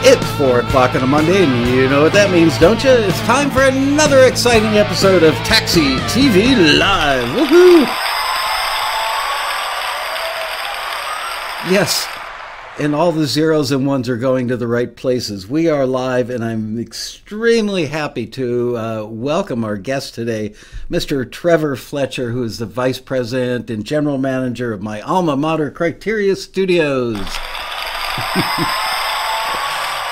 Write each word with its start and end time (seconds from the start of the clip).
It's 0.00 0.24
4 0.38 0.60
o'clock 0.60 0.94
on 0.94 1.02
a 1.02 1.06
Monday, 1.08 1.42
and 1.42 1.74
you 1.74 1.88
know 1.88 2.02
what 2.02 2.12
that 2.12 2.30
means, 2.30 2.56
don't 2.58 2.82
you? 2.84 2.90
It's 2.90 3.18
time 3.22 3.50
for 3.50 3.62
another 3.62 4.20
exciting 4.20 4.78
episode 4.78 5.24
of 5.24 5.34
Taxi 5.38 5.96
TV 6.06 6.78
Live. 6.78 7.24
Woohoo! 7.34 7.80
Yes, 11.68 12.06
and 12.78 12.94
all 12.94 13.10
the 13.10 13.26
zeros 13.26 13.72
and 13.72 13.88
ones 13.88 14.08
are 14.08 14.16
going 14.16 14.46
to 14.48 14.56
the 14.56 14.68
right 14.68 14.94
places. 14.94 15.48
We 15.48 15.68
are 15.68 15.84
live, 15.84 16.30
and 16.30 16.44
I'm 16.44 16.78
extremely 16.78 17.86
happy 17.86 18.26
to 18.28 18.78
uh, 18.78 19.04
welcome 19.04 19.64
our 19.64 19.76
guest 19.76 20.14
today, 20.14 20.50
Mr. 20.88 21.28
Trevor 21.30 21.74
Fletcher, 21.74 22.30
who 22.30 22.44
is 22.44 22.58
the 22.58 22.66
Vice 22.66 23.00
President 23.00 23.68
and 23.68 23.84
General 23.84 24.16
Manager 24.16 24.72
of 24.72 24.80
my 24.80 25.00
alma 25.00 25.36
mater, 25.36 25.72
Criteria 25.72 26.36
Studios. 26.36 27.18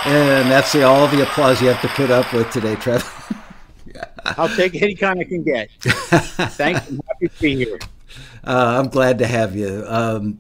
And 0.07 0.49
that's 0.49 0.73
the, 0.73 0.85
all 0.85 1.09
the 1.09 1.23
applause 1.23 1.61
you 1.61 1.67
have 1.67 1.83
to 1.83 1.89
put 1.89 2.13
up 2.13 2.33
with 2.33 2.49
today, 2.53 2.77
Trevor. 2.77 3.11
I'll 4.25 4.49
take 4.49 4.81
any 4.81 4.95
kind 4.95 5.19
I 5.19 5.25
can 5.25 5.43
get. 5.43 5.69
Thanks. 5.81 6.89
I'm 6.89 7.01
happy 7.09 7.29
to 7.29 7.41
be 7.41 7.57
here. 7.57 7.79
Uh, 8.45 8.81
I'm 8.81 8.89
glad 8.89 9.19
to 9.19 9.27
have 9.27 9.57
you. 9.57 9.85
Um, 9.85 10.39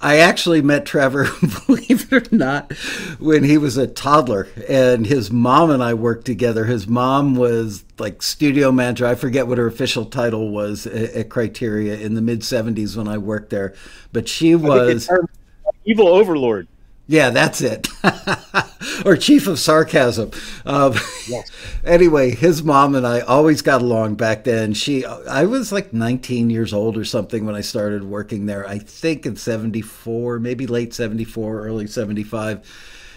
I 0.00 0.18
actually 0.18 0.62
met 0.62 0.86
Trevor, 0.86 1.24
believe 1.66 2.12
it 2.12 2.32
or 2.32 2.36
not, 2.36 2.72
when 3.18 3.42
he 3.42 3.58
was 3.58 3.76
a 3.76 3.88
toddler, 3.88 4.46
and 4.68 5.04
his 5.04 5.32
mom 5.32 5.70
and 5.70 5.82
I 5.82 5.94
worked 5.94 6.24
together. 6.24 6.66
His 6.66 6.86
mom 6.86 7.34
was 7.34 7.84
like 7.98 8.22
studio 8.22 8.70
manager. 8.70 9.04
I 9.06 9.16
forget 9.16 9.48
what 9.48 9.58
her 9.58 9.66
official 9.66 10.04
title 10.04 10.50
was 10.50 10.86
at, 10.86 11.10
at 11.10 11.28
Criteria 11.28 11.96
in 11.96 12.14
the 12.14 12.22
mid 12.22 12.42
70s 12.42 12.96
when 12.96 13.08
I 13.08 13.18
worked 13.18 13.50
there, 13.50 13.74
but 14.12 14.28
she 14.28 14.54
was 14.54 15.08
evil 15.84 16.06
overlord. 16.06 16.68
Yeah, 17.08 17.30
that's 17.30 17.60
it. 17.60 17.88
or 19.04 19.16
chief 19.16 19.46
of 19.46 19.58
sarcasm. 19.58 20.30
Um, 20.64 20.94
yes. 21.28 21.50
Anyway, 21.84 22.30
his 22.34 22.64
mom 22.64 22.96
and 22.96 23.06
I 23.06 23.20
always 23.20 23.62
got 23.62 23.80
along 23.80 24.16
back 24.16 24.42
then. 24.42 24.74
She, 24.74 25.06
I 25.06 25.44
was 25.44 25.70
like 25.70 25.92
19 25.92 26.50
years 26.50 26.72
old 26.72 26.96
or 26.96 27.04
something 27.04 27.46
when 27.46 27.54
I 27.54 27.60
started 27.60 28.02
working 28.02 28.46
there. 28.46 28.66
I 28.66 28.78
think 28.80 29.24
in 29.24 29.36
74, 29.36 30.40
maybe 30.40 30.66
late 30.66 30.92
74, 30.92 31.60
early 31.60 31.86
75. 31.86 32.68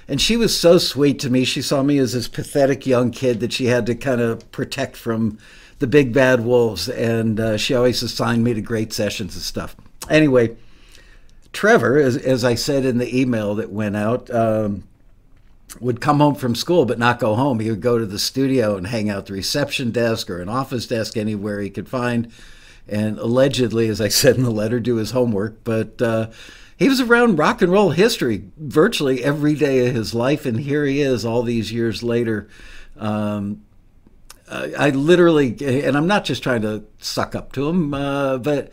And 0.08 0.22
she 0.22 0.38
was 0.38 0.56
so 0.56 0.78
sweet 0.78 1.18
to 1.22 1.32
me. 1.32 1.46
She 1.46 1.64
saw 1.64 1.82
me 1.82 1.98
as 1.98 2.14
this 2.14 2.28
pathetic 2.28 2.86
young 2.86 3.10
kid 3.10 3.40
that 3.40 3.52
she 3.52 3.66
had 3.66 3.88
to 3.88 3.96
kind 3.96 4.22
of 4.22 4.52
protect 4.52 4.96
from 4.96 5.40
the 5.80 5.88
big 5.88 6.14
bad 6.14 6.46
wolves. 6.46 6.88
And 6.90 7.40
uh, 7.40 7.58
she 7.58 7.74
always 7.74 8.04
assigned 8.04 8.44
me 8.44 8.54
to 8.54 8.62
great 8.62 8.94
sessions 8.94 9.34
and 9.34 9.44
stuff. 9.44 9.76
Anyway, 10.12 10.56
Trevor, 11.60 11.98
as, 11.98 12.16
as 12.16 12.46
I 12.46 12.56
said 12.56 12.86
in 12.86 13.00
the 13.00 13.20
email 13.20 13.56
that 13.56 13.70
went 13.70 13.98
out, 13.98 14.34
um, 14.34 14.86
would 15.82 16.00
come 16.00 16.20
home 16.20 16.36
from 16.36 16.56
school 16.56 16.86
but 16.86 16.98
not 16.98 17.20
go 17.20 17.36
home. 17.36 17.60
He 17.60 17.70
would 17.70 17.82
go 17.82 17.98
to 17.98 18.06
the 18.06 18.18
studio 18.18 18.78
and 18.78 18.88
hang 18.88 19.10
out 19.10 19.26
the 19.26 19.34
reception 19.34 19.92
desk 19.92 20.30
or 20.30 20.40
an 20.40 20.48
office 20.48 20.88
desk 20.88 21.18
anywhere 21.18 21.60
he 21.60 21.70
could 21.70 21.90
find. 21.90 22.32
And 22.88 23.20
allegedly, 23.20 23.90
as 23.90 24.00
I 24.00 24.08
said 24.08 24.38
in 24.38 24.44
the 24.44 24.52
letter, 24.52 24.80
do 24.80 24.96
his 24.96 25.12
homework. 25.12 25.66
But 25.66 26.02
uh, 26.02 26.30
he 26.78 26.88
was 26.88 27.02
around 27.02 27.38
rock 27.38 27.62
and 27.62 27.74
roll 27.74 27.90
history 27.90 28.46
virtually 28.56 29.22
every 29.22 29.56
day 29.56 29.86
of 29.86 29.94
his 29.94 30.14
life. 30.14 30.46
And 30.46 30.62
here 30.62 30.86
he 30.86 31.02
is 31.02 31.26
all 31.26 31.44
these 31.44 31.74
years 31.74 32.02
later. 32.02 32.48
Um, 32.98 33.66
I 34.50 34.92
literally, 34.92 35.58
and 35.60 35.98
I'm 35.98 36.08
not 36.08 36.24
just 36.24 36.42
trying 36.42 36.62
to 36.62 36.86
suck 37.00 37.36
up 37.36 37.52
to 37.52 37.68
him, 37.68 37.94
uh, 37.94 38.38
but 38.38 38.72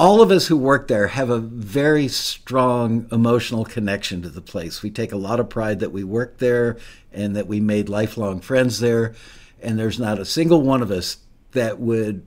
all 0.00 0.22
of 0.22 0.30
us 0.30 0.46
who 0.46 0.56
work 0.56 0.88
there 0.88 1.08
have 1.08 1.28
a 1.28 1.38
very 1.38 2.08
strong 2.08 3.06
emotional 3.12 3.66
connection 3.66 4.22
to 4.22 4.30
the 4.30 4.40
place. 4.40 4.82
We 4.82 4.90
take 4.90 5.12
a 5.12 5.16
lot 5.18 5.38
of 5.38 5.50
pride 5.50 5.80
that 5.80 5.92
we 5.92 6.04
work 6.04 6.38
there 6.38 6.78
and 7.12 7.36
that 7.36 7.46
we 7.46 7.60
made 7.60 7.90
lifelong 7.90 8.40
friends 8.40 8.80
there. 8.80 9.14
And 9.60 9.78
there's 9.78 10.00
not 10.00 10.18
a 10.18 10.24
single 10.24 10.62
one 10.62 10.80
of 10.80 10.90
us 10.90 11.18
that 11.52 11.78
would 11.78 12.26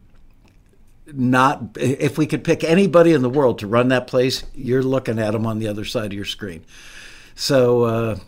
not, 1.11 1.75
if 1.75 2.15
we 2.15 2.27
could 2.27 2.43
pick 2.43 2.63
anybody 2.63 3.11
in 3.11 3.23
the 3.23 3.29
world 3.29 3.57
to 3.59 3.67
run 3.67 3.87
that 3.87 4.05
place, 4.05 4.43
you're 4.53 4.83
looking 4.83 5.17
at 5.17 5.31
them 5.31 5.47
on 5.47 5.57
the 5.57 5.67
other 5.67 5.83
side 5.83 6.05
of 6.05 6.13
your 6.13 6.25
screen. 6.25 6.63
So 7.33 7.83
uh, 7.85 8.19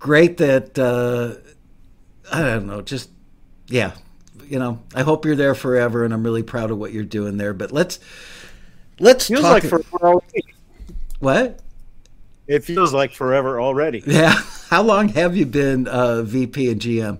great 0.00 0.38
that, 0.38 0.76
uh, 0.76 1.34
I 2.32 2.42
don't 2.42 2.66
know, 2.66 2.82
just, 2.82 3.10
yeah, 3.68 3.92
you 4.44 4.58
know, 4.58 4.80
I 4.92 5.02
hope 5.02 5.24
you're 5.24 5.36
there 5.36 5.54
forever 5.54 6.04
and 6.04 6.12
I'm 6.12 6.24
really 6.24 6.42
proud 6.42 6.72
of 6.72 6.78
what 6.78 6.92
you're 6.92 7.04
doing 7.04 7.36
there. 7.36 7.54
But 7.54 7.70
let's, 7.70 8.00
Let's 9.02 9.26
feels 9.26 9.40
talk. 9.40 9.50
like 9.50 9.64
forever 9.64 10.06
already. 10.06 10.44
What? 11.18 11.58
It 12.46 12.62
feels 12.62 12.94
like 12.94 13.12
forever 13.12 13.60
already. 13.60 14.00
Yeah. 14.06 14.30
How 14.70 14.82
long 14.82 15.08
have 15.08 15.36
you 15.36 15.44
been 15.44 15.88
uh, 15.88 16.22
VP 16.22 16.70
and 16.70 16.80
GM? 16.80 17.18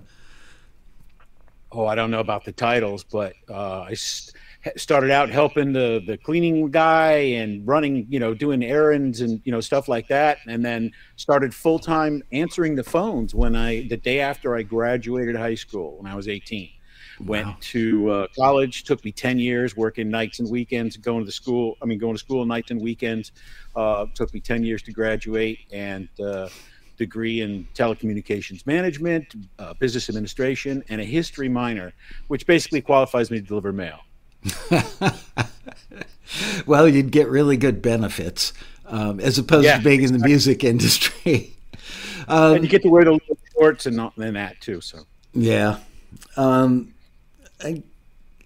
Oh, 1.73 1.85
I 1.85 1.95
don't 1.95 2.09
know 2.09 2.21
about 2.21 2.45
the 2.45 2.53
titles, 2.53 3.03
but 3.03 3.33
uh, 3.49 3.81
I 3.81 3.95
started 3.95 5.11
out 5.11 5.29
helping 5.29 5.73
the 5.73 6.01
the 6.07 6.17
cleaning 6.17 6.71
guy 6.71 7.15
and 7.41 7.67
running, 7.67 8.07
you 8.09 8.19
know, 8.19 8.33
doing 8.33 8.63
errands 8.63 9.19
and 9.19 9.41
you 9.43 9.51
know 9.51 9.59
stuff 9.59 9.89
like 9.89 10.07
that, 10.07 10.37
and 10.47 10.63
then 10.63 10.89
started 11.17 11.53
full 11.53 11.79
time 11.79 12.23
answering 12.31 12.75
the 12.75 12.83
phones 12.83 13.35
when 13.35 13.57
I 13.57 13.89
the 13.89 13.97
day 13.97 14.21
after 14.21 14.55
I 14.55 14.63
graduated 14.63 15.35
high 15.35 15.55
school 15.55 15.97
when 15.97 16.09
I 16.09 16.15
was 16.15 16.29
18. 16.29 16.69
Went 17.19 17.47
wow. 17.47 17.57
to 17.59 18.09
uh, 18.09 18.27
college. 18.35 18.83
Took 18.83 19.03
me 19.05 19.11
ten 19.11 19.39
years 19.39 19.75
working 19.75 20.09
nights 20.09 20.39
and 20.39 20.49
weekends, 20.49 20.97
going 20.97 21.19
to 21.19 21.25
the 21.25 21.31
school. 21.31 21.77
I 21.81 21.85
mean, 21.85 21.99
going 21.99 22.15
to 22.15 22.19
school 22.19 22.45
nights 22.45 22.71
and 22.71 22.81
weekends. 22.81 23.31
Uh, 23.75 24.05
took 24.13 24.33
me 24.33 24.39
ten 24.39 24.63
years 24.63 24.81
to 24.83 24.91
graduate, 24.91 25.59
and 25.71 26.07
uh, 26.19 26.49
degree 26.97 27.41
in 27.41 27.67
telecommunications 27.73 28.65
management, 28.65 29.35
uh, 29.59 29.73
business 29.75 30.09
administration, 30.09 30.83
and 30.89 31.01
a 31.01 31.03
history 31.03 31.49
minor, 31.49 31.93
which 32.27 32.45
basically 32.47 32.81
qualifies 32.81 33.31
me 33.31 33.39
to 33.39 33.45
deliver 33.45 33.73
mail. 33.73 33.99
well, 36.65 36.87
you'd 36.87 37.11
get 37.11 37.29
really 37.29 37.57
good 37.57 37.81
benefits 37.81 38.53
um, 38.85 39.19
as 39.19 39.37
opposed 39.37 39.65
yeah, 39.65 39.77
to 39.77 39.83
being 39.83 40.01
exactly. 40.01 40.15
in 40.15 40.21
the 40.21 40.27
music 40.27 40.63
industry. 40.73 41.53
Um, 42.27 42.55
and 42.55 42.63
you 42.63 42.69
get 42.69 42.83
to 42.83 42.89
wear 42.89 43.03
the 43.03 43.11
little 43.11 43.37
shorts 43.53 43.85
and, 43.85 43.95
not, 43.95 44.15
and 44.17 44.35
that 44.35 44.61
too. 44.61 44.81
So 44.81 44.99
yeah. 45.33 45.79
Um, 46.37 46.92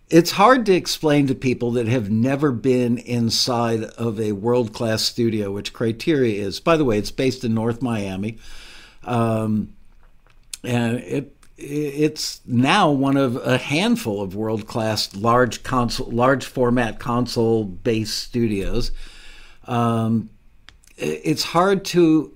it's 0.09 0.31
hard 0.31 0.65
to 0.67 0.73
explain 0.73 1.27
to 1.27 1.35
people 1.35 1.71
that 1.71 1.87
have 1.87 2.09
never 2.09 2.51
been 2.51 2.97
inside 2.97 3.83
of 3.83 4.19
a 4.19 4.31
world 4.31 4.73
class 4.73 5.03
studio, 5.03 5.51
which 5.51 5.73
Criteria 5.73 6.45
is. 6.45 6.59
By 6.59 6.77
the 6.77 6.85
way, 6.85 6.97
it's 6.97 7.11
based 7.11 7.43
in 7.43 7.53
North 7.53 7.81
Miami, 7.81 8.37
um, 9.03 9.73
and 10.63 10.99
it 10.99 11.33
it's 11.57 12.39
now 12.45 12.91
one 12.91 13.17
of 13.17 13.35
a 13.37 13.57
handful 13.57 14.21
of 14.21 14.35
world 14.35 14.67
class 14.67 15.15
large 15.15 15.63
console, 15.63 16.07
large 16.11 16.45
format 16.45 16.99
console 16.99 17.63
based 17.63 18.17
studios. 18.19 18.91
Um, 19.65 20.29
it's 20.97 21.43
hard 21.43 21.83
to 21.85 22.33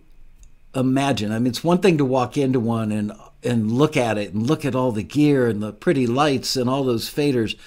imagine. 0.75 1.31
I 1.31 1.39
mean, 1.39 1.47
it's 1.47 1.63
one 1.63 1.79
thing 1.79 1.97
to 1.99 2.05
walk 2.05 2.37
into 2.37 2.59
one 2.59 2.91
and 2.91 3.11
and 3.43 3.71
look 3.71 3.97
at 3.97 4.17
it 4.17 4.33
and 4.33 4.47
look 4.47 4.65
at 4.65 4.75
all 4.75 4.91
the 4.91 5.03
gear 5.03 5.47
and 5.47 5.61
the 5.61 5.73
pretty 5.73 6.07
lights 6.07 6.55
and 6.55 6.69
all 6.69 6.83
those 6.83 7.09
faders. 7.09 7.57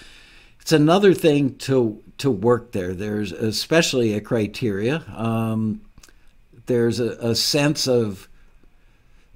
It's 0.60 0.72
another 0.72 1.14
thing 1.14 1.56
to 1.58 2.02
to 2.18 2.30
work 2.30 2.72
there. 2.72 2.94
There's 2.94 3.32
especially 3.32 4.14
a 4.14 4.20
criteria. 4.20 5.04
Um, 5.14 5.80
there's 6.66 7.00
a, 7.00 7.10
a 7.20 7.34
sense 7.34 7.86
of 7.86 8.28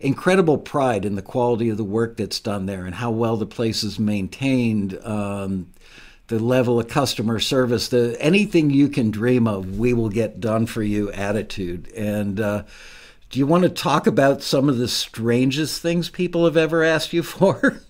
incredible 0.01 0.59
pride 0.59 1.05
in 1.05 1.17
the 1.17 1.23
quality 1.23 1.69
of 1.71 1.77
the 1.77 1.85
work 1.85 2.17
that's 2.17 2.39
done 2.39 2.67
there 2.67 2.87
and 2.87 2.95
how 2.95 3.11
well 3.11 3.37
the 3.37 3.47
place 3.47 3.83
is 3.83 3.99
maintained. 3.99 4.99
Um, 5.05 5.69
the 6.29 6.39
level 6.39 6.79
of 6.79 6.89
customer 6.89 7.41
service, 7.41 7.89
the 7.89 8.17
anything 8.21 8.71
you 8.71 8.89
can 8.89 9.11
dream 9.11 9.49
of, 9.49 9.79
we 9.79 9.95
will 9.95 10.11
get 10.11 10.41
done 10.41 10.67
for 10.67 10.83
you 10.83 11.11
attitude. 11.13 11.91
And 11.97 12.39
uh, 12.39 12.63
do 13.31 13.39
you 13.39 13.47
want 13.47 13.65
to 13.65 13.69
talk 13.69 14.07
about 14.07 14.43
some 14.43 14.69
of 14.69 14.79
the 14.79 14.89
strangest 14.89 15.83
things 15.83 16.09
people 16.09 16.45
have 16.45 16.57
ever 16.57 16.83
asked 16.83 17.13
you 17.13 17.23
for? 17.23 17.83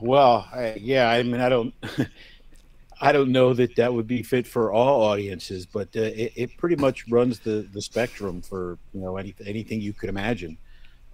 well, 0.00 0.46
I, 0.52 0.74
yeah, 0.80 1.08
I 1.08 1.22
mean, 1.22 1.40
I 1.40 1.48
don't, 1.48 1.74
I 3.00 3.10
don't 3.10 3.32
know 3.32 3.54
that 3.54 3.74
that 3.76 3.92
would 3.92 4.06
be 4.06 4.22
fit 4.22 4.46
for 4.46 4.70
all 4.70 5.02
audiences, 5.02 5.64
but 5.64 5.88
uh, 5.96 6.02
it, 6.02 6.32
it, 6.36 6.56
pretty 6.56 6.76
much 6.76 7.08
runs 7.08 7.40
the 7.40 7.68
the 7.72 7.82
spectrum 7.82 8.42
for 8.42 8.78
you 8.92 9.00
know 9.00 9.16
any, 9.16 9.34
anything 9.44 9.80
you 9.80 9.92
could 9.92 10.08
imagine, 10.08 10.56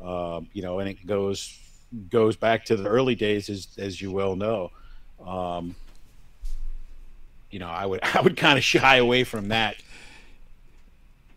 um, 0.05 0.49
you 0.53 0.61
know, 0.61 0.81
and 0.81 0.91
it 0.91 1.07
goes 1.07 1.59
goes 2.11 2.37
back 2.37 2.67
to 2.67 2.77
the 2.77 2.87
early 2.87 3.15
days, 3.15 3.49
as 3.49 3.69
as 3.79 4.03
you 4.03 4.13
well 4.13 4.37
know. 4.37 4.71
Um, 5.25 5.75
you 7.51 7.59
know, 7.59 7.69
I 7.69 7.87
would 7.87 8.01
I 8.03 8.21
would 8.21 8.37
kind 8.37 8.59
of 8.59 8.65
shy 8.65 8.97
away 8.97 9.25
from 9.25 9.49
that 9.49 9.77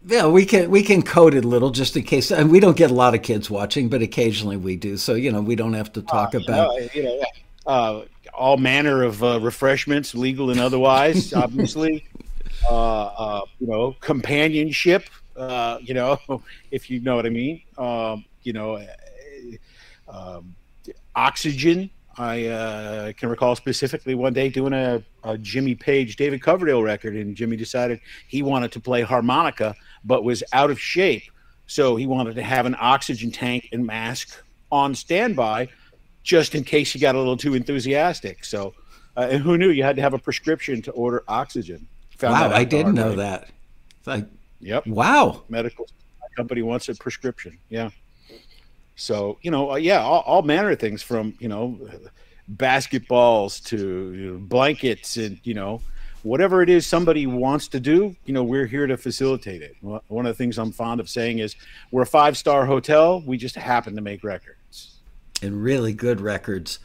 yeah, 0.06 0.28
we 0.28 0.46
can 0.46 0.72
we 0.72 0.84
can 0.84 1.02
code 1.02 1.34
it 1.34 1.46
a 1.46 1.48
little 1.48 1.70
just 1.70 1.96
in 1.96 2.04
case. 2.04 2.32
And 2.32 2.52
we 2.52 2.60
don't 2.60 2.78
get 2.78 2.92
a 2.92 2.94
lot 2.94 3.14
of 3.14 3.22
kids 3.22 3.50
watching, 3.50 3.90
but 3.90 4.02
occasionally 4.02 4.58
we 4.58 4.76
do. 4.76 4.98
So 4.98 5.14
you 5.14 5.32
know, 5.32 5.42
we 5.42 5.56
don't 5.56 5.74
have 5.74 5.94
to 5.94 6.02
talk 6.02 6.34
uh, 6.34 6.40
about 6.40 6.96
you 6.96 7.04
know, 7.04 7.14
you 7.14 7.20
know 7.20 7.26
uh, 7.68 8.06
all 8.34 8.58
manner 8.58 9.04
of 9.04 9.24
uh, 9.24 9.40
refreshments, 9.40 10.16
legal 10.16 10.50
and 10.50 10.60
otherwise. 10.60 11.34
obviously, 11.36 12.06
uh, 12.70 13.04
uh, 13.06 13.42
you 13.60 13.68
know, 13.68 13.96
companionship. 14.00 15.10
uh, 15.38 15.78
you 15.82 15.94
know, 15.94 16.20
if 16.72 16.90
you 16.90 17.00
know 17.00 17.16
what 17.16 17.26
I 17.26 17.30
mean. 17.30 17.62
Um, 17.78 18.26
you 18.44 18.54
know, 18.54 18.76
uh, 18.76 20.38
um, 20.38 20.56
oxygen. 21.16 21.90
I 22.18 22.48
uh, 22.48 23.14
can 23.14 23.30
recall 23.30 23.56
specifically 23.56 24.16
one 24.16 24.34
day 24.34 24.50
doing 24.50 24.74
a, 24.74 25.02
a, 25.24 25.38
Jimmy 25.38 25.76
Page, 25.76 26.18
David 26.18 26.42
Coverdale 26.42 26.84
record, 26.84 27.16
and 27.16 27.36
Jimmy 27.36 27.56
decided 27.56 28.02
he 28.28 28.44
wanted 28.44 28.74
to 28.74 28.82
play 28.82 29.02
harmonica, 29.02 29.74
but 30.04 30.24
was 30.24 30.44
out 30.54 30.72
of 30.72 30.80
shape. 30.80 31.24
So 31.68 31.96
he 31.96 32.08
wanted 32.08 32.36
to 32.36 32.44
have 32.44 32.66
an 32.66 32.76
oxygen 32.80 33.32
tank 33.32 33.70
and 33.72 33.86
mask 33.86 34.44
on 34.72 34.96
standby 34.96 35.70
just 36.24 36.56
in 36.56 36.64
case 36.64 36.94
he 36.94 37.00
got 37.00 37.16
a 37.16 37.18
little 37.18 37.38
too 37.38 37.56
enthusiastic. 37.56 38.46
So, 38.46 38.74
uh, 39.18 39.28
and 39.32 39.42
who 39.42 39.58
knew 39.58 39.70
you 39.70 39.84
had 39.84 39.96
to 39.96 40.02
have 40.02 40.14
a 40.14 40.20
prescription 40.20 40.82
to 40.84 40.92
order 40.92 41.24
oxygen? 41.28 41.88
Found 42.18 42.34
wow, 42.34 42.56
I 42.56 42.64
didn't 42.64 42.96
know 42.96 43.16
that. 43.16 43.50
It's 43.98 44.08
Like, 44.08 44.28
yep. 44.60 44.86
Wow. 44.86 45.44
Medical 45.50 45.88
company 46.36 46.62
wants 46.62 46.90
a 46.90 46.96
prescription. 46.96 47.58
Yeah. 47.70 47.90
So 48.96 49.38
you 49.42 49.52
know, 49.52 49.72
uh, 49.72 49.76
yeah, 49.76 50.02
all, 50.02 50.22
all, 50.22 50.42
manner 50.44 50.72
of 50.72 50.80
things 50.80 51.02
from 51.02 51.34
you 51.40 51.48
know, 51.48 51.80
basketballs 52.56 53.64
to 53.66 54.14
you 54.14 54.32
know, 54.34 54.38
blankets 54.38 55.18
and 55.18 55.40
you 55.44 55.54
know, 55.54 55.82
whatever 56.24 56.62
it 56.62 56.70
is 56.70 56.86
somebody 56.86 57.28
wants 57.28 57.68
to 57.70 57.80
do. 57.80 58.16
You 58.26 58.34
know, 58.34 58.44
we're 58.44 58.68
here 58.68 58.88
to 58.88 58.98
facilitate 58.98 59.62
it. 59.62 59.76
One 59.82 60.26
of 60.26 60.32
the 60.32 60.38
things 60.38 60.58
I'm 60.58 60.72
fond 60.72 61.00
of 61.00 61.10
saying 61.10 61.40
is, 61.40 61.56
we're 61.92 62.04
a 62.04 62.08
five 62.08 62.38
star 62.38 62.66
hotel. 62.66 63.22
We 63.26 63.38
just 63.38 63.56
happen 63.56 63.96
to 63.96 64.02
make 64.02 64.24
records. 64.24 65.00
And 65.42 65.64
really 65.64 65.94
good 65.94 66.22
records. 66.22 66.80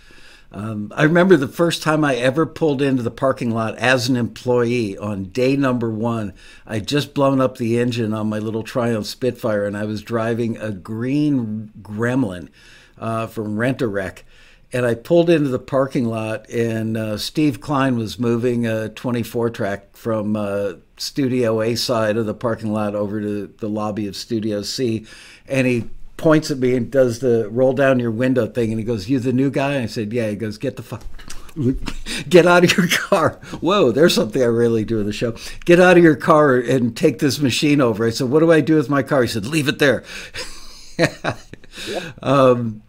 Um, 0.53 0.93
I 0.95 1.03
remember 1.03 1.37
the 1.37 1.49
first 1.49 1.83
time 1.83 2.05
I 2.05 2.17
ever 2.17 2.47
pulled 2.47 2.81
into 2.81 3.03
the 3.03 3.11
parking 3.11 3.51
lot 3.51 3.77
as 3.79 4.09
an 4.09 4.17
employee 4.17 4.97
on 4.97 5.25
day 5.25 5.57
number 5.57 5.91
one. 5.91 6.33
I'd 6.67 6.87
just 6.87 7.15
blown 7.15 7.41
up 7.41 7.59
the 7.59 7.79
engine 7.79 8.15
on 8.15 8.29
my 8.29 8.39
little 8.39 8.63
Triumph 8.63 9.07
Spitfire, 9.07 9.67
and 9.67 9.77
I 9.77 9.85
was 9.85 10.03
driving 10.03 10.57
a 10.57 10.71
green 10.71 11.73
Gremlin 11.83 12.49
uh, 12.99 13.27
from 13.27 13.59
Rent 13.59 13.83
a 13.83 13.89
Wreck. 13.89 14.25
And 14.77 14.85
I 14.85 14.95
pulled 14.95 15.31
into 15.31 15.49
the 15.49 15.59
parking 15.59 16.05
lot, 16.05 16.51
and 16.51 16.99
uh, 16.99 17.17
Steve 17.17 17.63
Klein 17.63 17.97
was 17.97 18.19
moving 18.19 18.67
a 18.67 18.91
24 18.91 19.49
track 19.49 19.97
from 19.97 20.37
uh, 20.37 20.75
Studio 20.99 21.63
A 21.63 21.75
side 21.77 22.19
of 22.19 22.27
the 22.27 22.35
parking 22.35 22.75
lot 22.75 22.95
over 22.95 23.19
to 23.23 23.47
the 23.47 23.71
lobby 23.71 24.07
of 24.07 24.15
Studio 24.15 24.61
C. 24.61 25.07
And 25.49 25.67
he 25.67 25.89
points 26.19 26.51
at 26.51 26.59
me 26.59 26.77
and 26.77 26.91
does 26.91 27.21
the 27.21 27.49
roll 27.49 27.73
down 27.73 27.99
your 28.01 28.11
window 28.11 28.47
thing, 28.47 28.71
and 28.71 28.79
he 28.79 28.85
goes, 28.85 29.09
"You 29.09 29.19
the 29.19 29.33
new 29.33 29.51
guy?" 29.51 29.73
And 29.73 29.85
I 29.85 29.87
said, 29.87 30.13
"Yeah." 30.13 30.29
He 30.29 30.37
goes, 30.37 30.59
"Get 30.59 30.77
the 30.77 30.83
fuck." 30.83 31.05
Get 32.29 32.45
out 32.45 32.65
of 32.65 32.77
your 32.77 32.89
car. 32.89 33.41
Whoa, 33.63 33.93
there's 33.93 34.15
something 34.15 34.43
I 34.43 34.45
really 34.45 34.85
do 34.85 35.01
in 35.01 35.07
the 35.07 35.13
show. 35.15 35.37
Get 35.65 35.81
out 35.81 35.97
of 35.97 36.05
your 36.05 36.17
car 36.17 36.57
and 36.57 36.95
take 36.95 37.19
this 37.19 37.39
machine 37.39 37.81
over. 37.81 38.07
I 38.07 38.11
said, 38.11 38.29
What 38.29 38.41
do 38.41 38.53
I 38.53 38.61
do 38.61 38.75
with 38.75 38.91
my 38.91 39.03
car? 39.03 39.23
He 39.23 39.29
said, 39.29 39.47
Leave 39.47 39.69
it 39.69 39.79
there. 39.79 40.05
yeah. 40.99 41.35
um, 42.23 42.83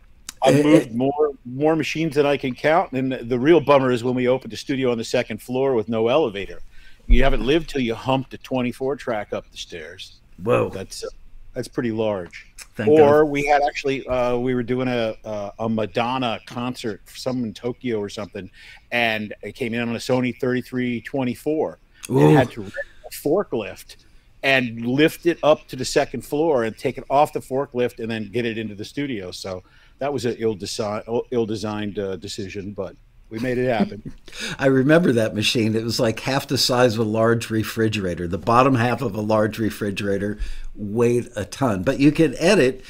I've 0.44 0.56
eh, 0.56 0.64
moved 0.64 0.96
more 0.96 1.32
more 1.46 1.76
machines 1.76 2.16
than 2.16 2.26
I 2.26 2.38
can 2.38 2.54
count. 2.54 2.92
And 2.94 3.12
the 3.12 3.40
real 3.40 3.60
bummer 3.60 3.92
is 3.92 4.04
when 4.04 4.16
we 4.16 4.28
opened 4.28 4.52
the 4.52 4.58
studio 4.58 4.92
on 4.92 4.98
the 4.98 5.04
second 5.04 5.42
floor 5.42 5.74
with 5.74 5.90
no 5.90 6.08
elevator. 6.08 6.62
You 7.08 7.24
haven't 7.24 7.46
lived 7.46 7.70
till 7.70 7.82
you 7.82 7.96
humped 7.96 8.34
a 8.34 8.38
24 8.38 8.98
track 8.98 9.34
up 9.34 9.50
the 9.50 9.58
stairs. 9.58 10.20
Whoa, 10.44 10.70
that's 10.70 11.04
uh, 11.04 11.08
that's 11.54 11.68
pretty 11.68 11.92
large. 11.92 12.46
Thank 12.76 12.90
or 12.90 13.24
God. 13.24 13.32
we 13.32 13.46
had 13.46 13.64
actually 13.64 14.06
uh, 14.08 14.38
we 14.38 14.54
were 14.54 14.64
doing 14.64 14.88
a, 14.88 15.16
a, 15.24 15.52
a 15.60 15.70
Madonna 15.70 16.40
concert, 16.46 17.02
some 17.08 17.44
in 17.44 17.54
Tokyo 17.54 18.00
or 18.00 18.10
something, 18.10 18.52
and 18.92 19.34
it 19.42 19.54
came 19.54 19.74
in 19.74 19.82
on 19.82 19.96
a 19.96 20.00
Sony 20.00 20.40
3324. 20.40 21.80
And 22.10 22.38
had 22.38 22.52
to 22.52 22.62
rent 22.62 22.74
a 23.06 23.10
forklift 23.10 23.98
and 24.44 24.86
lift 24.86 25.26
it 25.26 25.40
up 25.44 25.68
to 25.68 25.76
the 25.76 25.84
second 25.84 26.22
floor 26.22 26.64
and 26.64 26.78
take 26.78 26.98
it 26.98 27.04
off 27.10 27.34
the 27.34 27.40
forklift 27.40 28.00
and 28.00 28.10
then 28.10 28.30
get 28.32 28.46
it 28.46 28.58
into 28.58 28.76
the 28.76 28.86
studio. 28.86 29.32
So 29.32 29.64
that 30.00 30.14
was 30.14 30.26
an 30.26 30.36
ill 30.40 30.56
designed 30.56 31.04
ill 31.32 31.46
designed 31.46 32.00
uh, 32.00 32.16
decision, 32.18 32.74
but 32.74 32.96
we 33.30 33.40
made 33.40 33.58
it 33.58 33.68
happen. 33.68 34.14
I 34.60 34.68
remember 34.68 35.12
that 35.14 35.36
machine. 35.36 35.76
It 35.76 35.84
was 35.84 36.00
like 36.00 36.20
half 36.22 36.48
the 36.48 36.58
size 36.58 36.94
of 36.94 37.06
a 37.06 37.10
large 37.10 37.50
refrigerator. 37.50 38.28
The 38.28 38.38
bottom 38.38 38.76
half 38.76 39.02
of 39.02 39.16
a 39.16 39.22
large 39.22 39.60
refrigerator 39.60 40.38
weighed 40.76 41.30
a 41.36 41.44
ton. 41.44 41.84
But 41.84 42.00
you 42.00 42.12
could 42.12 42.36
edit 42.40 42.84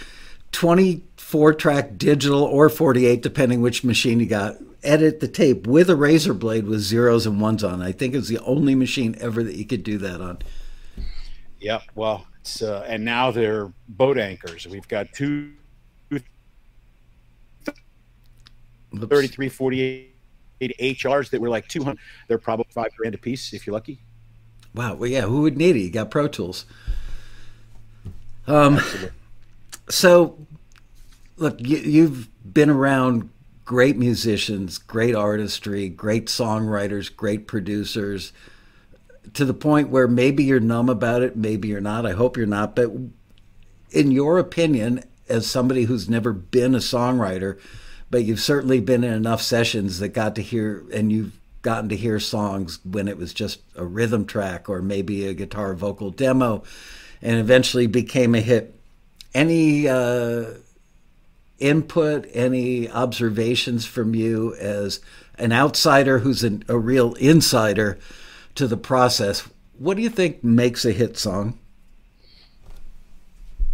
24 0.51 1.54
track 1.56 1.98
digital 1.98 2.44
or 2.44 2.69
48, 2.69 3.21
depending 3.21 3.62
which 3.62 3.83
machine 3.83 4.19
you 4.19 4.27
got. 4.27 4.57
Edit 4.83 5.19
the 5.19 5.27
tape 5.27 5.65
with 5.65 5.89
a 5.89 5.95
razor 5.95 6.36
blade 6.36 6.68
with 6.68 6.81
zeros 6.81 7.25
and 7.25 7.42
ones 7.42 7.63
on. 7.63 7.81
I 7.81 7.92
think 7.92 8.13
it 8.13 8.18
was 8.18 8.30
the 8.30 8.39
only 8.39 8.75
machine 8.75 9.15
ever 9.19 9.44
that 9.44 9.56
you 9.56 9.65
could 9.65 9.83
do 9.83 9.98
that 9.98 10.21
on. 10.21 10.38
Yeah, 11.59 11.81
well, 11.95 12.27
it's 12.42 12.62
uh, 12.62 12.86
and 12.88 13.04
now 13.04 13.31
they're 13.31 13.71
boat 13.89 14.19
anchors. 14.19 14.68
We've 14.68 14.88
got 14.88 15.12
two 15.13 15.54
33, 18.95 19.50
48 19.50 20.13
HRs 20.62 21.30
that 21.30 21.42
were 21.42 21.50
like 21.50 21.68
200. 21.68 21.98
They're 22.28 22.38
probably 22.38 22.68
five 22.69 22.95
grand 22.95 23.16
a 23.16 23.18
piece 23.18 23.54
if 23.54 23.68
you're 23.68 23.74
lucky. 23.74 24.00
Wow. 24.74 24.95
Well, 24.95 25.10
yeah. 25.10 25.22
Who 25.22 25.42
would 25.42 25.57
need 25.57 25.75
it? 25.75 25.80
You 25.80 25.89
got 25.89 26.12
Pro 26.12 26.28
Tools. 26.28 26.66
Um, 28.48 28.80
so, 29.89 30.38
look, 31.36 31.60
you, 31.60 31.78
you've 31.78 32.30
been 32.54 32.69
around 32.69 33.30
great 33.66 33.98
musicians, 33.98 34.78
great 34.78 35.13
artistry, 35.13 35.90
great 35.90 36.28
songwriters, 36.28 37.13
great 37.13 37.48
producers, 37.48 38.31
to 39.33 39.44
the 39.44 39.54
point 39.54 39.90
where 39.90 40.07
maybe 40.07 40.44
you're 40.44 40.60
numb 40.62 40.90
about 40.90 41.22
it, 41.22 41.36
maybe 41.36 41.68
you're 41.68 41.81
not. 41.81 42.06
I 42.06 42.13
hope 42.13 42.38
you're 42.38 42.45
not. 42.45 42.75
But 42.75 42.92
in 43.92 44.12
your 44.12 44.40
opinion, 44.40 45.04
as 45.28 45.45
somebody 45.45 45.83
who's 45.83 46.10
never 46.10 46.31
been 46.31 46.74
a 46.74 46.80
songwriter, 46.80 47.60
but 48.09 48.24
you've 48.24 48.39
certainly 48.39 48.80
been 48.80 49.04
in 49.04 49.13
enough 49.13 49.42
sessions 49.42 50.00
that 50.00 50.09
got 50.09 50.36
to 50.36 50.42
hear, 50.42 50.83
and 50.94 51.12
you've 51.12 51.38
gotten 51.62 51.89
to 51.89 51.95
hear 51.95 52.19
songs 52.19 52.80
when 52.86 53.07
it 53.07 53.18
was 53.18 53.33
just 53.33 53.59
a 53.75 53.83
rhythm 53.83 54.25
track 54.25 54.69
or 54.69 54.81
maybe 54.81 55.27
a 55.27 55.33
guitar 55.33 55.74
vocal 55.74 56.12
demo, 56.12 56.63
and 57.21 57.38
eventually 57.38 57.88
became 57.88 58.36
a 58.36 58.42
hit. 58.42 58.74
Any 59.33 59.88
uh, 59.88 60.45
input, 61.59 62.27
any 62.33 62.89
observations 62.89 63.86
from 63.86 64.15
you 64.15 64.56
as 64.56 65.00
an 65.38 65.51
outsider 65.51 66.19
who's 66.19 66.44
an, 66.44 66.63
a 66.68 66.77
real 66.77 67.13
insider 67.15 68.00
to 68.56 68.68
the 68.68 68.77
process? 68.77 69.48
What 69.77 69.98
do 69.98 70.04
you 70.04 70.09
think 70.09 70.44
makes 70.44 70.86
a 70.86 70.92
hit 70.92 71.18
song? 71.18 71.57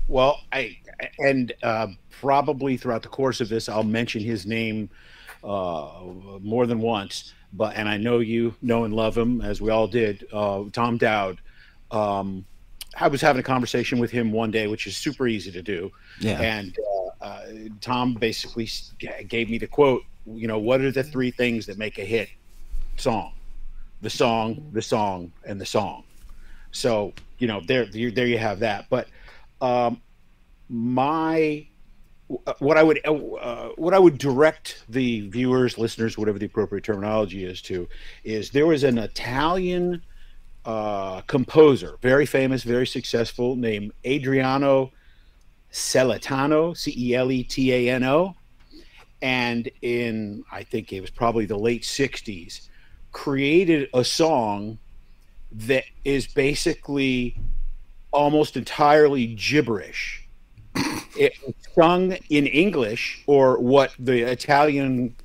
Well, 0.07 0.41
I 0.51 0.77
and 1.19 1.53
uh, 1.63 1.87
probably 2.09 2.77
throughout 2.77 3.03
the 3.03 3.09
course 3.09 3.41
of 3.41 3.49
this, 3.49 3.69
I'll 3.69 3.83
mention 3.83 4.21
his 4.21 4.45
name 4.45 4.89
uh, 5.43 5.91
more 6.41 6.65
than 6.65 6.79
once. 6.79 7.33
But 7.53 7.75
and 7.75 7.87
I 7.87 7.97
know 7.97 8.19
you 8.19 8.55
know 8.61 8.83
and 8.83 8.93
love 8.93 9.17
him 9.17 9.41
as 9.41 9.61
we 9.61 9.69
all 9.69 9.87
did. 9.87 10.27
Uh, 10.33 10.63
Tom 10.71 10.97
Dowd. 10.97 11.39
Um, 11.91 12.45
I 12.99 13.07
was 13.07 13.21
having 13.21 13.39
a 13.39 13.43
conversation 13.43 13.99
with 13.99 14.11
him 14.11 14.31
one 14.31 14.51
day, 14.51 14.67
which 14.67 14.87
is 14.87 14.95
super 14.95 15.27
easy 15.27 15.51
to 15.51 15.61
do. 15.61 15.91
Yeah. 16.19 16.39
And 16.39 16.77
uh, 17.21 17.25
uh, 17.25 17.45
Tom 17.81 18.13
basically 18.15 18.69
gave 19.27 19.49
me 19.49 19.57
the 19.57 19.67
quote. 19.67 20.03
You 20.25 20.47
know, 20.47 20.59
what 20.59 20.81
are 20.81 20.91
the 20.91 21.03
three 21.03 21.31
things 21.31 21.65
that 21.65 21.77
make 21.77 21.97
a 21.99 22.05
hit 22.05 22.29
song? 22.97 23.33
The 24.01 24.09
song, 24.09 24.69
the 24.73 24.81
song, 24.81 25.31
and 25.45 25.59
the 25.59 25.65
song. 25.65 26.03
So 26.71 27.13
you 27.39 27.47
know, 27.47 27.61
there, 27.65 27.85
there 27.85 28.25
you 28.25 28.37
have 28.37 28.59
that. 28.59 28.85
But 28.89 29.07
um, 29.61 30.01
my 30.73 31.67
what 32.57 32.77
I 32.77 32.83
would 32.83 32.99
uh, 33.05 33.69
what 33.75 33.93
I 33.93 33.99
would 33.99 34.17
direct 34.17 34.83
the 34.89 35.29
viewers, 35.29 35.77
listeners, 35.77 36.17
whatever 36.17 36.39
the 36.39 36.47
appropriate 36.47 36.83
terminology 36.83 37.45
is, 37.45 37.61
to 37.63 37.87
is 38.23 38.49
there 38.49 38.65
was 38.65 38.83
an 38.83 38.97
Italian 38.97 40.01
uh, 40.65 41.21
composer, 41.21 41.97
very 42.01 42.25
famous, 42.25 42.63
very 42.63 42.87
successful, 42.87 43.55
named 43.55 43.91
Adriano 44.03 44.91
Celentano, 45.71 46.75
C 46.75 46.93
E 46.97 47.15
L 47.15 47.31
E 47.31 47.43
T 47.43 47.71
A 47.71 47.93
N 47.93 48.03
O, 48.03 48.35
and 49.21 49.69
in 49.83 50.43
I 50.51 50.63
think 50.63 50.91
it 50.91 51.01
was 51.01 51.11
probably 51.11 51.45
the 51.45 51.57
late 51.57 51.83
'60s, 51.83 52.67
created 53.11 53.89
a 53.93 54.03
song 54.03 54.79
that 55.51 55.83
is 56.03 56.25
basically 56.25 57.37
almost 58.11 58.57
entirely 58.57 59.27
gibberish 59.27 60.22
it 60.75 61.33
was 61.45 61.55
sung 61.75 62.17
in 62.29 62.47
English 62.47 63.23
or 63.27 63.59
what 63.59 63.93
the 63.99 64.21
Italian 64.21 65.15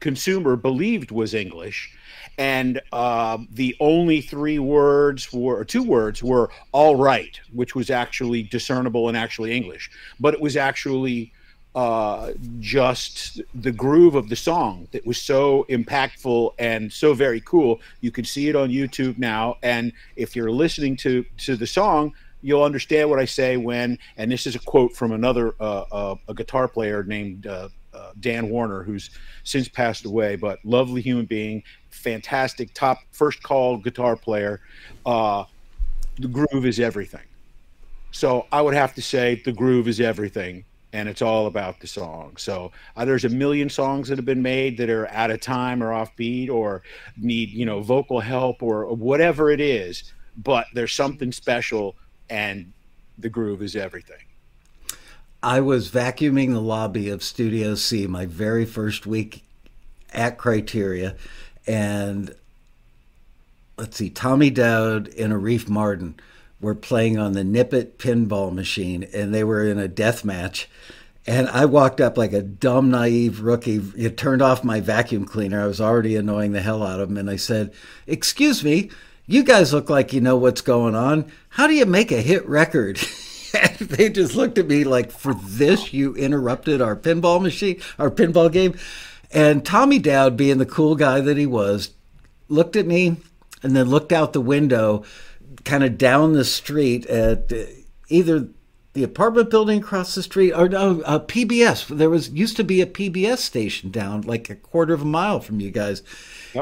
consumer 0.00 0.56
believed 0.56 1.10
was 1.10 1.34
English. 1.34 1.92
And 2.38 2.80
uh, 2.92 3.38
the 3.50 3.74
only 3.80 4.20
three 4.20 4.58
words 4.58 5.32
were, 5.32 5.56
or 5.56 5.64
two 5.64 5.82
words 5.82 6.22
were 6.22 6.50
all 6.72 6.96
right, 6.96 7.40
which 7.52 7.74
was 7.74 7.88
actually 7.88 8.42
discernible 8.42 9.08
and 9.08 9.16
actually 9.16 9.56
English. 9.56 9.90
But 10.20 10.34
it 10.34 10.40
was 10.40 10.56
actually 10.56 11.32
uh, 11.74 12.32
just 12.58 13.40
the 13.54 13.72
groove 13.72 14.14
of 14.14 14.28
the 14.28 14.36
song 14.36 14.88
that 14.92 15.06
was 15.06 15.20
so 15.20 15.66
impactful 15.68 16.52
and 16.58 16.92
so 16.92 17.14
very 17.14 17.40
cool. 17.40 17.80
You 18.00 18.10
can 18.10 18.24
see 18.24 18.48
it 18.48 18.56
on 18.56 18.70
YouTube 18.70 19.18
now. 19.18 19.56
And 19.62 19.92
if 20.16 20.36
you're 20.36 20.50
listening 20.50 20.96
to, 20.98 21.24
to 21.38 21.56
the 21.56 21.66
song, 21.66 22.14
you'll 22.46 22.62
understand 22.62 23.10
what 23.10 23.18
I 23.18 23.24
say 23.24 23.56
when, 23.56 23.98
and 24.16 24.30
this 24.30 24.46
is 24.46 24.54
a 24.54 24.60
quote 24.60 24.94
from 24.94 25.10
another 25.10 25.56
uh, 25.58 25.84
uh, 25.90 26.14
a 26.28 26.34
guitar 26.34 26.68
player 26.68 27.02
named 27.02 27.48
uh, 27.48 27.68
uh, 27.92 28.12
Dan 28.20 28.48
Warner, 28.50 28.84
who's 28.84 29.10
since 29.42 29.68
passed 29.68 30.04
away, 30.04 30.36
but 30.36 30.60
lovely 30.64 31.02
human 31.02 31.26
being, 31.26 31.64
fantastic, 31.90 32.72
top 32.72 32.98
first 33.10 33.42
call 33.42 33.78
guitar 33.78 34.14
player. 34.14 34.60
Uh, 35.04 35.42
the 36.20 36.28
groove 36.28 36.64
is 36.64 36.78
everything. 36.78 37.26
So 38.12 38.46
I 38.52 38.62
would 38.62 38.74
have 38.74 38.94
to 38.94 39.02
say 39.02 39.42
the 39.44 39.52
groove 39.52 39.88
is 39.88 40.00
everything 40.00 40.64
and 40.92 41.08
it's 41.08 41.22
all 41.22 41.48
about 41.48 41.80
the 41.80 41.88
song. 41.88 42.36
So 42.36 42.70
uh, 42.96 43.04
there's 43.04 43.24
a 43.24 43.28
million 43.28 43.68
songs 43.68 44.08
that 44.08 44.18
have 44.18 44.24
been 44.24 44.40
made 44.40 44.78
that 44.78 44.88
are 44.88 45.08
out 45.08 45.32
of 45.32 45.40
time 45.40 45.82
or 45.82 45.92
off 45.92 46.14
beat 46.14 46.48
or 46.48 46.82
need, 47.16 47.50
you 47.50 47.66
know, 47.66 47.80
vocal 47.80 48.20
help 48.20 48.62
or 48.62 48.86
whatever 48.94 49.50
it 49.50 49.60
is, 49.60 50.14
but 50.36 50.66
there's 50.74 50.92
something 50.92 51.32
special 51.32 51.96
and 52.28 52.72
the 53.18 53.28
groove 53.28 53.62
is 53.62 53.76
everything. 53.76 54.24
I 55.42 55.60
was 55.60 55.90
vacuuming 55.90 56.52
the 56.52 56.60
lobby 56.60 57.08
of 57.08 57.22
Studio 57.22 57.74
C 57.74 58.06
my 58.06 58.26
very 58.26 58.64
first 58.64 59.06
week 59.06 59.44
at 60.12 60.38
Criteria 60.38 61.16
and 61.66 62.34
let's 63.76 63.96
see, 63.96 64.10
Tommy 64.10 64.50
Dowd 64.50 65.08
and 65.14 65.32
Arif 65.32 65.66
Mardin 65.66 66.14
were 66.60 66.74
playing 66.74 67.18
on 67.18 67.32
the 67.32 67.44
Nippet 67.44 67.98
pinball 67.98 68.52
machine 68.52 69.04
and 69.12 69.34
they 69.34 69.44
were 69.44 69.66
in 69.66 69.78
a 69.78 69.88
death 69.88 70.24
match. 70.24 70.68
And 71.26 71.48
I 71.48 71.64
walked 71.64 72.00
up 72.00 72.16
like 72.16 72.32
a 72.32 72.40
dumb, 72.40 72.90
naive 72.90 73.40
rookie. 73.40 73.82
It 73.96 74.16
turned 74.16 74.42
off 74.42 74.62
my 74.62 74.80
vacuum 74.80 75.24
cleaner. 75.24 75.60
I 75.60 75.66
was 75.66 75.80
already 75.80 76.14
annoying 76.14 76.52
the 76.52 76.60
hell 76.60 76.84
out 76.84 77.00
of 77.00 77.10
him. 77.10 77.16
And 77.16 77.28
I 77.28 77.34
said, 77.34 77.72
Excuse 78.06 78.62
me, 78.62 78.90
you 79.26 79.42
guys 79.42 79.72
look 79.72 79.90
like 79.90 80.12
you 80.12 80.20
know 80.20 80.36
what's 80.36 80.60
going 80.60 80.94
on. 80.94 81.30
How 81.50 81.66
do 81.66 81.74
you 81.74 81.86
make 81.86 82.12
a 82.12 82.22
hit 82.22 82.46
record? 82.48 82.96
they 83.80 84.08
just 84.08 84.34
looked 84.34 84.58
at 84.58 84.68
me 84.68 84.84
like, 84.84 85.10
For 85.10 85.34
this, 85.34 85.92
you 85.92 86.14
interrupted 86.14 86.80
our 86.80 86.96
pinball 86.96 87.42
machine, 87.42 87.80
our 87.98 88.10
pinball 88.10 88.52
game. 88.52 88.76
And 89.32 89.64
Tommy 89.64 89.98
Dowd, 89.98 90.36
being 90.36 90.58
the 90.58 90.66
cool 90.66 90.94
guy 90.94 91.20
that 91.20 91.36
he 91.36 91.46
was, 91.46 91.90
looked 92.48 92.76
at 92.76 92.86
me 92.86 93.16
and 93.62 93.74
then 93.74 93.88
looked 93.88 94.12
out 94.12 94.32
the 94.32 94.40
window 94.40 95.04
kind 95.64 95.82
of 95.82 95.98
down 95.98 96.32
the 96.32 96.44
street 96.44 97.06
at 97.06 97.52
uh, 97.52 97.64
either 98.08 98.48
the 98.92 99.02
apartment 99.02 99.50
building 99.50 99.80
across 99.80 100.14
the 100.14 100.22
street 100.22 100.52
or 100.52 100.68
no, 100.68 101.02
uh, 101.02 101.18
PBS. 101.18 101.88
There 101.88 102.08
was 102.08 102.30
used 102.30 102.56
to 102.56 102.64
be 102.64 102.80
a 102.80 102.86
PBS 102.86 103.38
station 103.38 103.90
down 103.90 104.22
like 104.22 104.48
a 104.48 104.54
quarter 104.54 104.94
of 104.94 105.02
a 105.02 105.06
mile 105.06 105.40
from 105.40 105.60
you 105.60 105.70
guys. 105.70 106.02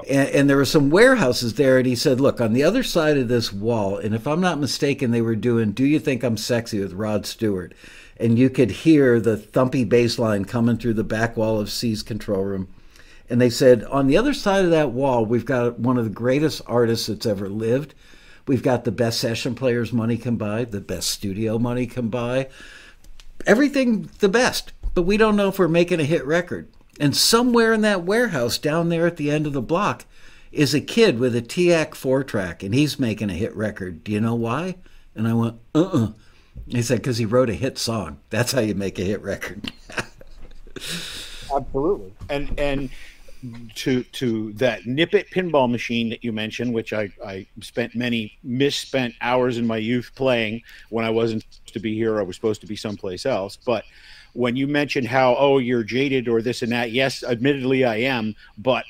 And, 0.09 0.29
and, 0.29 0.51
there 0.51 0.57
were 0.57 0.65
some 0.65 0.91
warehouses 0.91 1.55
there. 1.55 1.79
And 1.79 1.87
he 1.87 1.95
said, 1.95 2.21
Look, 2.21 2.41
on 2.41 2.53
the 2.53 2.63
other 2.63 2.83
side 2.83 3.17
of 3.17 3.29
this 3.29 3.53
wall, 3.53 3.97
and 3.97 4.15
if 4.15 4.27
I'm 4.27 4.41
not 4.41 4.59
mistaken, 4.59 5.11
they 5.11 5.23
were 5.23 5.37
doing 5.37 5.73
Do 5.73 5.85
You 5.85 5.99
Think 5.99 6.23
I'm 6.23 6.37
Sexy 6.37 6.81
with 6.81 6.93
Rod 6.93 7.27
Stewart. 7.27 7.75
And 8.17 8.39
you 8.39 8.49
could 8.49 8.71
hear 8.71 9.21
the 9.21 9.37
thumpy 9.37 9.89
bass 9.89 10.19
line 10.19 10.45
coming 10.45 10.77
through 10.77 10.95
the 10.95 11.05
back 11.05 11.37
wall 11.37 11.61
of 11.61 11.71
C's 11.71 12.03
control 12.03 12.45
room. 12.45 12.69
And 13.29 13.41
they 13.41 13.51
said, 13.51 13.85
On 13.85 14.07
the 14.07 14.17
other 14.17 14.35
side 14.35 14.65
of 14.65 14.71
that 14.71 14.93
wall, 14.93 15.25
we've 15.25 15.45
got 15.45 15.79
one 15.79 15.99
of 15.99 16.05
the 16.05 16.11
greatest 16.11 16.63
artists 16.67 17.07
that's 17.07 17.27
ever 17.27 17.49
lived. 17.49 17.95
We've 18.47 18.63
got 18.63 18.85
the 18.85 18.93
best 18.93 19.21
session 19.21 19.55
players 19.55 19.93
money 19.93 20.19
can 20.19 20.37
buy, 20.37 20.65
the 20.65 20.81
best 20.81 21.11
studio 21.11 21.59
money 21.59 21.87
can 21.87 22.09
buy, 22.09 22.49
everything 23.47 24.11
the 24.19 24.29
best. 24.29 24.73
But 24.93 25.03
we 25.03 25.17
don't 25.17 25.37
know 25.37 25.49
if 25.49 25.59
we're 25.59 25.69
making 25.69 26.01
a 26.01 26.05
hit 26.05 26.25
record. 26.27 26.69
And 27.01 27.17
somewhere 27.17 27.73
in 27.73 27.81
that 27.83 28.05
warehouse 28.05 28.59
down 28.59 28.89
there 28.89 29.07
at 29.07 29.17
the 29.17 29.31
end 29.31 29.47
of 29.47 29.53
the 29.53 29.63
block 29.63 30.05
is 30.53 30.75
a 30.75 30.81
kid 30.81 31.19
with 31.19 31.35
a 31.35 31.43
TEAC 31.43 31.95
four 31.95 32.23
track, 32.23 32.63
and 32.63 32.75
he's 32.75 32.99
making 32.99 33.31
a 33.31 33.35
hit 33.35 33.55
record. 33.57 34.05
Do 34.05 34.13
you 34.13 34.21
know 34.21 34.37
why? 34.37 34.77
And 35.15 35.27
I 35.27 35.35
went, 35.35 35.57
uh 35.75 35.81
uh-uh. 35.81 36.05
uh 36.05 36.09
He 36.69 36.83
said, 36.83 36.99
because 36.99 37.19
he 37.19 37.25
wrote 37.25 37.51
a 37.51 37.55
hit 37.55 37.79
song. 37.79 38.21
That's 38.31 38.53
how 38.53 38.61
you 38.61 38.75
make 38.75 38.99
a 38.99 39.03
hit 39.03 39.23
record. 39.23 39.73
Absolutely. 41.55 42.13
And, 42.31 42.59
and, 42.59 42.91
to 43.75 44.03
to 44.05 44.53
that 44.55 44.85
Nippet 44.85 45.29
pinball 45.31 45.71
machine 45.71 46.09
that 46.11 46.25
you 46.25 46.33
mentioned, 46.33 46.73
which 46.73 46.93
I, 46.93 47.13
I 47.25 47.47
spent 47.61 47.95
many 47.95 48.39
misspent 48.43 49.15
hours 49.21 49.59
in 49.59 49.67
my 49.67 49.77
youth 49.77 50.13
playing 50.15 50.63
when 50.89 51.05
I 51.05 51.11
wasn't 51.11 51.45
supposed 51.51 51.75
to 51.75 51.81
be 51.81 51.95
here, 51.95 52.19
I 52.19 52.23
was 52.23 52.37
supposed 52.37 52.61
to 52.63 52.67
be 52.67 52.77
someplace 52.77 53.27
else. 53.27 53.57
But 53.57 53.85
when 54.35 54.57
you 54.57 54.67
mentioned 54.67 55.09
how 55.09 55.35
oh 55.37 55.59
you're 55.59 55.83
jaded 55.83 56.29
or 56.29 56.43
this 56.43 56.63
and 56.63 56.73
that, 56.73 56.93
yes, 56.93 57.25
admittedly 57.25 57.85
I 57.85 57.97
am, 57.97 58.37
but 58.59 58.85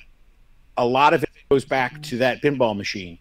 a 0.76 0.84
lot 0.84 1.14
of 1.14 1.22
it 1.22 1.30
goes 1.48 1.64
back 1.64 2.02
to 2.02 2.18
that 2.18 2.42
pinball 2.42 2.76
machine. 2.76 3.18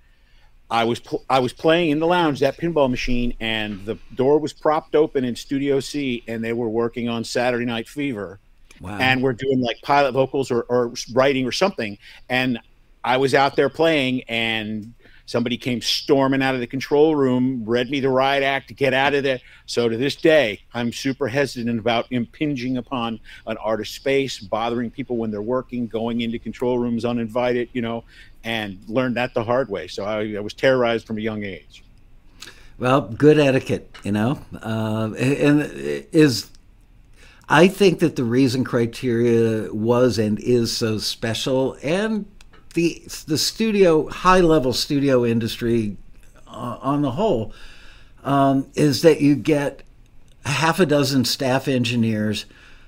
I 0.69 0.85
was 0.85 0.99
pl- 0.99 1.23
I 1.29 1.39
was 1.39 1.53
playing 1.53 1.91
in 1.91 1.99
the 1.99 2.07
lounge 2.07 2.39
that 2.39 2.57
pinball 2.57 2.89
machine, 2.89 3.35
and 3.39 3.85
the 3.85 3.97
door 4.15 4.39
was 4.39 4.53
propped 4.53 4.95
open 4.95 5.23
in 5.23 5.35
Studio 5.35 5.79
C, 5.79 6.23
and 6.27 6.43
they 6.43 6.53
were 6.53 6.69
working 6.69 7.07
on 7.07 7.23
Saturday 7.23 7.65
Night 7.65 7.87
Fever 7.87 8.39
Wow. 8.83 8.97
And 8.99 9.23
we're 9.23 9.33
doing 9.33 9.61
like 9.61 9.81
pilot 9.81 10.11
vocals 10.11 10.51
or, 10.51 10.63
or 10.63 10.93
writing 11.13 11.45
or 11.45 11.53
something. 11.53 11.97
And 12.27 12.59
I 13.03 13.15
was 13.15 13.33
out 13.33 13.55
there 13.55 13.69
playing 13.69 14.23
and 14.23 14.93
somebody 15.25 15.57
came 15.57 15.81
storming 15.81 16.41
out 16.41 16.53
of 16.53 16.61
the 16.61 16.67
control 16.67 17.15
room, 17.15 17.63
read 17.65 17.89
me 17.89 17.99
the 17.99 18.09
riot 18.09 18.43
act 18.43 18.67
to 18.67 18.73
get 18.73 18.93
out 18.93 19.13
of 19.13 19.23
there. 19.23 19.39
So 19.65 19.87
to 19.87 19.97
this 19.97 20.15
day, 20.15 20.61
I'm 20.73 20.91
super 20.91 21.27
hesitant 21.27 21.79
about 21.79 22.07
impinging 22.11 22.77
upon 22.77 23.19
an 23.47 23.57
artist's 23.57 23.95
space, 23.95 24.39
bothering 24.39 24.91
people 24.91 25.17
when 25.17 25.31
they're 25.31 25.41
working, 25.41 25.87
going 25.87 26.21
into 26.21 26.39
control 26.39 26.77
rooms 26.77 27.05
uninvited, 27.05 27.69
you 27.73 27.81
know, 27.81 28.03
and 28.43 28.79
learned 28.87 29.15
that 29.17 29.33
the 29.33 29.43
hard 29.43 29.69
way. 29.69 29.87
So 29.87 30.03
I, 30.03 30.35
I 30.35 30.39
was 30.39 30.53
terrorized 30.53 31.07
from 31.07 31.17
a 31.17 31.21
young 31.21 31.43
age. 31.43 31.83
Well, 32.77 33.01
good 33.01 33.39
etiquette, 33.39 33.95
you 34.03 34.11
know, 34.11 34.39
uh, 34.61 35.13
and 35.17 35.61
is 36.11 36.49
I 37.47 37.67
think 37.67 37.99
that 37.99 38.15
the 38.15 38.23
reason 38.23 38.63
criteria 38.63 39.73
was 39.73 40.17
and 40.17 40.39
is 40.39 40.75
so 40.75 40.97
special, 40.97 41.77
and 41.83 42.25
the 42.73 43.03
the 43.27 43.37
studio 43.37 44.09
high 44.09 44.41
level 44.41 44.73
studio 44.73 45.25
industry 45.25 45.97
uh, 46.47 46.77
on 46.81 47.01
the 47.01 47.11
whole, 47.11 47.53
um, 48.23 48.67
is 48.75 49.01
that 49.01 49.21
you 49.21 49.35
get 49.35 49.83
half 50.45 50.79
a 50.79 50.85
dozen 50.85 51.25
staff 51.25 51.67
engineers 51.67 52.45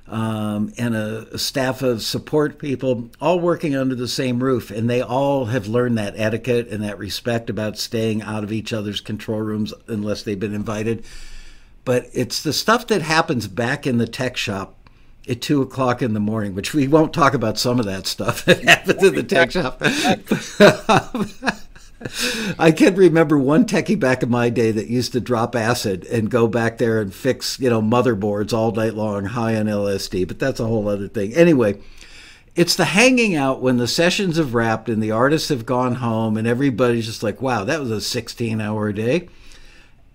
um, 0.07 0.71
and 0.77 0.95
a, 0.95 1.27
a, 1.33 1.37
staff 1.39 1.81
of 1.81 2.01
support 2.01 2.59
people 2.59 3.09
all 3.19 3.39
working 3.39 3.75
under 3.75 3.95
the 3.95 4.07
same 4.07 4.43
roof, 4.43 4.69
and 4.69 4.87
they 4.89 5.01
all 5.01 5.45
have 5.45 5.67
learned 5.67 5.97
that 5.97 6.13
etiquette 6.15 6.67
and 6.67 6.83
that 6.83 6.99
respect 6.99 7.49
about 7.49 7.77
staying 7.77 8.21
out 8.21 8.43
of 8.43 8.51
each 8.51 8.71
other's 8.71 9.01
control 9.01 9.41
rooms 9.41 9.73
unless 9.87 10.21
they've 10.21 10.39
been 10.39 10.53
invited. 10.53 11.03
But 11.85 12.07
it's 12.13 12.43
the 12.43 12.53
stuff 12.53 12.85
that 12.87 13.01
happens 13.01 13.47
back 13.47 13.87
in 13.87 13.97
the 13.97 14.07
tech 14.07 14.37
shop 14.37 14.74
at 15.27 15.41
two 15.41 15.61
o'clock 15.61 16.01
in 16.01 16.13
the 16.13 16.19
morning, 16.19 16.55
which 16.55 16.73
we 16.73 16.87
won't 16.87 17.13
talk 17.13 17.33
about 17.33 17.57
some 17.57 17.79
of 17.79 17.85
that 17.85 18.07
stuff 18.07 18.45
that 18.45 18.63
happens 18.63 19.03
in 19.03 19.15
the 19.15 19.23
tech 19.27 19.51
shop. 19.51 19.77
I 22.59 22.71
can 22.71 22.95
remember 22.95 23.37
one 23.37 23.65
techie 23.65 23.99
back 23.99 24.21
in 24.21 24.29
my 24.29 24.49
day 24.49 24.71
that 24.71 24.87
used 24.87 25.13
to 25.13 25.19
drop 25.19 25.55
acid 25.55 26.05
and 26.05 26.29
go 26.29 26.47
back 26.47 26.77
there 26.77 27.01
and 27.01 27.13
fix, 27.13 27.59
you 27.59 27.69
know, 27.69 27.81
motherboards 27.81 28.53
all 28.53 28.71
night 28.71 28.93
long, 28.93 29.25
high 29.25 29.55
on 29.55 29.65
LSD, 29.65 30.27
but 30.27 30.37
that's 30.37 30.59
a 30.59 30.65
whole 30.65 30.87
other 30.87 31.07
thing. 31.07 31.33
Anyway, 31.33 31.79
it's 32.55 32.75
the 32.75 32.85
hanging 32.85 33.35
out 33.35 33.61
when 33.61 33.77
the 33.77 33.87
sessions 33.87 34.37
have 34.37 34.53
wrapped 34.53 34.87
and 34.87 35.01
the 35.01 35.11
artists 35.11 35.49
have 35.49 35.65
gone 35.65 35.95
home 35.95 36.37
and 36.37 36.47
everybody's 36.47 37.07
just 37.07 37.23
like, 37.23 37.41
wow, 37.41 37.63
that 37.63 37.79
was 37.79 37.91
a 37.91 38.01
16 38.01 38.61
hour 38.61 38.91
day 38.91 39.27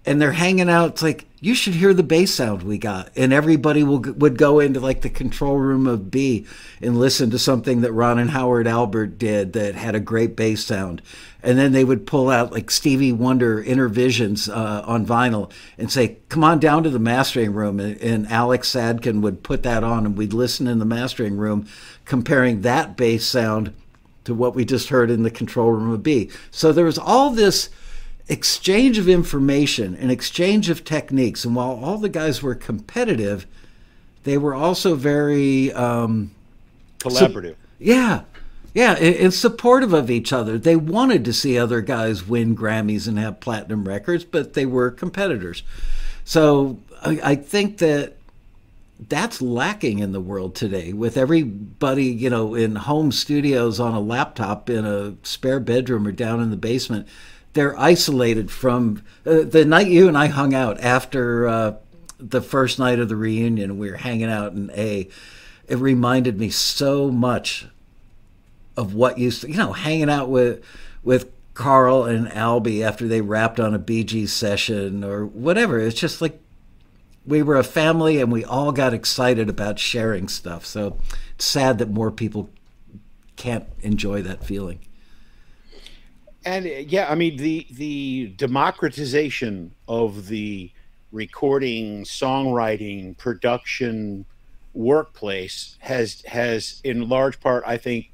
and 0.06 0.20
they're 0.20 0.32
hanging 0.32 0.70
out. 0.70 0.90
It's 0.90 1.02
like 1.02 1.26
you 1.40 1.54
should 1.54 1.74
hear 1.74 1.92
the 1.92 2.02
bass 2.02 2.34
sound 2.34 2.62
we 2.62 2.78
got, 2.78 3.10
and 3.16 3.32
everybody 3.32 3.82
will 3.82 4.00
would 4.00 4.38
go 4.38 4.60
into 4.60 4.80
like 4.80 5.02
the 5.02 5.10
control 5.10 5.58
room 5.58 5.86
of 5.86 6.10
B 6.10 6.46
and 6.80 6.98
listen 6.98 7.30
to 7.30 7.38
something 7.38 7.82
that 7.82 7.92
Ron 7.92 8.18
and 8.18 8.30
Howard 8.30 8.66
Albert 8.66 9.18
did 9.18 9.52
that 9.52 9.74
had 9.74 9.94
a 9.94 10.00
great 10.00 10.36
bass 10.36 10.64
sound, 10.64 11.02
and 11.42 11.58
then 11.58 11.72
they 11.72 11.84
would 11.84 12.06
pull 12.06 12.30
out 12.30 12.52
like 12.52 12.70
Stevie 12.70 13.12
Wonder 13.12 13.62
Innervisions 13.62 14.48
uh, 14.48 14.82
on 14.86 15.06
vinyl 15.06 15.50
and 15.76 15.92
say, 15.92 16.16
"Come 16.28 16.44
on 16.44 16.58
down 16.60 16.82
to 16.84 16.90
the 16.90 16.98
mastering 16.98 17.52
room," 17.52 17.78
and, 17.78 18.00
and 18.00 18.26
Alex 18.28 18.70
Sadkin 18.70 19.20
would 19.20 19.42
put 19.42 19.62
that 19.64 19.84
on, 19.84 20.06
and 20.06 20.16
we'd 20.16 20.32
listen 20.32 20.66
in 20.66 20.78
the 20.78 20.84
mastering 20.86 21.36
room, 21.36 21.66
comparing 22.04 22.62
that 22.62 22.96
bass 22.96 23.26
sound 23.26 23.74
to 24.24 24.34
what 24.34 24.54
we 24.54 24.64
just 24.64 24.88
heard 24.88 25.10
in 25.10 25.22
the 25.22 25.30
control 25.30 25.72
room 25.72 25.90
of 25.90 26.02
B. 26.02 26.30
So 26.50 26.72
there 26.72 26.84
was 26.84 26.98
all 26.98 27.30
this 27.30 27.70
exchange 28.30 28.96
of 28.96 29.08
information 29.08 29.96
and 29.96 30.10
exchange 30.10 30.70
of 30.70 30.84
techniques. 30.84 31.44
And 31.44 31.54
while 31.54 31.72
all 31.82 31.98
the 31.98 32.08
guys 32.08 32.42
were 32.42 32.54
competitive, 32.54 33.46
they 34.22 34.38
were 34.38 34.54
also 34.54 34.94
very 34.94 35.72
um, 35.72 36.30
collaborative. 37.00 37.50
Su- 37.50 37.56
yeah. 37.80 38.22
Yeah, 38.72 38.92
and 38.92 39.34
supportive 39.34 39.92
of 39.92 40.12
each 40.12 40.32
other. 40.32 40.56
They 40.56 40.76
wanted 40.76 41.24
to 41.24 41.32
see 41.32 41.58
other 41.58 41.80
guys 41.80 42.28
win 42.28 42.56
Grammys 42.56 43.08
and 43.08 43.18
have 43.18 43.40
platinum 43.40 43.88
records, 43.88 44.22
but 44.22 44.52
they 44.52 44.64
were 44.64 44.92
competitors. 44.92 45.64
So 46.24 46.78
I, 47.02 47.20
I 47.24 47.34
think 47.34 47.78
that 47.78 48.14
that's 49.08 49.42
lacking 49.42 49.98
in 49.98 50.12
the 50.12 50.20
world 50.20 50.54
today 50.54 50.92
with 50.92 51.16
everybody, 51.16 52.04
you 52.04 52.30
know, 52.30 52.54
in 52.54 52.76
home 52.76 53.10
studios 53.10 53.80
on 53.80 53.92
a 53.92 54.00
laptop 54.00 54.70
in 54.70 54.84
a 54.84 55.14
spare 55.24 55.58
bedroom 55.58 56.06
or 56.06 56.12
down 56.12 56.40
in 56.40 56.50
the 56.50 56.56
basement 56.56 57.08
they're 57.52 57.78
isolated 57.78 58.50
from 58.50 59.02
uh, 59.26 59.42
the 59.42 59.64
night 59.64 59.88
you 59.88 60.08
and 60.08 60.16
I 60.16 60.26
hung 60.26 60.54
out 60.54 60.80
after 60.80 61.48
uh, 61.48 61.74
the 62.18 62.40
first 62.40 62.78
night 62.78 62.98
of 62.98 63.08
the 63.08 63.16
reunion. 63.16 63.78
We 63.78 63.90
were 63.90 63.96
hanging 63.96 64.30
out 64.30 64.52
in 64.52 64.70
A. 64.72 65.08
It 65.66 65.78
reminded 65.78 66.38
me 66.38 66.50
so 66.50 67.10
much 67.10 67.66
of 68.76 68.94
what 68.94 69.18
used 69.18 69.42
to, 69.42 69.50
you 69.50 69.56
know, 69.56 69.72
hanging 69.72 70.10
out 70.10 70.28
with 70.28 70.64
with 71.02 71.30
Karl 71.54 72.04
and 72.04 72.28
Albhy 72.28 72.82
after 72.82 73.08
they 73.08 73.20
wrapped 73.20 73.60
on 73.60 73.74
a 73.74 73.78
BG 73.78 74.28
session 74.28 75.04
or 75.04 75.26
whatever. 75.26 75.78
It's 75.78 75.98
just 75.98 76.20
like 76.20 76.40
we 77.26 77.42
were 77.42 77.56
a 77.56 77.64
family 77.64 78.20
and 78.20 78.32
we 78.32 78.44
all 78.44 78.72
got 78.72 78.94
excited 78.94 79.48
about 79.48 79.78
sharing 79.78 80.28
stuff. 80.28 80.64
So 80.64 80.98
it's 81.34 81.44
sad 81.44 81.78
that 81.78 81.90
more 81.90 82.10
people 82.10 82.48
can't 83.36 83.66
enjoy 83.80 84.22
that 84.22 84.44
feeling. 84.44 84.80
And 86.44 86.66
uh, 86.66 86.70
yeah, 86.70 87.10
I 87.10 87.14
mean 87.14 87.36
the 87.36 87.66
the 87.70 88.32
democratization 88.36 89.72
of 89.88 90.28
the 90.28 90.70
recording, 91.12 92.04
songwriting, 92.04 93.16
production 93.18 94.24
workplace 94.72 95.76
has 95.80 96.22
has 96.26 96.80
in 96.84 97.08
large 97.08 97.40
part, 97.40 97.64
I 97.66 97.76
think, 97.76 98.10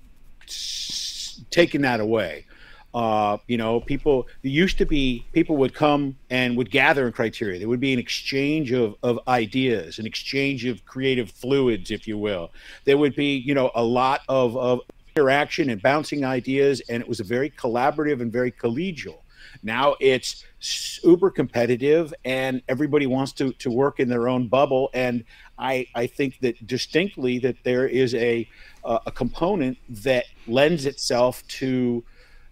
taken 1.51 1.83
that 1.83 2.01
away. 2.01 2.47
Uh, 2.95 3.37
you 3.47 3.59
know, 3.59 3.79
people 3.79 4.27
used 4.41 4.79
to 4.79 4.87
be 4.87 5.23
people 5.33 5.59
would 5.59 5.75
come 5.75 6.17
and 6.31 6.57
would 6.57 6.71
gather 6.71 7.07
in 7.07 7.13
criteria. 7.13 7.59
There 7.59 7.69
would 7.69 7.81
be 7.81 7.93
an 7.93 7.99
exchange 7.99 8.73
of, 8.73 8.97
of 9.03 9.21
ideas, 9.29 9.99
an 9.99 10.07
exchange 10.07 10.65
of 10.65 10.85
creative 10.87 11.31
fluids, 11.31 11.91
if 11.91 12.09
you 12.09 12.17
will. 12.17 12.53
There 12.85 12.97
would 12.97 13.15
be, 13.15 13.37
you 13.37 13.55
know, 13.55 13.71
a 13.75 13.85
lot 13.85 14.23
of, 14.31 14.57
of 14.57 14.81
interaction 15.17 15.71
and 15.71 15.81
bouncing 15.81 16.25
ideas, 16.25 16.83
and 16.89 17.03
it 17.03 17.09
was 17.09 17.21
a 17.21 17.25
very 17.25 17.51
collaborative 17.51 18.21
and 18.21 18.31
very 18.31 18.53
collegial. 18.53 19.23
Now 19.63 19.97
it's 20.01 20.45
super 20.61 21.31
competitive, 21.31 22.13
and 22.25 22.63
everybody 22.69 23.07
wants 23.07 23.33
to 23.33 23.53
to 23.55 23.71
work 23.71 23.99
in 24.01 24.09
their 24.09 24.29
own 24.29 24.49
bubble. 24.49 24.91
And 24.93 25.25
I 25.59 25.87
I 25.95 26.07
think 26.07 26.41
that 26.41 26.67
distinctly 26.67 27.39
that 27.41 27.57
there 27.65 27.89
is 27.89 28.15
a 28.15 28.49
a 28.85 29.11
component 29.11 29.79
that 29.89 30.27
lends 30.47 30.85
itself 30.87 31.47
to 31.49 32.05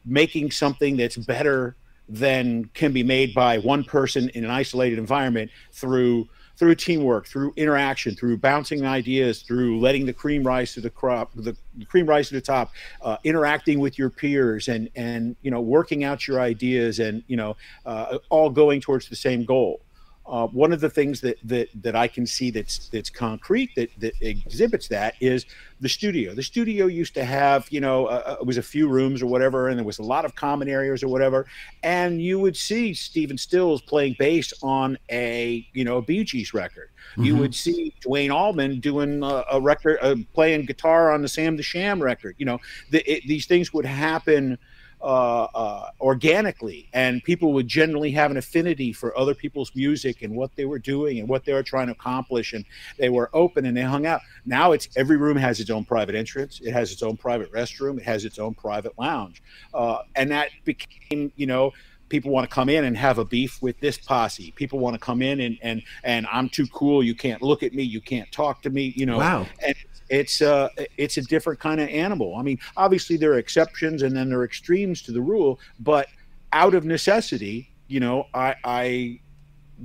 making 0.04 0.50
something 0.50 0.96
that's 0.96 1.16
better 1.16 1.76
than 2.08 2.64
can 2.74 2.92
be 2.92 3.02
made 3.02 3.34
by 3.34 3.58
one 3.58 3.84
person 3.84 4.28
in 4.30 4.44
an 4.44 4.50
isolated 4.50 4.98
environment 4.98 5.50
through 5.72 6.28
through 6.56 6.74
teamwork, 6.74 7.26
through 7.26 7.52
interaction, 7.56 8.14
through 8.14 8.36
bouncing 8.36 8.86
ideas, 8.86 9.42
through 9.42 9.80
letting 9.80 10.06
the 10.06 10.12
cream 10.12 10.44
rise 10.44 10.72
to 10.74 10.80
the 10.80 10.90
crop, 10.90 11.32
the, 11.34 11.56
the 11.76 11.84
cream 11.84 12.06
rise 12.06 12.28
to 12.28 12.34
the 12.34 12.40
top, 12.40 12.72
uh, 13.02 13.16
interacting 13.24 13.80
with 13.80 13.98
your 13.98 14.10
peers, 14.10 14.68
and 14.68 14.88
and 14.94 15.36
you 15.42 15.50
know 15.50 15.60
working 15.60 16.04
out 16.04 16.26
your 16.28 16.40
ideas, 16.40 17.00
and 17.00 17.22
you 17.26 17.36
know 17.36 17.56
uh, 17.86 18.18
all 18.30 18.50
going 18.50 18.80
towards 18.80 19.08
the 19.08 19.16
same 19.16 19.44
goal. 19.44 19.80
Uh, 20.26 20.46
one 20.46 20.72
of 20.72 20.80
the 20.80 20.88
things 20.88 21.20
that, 21.20 21.36
that 21.44 21.68
that 21.82 21.94
I 21.94 22.08
can 22.08 22.26
see 22.26 22.50
that's 22.50 22.88
that's 22.88 23.10
concrete 23.10 23.70
that 23.76 23.90
that 23.98 24.14
exhibits 24.22 24.88
that 24.88 25.14
is 25.20 25.44
the 25.80 25.88
studio. 25.88 26.34
The 26.34 26.42
studio 26.42 26.86
used 26.86 27.12
to 27.14 27.24
have, 27.26 27.66
you 27.70 27.80
know, 27.80 28.06
uh, 28.06 28.22
uh, 28.24 28.36
it 28.40 28.46
was 28.46 28.56
a 28.56 28.62
few 28.62 28.88
rooms 28.88 29.20
or 29.20 29.26
whatever, 29.26 29.68
and 29.68 29.78
there 29.78 29.84
was 29.84 29.98
a 29.98 30.02
lot 30.02 30.24
of 30.24 30.34
common 30.34 30.66
areas 30.66 31.02
or 31.02 31.08
whatever, 31.08 31.46
and 31.82 32.22
you 32.22 32.40
would 32.40 32.56
see 32.56 32.94
Stephen 32.94 33.36
Stills 33.36 33.82
playing 33.82 34.16
bass 34.18 34.54
on 34.62 34.96
a, 35.10 35.66
you 35.74 35.84
know, 35.84 35.98
a 35.98 36.02
Bee 36.02 36.24
Gees 36.24 36.54
record. 36.54 36.88
Mm-hmm. 37.12 37.24
You 37.24 37.36
would 37.36 37.54
see 37.54 37.94
Duane 38.00 38.30
Allman 38.30 38.80
doing 38.80 39.22
a, 39.22 39.44
a 39.52 39.60
record, 39.60 39.98
uh, 40.00 40.16
playing 40.32 40.64
guitar 40.64 41.12
on 41.12 41.20
the 41.20 41.28
Sam 41.28 41.56
the 41.56 41.62
Sham 41.62 42.02
record. 42.02 42.34
You 42.38 42.46
know, 42.46 42.60
the, 42.90 43.00
it, 43.10 43.28
these 43.28 43.44
things 43.44 43.74
would 43.74 43.84
happen 43.84 44.58
uh, 45.04 45.48
uh, 45.54 45.90
organically, 46.00 46.88
and 46.94 47.22
people 47.22 47.52
would 47.52 47.68
generally 47.68 48.10
have 48.10 48.30
an 48.30 48.38
affinity 48.38 48.90
for 48.90 49.16
other 49.18 49.34
people's 49.34 49.70
music 49.74 50.22
and 50.22 50.34
what 50.34 50.50
they 50.56 50.64
were 50.64 50.78
doing 50.78 51.18
and 51.18 51.28
what 51.28 51.44
they 51.44 51.52
were 51.52 51.62
trying 51.62 51.88
to 51.88 51.92
accomplish, 51.92 52.54
and 52.54 52.64
they 52.98 53.10
were 53.10 53.28
open 53.34 53.66
and 53.66 53.76
they 53.76 53.82
hung 53.82 54.06
out. 54.06 54.22
Now 54.46 54.72
it's 54.72 54.88
every 54.96 55.18
room 55.18 55.36
has 55.36 55.60
its 55.60 55.68
own 55.68 55.84
private 55.84 56.14
entrance, 56.14 56.60
it 56.62 56.72
has 56.72 56.90
its 56.90 57.02
own 57.02 57.18
private 57.18 57.52
restroom, 57.52 57.98
it 57.98 58.04
has 58.04 58.24
its 58.24 58.38
own 58.38 58.54
private 58.54 58.98
lounge, 58.98 59.42
uh, 59.74 59.98
and 60.16 60.30
that 60.30 60.48
became, 60.64 61.30
you 61.36 61.46
know 61.46 61.72
people 62.08 62.30
want 62.30 62.48
to 62.48 62.54
come 62.54 62.68
in 62.68 62.84
and 62.84 62.96
have 62.96 63.18
a 63.18 63.24
beef 63.24 63.60
with 63.60 63.78
this 63.80 63.98
posse. 63.98 64.52
People 64.52 64.78
want 64.78 64.94
to 64.94 65.00
come 65.00 65.20
in 65.20 65.40
and 65.40 65.58
and 65.62 65.82
and 66.02 66.26
I'm 66.30 66.48
too 66.48 66.66
cool. 66.68 67.02
You 67.02 67.14
can't 67.14 67.42
look 67.42 67.62
at 67.62 67.74
me. 67.74 67.82
You 67.82 68.00
can't 68.00 68.30
talk 68.32 68.62
to 68.62 68.70
me. 68.70 68.92
You 68.96 69.06
know. 69.06 69.18
Wow. 69.18 69.46
And 69.66 69.74
it's 70.08 70.42
uh 70.42 70.68
it's 70.96 71.16
a 71.16 71.22
different 71.22 71.60
kind 71.60 71.80
of 71.80 71.88
animal. 71.88 72.36
I 72.36 72.42
mean, 72.42 72.58
obviously 72.76 73.16
there 73.16 73.32
are 73.32 73.38
exceptions 73.38 74.02
and 74.02 74.16
then 74.16 74.28
there 74.28 74.40
are 74.40 74.44
extremes 74.44 75.02
to 75.02 75.12
the 75.12 75.20
rule, 75.20 75.60
but 75.80 76.08
out 76.52 76.74
of 76.74 76.84
necessity, 76.84 77.70
you 77.88 78.00
know, 78.00 78.26
I 78.34 78.54
I 78.64 79.20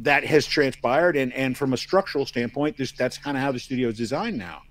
that 0.02 0.24
has 0.24 0.46
transpired 0.46 1.16
and 1.16 1.34
and 1.34 1.58
from 1.58 1.74
a 1.74 1.78
structural 1.78 2.26
standpoint, 2.26 2.78
this 2.78 2.92
that's 2.92 3.18
kind 3.18 3.38
of 3.38 3.44
how 3.44 3.52
the 3.52 3.60
studio 3.60 3.90
is 3.90 3.98
designed 3.98 4.38
now. 4.38 4.62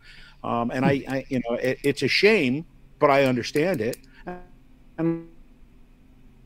Um, 0.44 0.70
and 0.70 0.84
I, 0.84 1.02
I 1.08 1.24
you 1.28 1.40
know 1.48 1.56
it, 1.56 1.78
it's 1.82 2.02
a 2.02 2.08
shame, 2.08 2.64
but 2.98 3.10
I 3.10 3.24
understand 3.24 3.80
it. 3.80 3.98
And 4.98 5.28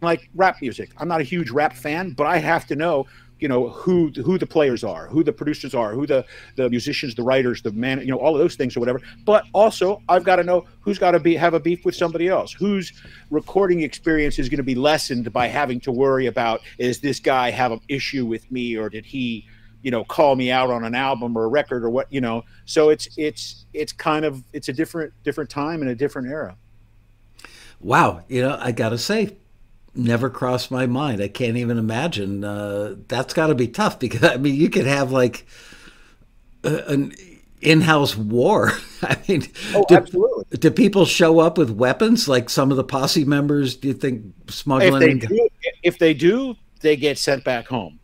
like 0.00 0.28
rap 0.34 0.60
music, 0.60 0.90
I'm 0.98 1.08
not 1.08 1.20
a 1.20 1.24
huge 1.24 1.50
rap 1.50 1.74
fan, 1.74 2.10
but 2.10 2.26
I 2.26 2.38
have 2.38 2.66
to 2.68 2.76
know 2.76 3.06
you 3.42 3.48
know 3.48 3.70
who 3.70 4.12
who 4.24 4.38
the 4.38 4.46
players 4.46 4.84
are, 4.84 5.08
who 5.08 5.24
the 5.24 5.32
producers 5.32 5.74
are, 5.74 5.92
who 5.92 6.06
the 6.06 6.24
the 6.54 6.70
musicians, 6.70 7.16
the 7.16 7.24
writers, 7.24 7.60
the 7.60 7.72
man, 7.72 7.98
you 7.98 8.06
know, 8.06 8.16
all 8.16 8.34
of 8.34 8.38
those 8.38 8.54
things 8.54 8.76
or 8.76 8.80
whatever. 8.80 9.00
But 9.24 9.44
also, 9.52 10.00
I've 10.08 10.22
got 10.22 10.36
to 10.36 10.44
know 10.44 10.64
who's 10.80 10.98
got 10.98 11.10
to 11.10 11.20
be 11.20 11.34
have 11.34 11.52
a 11.52 11.58
beef 11.58 11.84
with 11.84 11.96
somebody 11.96 12.28
else, 12.28 12.52
whose 12.52 12.92
recording 13.30 13.80
experience 13.80 14.38
is 14.38 14.48
going 14.48 14.58
to 14.58 14.62
be 14.62 14.76
lessened 14.76 15.32
by 15.32 15.48
having 15.48 15.80
to 15.80 15.90
worry 15.90 16.26
about 16.26 16.60
is 16.78 17.00
this 17.00 17.18
guy 17.18 17.50
have 17.50 17.72
an 17.72 17.80
issue 17.88 18.24
with 18.24 18.48
me 18.52 18.76
or 18.76 18.88
did 18.88 19.04
he 19.04 19.44
you 19.82 19.90
know 19.90 20.04
call 20.04 20.36
me 20.36 20.52
out 20.52 20.70
on 20.70 20.84
an 20.84 20.94
album 20.94 21.36
or 21.36 21.44
a 21.44 21.48
record 21.48 21.84
or 21.84 21.90
what 21.90 22.06
you 22.12 22.20
know? 22.20 22.44
So 22.64 22.90
it's 22.90 23.08
it's 23.16 23.66
it's 23.74 23.92
kind 23.92 24.24
of 24.24 24.44
it's 24.52 24.68
a 24.68 24.72
different 24.72 25.12
different 25.24 25.50
time 25.50 25.82
and 25.82 25.90
a 25.90 25.96
different 25.96 26.28
era. 26.28 26.56
Wow. 27.80 28.22
You 28.28 28.42
know 28.42 28.56
i 28.60 28.70
gotta 28.70 28.98
say 28.98 29.36
never 29.94 30.30
crossed 30.30 30.70
my 30.70 30.86
mind. 30.86 31.20
I 31.20 31.28
can't 31.28 31.56
even 31.56 31.78
imagine. 31.78 32.44
Uh, 32.44 32.96
that's 33.08 33.34
got 33.34 33.48
to 33.48 33.54
be 33.54 33.68
tough 33.68 33.98
because 33.98 34.22
I 34.22 34.36
mean, 34.36 34.54
you 34.54 34.70
could 34.70 34.86
have 34.86 35.12
like 35.12 35.46
a, 36.64 36.76
an 36.88 37.12
in-house 37.60 38.16
war. 38.16 38.72
I 39.02 39.18
mean, 39.28 39.44
oh, 39.74 39.84
do, 39.88 39.96
absolutely. 39.96 40.44
Do 40.58 40.70
people 40.70 41.04
show 41.04 41.40
up 41.40 41.58
with 41.58 41.70
weapons 41.70 42.28
like 42.28 42.50
some 42.50 42.70
of 42.70 42.76
the 42.76 42.84
posse 42.84 43.24
members? 43.24 43.76
Do 43.76 43.88
you 43.88 43.94
think 43.94 44.24
smuggling? 44.48 45.02
If 45.02 45.20
they 45.20 45.26
do, 45.26 45.48
if 45.82 45.98
they, 45.98 46.14
do 46.14 46.56
they 46.82 46.96
get 46.96 47.16
sent 47.16 47.44
back 47.44 47.66
home. 47.66 47.98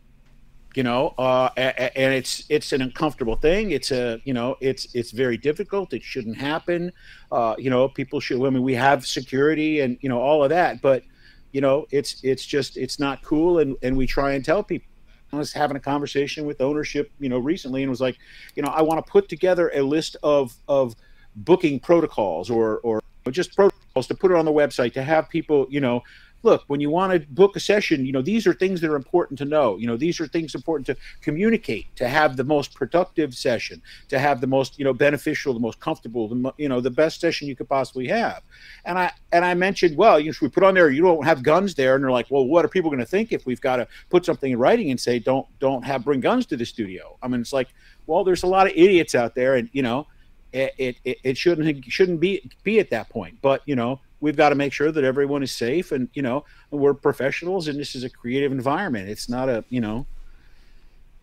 You 0.75 0.83
know, 0.83 1.15
uh, 1.17 1.49
and 1.57 2.13
it's 2.13 2.45
it's 2.47 2.71
an 2.73 2.83
uncomfortable 2.83 3.35
thing. 3.35 3.71
It's 3.71 3.91
a 3.91 4.21
you 4.23 4.33
know, 4.33 4.55
it's 4.61 4.93
it's 4.93 5.11
very 5.11 5.35
difficult. 5.35 5.93
It 5.93 6.03
shouldn't 6.03 6.37
happen. 6.37 6.91
Uh, 7.31 7.55
you 7.57 7.71
know, 7.71 7.89
people 7.89 8.19
should. 8.19 8.41
I 8.45 8.49
mean, 8.51 8.61
we 8.61 8.75
have 8.75 9.05
security 9.05 9.79
and 9.79 9.97
you 10.01 10.09
know 10.09 10.21
all 10.21 10.43
of 10.43 10.51
that, 10.51 10.81
but 10.81 11.03
you 11.51 11.61
know, 11.61 11.85
it's 11.91 12.23
it's 12.23 12.45
just 12.45 12.77
it's 12.77 12.99
not 12.99 13.21
cool, 13.23 13.59
and 13.59 13.75
and 13.81 13.95
we 13.95 14.07
try 14.07 14.33
and 14.33 14.43
tell 14.43 14.63
people. 14.63 14.87
I 15.31 15.37
was 15.37 15.53
having 15.53 15.77
a 15.77 15.79
conversation 15.79 16.45
with 16.45 16.59
ownership, 16.59 17.11
you 17.19 17.29
know, 17.29 17.37
recently, 17.37 17.83
and 17.83 17.89
was 17.89 18.01
like, 18.01 18.17
you 18.55 18.63
know, 18.63 18.69
I 18.69 18.81
want 18.81 19.05
to 19.05 19.11
put 19.11 19.29
together 19.29 19.71
a 19.75 19.81
list 19.81 20.17
of 20.23 20.55
of 20.67 20.95
booking 21.35 21.79
protocols 21.79 22.49
or 22.49 22.79
or 22.79 23.01
just 23.29 23.55
protocols 23.55 24.07
to 24.07 24.15
put 24.15 24.31
it 24.31 24.37
on 24.37 24.45
the 24.45 24.51
website 24.51 24.93
to 24.93 25.03
have 25.03 25.29
people, 25.29 25.67
you 25.69 25.79
know, 25.79 26.01
look, 26.43 26.63
when 26.67 26.79
you 26.79 26.89
want 26.89 27.13
to 27.13 27.19
book 27.29 27.55
a 27.55 27.59
session, 27.59 28.05
you 28.05 28.11
know, 28.11 28.21
these 28.21 28.47
are 28.47 28.53
things 28.53 28.79
that 28.81 28.89
are 28.89 28.95
important 28.95 29.37
to 29.39 29.45
know. 29.45 29.77
You 29.77 29.87
know, 29.87 29.97
these 29.97 30.19
are 30.19 30.27
things 30.27 30.55
important 30.55 30.85
to 30.87 30.95
communicate, 31.21 31.93
to 31.97 32.07
have 32.07 32.37
the 32.37 32.43
most 32.43 32.73
productive 32.73 33.35
session, 33.35 33.81
to 34.07 34.19
have 34.19 34.39
the 34.41 34.47
most, 34.47 34.79
you 34.79 34.85
know, 34.85 34.93
beneficial, 34.93 35.53
the 35.53 35.59
most 35.59 35.79
comfortable, 35.79 36.27
the 36.27 36.53
you 36.57 36.69
know, 36.69 36.79
the 36.79 36.89
best 36.89 37.19
session 37.19 37.47
you 37.47 37.55
could 37.55 37.67
possibly 37.67 38.07
have. 38.07 38.41
And 38.85 38.97
I 38.97 39.11
and 39.31 39.43
I 39.43 39.53
mentioned, 39.53 39.97
well, 39.97 40.19
you 40.19 40.27
know, 40.27 40.31
should 40.31 40.43
we 40.43 40.49
put 40.49 40.63
on 40.63 40.73
there 40.73 40.89
you 40.89 41.01
don't 41.01 41.25
have 41.25 41.43
guns 41.43 41.75
there, 41.75 41.95
and 41.95 42.03
they're 42.03 42.11
like, 42.11 42.27
well, 42.29 42.45
what 42.45 42.63
are 42.63 42.69
people 42.69 42.89
going 42.89 42.99
to 42.99 43.05
think 43.05 43.31
if 43.31 43.45
we've 43.45 43.61
got 43.61 43.77
to 43.77 43.87
put 44.09 44.25
something 44.25 44.51
in 44.51 44.59
writing 44.59 44.91
and 44.91 44.99
say 44.99 45.19
don't 45.19 45.47
don't 45.59 45.83
have 45.83 46.05
bring 46.05 46.21
guns 46.21 46.45
to 46.47 46.57
the 46.57 46.65
studio? 46.65 47.17
I 47.21 47.27
mean, 47.27 47.41
it's 47.41 47.53
like, 47.53 47.69
well, 48.07 48.23
there's 48.23 48.43
a 48.43 48.47
lot 48.47 48.67
of 48.67 48.73
idiots 48.73 49.15
out 49.15 49.35
there, 49.35 49.55
and 49.55 49.69
you 49.73 49.81
know. 49.81 50.07
It, 50.51 50.97
it, 51.05 51.19
it 51.23 51.37
shouldn't 51.37 51.85
shouldn't 51.85 52.19
be 52.19 52.49
be 52.63 52.79
at 52.79 52.89
that 52.89 53.07
point, 53.09 53.37
but 53.39 53.61
you 53.67 53.75
know 53.75 53.99
we've 54.21 54.35
got 54.35 54.49
to 54.49 54.55
make 54.55 54.73
sure 54.73 54.91
that 54.91 55.03
everyone 55.03 55.43
is 55.43 55.51
safe 55.51 55.91
and 55.91 56.09
you 56.13 56.21
know 56.21 56.43
we're 56.71 56.93
professionals 56.93 57.67
and 57.67 57.79
this 57.79 57.95
is 57.95 58.03
a 58.03 58.09
creative 58.09 58.51
environment. 58.51 59.09
It's 59.09 59.29
not 59.29 59.49
a 59.49 59.63
you 59.69 59.81
know 59.81 60.05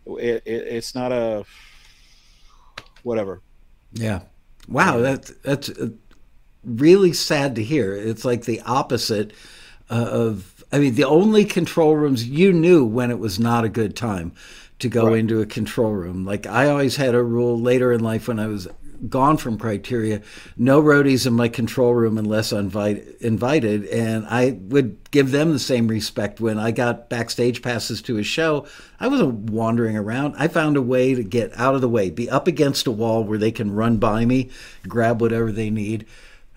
it, 0.06 0.42
it, 0.44 0.62
it's 0.68 0.94
not 0.94 1.12
a 1.12 1.44
whatever. 3.02 3.42
Yeah. 3.92 4.22
Wow 4.68 4.98
that 4.98 5.30
that's 5.42 5.68
uh, 5.68 5.90
really 6.64 7.12
sad 7.12 7.54
to 7.56 7.62
hear. 7.62 7.94
It's 7.94 8.24
like 8.24 8.44
the 8.44 8.60
opposite 8.62 9.32
uh, 9.88 10.08
of 10.10 10.64
i 10.72 10.78
mean 10.78 10.94
the 10.96 11.04
only 11.04 11.44
control 11.44 11.94
rooms 11.94 12.26
you 12.26 12.52
knew 12.52 12.84
when 12.84 13.10
it 13.10 13.18
was 13.20 13.38
not 13.38 13.64
a 13.64 13.68
good 13.68 13.94
time 13.94 14.32
to 14.80 14.88
go 14.88 15.06
right. 15.06 15.18
into 15.18 15.40
a 15.40 15.46
control 15.46 15.92
room. 15.92 16.24
Like 16.24 16.46
i 16.46 16.68
always 16.68 16.96
had 16.96 17.14
a 17.14 17.22
rule 17.22 17.60
later 17.60 17.92
in 17.92 18.00
life 18.00 18.26
when 18.28 18.40
i 18.40 18.46
was 18.48 18.66
gone 19.08 19.36
from 19.36 19.58
criteria. 19.58 20.22
No 20.56 20.82
roadies 20.82 21.26
in 21.26 21.34
my 21.34 21.48
control 21.48 21.94
room 21.94 22.18
unless 22.18 22.52
invite, 22.52 23.04
invited 23.20 23.84
and 23.86 24.26
i 24.26 24.58
would 24.62 25.10
give 25.10 25.30
them 25.30 25.52
the 25.52 25.58
same 25.58 25.88
respect. 25.88 26.40
When 26.40 26.58
i 26.58 26.70
got 26.70 27.08
backstage 27.08 27.62
passes 27.62 28.02
to 28.02 28.18
a 28.18 28.22
show 28.22 28.66
i 29.00 29.08
wasn't 29.08 29.50
wandering 29.50 29.96
around. 29.96 30.34
I 30.38 30.48
found 30.48 30.76
a 30.76 30.82
way 30.82 31.14
to 31.14 31.22
get 31.22 31.56
out 31.58 31.74
of 31.74 31.80
the 31.80 31.88
way 31.88 32.10
be 32.10 32.28
up 32.30 32.46
against 32.46 32.86
a 32.86 32.92
wall 32.92 33.24
where 33.24 33.38
they 33.38 33.52
can 33.52 33.72
run 33.72 33.98
by 33.98 34.24
me 34.24 34.50
grab 34.88 35.20
whatever 35.20 35.52
they 35.52 35.70
need 35.70 36.06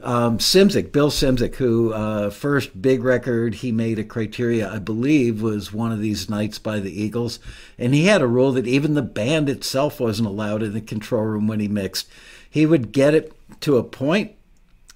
um, 0.02 0.38
Szymczyk, 0.38 0.92
Bill 0.92 1.10
Szymczyk, 1.10 1.56
who 1.56 1.94
uh, 1.94 2.30
first 2.30 2.82
big 2.82 3.04
record 3.04 3.56
he 3.56 3.72
made 3.72 4.00
a 4.00 4.04
Criteria, 4.04 4.70
I 4.70 4.80
believe, 4.80 5.42
was 5.42 5.74
one 5.74 5.92
of 5.92 6.00
these 6.00 6.30
nights 6.30 6.58
by 6.58 6.80
the 6.80 7.02
Eagles, 7.02 7.40
and 7.78 7.94
he 7.94 8.06
had 8.06 8.22
a 8.22 8.28
rule 8.28 8.52
that 8.54 8.68
even 8.68 8.94
the 8.94 9.02
band 9.02 9.50
itself 9.50 10.00
wasn't 10.00 10.30
allowed 10.30 10.64
in 10.64 10.74
the 10.74 10.82
control 10.82 11.24
room 11.24 11.48
when 11.48 11.60
he 11.60 11.68
mixed. 11.68 12.10
He 12.50 12.66
would 12.66 12.92
get 12.92 13.14
it 13.14 13.34
to 13.62 13.78
a 13.78 13.84
point 13.84 14.34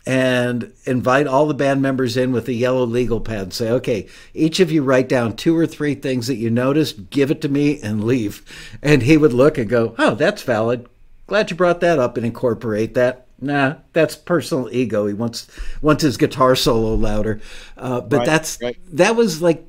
and 0.06 0.74
invite 0.86 1.28
all 1.28 1.48
the 1.48 1.54
band 1.54 1.82
members 1.82 2.18
in 2.18 2.32
with 2.32 2.48
a 2.48 2.54
yellow 2.54 2.86
legal 2.86 3.22
pad 3.22 3.42
and 3.42 3.54
say, 3.54 3.70
okay, 3.72 4.08
each 4.34 4.60
of 4.60 4.72
you 4.72 4.84
write 4.84 5.08
down 5.08 5.36
two 5.36 5.58
or 5.58 5.66
three 5.66 5.96
things 5.96 6.28
that 6.28 6.36
you 6.36 6.50
noticed, 6.50 7.10
give 7.10 7.32
it 7.32 7.42
to 7.42 7.50
me, 7.50 7.80
and 7.82 8.04
leave. 8.04 8.44
And 8.82 9.04
he 9.04 9.16
would 9.16 9.34
look 9.34 9.58
and 9.58 9.70
go, 9.70 9.96
oh, 9.98 10.16
that's 10.16 10.42
valid. 10.42 10.88
Glad 11.28 11.52
you 11.52 11.56
brought 11.56 11.80
that 11.80 12.00
up 12.00 12.18
and 12.18 12.26
incorporate 12.26 12.96
that 12.96 13.23
nah, 13.44 13.76
that's 13.94 14.16
personal 14.16 14.70
ego. 14.72 15.08
He 15.08 15.14
wants 15.14 15.48
wants 15.82 16.04
his 16.04 16.18
guitar 16.18 16.56
solo 16.56 16.96
louder. 16.96 17.42
Uh, 17.78 18.02
but 18.02 18.18
right, 18.18 18.26
that's 18.26 18.60
right. 18.62 18.78
that 18.92 19.16
was 19.16 19.42
like 19.42 19.66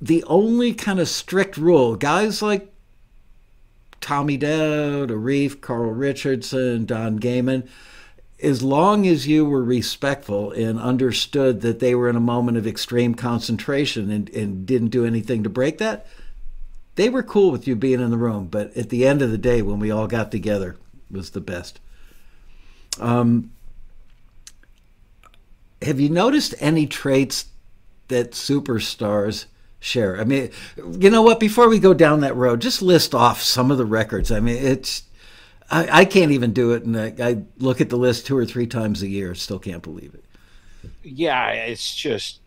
the 0.00 0.22
only 0.24 0.74
kind 0.74 1.00
of 1.00 1.08
strict 1.08 1.56
rule. 1.56 1.96
Guys 1.96 2.42
like 2.42 2.72
Tommy 4.00 4.36
Dowd, 4.36 5.10
Arif, 5.10 5.60
Karl 5.60 5.90
Richardson, 5.90 6.84
Don 6.84 7.18
Gehman, 7.18 7.68
as 8.40 8.62
long 8.62 9.06
as 9.06 9.26
you 9.26 9.44
were 9.44 9.64
respectful 9.64 10.52
and 10.52 10.78
understood 10.78 11.60
that 11.62 11.80
they 11.80 11.94
were 11.94 12.08
in 12.08 12.16
a 12.16 12.20
moment 12.20 12.56
of 12.56 12.66
extreme 12.66 13.14
concentration 13.14 14.10
and, 14.10 14.30
and 14.30 14.64
didn't 14.66 14.88
do 14.88 15.04
anything 15.04 15.42
to 15.42 15.48
break 15.48 15.78
that, 15.78 16.06
they 16.94 17.08
were 17.08 17.22
cool 17.22 17.50
with 17.50 17.66
you 17.66 17.74
being 17.74 18.00
in 18.00 18.10
the 18.10 18.16
room. 18.16 18.46
But 18.46 18.76
at 18.76 18.90
the 18.90 19.06
end 19.06 19.22
of 19.22 19.30
the 19.30 19.38
day, 19.38 19.62
when 19.62 19.80
we 19.80 19.90
all 19.90 20.06
got 20.06 20.30
together, 20.30 20.76
was 21.10 21.30
the 21.30 21.40
best. 21.40 21.80
Um, 23.00 23.52
have 25.82 26.00
you 26.00 26.08
noticed 26.08 26.54
any 26.60 26.86
traits 26.86 27.46
that 28.08 28.32
superstars 28.32 29.46
share? 29.80 30.20
I 30.20 30.24
mean, 30.24 30.50
you 30.76 31.10
know 31.10 31.22
what? 31.22 31.40
Before 31.40 31.68
we 31.68 31.78
go 31.78 31.94
down 31.94 32.20
that 32.20 32.34
road, 32.34 32.60
just 32.60 32.82
list 32.82 33.14
off 33.14 33.42
some 33.42 33.70
of 33.70 33.78
the 33.78 33.86
records. 33.86 34.32
I 34.32 34.40
mean, 34.40 34.56
it's 34.56 35.04
I, 35.70 36.00
I 36.00 36.04
can't 36.04 36.32
even 36.32 36.52
do 36.52 36.72
it, 36.72 36.84
and 36.84 36.98
I, 36.98 37.14
I, 37.20 37.42
look 37.58 37.80
at 37.80 37.90
the 37.90 37.96
list 37.96 38.26
two 38.26 38.36
or 38.36 38.46
three 38.46 38.66
times 38.66 39.02
a 39.02 39.08
year. 39.08 39.34
Still 39.34 39.58
can't 39.58 39.82
believe 39.82 40.14
it. 40.14 40.24
Yeah, 41.02 41.50
it's 41.50 41.94
just 41.94 42.40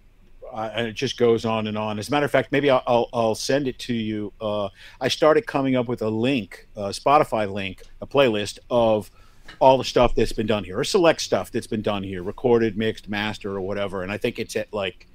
uh, 0.51 0.69
it 0.75 0.93
just 0.93 1.17
goes 1.17 1.45
on 1.45 1.67
and 1.67 1.77
on. 1.77 1.99
As 1.99 2.09
a 2.09 2.11
matter 2.11 2.25
of 2.25 2.31
fact, 2.31 2.51
maybe 2.51 2.69
I'll, 2.69 2.83
I'll, 2.87 3.09
I'll 3.13 3.35
send 3.35 3.67
it 3.67 3.77
to 3.79 3.93
you. 3.93 4.33
Uh, 4.41 4.69
I 4.99 5.07
started 5.07 5.45
coming 5.45 5.75
up 5.75 5.87
with 5.87 6.01
a 6.01 6.09
link, 6.09 6.67
a 6.75 6.89
Spotify 6.89 7.51
link, 7.51 7.83
a 8.01 8.07
playlist 8.07 8.59
of 8.69 9.11
all 9.59 9.77
the 9.77 9.83
stuff 9.83 10.15
that's 10.15 10.33
been 10.33 10.47
done 10.47 10.63
here, 10.63 10.79
or 10.79 10.83
select 10.83 11.21
stuff 11.21 11.51
that's 11.51 11.67
been 11.67 11.81
done 11.81 12.03
here, 12.03 12.23
recorded, 12.23 12.77
mixed, 12.77 13.09
master, 13.09 13.55
or 13.55 13.61
whatever. 13.61 14.03
And 14.03 14.11
I 14.11 14.17
think 14.17 14.39
it's 14.39 14.55
at 14.55 14.71
like 14.73 15.07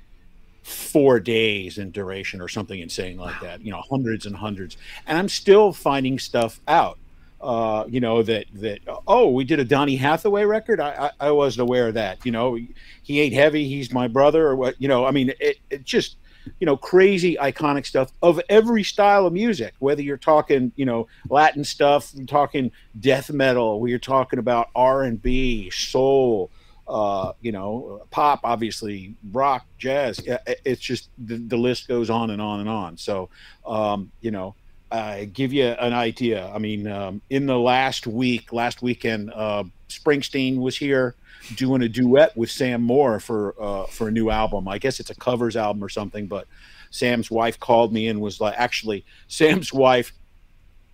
four 0.63 1.21
days 1.21 1.79
in 1.79 1.93
duration 1.93 2.41
or 2.41 2.49
something 2.49 2.81
insane 2.81 3.17
like 3.17 3.41
that. 3.41 3.63
You 3.63 3.71
know, 3.71 3.83
hundreds 3.89 4.27
and 4.27 4.35
hundreds. 4.35 4.77
And 5.07 5.17
I'm 5.17 5.29
still 5.29 5.73
finding 5.73 6.19
stuff 6.19 6.61
out. 6.67 6.99
Uh, 7.41 7.85
you 7.87 8.01
know 8.01 8.23
that 8.23 8.47
that 8.55 8.81
oh 9.07 9.31
we 9.31 9.45
did 9.45 9.61
a 9.61 9.65
Donny 9.65 9.95
Hathaway 9.95 10.45
record. 10.45 10.81
I, 10.81 11.11
I, 11.21 11.29
I 11.29 11.31
wasn't 11.31 11.63
aware 11.63 11.89
of 11.89 11.95
that. 11.95 12.25
You 12.25 12.33
know 12.33 12.59
he 13.03 13.21
ain't 13.21 13.35
heavy. 13.35 13.69
He's 13.69 13.93
my 13.93 14.09
brother 14.09 14.47
or 14.47 14.57
what. 14.57 14.81
You 14.81 14.89
know 14.89 15.05
I 15.05 15.11
mean 15.11 15.33
it, 15.39 15.59
it 15.71 15.85
just 15.85 16.17
you 16.61 16.67
know, 16.67 16.77
crazy 16.77 17.37
iconic 17.41 17.87
stuff 17.87 18.13
of 18.23 18.41
every 18.49 18.83
style 18.83 19.27
of 19.27 19.33
music, 19.33 19.75
whether 19.79 20.03
you're 20.03 20.17
talking, 20.17 20.73
you 20.77 20.85
know, 20.85 21.07
Latin 21.29 21.65
stuff, 21.65 22.13
you're 22.15 22.27
talking 22.27 22.71
death 22.99 23.31
metal, 23.31 23.81
we 23.81 23.93
are 23.93 23.99
talking 23.99 24.39
about 24.39 24.69
R 24.75 25.03
and 25.03 25.21
B, 25.21 25.71
soul, 25.71 26.51
uh, 26.89 27.33
you 27.41 27.53
know, 27.53 28.03
pop, 28.11 28.41
obviously, 28.45 29.15
rock, 29.33 29.67
jazz. 29.79 30.21
It's 30.65 30.81
just 30.81 31.11
the, 31.19 31.37
the 31.37 31.57
list 31.57 31.89
goes 31.89 32.11
on 32.11 32.31
and 32.31 32.41
on 32.41 32.61
and 32.61 32.69
on. 32.69 32.97
So, 32.97 33.29
um, 33.67 34.13
you 34.21 34.31
know, 34.31 34.55
I 34.97 35.25
give 35.27 35.53
you 35.53 35.65
an 35.65 35.93
idea. 35.93 36.51
I 36.53 36.59
mean, 36.59 36.87
um, 36.87 37.21
in 37.31 37.47
the 37.47 37.59
last 37.59 38.07
week, 38.07 38.53
last 38.53 38.83
weekend, 38.83 39.33
uh, 39.35 39.65
Springsteen 39.89 40.59
was 40.59 40.77
here 40.77 41.15
doing 41.55 41.83
a 41.83 41.89
duet 41.89 42.37
with 42.37 42.51
Sam 42.51 42.83
Moore 42.83 43.21
for 43.21 43.55
uh, 43.61 43.87
for 43.87 44.09
a 44.09 44.11
new 44.11 44.31
album. 44.31 44.69
I 44.69 44.79
guess 44.79 45.01
it's 45.01 45.11
a 45.11 45.15
covers 45.15 45.57
album 45.57 45.83
or 45.83 45.89
something. 45.89 46.27
But 46.27 46.47
Sam's 46.91 47.31
wife 47.31 47.59
called 47.61 47.93
me 47.93 48.09
and 48.09 48.21
was 48.21 48.41
like, 48.41 48.55
actually, 48.57 49.05
Sam's 49.29 49.73
wife 49.73 50.13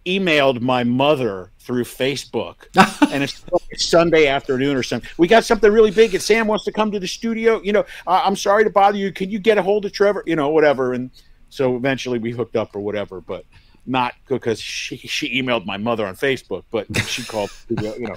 emailed 0.04 0.60
my 0.60 0.82
mother 0.84 1.50
through 1.60 1.84
Facebook, 1.84 2.66
and 3.12 3.22
it's 3.22 3.44
Sunday 3.76 4.26
afternoon 4.26 4.76
or 4.76 4.82
something. 4.82 5.08
We 5.16 5.28
got 5.28 5.44
something 5.44 5.70
really 5.70 5.92
big, 5.92 6.14
and 6.14 6.22
Sam 6.22 6.46
wants 6.46 6.64
to 6.64 6.72
come 6.72 6.90
to 6.90 7.00
the 7.00 7.06
studio. 7.06 7.60
You 7.62 7.72
know, 7.72 7.84
I'm 8.06 8.36
sorry 8.36 8.64
to 8.64 8.70
bother 8.70 8.98
you. 8.98 9.12
Can 9.12 9.30
you 9.30 9.38
get 9.38 9.58
a 9.58 9.62
hold 9.62 9.84
of 9.84 9.92
Trevor? 9.92 10.24
You 10.26 10.36
know, 10.36 10.48
whatever. 10.48 10.92
And 10.92 11.10
so 11.50 11.76
eventually 11.76 12.18
we 12.18 12.32
hooked 12.32 12.56
up 12.56 12.74
or 12.74 12.80
whatever. 12.80 13.20
But 13.20 13.44
not 13.86 14.14
because 14.28 14.60
she 14.60 14.96
she 14.96 15.42
emailed 15.42 15.66
my 15.66 15.76
mother 15.76 16.06
on 16.06 16.14
Facebook, 16.14 16.64
but 16.70 16.86
she 17.06 17.24
called 17.24 17.50
you 17.68 18.06
know. 18.06 18.16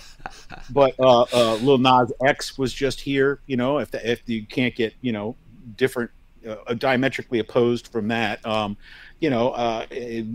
But 0.70 0.96
uh, 1.00 1.26
uh, 1.34 1.56
Lil 1.56 1.80
Nas 1.80 2.12
X 2.26 2.58
was 2.58 2.74
just 2.74 3.02
here, 3.02 3.40
you 3.48 3.58
know. 3.58 3.80
If 3.80 3.92
the, 3.92 4.10
if 4.10 4.22
you 4.28 4.46
can't 4.46 4.76
get 4.76 4.94
you 5.02 5.12
know 5.12 5.36
different 5.76 6.12
uh, 6.48 6.74
diametrically 6.76 7.40
opposed 7.40 7.88
from 7.88 8.08
that, 8.10 8.46
um, 8.46 8.78
you 9.20 9.30
know, 9.30 9.50
uh, 9.52 9.86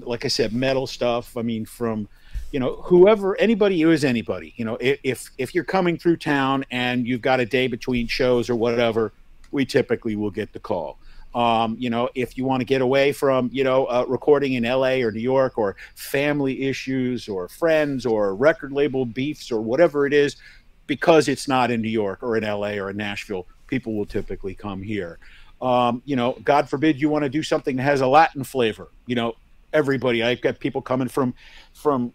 like 0.00 0.24
I 0.24 0.28
said, 0.28 0.52
metal 0.52 0.86
stuff. 0.86 1.36
I 1.36 1.42
mean, 1.42 1.64
from 1.64 2.08
you 2.50 2.58
know 2.58 2.76
whoever 2.82 3.38
anybody 3.38 3.80
who 3.80 3.92
is 3.92 4.04
anybody, 4.04 4.52
you 4.56 4.64
know, 4.64 4.78
if 4.80 5.30
if 5.38 5.54
you're 5.54 5.64
coming 5.64 5.96
through 5.96 6.16
town 6.16 6.64
and 6.72 7.06
you've 7.06 7.22
got 7.22 7.38
a 7.38 7.46
day 7.46 7.68
between 7.68 8.08
shows 8.08 8.50
or 8.50 8.56
whatever, 8.56 9.12
we 9.52 9.64
typically 9.64 10.16
will 10.16 10.30
get 10.30 10.52
the 10.52 10.60
call. 10.60 10.98
Um, 11.34 11.76
you 11.78 11.90
know, 11.90 12.08
if 12.14 12.36
you 12.36 12.44
want 12.44 12.60
to 12.60 12.64
get 12.64 12.82
away 12.82 13.12
from, 13.12 13.50
you 13.52 13.62
know, 13.62 13.86
uh, 13.86 14.04
recording 14.08 14.54
in 14.54 14.64
LA 14.64 14.94
or 14.96 15.12
New 15.12 15.20
York 15.20 15.58
or 15.58 15.76
family 15.94 16.62
issues 16.62 17.28
or 17.28 17.48
friends 17.48 18.04
or 18.04 18.34
record 18.34 18.72
label 18.72 19.06
beefs 19.06 19.52
or 19.52 19.60
whatever 19.60 20.06
it 20.06 20.12
is, 20.12 20.36
because 20.86 21.28
it's 21.28 21.46
not 21.46 21.70
in 21.70 21.80
New 21.80 21.88
York 21.88 22.22
or 22.22 22.36
in 22.36 22.42
LA 22.42 22.70
or 22.70 22.90
in 22.90 22.96
Nashville, 22.96 23.46
people 23.68 23.94
will 23.94 24.06
typically 24.06 24.54
come 24.54 24.82
here. 24.82 25.18
Um, 25.62 26.02
you 26.04 26.16
know, 26.16 26.36
God 26.42 26.68
forbid 26.68 27.00
you 27.00 27.08
want 27.08 27.22
to 27.22 27.28
do 27.28 27.42
something 27.42 27.76
that 27.76 27.82
has 27.82 28.00
a 28.00 28.08
Latin 28.08 28.42
flavor. 28.42 28.88
You 29.06 29.14
know, 29.14 29.36
everybody, 29.72 30.22
I've 30.22 30.40
got 30.40 30.58
people 30.58 30.82
coming 30.82 31.08
from, 31.08 31.34
from 31.74 32.12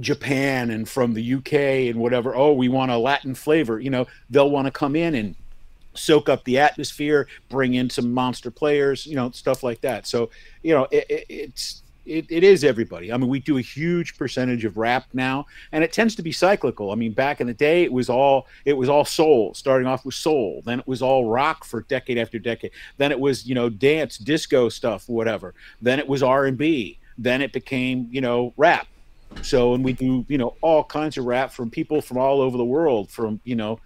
Japan 0.00 0.70
and 0.70 0.88
from 0.88 1.14
the 1.14 1.34
UK 1.34 1.52
and 1.88 1.96
whatever. 1.96 2.34
Oh, 2.34 2.52
we 2.52 2.68
want 2.68 2.90
a 2.90 2.98
Latin 2.98 3.34
flavor. 3.34 3.78
You 3.78 3.90
know, 3.90 4.06
they'll 4.28 4.50
want 4.50 4.66
to 4.66 4.70
come 4.70 4.96
in 4.96 5.14
and 5.14 5.36
soak 5.94 6.28
up 6.28 6.44
the 6.44 6.58
atmosphere, 6.58 7.26
bring 7.48 7.74
in 7.74 7.90
some 7.90 8.12
monster 8.12 8.50
players, 8.50 9.06
you 9.06 9.16
know, 9.16 9.30
stuff 9.30 9.62
like 9.62 9.80
that. 9.80 10.06
So, 10.06 10.30
you 10.62 10.74
know, 10.74 10.86
it, 10.90 11.06
it, 11.08 11.26
it's 11.28 11.82
it, 12.06 12.26
it 12.28 12.42
is 12.42 12.64
everybody. 12.64 13.12
I 13.12 13.16
mean, 13.16 13.28
we 13.28 13.40
do 13.40 13.58
a 13.58 13.62
huge 13.62 14.16
percentage 14.16 14.64
of 14.64 14.76
rap 14.76 15.06
now, 15.12 15.46
and 15.72 15.84
it 15.84 15.92
tends 15.92 16.14
to 16.16 16.22
be 16.22 16.32
cyclical. 16.32 16.90
I 16.90 16.94
mean, 16.94 17.12
back 17.12 17.40
in 17.40 17.46
the 17.46 17.54
day, 17.54 17.84
it 17.84 17.92
was 17.92 18.08
all 18.08 18.46
it 18.64 18.72
was 18.72 18.88
all 18.88 19.04
soul, 19.04 19.54
starting 19.54 19.86
off 19.86 20.04
with 20.04 20.14
soul. 20.14 20.62
Then 20.64 20.80
it 20.80 20.86
was 20.88 21.02
all 21.02 21.26
rock 21.26 21.64
for 21.64 21.82
decade 21.82 22.18
after 22.18 22.38
decade. 22.38 22.72
Then 22.96 23.12
it 23.12 23.20
was 23.20 23.46
you 23.46 23.54
know 23.54 23.68
dance, 23.68 24.18
disco 24.18 24.68
stuff, 24.68 25.08
whatever. 25.08 25.54
Then 25.80 25.98
it 25.98 26.08
was 26.08 26.22
R 26.22 26.46
and 26.46 26.58
B. 26.58 26.98
Then 27.18 27.42
it 27.42 27.52
became 27.52 28.08
you 28.10 28.20
know 28.20 28.54
rap. 28.56 28.86
So, 29.42 29.74
and 29.74 29.84
we 29.84 29.92
do 29.92 30.24
you 30.28 30.38
know 30.38 30.56
all 30.62 30.82
kinds 30.82 31.16
of 31.18 31.26
rap 31.26 31.52
from 31.52 31.70
people 31.70 32.00
from 32.00 32.18
all 32.18 32.40
over 32.40 32.56
the 32.56 32.64
world, 32.64 33.10
from 33.10 33.40
you 33.44 33.54
know 33.54 33.78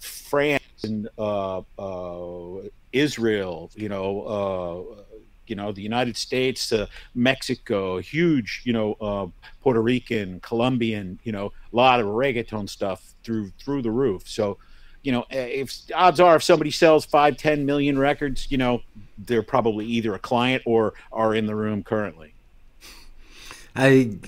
France 0.00 0.62
and 0.82 1.08
uh, 1.18 1.62
uh, 1.78 2.62
Israel, 2.92 3.70
you 3.74 3.88
know, 3.88 4.20
uh, 4.22 5.02
you 5.46 5.56
know, 5.56 5.72
the 5.72 5.82
United 5.82 6.16
States, 6.16 6.72
Mexico, 7.14 7.98
huge, 7.98 8.62
you 8.64 8.72
know, 8.72 8.94
uh, 9.00 9.26
Puerto 9.60 9.82
Rican, 9.82 10.40
Colombian, 10.40 11.18
you 11.24 11.32
know, 11.32 11.46
a 11.72 11.76
lot 11.76 12.00
of 12.00 12.06
reggaeton 12.06 12.68
stuff 12.68 13.14
through 13.24 13.50
through 13.62 13.82
the 13.82 13.90
roof. 13.90 14.22
So, 14.26 14.58
you 15.02 15.12
know, 15.12 15.24
if 15.30 15.76
odds 15.94 16.20
are 16.20 16.36
if 16.36 16.42
somebody 16.42 16.70
sells 16.70 17.04
five, 17.04 17.36
ten 17.36 17.66
million 17.66 17.98
records, 17.98 18.50
you 18.50 18.58
know, 18.58 18.82
they're 19.18 19.42
probably 19.42 19.86
either 19.86 20.14
a 20.14 20.18
client 20.18 20.62
or 20.66 20.94
are 21.12 21.34
in 21.34 21.46
the 21.46 21.56
room 21.56 21.82
currently. 21.82 22.34
I 23.74 24.18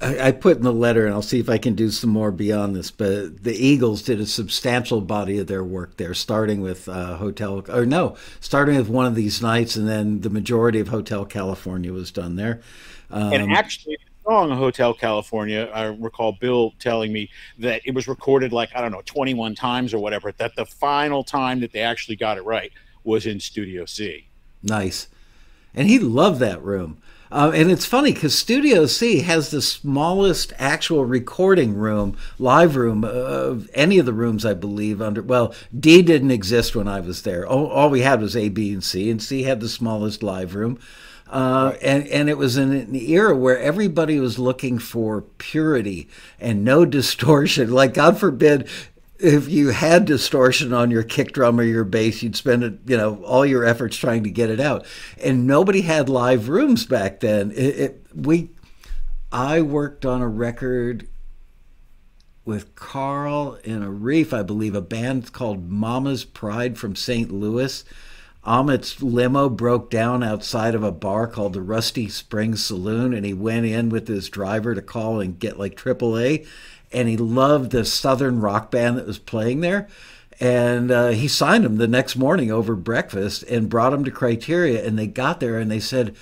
I, 0.00 0.32
put 0.32 0.58
in 0.58 0.62
the 0.62 0.72
letter, 0.72 1.06
and 1.06 1.14
I'll 1.14 1.22
see 1.22 1.40
if 1.40 1.48
I 1.48 1.56
can 1.56 1.74
do 1.74 1.90
some 1.90 2.10
more 2.10 2.30
beyond 2.30 2.76
this. 2.76 2.90
But 2.90 3.42
the 3.42 3.54
Eagles 3.54 4.02
did 4.02 4.20
a 4.20 4.26
substantial 4.26 5.00
body 5.00 5.38
of 5.38 5.46
their 5.46 5.64
work 5.64 5.96
there, 5.96 6.12
starting 6.12 6.60
with 6.60 6.88
uh, 6.88 7.16
Hotel, 7.16 7.64
or 7.68 7.86
no, 7.86 8.16
starting 8.40 8.76
with 8.76 8.88
one 8.88 9.06
of 9.06 9.14
these 9.14 9.40
nights, 9.40 9.74
and 9.74 9.88
then 9.88 10.20
the 10.20 10.30
majority 10.30 10.80
of 10.80 10.88
Hotel 10.88 11.24
California 11.24 11.92
was 11.92 12.10
done 12.10 12.36
there. 12.36 12.60
Um, 13.10 13.32
and 13.32 13.52
actually, 13.52 13.96
song 14.24 14.50
Hotel 14.50 14.92
California, 14.92 15.70
I 15.72 15.84
recall 15.84 16.32
Bill 16.32 16.74
telling 16.78 17.12
me 17.12 17.30
that 17.58 17.80
it 17.84 17.94
was 17.94 18.06
recorded 18.06 18.52
like 18.52 18.70
I 18.74 18.82
don't 18.82 18.92
know 18.92 19.02
21 19.06 19.54
times 19.54 19.94
or 19.94 19.98
whatever. 19.98 20.32
That 20.32 20.56
the 20.56 20.66
final 20.66 21.24
time 21.24 21.60
that 21.60 21.72
they 21.72 21.80
actually 21.80 22.16
got 22.16 22.36
it 22.36 22.42
right 22.42 22.72
was 23.02 23.24
in 23.24 23.40
Studio 23.40 23.86
C. 23.86 24.26
Nice, 24.62 25.08
and 25.74 25.88
he 25.88 25.98
loved 25.98 26.40
that 26.40 26.62
room. 26.62 27.00
Uh, 27.30 27.50
and 27.54 27.70
it's 27.70 27.86
funny 27.86 28.12
because 28.12 28.38
Studio 28.38 28.86
C 28.86 29.20
has 29.20 29.50
the 29.50 29.62
smallest 29.62 30.52
actual 30.58 31.04
recording 31.04 31.74
room, 31.74 32.16
live 32.38 32.76
room 32.76 33.04
of 33.04 33.68
any 33.74 33.98
of 33.98 34.06
the 34.06 34.12
rooms, 34.12 34.44
I 34.44 34.54
believe. 34.54 35.02
Under 35.02 35.22
well, 35.22 35.54
D 35.78 36.02
didn't 36.02 36.30
exist 36.30 36.76
when 36.76 36.86
I 36.86 37.00
was 37.00 37.22
there. 37.22 37.46
All, 37.46 37.66
all 37.66 37.90
we 37.90 38.02
had 38.02 38.20
was 38.20 38.36
A, 38.36 38.48
B, 38.48 38.72
and 38.72 38.84
C, 38.84 39.10
and 39.10 39.22
C 39.22 39.42
had 39.42 39.60
the 39.60 39.68
smallest 39.68 40.22
live 40.22 40.54
room. 40.54 40.78
Uh, 41.28 41.72
right. 41.72 41.82
and, 41.82 42.06
and 42.06 42.30
it 42.30 42.38
was 42.38 42.56
in 42.56 42.72
an 42.72 42.94
era 42.94 43.36
where 43.36 43.58
everybody 43.58 44.20
was 44.20 44.38
looking 44.38 44.78
for 44.78 45.22
purity 45.22 46.08
and 46.38 46.64
no 46.64 46.84
distortion. 46.84 47.72
Like, 47.72 47.94
God 47.94 48.18
forbid, 48.18 48.68
if 49.18 49.48
you 49.48 49.68
had 49.68 50.04
distortion 50.04 50.72
on 50.72 50.90
your 50.90 51.02
kick 51.02 51.32
drum 51.32 51.58
or 51.58 51.64
your 51.64 51.84
bass, 51.84 52.22
you'd 52.22 52.36
spend 52.36 52.62
it, 52.62 52.78
you 52.86 52.96
know, 52.96 53.22
all 53.24 53.46
your 53.46 53.64
efforts 53.64 53.96
trying 53.96 54.24
to 54.24 54.30
get 54.30 54.50
it 54.50 54.60
out. 54.60 54.86
And 55.22 55.46
nobody 55.46 55.82
had 55.82 56.08
live 56.08 56.48
rooms 56.48 56.86
back 56.86 57.20
then. 57.20 57.50
It, 57.52 57.78
it, 57.78 58.06
we, 58.14 58.50
I 59.32 59.60
worked 59.62 60.04
on 60.04 60.22
a 60.22 60.28
record 60.28 61.08
with 62.44 62.74
Karl 62.74 63.58
and 63.64 63.82
Arif, 63.82 64.32
I 64.32 64.42
believe, 64.42 64.74
a 64.74 64.80
band 64.80 65.32
called 65.32 65.68
Mama's 65.68 66.24
Pride 66.24 66.78
from 66.78 66.94
St. 66.94 67.30
Louis. 67.32 67.84
Ahmet's 68.46 69.02
limo 69.02 69.48
broke 69.48 69.90
down 69.90 70.22
outside 70.22 70.76
of 70.76 70.84
a 70.84 70.92
bar 70.92 71.26
called 71.26 71.52
the 71.52 71.60
Rusty 71.60 72.08
Springs 72.08 72.64
Saloon, 72.64 73.12
and 73.12 73.26
he 73.26 73.34
went 73.34 73.66
in 73.66 73.88
with 73.88 74.06
his 74.06 74.28
driver 74.28 74.72
to 74.72 74.82
call 74.82 75.20
and 75.20 75.40
get 75.40 75.58
like 75.58 75.76
AAA. 75.76 76.46
And 76.96 77.08
he 77.08 77.16
loved 77.16 77.70
the 77.70 77.84
Southern 77.84 78.40
rock 78.40 78.70
band 78.70 78.96
that 78.96 79.06
was 79.06 79.18
playing 79.18 79.60
there. 79.60 79.86
And 80.40 80.90
uh, 80.90 81.08
he 81.08 81.28
signed 81.28 81.64
him 81.64 81.76
the 81.76 81.86
next 81.86 82.16
morning 82.16 82.50
over 82.50 82.74
breakfast 82.74 83.42
and 83.44 83.68
brought 83.68 83.92
him 83.92 84.04
to 84.04 84.10
Criteria. 84.10 84.84
And 84.84 84.98
they 84.98 85.06
got 85.06 85.38
there 85.38 85.58
and 85.58 85.70
they 85.70 85.80
said, 85.80 86.16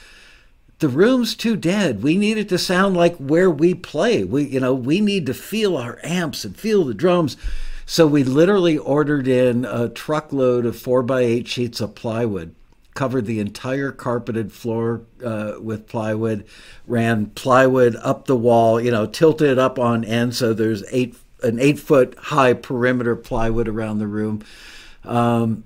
the 0.80 0.88
room's 0.88 1.34
too 1.34 1.56
dead. 1.56 2.02
We 2.02 2.16
need 2.16 2.36
it 2.36 2.48
to 2.50 2.58
sound 2.58 2.96
like 2.96 3.16
where 3.16 3.50
we 3.50 3.74
play. 3.74 4.24
We, 4.24 4.44
you 4.44 4.60
know, 4.60 4.74
we 4.74 5.00
need 5.00 5.26
to 5.26 5.34
feel 5.34 5.76
our 5.76 5.98
amps 6.02 6.44
and 6.44 6.56
feel 6.56 6.84
the 6.84 6.94
drums. 6.94 7.36
So 7.86 8.06
we 8.06 8.24
literally 8.24 8.76
ordered 8.78 9.28
in 9.28 9.64
a 9.64 9.88
truckload 9.88 10.66
of 10.66 10.76
four 10.76 11.02
by 11.02 11.20
eight 11.20 11.48
sheets 11.48 11.80
of 11.80 11.94
plywood, 11.94 12.54
covered 12.94 13.26
the 13.26 13.40
entire 13.40 13.90
carpeted 13.90 14.52
floor 14.52 15.02
uh, 15.24 15.54
with 15.60 15.86
plywood, 15.86 16.46
ran 16.86 17.26
plywood 17.26 17.96
up 17.96 18.26
the 18.26 18.36
wall, 18.36 18.80
you 18.80 18.90
know, 18.90 19.04
tilted 19.06 19.50
it 19.50 19.58
up 19.58 19.78
on 19.78 20.04
end 20.04 20.34
so 20.34 20.54
there's 20.54 20.84
eight 20.90 21.16
an 21.42 21.58
eight 21.60 21.78
foot 21.78 22.16
high 22.16 22.54
perimeter 22.54 23.14
plywood 23.14 23.68
around 23.68 23.98
the 23.98 24.06
room. 24.06 24.42
Um, 25.04 25.64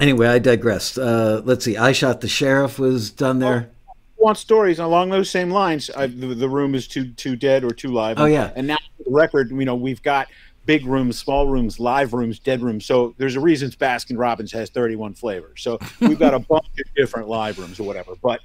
anyway, 0.00 0.28
I 0.28 0.38
digress. 0.38 0.98
Uh, 0.98 1.42
let's 1.44 1.64
see. 1.64 1.76
I 1.76 1.92
shot 1.92 2.20
the 2.20 2.28
sheriff 2.28 2.78
was 2.78 3.10
done 3.10 3.38
there. 3.38 3.70
want 4.16 4.38
stories 4.38 4.78
along 4.78 5.10
those 5.10 5.30
same 5.30 5.50
lines? 5.50 5.90
I, 5.96 6.08
the, 6.08 6.34
the, 6.34 6.48
room 6.48 6.74
is 6.74 6.88
too 6.88 7.12
too 7.12 7.36
dead 7.36 7.62
or 7.62 7.70
too 7.70 7.92
live. 7.92 8.18
Oh 8.18 8.24
yeah. 8.24 8.52
And 8.56 8.66
now 8.66 8.78
the 8.98 9.10
record, 9.10 9.50
you 9.50 9.64
know, 9.64 9.76
we've 9.76 10.02
got 10.02 10.28
big 10.68 10.84
rooms, 10.84 11.18
small 11.18 11.46
rooms, 11.46 11.80
live 11.80 12.12
rooms, 12.12 12.38
dead 12.38 12.60
rooms. 12.60 12.84
So 12.84 13.14
there's 13.16 13.36
a 13.36 13.40
reason 13.40 13.70
Baskin 13.70 14.18
Robbins 14.18 14.52
has 14.52 14.68
31 14.68 15.14
flavors. 15.14 15.62
So 15.62 15.78
we've 15.98 16.18
got 16.18 16.34
a 16.34 16.38
bunch 16.50 16.66
of 16.78 16.94
different 16.94 17.26
live 17.26 17.58
rooms 17.58 17.80
or 17.80 17.84
whatever. 17.84 18.12
But 18.22 18.40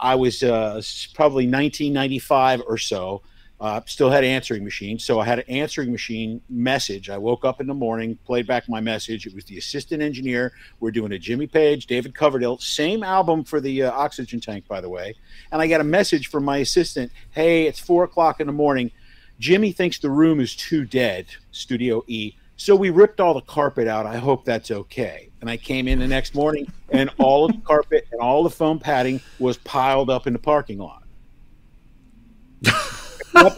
I 0.00 0.14
was 0.14 0.42
uh, 0.42 0.80
probably 1.12 1.44
1995 1.44 2.62
or 2.66 2.78
so. 2.78 3.20
Uh, 3.60 3.82
still 3.86 4.08
had 4.08 4.24
an 4.24 4.30
answering 4.30 4.62
machine, 4.62 5.00
so 5.00 5.18
I 5.18 5.24
had 5.24 5.40
an 5.40 5.44
answering 5.48 5.90
machine 5.90 6.40
message. 6.48 7.10
I 7.10 7.18
woke 7.18 7.44
up 7.44 7.60
in 7.60 7.66
the 7.66 7.74
morning, 7.74 8.16
played 8.24 8.46
back 8.46 8.68
my 8.68 8.80
message. 8.80 9.26
It 9.26 9.34
was 9.34 9.44
the 9.46 9.58
assistant 9.58 10.00
engineer. 10.00 10.52
We're 10.78 10.92
doing 10.92 11.10
a 11.10 11.18
Jimmy 11.18 11.48
Page, 11.48 11.86
David 11.86 12.14
Coverdale, 12.14 12.58
same 12.58 13.02
album 13.02 13.42
for 13.42 13.60
the 13.60 13.82
uh, 13.82 13.90
oxygen 13.90 14.40
tank, 14.40 14.68
by 14.68 14.80
the 14.80 14.88
way. 14.88 15.16
And 15.50 15.60
I 15.60 15.66
got 15.66 15.80
a 15.80 15.84
message 15.84 16.28
from 16.28 16.44
my 16.44 16.58
assistant. 16.58 17.10
Hey, 17.32 17.66
it's 17.66 17.80
four 17.80 18.04
o'clock 18.04 18.40
in 18.40 18.46
the 18.46 18.52
morning 18.52 18.92
Jimmy 19.38 19.72
thinks 19.72 19.98
the 19.98 20.10
room 20.10 20.40
is 20.40 20.56
too 20.56 20.84
dead, 20.84 21.26
Studio 21.52 22.04
E. 22.06 22.34
So 22.56 22.74
we 22.74 22.90
ripped 22.90 23.20
all 23.20 23.34
the 23.34 23.40
carpet 23.40 23.86
out. 23.86 24.04
I 24.04 24.16
hope 24.16 24.44
that's 24.44 24.70
okay. 24.70 25.30
And 25.40 25.48
I 25.48 25.56
came 25.56 25.86
in 25.86 26.00
the 26.00 26.08
next 26.08 26.34
morning, 26.34 26.70
and 26.90 27.08
all 27.18 27.44
of 27.44 27.52
the 27.52 27.62
carpet 27.62 28.08
and 28.10 28.20
all 28.20 28.42
the 28.42 28.50
foam 28.50 28.80
padding 28.80 29.20
was 29.38 29.56
piled 29.58 30.10
up 30.10 30.26
in 30.26 30.32
the 30.32 30.38
parking 30.40 30.78
lot. 30.78 31.04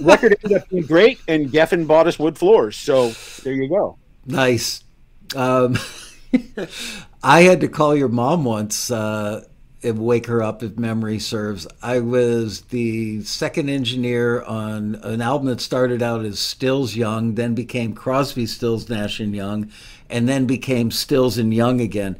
record 0.03 0.37
ended 0.45 0.59
up 0.59 0.69
being 0.69 0.85
great, 0.85 1.19
and 1.29 1.51
Geffen 1.51 1.87
bought 1.87 2.07
us 2.07 2.19
wood 2.19 2.37
floors. 2.37 2.77
So 2.77 3.11
there 3.43 3.55
you 3.55 3.69
go. 3.69 3.97
Nice. 4.27 4.85
Um, 5.35 5.79
I 7.23 7.43
had 7.43 7.61
to 7.61 7.69
call 7.69 7.97
your 7.97 8.09
mom 8.09 8.45
once. 8.45 8.90
Uh, 8.90 9.45
wake 9.83 10.27
her 10.27 10.43
up 10.43 10.62
if 10.62 10.79
memory 10.79 11.19
serves. 11.19 11.66
I 11.83 12.01
was 12.01 12.62
the 12.62 13.23
second 13.23 13.71
engineer 13.71 14.43
on 14.43 14.97
an 14.97 15.21
album 15.21 15.49
that 15.49 15.61
started 15.61 16.03
out 16.03 16.25
as 16.25 16.38
Stills 16.38 16.97
Young, 16.97 17.35
then 17.35 17.55
became 17.55 17.95
Crosby, 17.95 18.47
Stills, 18.47 18.88
Nash 18.88 19.21
and 19.21 19.35
Young, 19.35 19.71
and 20.09 20.29
then 20.29 20.47
became 20.47 20.90
Stills 20.90 21.38
and 21.38 21.53
Young 21.53 21.81
again. 21.81 22.16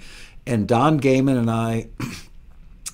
And 0.47 0.67
Don 0.67 1.01
Gehman 1.01 1.39
and 1.39 1.51
I 1.51 1.89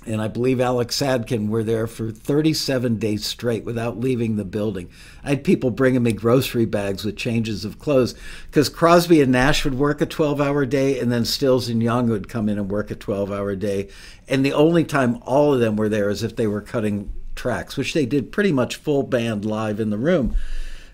and 0.07 0.21
I 0.21 0.29
believe 0.29 0.61
Alex 0.61 0.97
Sadkin 1.01 1.49
were 1.49 1.65
there 1.65 1.87
for 1.87 2.11
37 2.11 2.99
days 2.99 3.27
straight 3.27 3.65
without 3.65 3.99
leaving 3.99 4.37
the 4.37 4.45
building. 4.45 4.89
I 5.25 5.31
had 5.31 5.45
people 5.45 5.71
bringing 5.71 6.03
me 6.03 6.13
grocery 6.13 6.65
bags 6.65 7.05
with 7.05 7.17
changes 7.17 7.65
of 7.65 7.79
clothes 7.79 8.15
because 8.47 8.69
Crosby 8.69 9.21
and 9.21 9.33
Nash 9.33 9.65
would 9.65 9.75
work 9.75 10.01
a 10.01 10.07
12 10.07 10.41
hour 10.41 10.65
day, 10.65 10.99
and 11.01 11.11
then 11.11 11.25
Stills 11.25 11.69
and 11.69 11.83
Young 11.83 12.09
would 12.09 12.29
come 12.29 12.49
in 12.49 12.59
and 12.59 12.71
work 12.71 12.91
a 12.91 12.95
12 12.95 13.33
hour 13.33 13.57
day. 13.57 13.89
And 14.29 14.45
the 14.45 14.53
only 14.53 14.85
time 14.85 15.19
all 15.23 15.53
of 15.53 15.61
them 15.61 15.77
were 15.77 15.89
there 15.89 16.09
is 16.09 16.23
if 16.23 16.37
they 16.37 16.47
were 16.47 16.63
cutting 16.63 17.13
tracks, 17.35 17.77
which 17.77 17.93
they 17.93 18.07
did 18.07 18.33
pretty 18.33 18.53
much 18.53 18.77
full 18.77 19.03
band 19.03 19.45
live 19.45 19.81
in 19.81 19.91
the 19.91 19.99
room. 19.99 20.37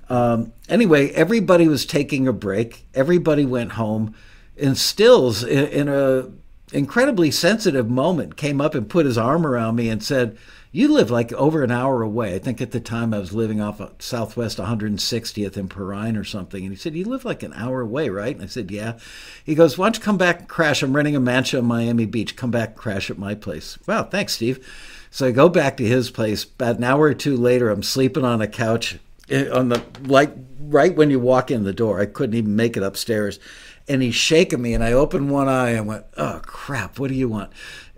Um, 0.09 0.53
anyway, 0.69 1.11
everybody 1.11 1.69
was 1.69 1.87
taking 1.87 2.27
a 2.27 2.33
break, 2.33 2.87
everybody 2.95 3.47
went 3.47 3.73
home. 3.73 4.15
And 4.59 4.77
Stills, 4.77 5.43
in, 5.43 5.67
in 5.69 5.89
a 5.89 6.29
incredibly 6.73 7.31
sensitive 7.31 7.89
moment 7.89 8.37
came 8.37 8.61
up 8.61 8.75
and 8.75 8.89
put 8.89 9.07
his 9.07 9.19
arm 9.19 9.47
around 9.47 9.77
me 9.77 9.89
and 9.89 10.03
said, 10.03 10.37
You 10.71 10.93
live 10.93 11.11
like 11.11 11.33
over 11.33 11.63
an 11.63 11.71
hour 11.71 12.03
away. 12.03 12.35
I 12.35 12.39
think 12.39 12.61
at 12.61 12.73
the 12.73 12.81
time 12.81 13.13
I 13.13 13.19
was 13.19 13.33
living 13.33 13.61
off 13.61 13.81
of 13.81 13.95
Southwest 14.01 14.59
160th 14.59 15.57
in 15.57 15.69
Perrine 15.69 16.17
or 16.17 16.25
something. 16.25 16.63
And 16.65 16.73
he 16.73 16.79
said, 16.79 16.95
You 16.95 17.05
live 17.05 17.25
like 17.25 17.43
an 17.43 17.53
hour 17.55 17.81
away, 17.81 18.09
right? 18.09 18.35
And 18.35 18.45
I 18.45 18.49
said, 18.49 18.71
Yeah. 18.71 18.99
He 19.45 19.55
goes, 19.55 19.77
Why 19.77 19.87
don't 19.87 19.97
you 19.97 20.03
come 20.03 20.19
back 20.19 20.41
and 20.41 20.49
crash? 20.49 20.83
I'm 20.83 20.97
renting 20.97 21.17
a 21.17 21.21
mansion 21.21 21.61
on 21.61 21.67
Miami 21.67 22.07
Beach. 22.07 22.37
Come 22.37 22.51
back 22.51 22.71
and 22.71 22.79
crash 22.79 23.11
at 23.11 23.19
my 23.19 23.35
place. 23.35 23.79
Wow, 23.87 24.05
thanks, 24.05 24.35
Steve. 24.35 24.67
So 25.11 25.27
I 25.27 25.31
go 25.31 25.49
back 25.49 25.77
to 25.77 25.87
his 25.87 26.11
place. 26.11 26.45
About 26.45 26.79
an 26.79 26.85
hour 26.85 27.03
or 27.03 27.15
two 27.15 27.37
later, 27.37 27.71
I'm 27.71 27.83
sleeping 27.83 28.25
on 28.25 28.41
a 28.41 28.49
couch 28.49 28.99
eh, 29.29 29.49
on 29.51 29.69
the 29.69 29.85
like 30.05 30.33
right 30.61 30.97
when 30.97 31.11
you 31.11 31.21
walk 31.21 31.51
in 31.51 31.65
the 31.65 31.75
door. 31.75 32.01
I 32.01 32.07
couldn't 32.07 32.35
even 32.35 32.57
make 32.57 32.77
it 32.77 32.83
upstairs 32.83 33.39
and 33.89 34.03
he's 34.03 34.15
shaking 34.15 34.63
me 34.63 34.75
and 34.75 34.83
I 34.83 34.93
opened 34.93 35.31
one 35.31 35.49
eye 35.49 35.71
and 35.71 35.87
went, 35.87 36.05
"Oh 36.17 36.41
crap, 36.45 36.99
what 36.99 37.09
do 37.09 37.15
you 37.15 37.29
want?" 37.29 37.51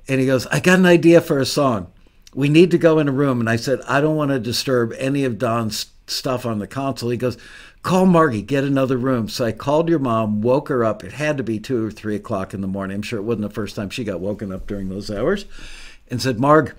And 0.08 0.20
he 0.20 0.26
goes, 0.26 0.46
"I 0.48 0.60
got 0.60 0.78
an 0.78 0.86
idea 0.86 1.20
for 1.20 1.38
a 1.38 1.46
song. 1.46 1.88
We 2.34 2.48
need 2.48 2.70
to 2.72 2.78
go 2.78 2.98
in 2.98 3.08
a 3.08 3.12
room." 3.12 3.40
And 3.40 3.48
I 3.48 3.56
said, 3.56 3.80
"I 3.86 4.00
don't 4.00 4.16
want 4.16 4.30
to 4.30 4.38
disturb 4.38 4.92
any 4.98 5.24
of 5.24 5.38
Don's 5.38 5.86
stuff 6.06 6.44
on 6.46 6.58
the 6.58 6.66
console." 6.66 7.10
He 7.10 7.16
goes, 7.16 7.38
"Call 7.82 8.06
Margie, 8.06 8.42
get 8.42 8.64
another 8.64 8.96
room." 8.96 9.28
So 9.28 9.44
I 9.44 9.52
called 9.52 9.88
your 9.88 9.98
mom, 9.98 10.42
woke 10.42 10.68
her 10.68 10.84
up. 10.84 11.04
It 11.04 11.12
had 11.12 11.36
to 11.36 11.42
be 11.42 11.58
two 11.58 11.86
or 11.86 11.90
three 11.90 12.16
o'clock 12.16 12.54
in 12.54 12.60
the 12.60 12.66
morning. 12.66 12.96
I'm 12.96 13.02
sure 13.02 13.18
it 13.18 13.22
wasn't 13.22 13.48
the 13.48 13.54
first 13.54 13.76
time 13.76 13.90
she 13.90 14.04
got 14.04 14.20
woken 14.20 14.52
up 14.52 14.66
during 14.66 14.88
those 14.88 15.10
hours, 15.10 15.44
and 16.10 16.20
said, 16.20 16.40
"Marg." 16.40 16.74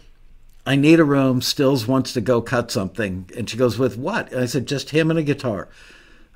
I 0.68 0.76
need 0.76 1.00
a 1.00 1.04
room. 1.04 1.42
Stills 1.42 1.88
wants 1.88 2.12
to 2.14 2.22
go 2.22 2.42
cut 2.42 2.72
something. 2.72 3.30
And 3.38 3.48
she 3.48 3.56
goes, 3.56 3.78
With 3.78 3.98
what? 3.98 4.32
And 4.32 4.42
I 4.42 4.46
said, 4.48 4.66
Just 4.66 4.90
him 4.90 5.12
and 5.12 5.20
a 5.20 5.24
guitar. 5.24 5.70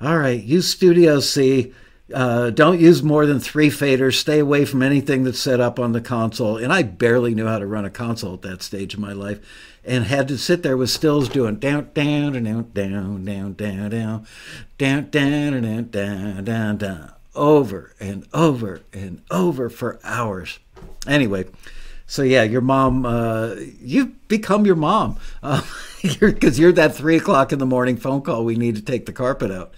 All 0.00 0.18
right, 0.18 0.40
use 0.40 0.68
Studio 0.68 1.18
C 1.20 1.74
uh, 2.14 2.50
don't 2.50 2.80
use 2.80 3.02
more 3.02 3.26
than 3.26 3.40
three 3.40 3.70
faders. 3.70 4.14
Stay 4.14 4.38
away 4.38 4.64
from 4.64 4.82
anything 4.82 5.24
that's 5.24 5.38
set 5.38 5.60
up 5.60 5.78
on 5.78 5.92
the 5.92 6.00
console. 6.00 6.56
And 6.56 6.72
I 6.72 6.82
barely 6.82 7.34
knew 7.34 7.46
how 7.46 7.58
to 7.58 7.66
run 7.66 7.84
a 7.84 7.90
console 7.90 8.34
at 8.34 8.42
that 8.42 8.62
stage 8.62 8.94
of 8.94 9.00
my 9.00 9.12
life, 9.12 9.40
and 9.84 10.04
had 10.04 10.28
to 10.28 10.38
sit 10.38 10.62
there 10.62 10.76
with 10.76 10.90
stills 10.90 11.28
doing 11.28 11.56
down, 11.56 11.90
down, 11.94 12.32
down, 12.32 12.70
down, 12.72 13.24
down, 13.24 13.24
down, 13.24 13.90
down, 13.90 13.90
down, 13.90 15.10
down, 15.10 15.10
down, 15.10 15.90
down, 15.90 16.44
down, 16.44 16.76
down, 16.76 17.12
over 17.34 17.94
and 18.00 18.26
over 18.32 18.82
and 18.92 19.22
over 19.30 19.68
for 19.70 19.98
hours. 20.04 20.58
Anyway, 21.06 21.46
so 22.06 22.22
yeah, 22.22 22.42
your 22.42 22.60
mom, 22.60 23.06
uh, 23.06 23.54
you've 23.80 24.28
become 24.28 24.66
your 24.66 24.76
mom 24.76 25.16
because 25.42 25.62
uh, 26.04 26.16
you're, 26.20 26.34
you're 26.50 26.72
that 26.72 26.94
three 26.94 27.16
o'clock 27.16 27.52
in 27.52 27.58
the 27.58 27.66
morning 27.66 27.96
phone 27.96 28.22
call. 28.22 28.44
We 28.44 28.56
need 28.56 28.76
to 28.76 28.82
take 28.82 29.06
the 29.06 29.12
carpet 29.12 29.50
out. 29.50 29.72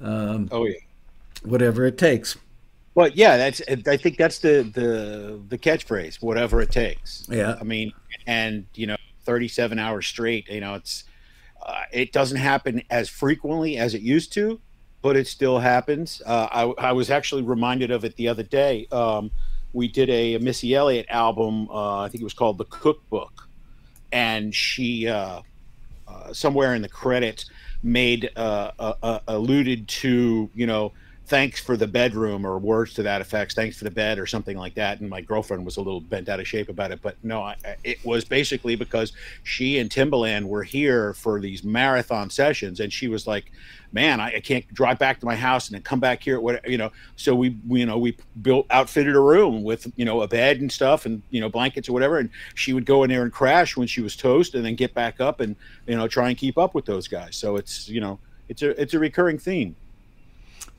Um, 0.00 0.48
oh 0.50 0.64
yeah 0.66 0.74
whatever 1.44 1.84
it 1.86 1.98
takes. 1.98 2.36
Well, 2.94 3.08
yeah, 3.08 3.36
that's. 3.36 3.62
I 3.68 3.96
think 3.96 4.18
that's 4.18 4.38
the 4.40 4.70
the 4.74 5.40
the 5.48 5.58
catchphrase. 5.58 6.22
Whatever 6.22 6.60
it 6.60 6.70
takes. 6.70 7.26
Yeah. 7.30 7.56
I 7.60 7.64
mean, 7.64 7.92
and 8.26 8.66
you 8.74 8.86
know, 8.86 8.96
thirty-seven 9.24 9.78
hours 9.78 10.06
straight. 10.06 10.48
You 10.48 10.60
know, 10.60 10.74
it's 10.74 11.04
Uh, 11.62 11.84
it 11.92 12.12
doesn't 12.12 12.38
happen 12.38 12.82
as 12.90 13.08
frequently 13.08 13.78
as 13.78 13.94
it 13.94 14.02
used 14.02 14.32
to, 14.32 14.60
but 15.00 15.16
it 15.16 15.26
still 15.26 15.60
happens. 15.60 16.20
Uh, 16.26 16.48
I, 16.50 16.88
I, 16.88 16.92
was 16.92 17.08
actually 17.08 17.42
reminded 17.42 17.92
of 17.92 18.04
it 18.04 18.16
the 18.16 18.26
other 18.26 18.42
day. 18.42 18.88
Um, 18.90 19.30
we 19.72 19.86
did 19.86 20.10
a, 20.10 20.34
a, 20.34 20.40
Missy 20.40 20.74
Elliott 20.74 21.06
album. 21.08 21.68
Uh, 21.70 22.00
I 22.00 22.08
think 22.08 22.20
it 22.20 22.24
was 22.24 22.34
called 22.34 22.58
The 22.58 22.64
Cookbook, 22.64 23.48
and 24.10 24.52
she 24.52 25.06
uh, 25.06 25.42
uh, 26.08 26.32
somewhere 26.32 26.74
in 26.74 26.82
the 26.82 26.88
credits 26.88 27.48
made 27.84 28.30
uh, 28.36 28.72
alluded 29.28 29.86
to 29.88 30.50
you 30.54 30.66
know 30.66 30.92
thanks 31.26 31.60
for 31.60 31.76
the 31.76 31.86
bedroom 31.86 32.44
or 32.44 32.58
words 32.58 32.94
to 32.94 33.02
that 33.02 33.20
effect 33.20 33.52
thanks 33.52 33.78
for 33.78 33.84
the 33.84 33.90
bed 33.90 34.18
or 34.18 34.26
something 34.26 34.56
like 34.56 34.74
that. 34.74 35.00
And 35.00 35.08
my 35.08 35.20
girlfriend 35.20 35.64
was 35.64 35.76
a 35.76 35.80
little 35.80 36.00
bent 36.00 36.28
out 36.28 36.40
of 36.40 36.48
shape 36.48 36.68
about 36.68 36.90
it 36.90 37.00
but 37.00 37.16
no 37.22 37.42
I, 37.42 37.56
it 37.84 38.04
was 38.04 38.24
basically 38.24 38.76
because 38.76 39.12
she 39.44 39.78
and 39.78 39.88
timbaland 39.88 40.44
were 40.44 40.62
here 40.62 41.14
for 41.14 41.40
these 41.40 41.62
marathon 41.62 42.28
sessions. 42.30 42.80
And 42.80 42.92
she 42.92 43.08
was 43.08 43.26
like 43.26 43.52
man 43.92 44.20
I, 44.20 44.34
I, 44.36 44.40
can't 44.40 44.66
drive 44.74 44.98
back 44.98 45.20
to 45.20 45.26
my 45.26 45.36
house 45.36 45.68
and 45.68 45.74
then 45.74 45.82
come 45.82 46.00
back 46.00 46.22
here 46.22 46.40
what 46.40 46.68
you 46.68 46.78
know. 46.78 46.90
So 47.16 47.34
we, 47.34 47.56
we 47.68 47.80
you 47.80 47.86
know 47.86 47.98
we 47.98 48.16
built 48.40 48.66
outfitted 48.70 49.14
a 49.14 49.20
room 49.20 49.62
with 49.62 49.90
you 49.96 50.04
know 50.04 50.22
a 50.22 50.28
bed 50.28 50.60
and 50.60 50.70
stuff 50.72 51.06
and 51.06 51.22
you 51.30 51.40
know 51.40 51.48
blankets 51.48 51.88
or 51.88 51.92
whatever. 51.92 52.18
And 52.18 52.30
she 52.54 52.72
would 52.72 52.86
go 52.86 53.04
in 53.04 53.10
there 53.10 53.22
and 53.22 53.32
crash 53.32 53.76
when 53.76 53.86
she 53.86 54.00
was 54.00 54.16
toast 54.16 54.54
and 54.54 54.64
then 54.64 54.74
get 54.74 54.92
back 54.94 55.20
up 55.20 55.40
and 55.40 55.54
you 55.86 55.96
know 55.96 56.08
try 56.08 56.28
and 56.28 56.36
keep 56.36 56.58
up 56.58 56.74
with 56.74 56.84
those 56.84 57.06
guys. 57.06 57.36
So 57.36 57.56
it's 57.56 57.88
you 57.88 58.00
know 58.00 58.18
it's 58.48 58.62
a 58.62 58.80
it's 58.80 58.94
a 58.94 58.98
recurring 58.98 59.38
theme 59.38 59.76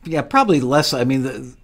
yeah, 0.05 0.21
probably 0.21 0.59
less. 0.59 0.93
I 0.93 1.03
mean, 1.03 1.23
the, 1.23 1.55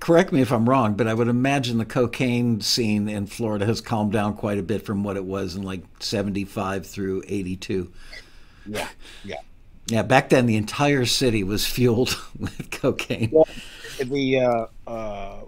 correct 0.00 0.32
me 0.32 0.40
if 0.40 0.52
I'm 0.52 0.68
wrong, 0.68 0.94
but 0.94 1.06
I 1.06 1.14
would 1.14 1.28
imagine 1.28 1.78
the 1.78 1.84
cocaine 1.84 2.60
scene 2.60 3.08
in 3.08 3.26
Florida 3.26 3.66
has 3.66 3.80
calmed 3.80 4.12
down 4.12 4.34
quite 4.34 4.58
a 4.58 4.62
bit 4.62 4.84
from 4.84 5.02
what 5.02 5.16
it 5.16 5.24
was 5.24 5.56
in 5.56 5.62
like 5.62 5.82
75 6.00 6.86
through 6.86 7.22
82. 7.26 7.92
Yeah, 8.66 8.88
yeah. 9.24 9.36
Yeah, 9.88 10.02
back 10.02 10.30
then 10.30 10.46
the 10.46 10.56
entire 10.56 11.04
city 11.04 11.44
was 11.44 11.64
fueled 11.64 12.18
with 12.38 12.70
cocaine. 12.70 13.30
Well, 13.30 13.46
the 14.00 14.40
uh, 14.40 14.66
uh, 14.86 15.42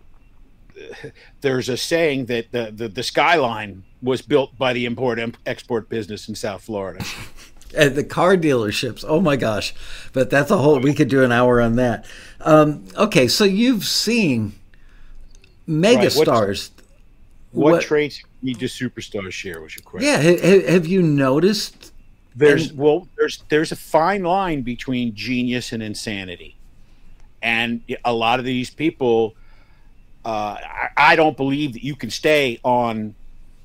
there's 1.41 1.69
a 1.69 1.77
saying 1.77 2.27
that 2.27 2.53
the, 2.53 2.73
the, 2.75 2.89
the 2.89 3.03
skyline 3.03 3.85
was 4.01 4.23
built 4.23 4.57
by 4.57 4.73
the 4.73 4.85
import 4.85 5.19
export 5.45 5.89
business 5.89 6.29
in 6.29 6.35
South 6.35 6.63
Florida. 6.63 7.05
at 7.75 7.95
the 7.95 8.05
car 8.05 8.37
dealerships. 8.37 9.05
Oh 9.07 9.21
my 9.21 9.37
gosh! 9.37 9.75
But 10.13 10.31
that's 10.31 10.51
a 10.51 10.59
whole. 10.59 10.81
We 10.81 10.95
could 10.95 11.09
do 11.09 11.23
an 11.25 11.33
hour 11.33 11.61
on 11.61 11.77
that. 11.77 12.07
Um, 12.41 12.85
okay, 12.97 13.29
so 13.29 13.45
you've 13.45 13.85
seen 13.85 14.55
mega 15.67 16.11
stars. 16.11 16.71
What, 17.53 17.73
what, 17.73 17.83
traits 17.83 18.23
need 18.43 18.59
do 18.59 18.67
superstars 18.67 19.33
share? 19.33 19.61
Was 19.61 19.75
your 19.75 19.83
question? 19.83 20.09
Yeah. 20.09 20.19
Have, 20.19 20.69
have 20.69 20.87
you 20.87 21.03
noticed? 21.03 21.93
There's 22.37 22.71
and, 22.71 22.79
well, 22.79 23.09
there's 23.17 23.43
there's 23.49 23.73
a 23.73 23.77
fine 23.77 24.23
line 24.23 24.63
between 24.63 25.15
genius 25.15 25.73
and 25.73 25.83
insanity, 25.83 26.57
and 27.43 27.83
a 28.05 28.13
lot 28.13 28.39
of 28.39 28.45
these 28.45 28.71
people. 28.71 29.35
Uh, 30.25 30.59
I, 30.63 30.89
I 30.97 31.17
don't 31.17 31.37
believe 31.37 31.73
that 31.73 31.83
you 31.83 31.97
can 31.97 32.11
stay 32.11 32.61
on 32.63 33.15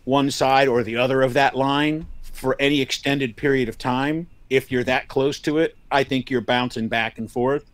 one 0.06 0.32
side 0.32 0.68
or 0.68 0.84
the 0.84 0.98
other 0.98 1.22
of 1.22 1.34
that 1.34 1.56
line 1.56 2.06
for 2.44 2.58
any 2.60 2.82
extended 2.82 3.38
period 3.38 3.70
of 3.70 3.78
time 3.78 4.28
if 4.50 4.70
you're 4.70 4.84
that 4.84 5.08
close 5.08 5.40
to 5.40 5.60
it 5.60 5.78
i 5.92 6.04
think 6.04 6.30
you're 6.30 6.42
bouncing 6.42 6.90
back 6.90 7.18
and 7.18 7.32
forth. 7.32 7.72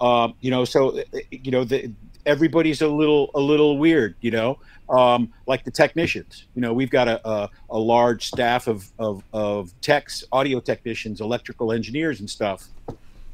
Um, 0.00 0.34
you 0.40 0.50
know 0.50 0.64
so 0.64 1.02
you 1.30 1.50
know 1.50 1.64
the, 1.64 1.92
everybody's 2.24 2.80
a 2.80 2.88
little 2.88 3.30
a 3.34 3.40
little 3.40 3.76
weird 3.76 4.14
you 4.22 4.30
know? 4.30 4.58
Um, 4.88 5.32
like 5.46 5.64
the 5.64 5.70
technicians 5.70 6.46
you 6.54 6.62
know 6.62 6.72
we've 6.72 6.90
got 6.90 7.08
a, 7.08 7.28
a, 7.28 7.50
a 7.68 7.78
large 7.78 8.28
staff 8.28 8.68
of, 8.68 8.90
of, 8.98 9.22
of 9.34 9.78
techs 9.82 10.24
audio 10.32 10.60
technicians 10.60 11.20
electrical 11.20 11.70
engineers 11.70 12.20
and 12.20 12.30
stuff. 12.30 12.68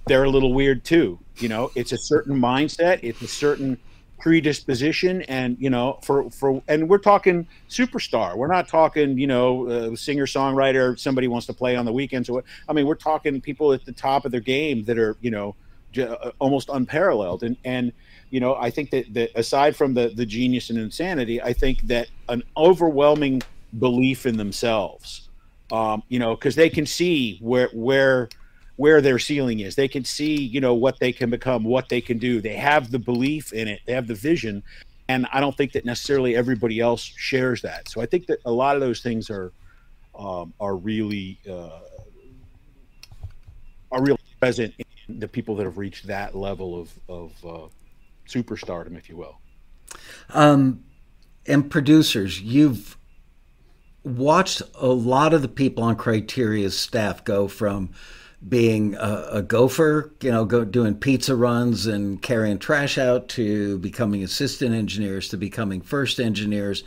They're 0.07 0.25
a 0.25 0.31
little 0.31 0.53
weird 0.53 0.83
too 0.83 1.21
you 1.39 1.49
know? 1.49 1.71
It's 1.77 1.93
a 1.93 1.99
certain 1.99 2.37
mindset 2.37 2.99
it's 3.05 3.23
a 3.23 3.29
certain 3.29 3.79
predisposition 4.23 5.23
and 5.23 5.57
you 5.59 5.69
know 5.69 5.99
for 6.03 6.31
for 6.31 6.63
and 6.69 6.89
we're 6.89 6.99
talking 6.99 7.47
superstar. 7.69 8.37
We're 8.37 8.47
not 8.47 8.69
talking 8.69 9.19
you 9.19 9.27
know 9.27 9.69
uh, 9.69 9.97
singer 9.97 10.27
songwriter 10.27 10.99
somebody 10.99 11.29
wants 11.29 11.47
to 11.49 11.53
play 11.53 11.77
on 11.77 11.85
the 11.85 11.93
weekends 11.93 12.29
or 12.29 12.35
what. 12.35 12.45
I 12.69 12.73
mean 12.73 12.87
we're 12.87 12.95
talking 12.95 13.41
people 13.41 13.73
at 13.73 13.85
the 13.85 13.93
top 13.93 14.25
of 14.25 14.33
their 14.33 14.41
game 14.41 14.85
that 14.85 14.99
are 14.99 15.17
you 15.21 15.31
know 15.31 15.55
uh, 15.99 16.31
almost 16.39 16.69
unparalleled. 16.69 17.43
And 17.43 17.57
and 17.65 17.93
you 18.33 18.41
know 18.41 18.57
i 18.57 18.69
think 18.69 18.91
that, 18.91 19.13
that 19.15 19.31
aside 19.37 19.77
from 19.77 19.95
the 19.95 20.09
the 20.17 20.27
genius 20.27 20.71
and 20.71 20.79
insanity 20.79 21.41
i 21.43 21.53
think 21.53 21.83
that 21.83 22.09
an 22.29 22.43
overwhelming 22.57 23.41
belief 23.79 24.27
in 24.27 24.37
themselves 24.37 25.29
um 25.71 26.03
you 26.09 26.19
know 26.19 26.35
because 26.35 26.57
they 26.57 26.69
can 26.69 26.85
see 26.85 27.39
where 27.41 27.69
where 27.73 28.29
where 28.83 29.01
their 29.01 29.17
ceiling 29.17 29.61
is. 29.61 29.77
They 29.77 29.87
can 29.87 30.05
see, 30.05 30.35
you 30.35 30.61
know, 30.61 30.75
what 30.75 30.99
they 30.99 31.13
can 31.13 31.31
become, 31.31 31.63
what 31.63 31.89
they 31.89 32.01
can 32.01 32.19
do. 32.19 32.41
They 32.41 32.57
have 32.57 32.91
the 32.91 32.99
belief 32.99 33.53
in 33.53 33.69
it. 33.69 33.79
They 33.87 33.93
have 33.93 34.09
the 34.09 34.15
vision. 34.17 34.61
And 35.09 35.25
I 35.33 35.39
don't 35.39 35.57
think 35.57 35.71
that 35.75 35.85
necessarily 35.85 36.35
everybody 36.35 36.81
else 36.81 37.01
shares 37.01 37.63
that. 37.63 37.89
So 37.89 38.01
I 38.01 38.07
think 38.07 38.27
that 38.27 38.41
a 38.45 38.51
lot 38.51 38.75
of 38.75 38.81
those 38.81 39.01
things 39.01 39.31
are 39.31 39.53
um, 40.19 40.53
are 40.59 40.75
really 40.75 41.39
uh, 41.49 41.79
are 43.93 44.03
really 44.03 44.19
present 44.41 44.75
in 45.07 45.21
the 45.21 45.29
people 45.29 45.55
that 45.57 45.65
have 45.65 45.79
reached 45.79 46.09
that 46.09 46.35
level 46.35 46.81
of 46.81 46.91
of 47.09 47.33
uh, 47.45 47.69
superstardom, 48.27 48.99
if 48.99 49.09
you 49.09 49.17
will. 49.17 49.39
Um, 50.31 50.83
and 51.47 51.71
producers, 51.71 52.41
you've 52.41 52.97
watched 54.03 54.61
a 54.75 54.89
lot 54.89 55.33
of 55.35 55.41
the 55.41 55.49
people 55.63 55.85
on 55.85 55.95
Criteria's 55.95 56.77
staff 56.77 57.23
go 57.23 57.47
from 57.47 57.93
being 58.49 58.95
a, 58.97 59.29
a, 59.33 59.43
gopher, 59.43 60.13
you 60.21 60.31
know, 60.31 60.45
go, 60.45 60.65
doing 60.65 60.97
pizza 60.97 61.37
runs 61.37 61.87
and 61.87 62.21
carrying 62.21 62.59
trash 62.59 62.99
out 62.99 63.29
to 63.29 63.79
becoming 63.79 64.25
assistant 64.25 64.75
engineers 64.75 65.29
to 65.29 65.37
becoming 65.37 65.81
first 65.81 66.19
engineers. 66.19 66.83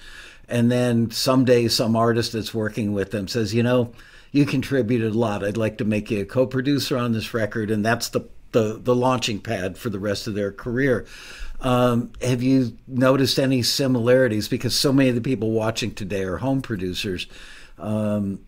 And 0.50 0.72
then 0.72 1.12
someday 1.12 1.68
some 1.70 1.96
artist 1.96 2.34
that's 2.34 2.54
working 2.54 2.94
with 2.94 3.12
them 3.12 3.28
says, 3.28 3.54
you 3.54 3.63
know, 3.63 3.94
you 4.32 4.46
contributed 4.46 5.13
a 5.13 5.18
lot. 5.18 5.44
I'd 5.44 5.58
like 5.58 5.78
to 5.78 5.86
make 5.86 6.12
you 6.12 6.22
a 6.22 6.26
co-producer 6.26 6.98
on 6.98 7.13
this 7.13 7.34
record. 7.34 7.72
And 7.72 7.86
that's 7.86 8.10
the, 8.10 8.28
the, 8.52 8.80
the 8.82 8.96
launching 8.96 9.39
pad 9.39 9.78
for 9.78 9.89
the 9.89 10.00
rest 10.00 10.28
of 10.28 10.36
their 10.36 10.52
career. 10.52 11.06
Um, 11.62 12.12
have 12.22 12.44
you 12.44 12.78
noticed 12.86 13.39
any 13.39 13.63
similarities? 13.63 14.50
Because 14.50 14.76
so 14.76 14.91
many 14.91 15.10
of 15.10 15.15
the 15.15 15.22
people 15.22 15.52
watching 15.52 15.94
today 15.94 16.24
are 16.24 16.38
home 16.38 16.62
producers. 16.62 17.28
Um, 17.80 18.41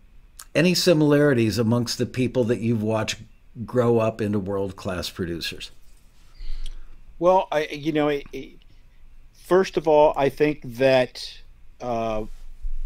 any 0.54 0.74
similarities 0.74 1.58
amongst 1.58 1.98
the 1.98 2.06
people 2.06 2.44
that 2.44 2.60
you've 2.60 2.82
watched 2.82 3.16
grow 3.64 3.98
up 3.98 4.20
into 4.20 4.38
world 4.38 4.76
class 4.76 5.10
producers? 5.10 5.70
Well, 7.18 7.48
I, 7.50 7.66
you 7.66 7.92
know, 7.92 8.08
it, 8.08 8.24
it, 8.32 8.58
first 9.34 9.76
of 9.76 9.88
all, 9.88 10.12
I 10.16 10.28
think 10.28 10.60
that 10.64 11.40
uh, 11.80 12.24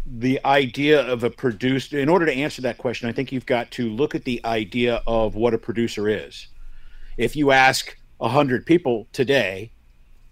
the 0.05 0.39
idea 0.43 1.01
of 1.01 1.23
a 1.23 1.29
producer, 1.29 1.99
in 1.99 2.09
order 2.09 2.25
to 2.25 2.33
answer 2.33 2.61
that 2.63 2.77
question, 2.77 3.07
I 3.07 3.11
think 3.11 3.31
you've 3.31 3.45
got 3.45 3.71
to 3.71 3.89
look 3.89 4.15
at 4.15 4.25
the 4.25 4.41
idea 4.43 5.01
of 5.05 5.35
what 5.35 5.53
a 5.53 5.57
producer 5.57 6.09
is. 6.09 6.47
If 7.17 7.35
you 7.35 7.51
ask 7.51 7.95
100 8.17 8.65
people 8.65 9.07
today 9.13 9.71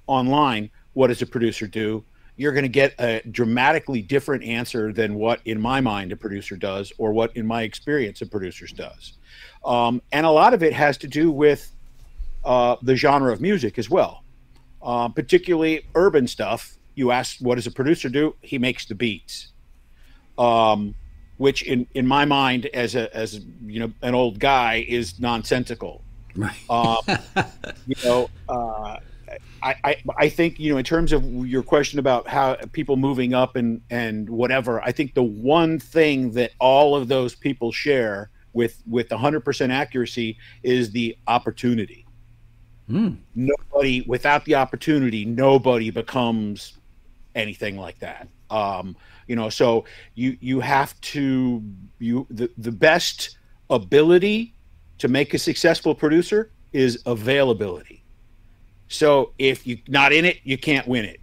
online, 0.08 0.72
what 0.94 1.08
does 1.08 1.22
a 1.22 1.28
producer 1.28 1.68
do? 1.68 2.04
You're 2.42 2.54
going 2.54 2.64
to 2.64 2.70
get 2.70 2.96
a 3.00 3.22
dramatically 3.30 4.02
different 4.02 4.44
answer 4.44 4.92
than 4.92 5.14
what, 5.14 5.42
in 5.46 5.62
my 5.62 5.80
mind, 5.80 6.12
a 6.12 6.16
producer 6.16 6.56
does, 6.56 6.92
or 6.98 7.14
what, 7.14 7.38
in 7.38 7.46
my 7.46 7.62
experience, 7.62 8.20
a 8.24 8.26
producer 8.26 8.66
does. 8.66 9.14
Um, 9.64 10.02
and 10.12 10.26
a 10.26 10.32
lot 10.32 10.56
of 10.56 10.64
it 10.64 10.74
has 10.74 10.98
to 10.98 11.08
do 11.08 11.30
with 11.30 11.72
uh, 12.44 12.78
the 12.82 12.96
genre 12.96 13.32
of 13.32 13.42
music 13.42 13.78
as 13.78 13.92
well, 13.92 14.24
uh, 14.82 15.08
particularly 15.10 15.86
urban 15.94 16.28
stuff. 16.28 16.80
You 16.96 17.12
ask, 17.12 17.38
what 17.42 17.56
does 17.56 17.68
a 17.68 17.72
producer 17.72 18.10
do? 18.10 18.36
He 18.42 18.58
makes 18.58 18.88
the 18.88 18.96
beats. 18.96 19.50
Um, 20.40 20.96
which 21.38 21.62
in, 21.62 21.86
in 21.94 22.08
my 22.08 22.26
mind 22.26 22.66
as 22.68 22.96
a 22.96 23.16
as 23.16 23.44
you 23.66 23.80
know 23.80 23.92
an 24.04 24.14
old 24.14 24.38
guy 24.40 24.86
is 24.88 25.20
nonsensical 25.20 26.04
right 26.36 26.56
um, 26.70 26.98
you 27.88 27.96
know 28.04 28.30
uh, 28.48 28.98
I, 29.64 29.76
I, 29.84 30.04
I 30.18 30.30
think 30.30 30.60
you 30.60 30.72
know 30.72 30.78
in 30.78 30.84
terms 30.84 31.12
of 31.12 31.24
your 31.48 31.64
question 31.64 32.00
about 32.00 32.28
how 32.28 32.56
people 32.72 32.98
moving 32.98 33.34
up 33.34 33.56
and 33.56 33.82
and 33.90 34.30
whatever 34.30 34.82
I 34.82 34.92
think 34.92 35.14
the 35.14 35.24
one 35.24 35.80
thing 35.80 36.32
that 36.32 36.52
all 36.60 36.96
of 36.96 37.08
those 37.08 37.36
people 37.36 37.72
share 37.72 38.32
with 38.54 38.82
with 38.86 39.10
100% 39.10 39.70
accuracy 39.70 40.38
is 40.64 40.92
the 40.92 41.18
opportunity. 41.28 42.06
Mm. 42.90 43.20
nobody 43.36 44.02
without 44.02 44.44
the 44.44 44.56
opportunity 44.56 45.24
nobody 45.24 45.92
becomes 45.92 46.78
anything 47.36 47.78
like 47.78 48.00
that. 48.00 48.28
Um, 48.50 48.98
you 49.28 49.36
know 49.36 49.50
so 49.50 49.86
you 50.16 50.38
you 50.42 50.60
have 50.60 51.00
to 51.02 51.64
you 52.00 52.28
the, 52.30 52.50
the 52.58 52.72
best 52.72 53.38
ability 53.70 54.54
to 54.98 55.08
make 55.08 55.34
a 55.34 55.40
successful 55.40 55.96
producer 55.96 56.52
is 56.74 57.02
availability 57.06 58.01
so 58.92 59.32
if 59.40 59.66
you're 59.66 59.80
not 59.88 60.12
in 60.12 60.26
it, 60.26 60.40
you 60.44 60.58
can't 60.58 60.88
win 60.88 61.06
it. 61.06 61.20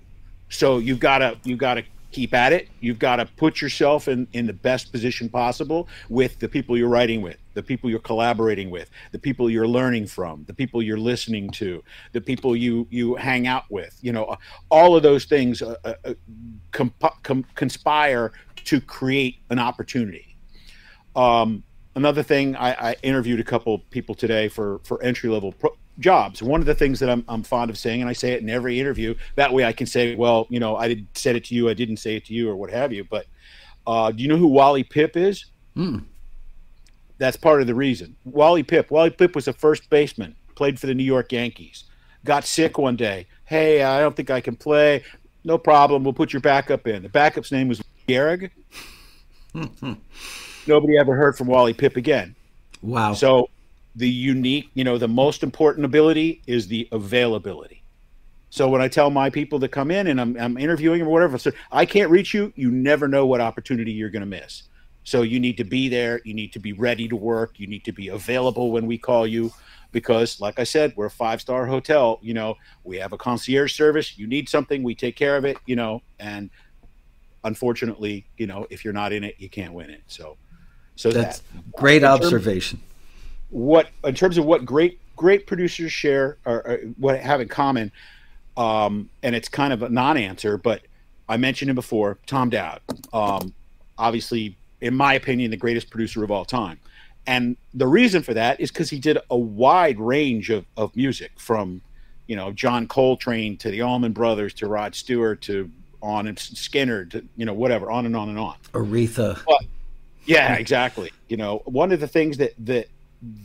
So 0.48 0.78
you've 0.78 1.00
got 1.00 1.18
to 1.18 1.36
you've 1.44 1.58
got 1.58 1.74
to 1.74 1.84
keep 2.10 2.32
at 2.32 2.54
it. 2.54 2.68
You've 2.80 2.98
got 2.98 3.16
to 3.16 3.26
put 3.26 3.60
yourself 3.60 4.08
in, 4.08 4.26
in 4.32 4.46
the 4.46 4.52
best 4.54 4.90
position 4.90 5.28
possible 5.28 5.86
with 6.08 6.38
the 6.38 6.48
people 6.48 6.76
you're 6.76 6.88
writing 6.88 7.20
with, 7.20 7.36
the 7.52 7.62
people 7.62 7.90
you're 7.90 7.98
collaborating 7.98 8.70
with, 8.70 8.88
the 9.12 9.18
people 9.18 9.50
you're 9.50 9.68
learning 9.68 10.06
from, 10.06 10.44
the 10.46 10.54
people 10.54 10.82
you're 10.82 10.98
listening 10.98 11.50
to, 11.50 11.84
the 12.12 12.20
people 12.20 12.56
you 12.56 12.86
you 12.90 13.14
hang 13.16 13.46
out 13.46 13.64
with. 13.70 13.98
You 14.00 14.12
know, 14.12 14.36
all 14.70 14.96
of 14.96 15.02
those 15.02 15.26
things 15.26 15.60
uh, 15.60 15.76
uh, 15.84 16.14
comp- 16.72 17.22
com- 17.22 17.44
conspire 17.54 18.32
to 18.64 18.80
create 18.80 19.36
an 19.50 19.58
opportunity. 19.58 20.36
Um, 21.14 21.62
another 21.94 22.22
thing, 22.22 22.56
I, 22.56 22.90
I, 22.90 22.96
interviewed 23.02 23.40
a 23.40 23.44
couple 23.44 23.78
people 23.90 24.14
today 24.14 24.48
for 24.48 24.80
for 24.84 25.02
entry 25.02 25.28
level 25.28 25.52
pro- 25.52 25.76
jobs. 25.98 26.42
One 26.42 26.60
of 26.60 26.66
the 26.66 26.74
things 26.74 27.00
that 27.00 27.10
I'm, 27.10 27.24
I'm 27.28 27.42
fond 27.42 27.70
of 27.70 27.78
saying, 27.78 28.00
and 28.00 28.08
I 28.08 28.12
say 28.12 28.32
it 28.32 28.42
in 28.42 28.48
every 28.48 28.78
interview, 28.78 29.14
that 29.34 29.52
way 29.52 29.64
I 29.64 29.72
can 29.72 29.86
say, 29.86 30.14
well, 30.14 30.46
you 30.50 30.60
know, 30.60 30.76
I 30.76 30.88
didn't 30.88 31.16
said 31.16 31.36
it 31.36 31.44
to 31.46 31.54
you, 31.54 31.68
I 31.68 31.74
didn't 31.74 31.98
say 31.98 32.16
it 32.16 32.24
to 32.26 32.34
you, 32.34 32.48
or 32.48 32.56
what 32.56 32.70
have 32.70 32.92
you. 32.92 33.04
But 33.04 33.26
uh, 33.86 34.12
do 34.12 34.22
you 34.22 34.28
know 34.28 34.36
who 34.36 34.48
Wally 34.48 34.84
Pipp 34.84 35.16
is? 35.16 35.46
Mm. 35.76 36.04
That's 37.18 37.36
part 37.36 37.60
of 37.60 37.66
the 37.66 37.74
reason. 37.74 38.16
Wally 38.24 38.62
Pipp. 38.62 38.90
Wally 38.90 39.10
Pipp 39.10 39.34
was 39.34 39.48
a 39.48 39.52
first 39.52 39.90
baseman, 39.90 40.36
played 40.54 40.78
for 40.78 40.86
the 40.86 40.94
New 40.94 41.04
York 41.04 41.32
Yankees. 41.32 41.84
Got 42.24 42.44
sick 42.44 42.78
one 42.78 42.96
day. 42.96 43.26
Hey, 43.44 43.82
I 43.82 44.00
don't 44.00 44.14
think 44.14 44.30
I 44.30 44.40
can 44.40 44.56
play. 44.56 45.02
No 45.44 45.56
problem. 45.58 46.04
We'll 46.04 46.12
put 46.12 46.32
your 46.32 46.40
backup 46.40 46.86
in. 46.86 47.02
The 47.02 47.08
backup's 47.08 47.50
name 47.50 47.68
was 47.68 47.82
Gehrig. 48.06 48.50
Nobody 50.66 50.98
ever 50.98 51.14
heard 51.16 51.36
from 51.36 51.46
Wally 51.46 51.74
Pipp 51.74 51.96
again. 51.96 52.36
Wow. 52.82 53.14
So 53.14 53.48
the 53.98 54.08
unique, 54.08 54.70
you 54.74 54.84
know, 54.84 54.96
the 54.96 55.08
most 55.08 55.42
important 55.42 55.84
ability 55.84 56.40
is 56.46 56.68
the 56.68 56.88
availability. 56.92 57.82
So 58.48 58.68
when 58.68 58.80
I 58.80 58.88
tell 58.88 59.10
my 59.10 59.28
people 59.28 59.58
to 59.60 59.68
come 59.68 59.90
in 59.90 60.06
and 60.06 60.20
I'm, 60.20 60.36
I'm 60.40 60.56
interviewing 60.56 61.02
or 61.02 61.08
whatever, 61.08 61.36
so 61.36 61.50
I 61.72 61.84
can't 61.84 62.08
reach 62.08 62.32
you, 62.32 62.52
you 62.54 62.70
never 62.70 63.08
know 63.08 63.26
what 63.26 63.40
opportunity 63.40 63.90
you're 63.92 64.08
going 64.08 64.20
to 64.20 64.26
miss. 64.26 64.62
So 65.02 65.22
you 65.22 65.40
need 65.40 65.56
to 65.56 65.64
be 65.64 65.88
there. 65.88 66.20
You 66.24 66.32
need 66.32 66.52
to 66.52 66.60
be 66.60 66.72
ready 66.72 67.08
to 67.08 67.16
work. 67.16 67.58
You 67.58 67.66
need 67.66 67.84
to 67.84 67.92
be 67.92 68.08
available 68.08 68.70
when 68.70 68.86
we 68.86 68.98
call 68.98 69.26
you 69.26 69.52
because, 69.90 70.40
like 70.40 70.58
I 70.60 70.64
said, 70.64 70.92
we're 70.96 71.06
a 71.06 71.10
five 71.10 71.40
star 71.40 71.66
hotel. 71.66 72.20
You 72.22 72.34
know, 72.34 72.54
we 72.84 72.98
have 72.98 73.12
a 73.12 73.18
concierge 73.18 73.74
service. 73.74 74.16
You 74.16 74.28
need 74.28 74.48
something, 74.48 74.82
we 74.82 74.94
take 74.94 75.16
care 75.16 75.36
of 75.36 75.44
it, 75.44 75.56
you 75.66 75.76
know, 75.76 76.02
and 76.20 76.50
unfortunately, 77.42 78.26
you 78.36 78.46
know, 78.46 78.66
if 78.70 78.84
you're 78.84 78.94
not 78.94 79.12
in 79.12 79.24
it, 79.24 79.34
you 79.38 79.48
can't 79.48 79.72
win 79.72 79.90
it. 79.90 80.02
So, 80.06 80.36
so 80.94 81.10
that's 81.10 81.40
that. 81.40 81.72
great 81.72 82.04
observation 82.04 82.80
what 83.50 83.88
in 84.04 84.14
terms 84.14 84.38
of 84.38 84.44
what 84.44 84.64
great 84.64 85.00
great 85.16 85.46
producers 85.46 85.92
share 85.92 86.36
or, 86.44 86.66
or 86.66 86.78
what 86.98 87.18
have 87.18 87.40
in 87.40 87.48
common 87.48 87.90
um, 88.56 89.08
and 89.22 89.34
it's 89.34 89.48
kind 89.48 89.72
of 89.72 89.82
a 89.82 89.88
non-answer 89.88 90.58
but 90.58 90.82
i 91.28 91.36
mentioned 91.36 91.70
him 91.70 91.74
before 91.74 92.18
tom 92.26 92.50
dowd. 92.50 92.80
Um, 93.12 93.54
obviously 93.96 94.56
in 94.80 94.94
my 94.94 95.14
opinion 95.14 95.50
the 95.50 95.56
greatest 95.56 95.90
producer 95.90 96.22
of 96.24 96.30
all 96.30 96.44
time. 96.44 96.78
And 97.26 97.58
the 97.74 97.86
reason 97.86 98.22
for 98.22 98.32
that 98.32 98.58
is 98.58 98.70
because 98.70 98.88
he 98.88 98.98
did 98.98 99.18
a 99.30 99.36
wide 99.36 100.00
range 100.00 100.48
of, 100.48 100.64
of 100.76 100.94
music 100.96 101.32
from 101.36 101.82
you 102.26 102.36
know 102.36 102.52
john 102.52 102.86
coltrane 102.86 103.56
to 103.58 103.70
the 103.70 103.82
allman 103.82 104.12
brothers 104.12 104.54
to 104.54 104.66
rod 104.66 104.94
stewart 104.94 105.40
to 105.42 105.70
Lynyrd 106.02 106.36
Skynyrd 106.36 107.10
to 107.10 107.24
you 107.36 107.44
know 107.44 107.54
whatever 107.54 107.90
on 107.90 108.06
and 108.06 108.16
on 108.16 108.28
and 108.28 108.38
on. 108.38 108.56
Aretha. 108.72 109.40
But, 109.46 109.64
yeah 110.26 110.54
exactly. 110.54 111.10
You 111.28 111.36
know 111.36 111.62
one 111.64 111.92
of 111.92 112.00
the 112.00 112.08
things 112.08 112.36
that 112.38 112.54
that 112.66 112.88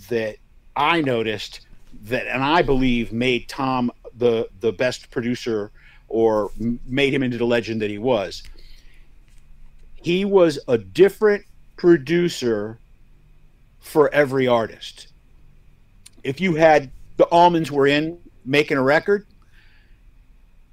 that 0.09 0.37
I 0.75 1.01
noticed 1.01 1.61
that, 2.03 2.27
and 2.27 2.43
I 2.43 2.61
believe 2.61 3.11
made 3.11 3.47
Tom 3.47 3.91
the 4.17 4.47
the 4.59 4.71
best 4.71 5.09
producer 5.11 5.71
or 6.07 6.51
made 6.87 7.13
him 7.13 7.23
into 7.23 7.37
the 7.37 7.45
legend 7.45 7.81
that 7.81 7.89
he 7.89 7.97
was. 7.97 8.43
He 9.95 10.25
was 10.25 10.59
a 10.67 10.77
different 10.77 11.45
producer 11.75 12.77
for 13.79 14.13
every 14.13 14.47
artist. 14.47 15.07
If 16.23 16.39
you 16.39 16.55
had 16.55 16.91
the 17.17 17.25
Allmans 17.25 17.71
were 17.71 17.87
in 17.87 18.19
making 18.45 18.77
a 18.77 18.83
record, 18.83 19.25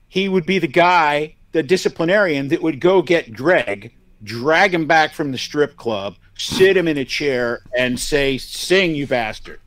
he 0.09 0.29
would 0.29 0.47
be 0.47 0.59
the 0.59 0.69
guy, 0.69 1.35
the 1.53 1.63
disciplinarian 1.63 2.49
that 2.49 2.63
would 2.63 2.81
go 2.81 3.01
get 3.03 3.33
Gregg, 3.33 3.95
drag 4.23 4.75
him 4.75 4.87
back 4.87 5.15
from 5.15 5.33
the 5.33 5.39
strip 5.39 5.77
club, 5.77 6.17
sit 6.41 6.77
him 6.77 6.89
in 6.89 6.99
a 6.99 7.05
chair 7.05 7.63
and 7.77 7.99
say, 7.99 8.39
"Sing, 8.39 8.95
you 8.95 9.07
bastard." 9.07 9.61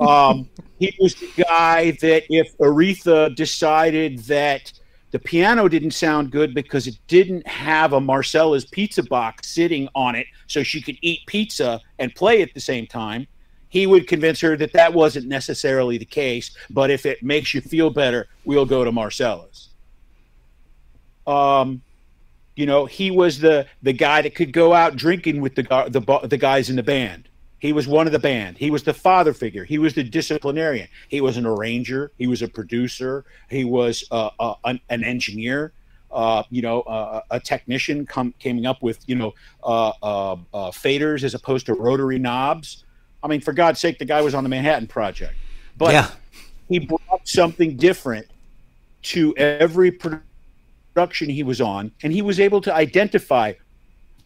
um, 0.00 0.48
he 0.78 0.94
was 1.00 1.14
the 1.14 1.44
guy 1.44 1.92
that 2.02 2.24
if 2.28 2.56
Aretha 2.58 3.34
decided 3.34 4.18
that 4.20 4.72
the 5.12 5.18
piano 5.18 5.68
didn't 5.68 5.92
sound 5.92 6.30
good 6.30 6.54
because 6.54 6.86
it 6.86 6.96
didn't 7.06 7.46
have 7.46 7.92
a 7.92 8.00
Marcella's 8.00 8.64
pizza 8.64 9.02
box 9.02 9.48
sitting 9.48 9.88
on 9.94 10.14
it, 10.14 10.26
so 10.46 10.62
she 10.62 10.80
could 10.80 10.96
eat 11.02 11.20
pizza 11.26 11.80
and 11.98 12.14
play 12.14 12.42
at 12.42 12.52
the 12.54 12.60
same 12.60 12.86
time. 12.86 13.26
He 13.68 13.86
would 13.86 14.06
convince 14.06 14.40
her 14.40 14.56
that 14.58 14.74
that 14.74 14.92
wasn't 14.92 15.28
necessarily 15.28 15.96
the 15.96 16.04
case, 16.04 16.54
but 16.68 16.90
if 16.90 17.06
it 17.06 17.22
makes 17.22 17.54
you 17.54 17.62
feel 17.62 17.88
better, 17.88 18.28
we'll 18.44 18.66
go 18.66 18.84
to 18.84 18.92
Marcella's. 18.92 19.70
Um, 21.26 21.82
you 22.56 22.66
know, 22.66 22.86
he 22.86 23.10
was 23.10 23.40
the 23.40 23.66
the 23.82 23.92
guy 23.92 24.22
that 24.22 24.34
could 24.34 24.52
go 24.52 24.74
out 24.74 24.96
drinking 24.96 25.40
with 25.40 25.54
the 25.54 25.62
the 25.62 26.28
the 26.28 26.36
guys 26.36 26.70
in 26.70 26.76
the 26.76 26.82
band. 26.82 27.28
He 27.58 27.72
was 27.72 27.86
one 27.86 28.06
of 28.06 28.12
the 28.12 28.18
band. 28.18 28.58
He 28.58 28.70
was 28.70 28.82
the 28.82 28.92
father 28.92 29.32
figure. 29.32 29.64
He 29.64 29.78
was 29.78 29.94
the 29.94 30.02
disciplinarian. 30.02 30.88
He 31.08 31.20
was 31.20 31.36
an 31.36 31.46
arranger. 31.46 32.10
He 32.18 32.26
was 32.26 32.42
a 32.42 32.48
producer. 32.48 33.24
He 33.48 33.62
was 33.62 34.04
uh, 34.10 34.30
uh, 34.40 34.54
an, 34.64 34.80
an, 34.90 35.04
engineer. 35.04 35.72
Uh, 36.10 36.42
you 36.50 36.60
know, 36.60 36.80
uh, 36.82 37.22
a 37.30 37.38
technician 37.38 38.04
come, 38.04 38.34
coming 38.42 38.66
up 38.66 38.82
with 38.82 38.98
you 39.06 39.14
know 39.14 39.32
uh, 39.62 39.90
uh, 40.02 40.36
faders 40.72 41.22
as 41.22 41.34
opposed 41.34 41.66
to 41.66 41.74
rotary 41.74 42.18
knobs. 42.18 42.84
I 43.22 43.28
mean, 43.28 43.40
for 43.40 43.52
God's 43.52 43.80
sake, 43.80 43.98
the 43.98 44.04
guy 44.04 44.20
was 44.20 44.34
on 44.34 44.42
the 44.42 44.50
Manhattan 44.50 44.88
Project, 44.88 45.34
but 45.78 45.92
yeah. 45.92 46.10
he 46.68 46.80
brought 46.80 47.26
something 47.26 47.76
different 47.76 48.26
to 49.02 49.34
every 49.36 49.92
production 49.92 50.26
production 50.94 51.28
he 51.28 51.42
was 51.42 51.60
on, 51.60 51.92
and 52.02 52.12
he 52.12 52.22
was 52.22 52.40
able 52.40 52.60
to 52.60 52.74
identify 52.74 53.52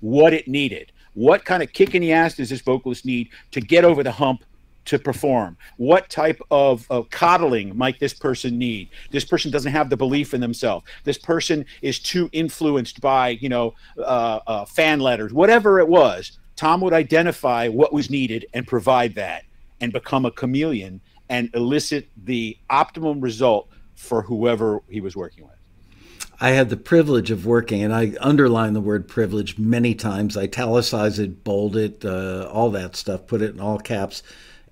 what 0.01 0.33
it 0.33 0.49
needed. 0.49 0.93
What 1.15 1.45
kind 1.45 1.63
of 1.63 1.73
kick 1.73 1.95
in 1.95 2.03
the 2.03 2.13
ass 2.13 2.37
does 2.37 2.51
this 2.51 2.61
vocalist 2.61 3.05
need 3.05 3.31
to 3.53 3.61
get 3.61 3.85
over 3.85 4.03
the 4.03 4.13
hump 4.13 4.45
to 4.87 4.99
perform? 4.99 5.57
What 5.79 6.11
type 6.11 6.41
of, 6.51 6.87
of 6.91 7.09
coddling 7.11 7.77
might 7.77 7.99
this 7.99 8.15
person 8.15 8.59
need? 8.59 8.91
This 9.11 9.25
person 9.25 9.51
doesn't 9.51 9.73
have 9.73 9.91
the 9.91 9.97
belief 9.97 10.35
in 10.35 10.41
themselves. 10.41 10.85
This 11.05 11.19
person 11.19 11.65
is 11.83 11.99
too 11.99 12.29
influenced 12.33 13.01
by, 13.01 13.31
you 13.31 13.49
know, 13.49 13.75
uh, 13.99 14.41
uh, 14.47 14.65
fan 14.67 15.01
letters, 15.01 15.33
whatever 15.33 15.81
it 15.81 15.89
was. 15.89 16.39
Tom 16.55 16.81
would 16.81 16.93
identify 16.93 17.69
what 17.69 17.93
was 17.93 18.11
needed 18.11 18.47
and 18.55 18.67
provide 18.67 19.15
that 19.15 19.45
and 19.81 19.93
become 19.93 20.25
a 20.25 20.31
chameleon 20.31 21.01
and 21.29 21.51
elicit 21.55 22.09
the 22.25 22.57
optimum 22.71 23.21
result 23.21 23.69
for 23.95 24.23
whoever 24.23 24.83
he 24.89 25.01
was 25.01 25.17
working 25.17 25.45
with. 25.45 25.56
I 26.41 26.51
had 26.51 26.69
the 26.69 26.77
privilege 26.77 27.31
of 27.31 27.47
working, 27.47 27.83
and 27.83 27.95
I 27.95 28.15
underline 28.21 28.75
the 28.75 28.81
word 28.81 29.09
privilege 29.09 29.59
many 29.59 29.95
times, 29.95 30.37
italicize 30.37 31.19
it, 31.19 31.45
bold 31.45 31.77
it, 31.77 32.05
uh, 32.05 32.49
all 32.53 32.71
that 32.71 32.95
stuff, 32.95 33.27
put 33.27 33.41
it 33.41 33.55
in 33.55 33.61
all 33.61 33.79
caps. 33.79 34.23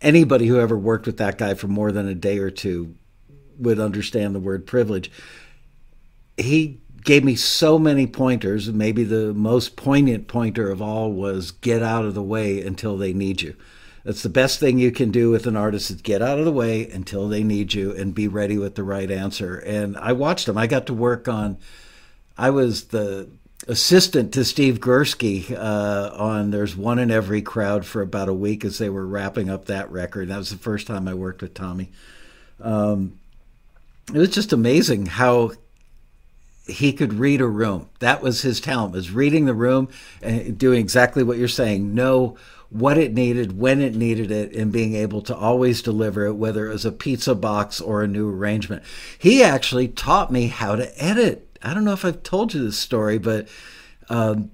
Anybody 0.02 0.46
who 0.46 0.60
ever 0.60 0.76
worked 0.76 1.06
with 1.06 1.16
that 1.16 1.38
guy 1.38 1.54
for 1.54 1.68
more 1.68 1.90
than 1.90 2.06
a 2.06 2.14
day 2.14 2.38
or 2.38 2.50
two 2.50 2.94
would 3.58 3.80
understand 3.80 4.34
the 4.34 4.40
word 4.40 4.66
privilege. 4.66 5.10
He 6.36 6.80
gave 7.04 7.24
me 7.24 7.36
so 7.36 7.78
many 7.78 8.06
pointers. 8.06 8.70
Maybe 8.70 9.04
the 9.04 9.32
most 9.32 9.76
poignant 9.76 10.28
pointer 10.28 10.70
of 10.70 10.82
all 10.82 11.12
was 11.12 11.50
get 11.50 11.82
out 11.82 12.04
of 12.04 12.14
the 12.14 12.22
way 12.22 12.60
until 12.60 12.98
they 12.98 13.12
need 13.12 13.40
you. 13.40 13.54
That's 14.04 14.22
the 14.22 14.28
best 14.28 14.60
thing 14.60 14.78
you 14.78 14.92
can 14.92 15.10
do 15.10 15.30
with 15.30 15.46
an 15.46 15.56
artist 15.56 15.90
is 15.90 16.02
get 16.02 16.20
out 16.20 16.38
of 16.38 16.44
the 16.44 16.52
way 16.52 16.88
until 16.90 17.26
they 17.26 17.42
need 17.42 17.72
you 17.72 17.90
and 17.92 18.14
be 18.14 18.28
ready 18.28 18.58
with 18.58 18.74
the 18.74 18.84
right 18.84 19.10
answer. 19.10 19.56
And 19.56 19.96
I 19.96 20.12
watched 20.12 20.46
them. 20.46 20.58
I 20.58 20.66
got 20.66 20.86
to 20.86 20.94
work 20.94 21.26
on. 21.26 21.56
I 22.36 22.50
was 22.50 22.84
the 22.84 23.30
assistant 23.66 24.34
to 24.34 24.44
Steve 24.44 24.78
Gursky 24.78 25.50
uh, 25.50 26.10
on 26.14 26.50
There's 26.50 26.76
One 26.76 26.98
in 26.98 27.10
Every 27.10 27.40
Crowd 27.40 27.86
for 27.86 28.02
about 28.02 28.28
a 28.28 28.34
week 28.34 28.62
as 28.64 28.76
they 28.76 28.90
were 28.90 29.06
wrapping 29.06 29.48
up 29.48 29.66
that 29.66 29.90
record. 29.90 30.28
That 30.28 30.36
was 30.36 30.50
the 30.50 30.58
first 30.58 30.86
time 30.86 31.08
I 31.08 31.14
worked 31.14 31.40
with 31.40 31.54
Tommy. 31.54 31.90
Um, 32.60 33.18
it 34.12 34.18
was 34.18 34.30
just 34.30 34.52
amazing 34.52 35.06
how 35.06 35.52
he 36.66 36.92
could 36.92 37.14
read 37.14 37.40
a 37.40 37.46
room. 37.46 37.88
That 38.00 38.22
was 38.22 38.42
his 38.42 38.60
talent, 38.60 38.92
was 38.92 39.10
reading 39.10 39.46
the 39.46 39.54
room 39.54 39.88
and 40.20 40.58
doing 40.58 40.80
exactly 40.80 41.22
what 41.22 41.38
you're 41.38 41.48
saying. 41.48 41.94
No 41.94 42.36
what 42.74 42.98
it 42.98 43.14
needed, 43.14 43.56
when 43.56 43.80
it 43.80 43.94
needed 43.94 44.32
it, 44.32 44.52
and 44.52 44.72
being 44.72 44.96
able 44.96 45.22
to 45.22 45.36
always 45.36 45.80
deliver 45.80 46.26
it, 46.26 46.34
whether 46.34 46.66
it 46.66 46.72
was 46.72 46.84
a 46.84 46.90
pizza 46.90 47.32
box 47.32 47.80
or 47.80 48.02
a 48.02 48.08
new 48.08 48.28
arrangement. 48.28 48.82
He 49.16 49.44
actually 49.44 49.86
taught 49.86 50.32
me 50.32 50.48
how 50.48 50.74
to 50.74 51.02
edit. 51.02 51.56
I 51.62 51.72
don't 51.72 51.84
know 51.84 51.92
if 51.92 52.04
I've 52.04 52.24
told 52.24 52.52
you 52.52 52.64
this 52.64 52.76
story, 52.76 53.18
but 53.18 53.46
um, 54.08 54.50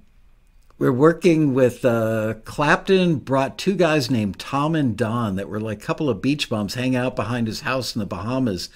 we're 0.77 0.91
working 0.91 1.55
with 1.55 1.83
uh, 1.83 2.35
Clapton, 2.45 3.15
brought 3.15 3.57
two 3.57 3.75
guys 3.75 4.11
named 4.11 4.37
Tom 4.37 4.75
and 4.75 4.95
Don 4.95 5.35
that 5.37 5.49
were 5.49 5.59
like 5.59 5.81
a 5.81 5.85
couple 5.85 6.07
of 6.07 6.21
beach 6.21 6.47
bums 6.47 6.75
hanging 6.75 6.97
out 6.97 7.15
behind 7.15 7.47
his 7.47 7.61
house 7.61 7.95
in 7.95 7.99
the 7.99 8.05
Bahamas 8.05 8.69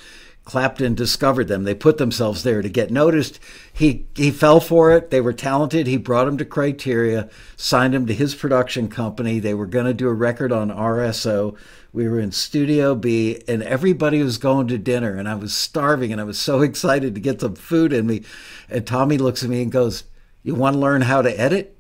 Clapton 0.46 0.94
discovered 0.94 1.48
them. 1.48 1.64
They 1.64 1.74
put 1.74 1.98
themselves 1.98 2.44
there 2.44 2.62
to 2.62 2.70
get 2.70 2.92
noticed. 2.92 3.40
He 3.74 4.06
he 4.16 4.30
fell 4.30 4.60
for 4.60 4.92
it. 4.92 5.10
They 5.10 5.20
were 5.20 5.34
talented. 5.34 5.88
He 5.88 5.98
brought 5.98 6.26
them 6.26 6.38
to 6.38 6.46
Criteria, 6.46 7.30
signed 7.58 7.96
them 7.96 8.06
to 8.06 8.14
his 8.14 8.36
production 8.36 8.88
company. 8.88 9.40
They 9.40 9.56
were 9.56 9.66
going 9.66 9.88
to 9.88 9.94
do 9.94 10.08
a 10.08 10.14
record 10.14 10.52
on 10.52 10.70
RSO. 10.70 11.58
We 11.92 12.08
were 12.08 12.20
in 12.20 12.32
Studio 12.32 12.94
B, 12.94 13.42
and 13.48 13.64
everybody 13.64 14.22
was 14.22 14.38
going 14.38 14.68
to 14.68 14.78
dinner, 14.78 15.18
and 15.18 15.28
I 15.28 15.34
was 15.34 15.56
starving, 15.56 16.12
and 16.12 16.22
I 16.22 16.26
was 16.26 16.38
so 16.38 16.62
excited 16.62 17.16
to 17.16 17.22
get 17.22 17.42
some 17.42 17.56
food 17.56 17.92
in 17.92 18.06
me. 18.06 18.22
And 18.70 18.86
Tommy 18.86 19.18
looks 19.18 19.44
at 19.44 19.50
me 19.50 19.64
and 19.64 19.72
goes, 19.72 20.04
"You 20.44 20.54
want 20.54 20.76
to 20.76 20.80
learn 20.80 21.02
how 21.02 21.24
to 21.24 21.40
edit?" 21.40 21.76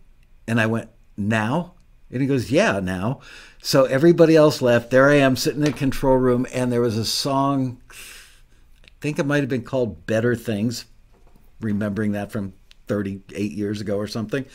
And 0.48 0.60
I 0.60 0.66
went, 0.66 0.90
"Now?" 1.16 1.76
And 2.10 2.20
he 2.20 2.28
goes, 2.28 2.50
"Yeah, 2.50 2.80
now." 2.80 3.20
So 3.62 3.86
everybody 3.86 4.36
else 4.36 4.62
left. 4.62 4.90
There 4.90 5.10
I 5.10 5.16
am 5.16 5.36
sitting 5.36 5.64
in 5.64 5.72
the 5.72 5.78
control 5.78 6.18
room, 6.18 6.48
and 6.52 6.72
there 6.72 6.82
was 6.82 6.98
a 6.98 7.06
song 7.06 7.80
think 9.06 9.20
it 9.20 9.26
might 9.28 9.42
have 9.42 9.50
been 9.50 9.62
called 9.62 10.08
Better 10.08 10.36
Things, 10.36 10.86
remembering 11.62 12.14
that 12.14 12.32
from 12.32 12.54
38 12.88 13.52
years 13.52 13.80
ago 13.80 13.98
or 13.98 14.08
something. 14.08 14.48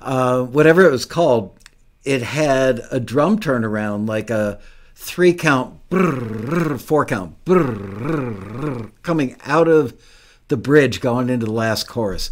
Uh, 0.00 0.44
whatever 0.44 0.86
it 0.86 0.92
was 0.92 1.04
called, 1.04 1.58
it 2.04 2.22
had 2.22 2.80
a 2.92 3.00
drum 3.00 3.40
turnaround 3.40 4.08
like 4.08 4.30
a 4.30 4.60
three 4.94 5.34
count, 5.34 5.80
brrr, 5.90 6.80
four 6.80 7.04
count, 7.06 7.44
brrr, 7.44 8.92
coming 9.02 9.34
out 9.44 9.66
of 9.66 10.00
the 10.46 10.56
bridge 10.56 11.00
going 11.00 11.28
into 11.28 11.46
the 11.46 11.52
last 11.52 11.88
chorus. 11.88 12.30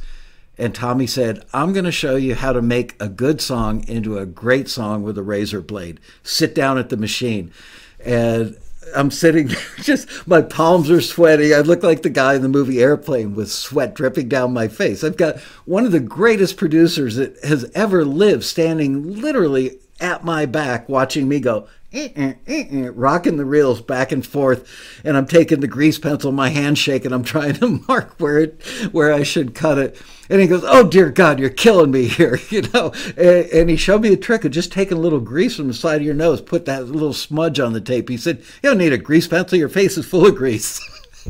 And 0.57 0.73
Tommy 0.73 1.09
said, 1.09 1.45
I'm 1.53 1.73
going 1.73 1.85
to 1.85 1.91
show 1.91 2.15
you 2.15 2.37
how 2.37 2.53
to 2.53 2.63
make 2.63 2.95
a 3.03 3.09
good 3.09 3.41
song 3.41 3.83
into 3.89 4.19
a 4.19 4.25
great 4.25 4.69
song 4.69 5.03
with 5.03 5.19
a 5.19 5.23
razor 5.25 5.61
blade. 5.61 5.99
Sit 6.23 6.55
down 6.55 6.79
at 6.79 6.91
the 6.91 6.97
machine. 6.97 7.51
And 7.99 8.57
I'm 8.95 9.11
sitting 9.11 9.49
there, 9.49 9.63
just 9.83 10.27
my 10.27 10.43
palms 10.43 10.91
are 10.91 11.01
sweaty. 11.01 11.55
I 11.55 11.61
look 11.61 11.83
like 11.83 12.03
the 12.03 12.11
guy 12.11 12.35
in 12.35 12.43
the 12.43 12.49
movie 12.49 12.81
Airplane 12.81 13.35
with 13.35 13.51
sweat 13.51 13.95
dripping 13.95 14.29
down 14.29 14.53
my 14.53 14.69
face. 14.69 15.03
I've 15.03 15.17
got 15.17 15.39
one 15.65 15.85
of 15.85 15.93
the 15.93 16.01
greatest 16.01 16.57
producers 16.57 17.17
that 17.17 17.43
has 17.45 17.71
ever 17.75 18.05
lived 18.05 18.45
standing 18.45 19.21
literally 19.21 19.79
at 20.01 20.25
my 20.25 20.47
back 20.47 20.89
watching 20.89 21.29
me 21.29 21.41
go, 21.41 21.69
Eh, 21.93 22.09
eh, 22.17 22.35
eh, 22.49 22.91
rocking 22.93 23.37
the 23.37 23.45
reels 23.45 23.81
back 23.81 24.11
and 24.11 24.27
forth, 24.27 24.69
and 25.05 25.17
I'm 25.17 25.27
taking 25.27 25.61
the 25.61 25.69
grease 25.69 26.01
pencil, 26.01 26.33
my 26.33 26.49
hand 26.49 26.79
shaking. 26.79 27.07
And 27.07 27.15
I'm 27.15 27.23
trying 27.23 27.55
to 27.55 27.81
mark 27.89 28.19
where 28.19 28.41
it 28.41 28.61
where 28.91 29.13
I 29.13 29.23
should 29.23 29.55
cut 29.55 29.79
it. 29.79 30.03
And 30.29 30.41
he 30.41 30.49
goes, 30.49 30.65
"Oh 30.67 30.89
dear 30.89 31.11
God, 31.11 31.39
you're 31.39 31.49
killing 31.49 31.93
me 31.93 32.07
here," 32.09 32.41
you 32.51 32.63
know. 32.75 32.93
And, 33.17 33.47
and, 33.51 33.71
he 33.71 33.77
showed 33.77 34.03
me 34.03 34.13
a 34.13 34.17
trick 34.17 34.45
of 34.45 34.51
just 34.51 34.73
taking 34.73 34.99
a 34.99 35.01
little 35.01 35.21
grease 35.21 35.57
from 35.57 35.69
the 35.69 35.75
side 35.75 36.01
of 36.01 36.07
your 36.07 36.15
nose, 36.15 36.41
put 36.41 36.65
that 36.65 36.89
little 36.89 37.13
smudge 37.13 37.61
on 37.61 37.73
the 37.73 37.81
tape. 37.81 38.09
He 38.09 38.17
said, 38.17 38.39
"You 38.39 38.71
don't 38.71 38.79
need 38.79 38.93
a 38.93 38.99
grease 38.99 39.29
pencil. 39.29 39.57
Your 39.57 39.69
face 39.69 39.97
is 39.97 40.07
full 40.07 40.27
of 40.27 40.35
grease." 40.35 40.81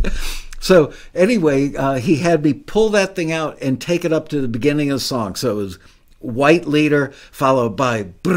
so 0.61 0.91
anyway, 1.15 1.75
uh, 1.77 1.97
he 1.97 2.17
had 2.17 2.43
me 2.43 2.55
pull 2.55 2.89
that 2.91 3.15
thing 3.15 3.31
out 3.31 3.59
and 3.61 3.79
take 3.79 4.07
it 4.07 4.13
up 4.13 4.31
to 4.31 4.41
the 4.41 4.49
beginning 4.49 4.91
of 4.91 4.97
the 4.97 5.01
song. 5.01 5.35
So 5.35 5.53
it 5.53 5.63
was 5.63 5.79
white 6.19 6.67
leader 6.67 7.13
followed 7.31 7.77
by 7.77 8.05
boom 8.23 8.35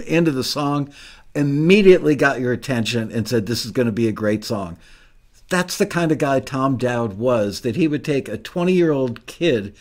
into 0.00 0.30
the 0.30 0.44
song. 0.44 0.92
Immediately 1.34 2.14
got 2.16 2.40
your 2.40 2.52
attention 2.52 3.10
and 3.10 3.26
said, 3.26 3.46
"This 3.46 3.64
is 3.64 3.70
going 3.70 3.86
to 3.86 3.92
be 3.92 4.08
a 4.08 4.12
great 4.12 4.44
song." 4.44 4.76
that's 5.52 5.76
the 5.76 5.86
kind 5.86 6.10
of 6.10 6.16
guy 6.16 6.40
Tom 6.40 6.78
Dowd 6.78 7.18
was, 7.18 7.60
that 7.60 7.76
he 7.76 7.86
would 7.86 8.02
take 8.02 8.26
a 8.26 8.38
20 8.38 8.72
year 8.72 8.90
old 8.90 9.26
kid 9.26 9.74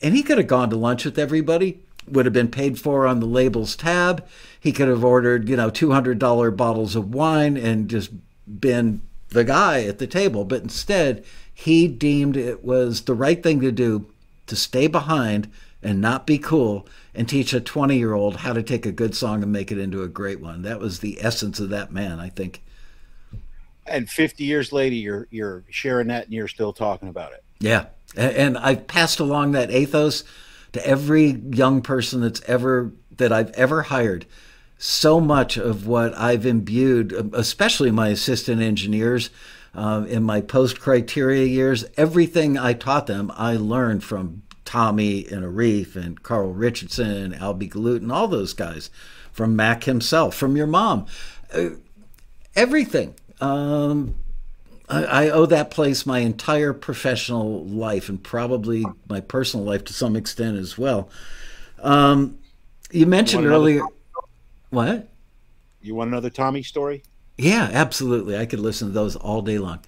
and 0.00 0.16
he 0.16 0.22
could 0.22 0.38
have 0.38 0.46
gone 0.48 0.70
to 0.70 0.76
lunch 0.76 1.04
with 1.04 1.18
everybody, 1.18 1.78
would 2.08 2.26
have 2.26 2.32
been 2.32 2.48
paid 2.48 2.80
for 2.80 3.06
on 3.06 3.20
the 3.20 3.26
label's 3.26 3.76
tab. 3.76 4.26
He 4.58 4.72
could 4.72 4.88
have 4.88 5.04
ordered, 5.04 5.48
you 5.48 5.56
know, 5.56 5.70
$200 5.70 6.56
bottles 6.56 6.96
of 6.96 7.14
wine 7.14 7.56
and 7.56 7.88
just 7.88 8.10
been 8.60 9.02
the 9.28 9.44
guy 9.44 9.84
at 9.84 9.98
the 9.98 10.08
table. 10.08 10.44
But 10.44 10.62
instead, 10.62 11.24
he 11.54 11.86
deemed 11.86 12.36
it 12.36 12.64
was 12.64 13.02
the 13.02 13.14
right 13.14 13.40
thing 13.40 13.60
to 13.60 13.70
do 13.70 14.06
to 14.52 14.56
stay 14.56 14.86
behind 14.86 15.50
and 15.82 15.98
not 15.98 16.26
be 16.26 16.36
cool 16.36 16.86
and 17.14 17.26
teach 17.26 17.54
a 17.54 17.60
20 17.60 17.96
year 17.96 18.12
old 18.12 18.36
how 18.36 18.52
to 18.52 18.62
take 18.62 18.84
a 18.84 18.92
good 18.92 19.16
song 19.16 19.42
and 19.42 19.50
make 19.50 19.72
it 19.72 19.78
into 19.78 20.02
a 20.02 20.08
great 20.08 20.40
one. 20.40 20.60
That 20.60 20.78
was 20.78 21.00
the 21.00 21.16
essence 21.22 21.58
of 21.58 21.70
that 21.70 21.90
man, 21.90 22.20
I 22.20 22.28
think. 22.28 22.62
And 23.86 24.10
50 24.10 24.44
years 24.44 24.70
later 24.70 24.94
you're 24.94 25.26
you're 25.30 25.64
sharing 25.70 26.08
that 26.08 26.24
and 26.24 26.34
you're 26.34 26.48
still 26.48 26.74
talking 26.74 27.08
about 27.08 27.32
it. 27.32 27.42
Yeah. 27.60 27.86
And 28.14 28.58
i've 28.58 28.86
passed 28.86 29.20
along 29.20 29.52
that 29.52 29.70
ethos 29.70 30.22
to 30.72 30.86
every 30.86 31.30
young 31.50 31.80
person 31.80 32.20
that's 32.20 32.42
ever 32.42 32.92
that 33.16 33.32
i've 33.32 33.52
ever 33.52 33.84
hired. 33.84 34.26
So 34.76 35.18
much 35.18 35.56
of 35.56 35.86
what 35.86 36.14
i've 36.14 36.44
imbued 36.44 37.30
especially 37.32 37.90
my 37.90 38.08
assistant 38.08 38.60
engineers 38.60 39.30
uh, 39.74 40.04
in 40.08 40.22
my 40.22 40.40
post 40.40 40.80
criteria 40.80 41.44
years 41.44 41.84
everything 41.96 42.58
i 42.58 42.72
taught 42.72 43.06
them 43.06 43.30
i 43.36 43.56
learned 43.56 44.02
from 44.04 44.42
tommy 44.64 45.26
and 45.28 45.44
arif 45.44 45.96
and 45.96 46.22
Karl 46.22 46.52
Richardson 46.52 47.10
and 47.10 47.34
Albhy 47.34 47.70
Galuten 47.70 48.12
all 48.12 48.28
those 48.28 48.52
guys 48.52 48.90
from 49.32 49.56
Mack 49.56 49.84
himself 49.84 50.34
from 50.34 50.56
your 50.56 50.66
mom 50.66 51.06
uh, 51.54 51.70
everything 52.54 53.14
um, 53.40 54.14
I, 54.88 55.04
I, 55.04 55.30
owe 55.30 55.46
that 55.46 55.70
place 55.70 56.06
my 56.06 56.20
entire 56.20 56.72
professional 56.72 57.64
life 57.64 58.08
and 58.08 58.22
probably 58.22 58.84
my 59.08 59.20
personal 59.20 59.64
life 59.64 59.84
to 59.86 59.92
some 59.92 60.16
extent 60.16 60.58
as 60.58 60.76
well. 60.76 61.08
Um, 61.80 62.38
you 62.90 63.06
mentioned 63.06 63.44
you 63.44 63.48
earlier. 63.50 63.82
What? 64.70 65.08
You 65.80 65.94
want 65.94 66.08
another 66.08 66.30
Tommy 66.30 66.62
story? 66.62 67.02
Yeah, 67.38 67.68
absolutely. 67.72 68.36
I 68.36 68.46
could 68.46 68.60
listen 68.60 68.88
to 68.88 68.94
those 68.94 69.16
all 69.16 69.42
day 69.42 69.58
long. 69.58 69.80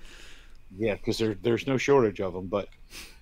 Yeah, 0.76 0.94
because 0.94 1.18
there, 1.18 1.36
there's 1.42 1.66
no 1.66 1.76
shortage 1.76 2.20
of 2.20 2.32
them. 2.32 2.46
But 2.46 2.68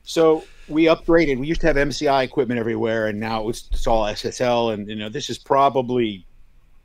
so 0.04 0.44
we 0.68 0.84
upgraded. 0.84 1.38
We 1.38 1.46
used 1.46 1.60
to 1.62 1.66
have 1.66 1.76
MCI 1.76 2.24
equipment 2.24 2.58
everywhere, 2.58 3.08
and 3.08 3.20
now 3.20 3.48
it's, 3.48 3.68
it's 3.72 3.86
all 3.86 4.04
SSL. 4.04 4.74
And 4.74 4.88
you 4.88 4.96
know, 4.96 5.08
this 5.08 5.28
is 5.28 5.38
probably, 5.38 6.26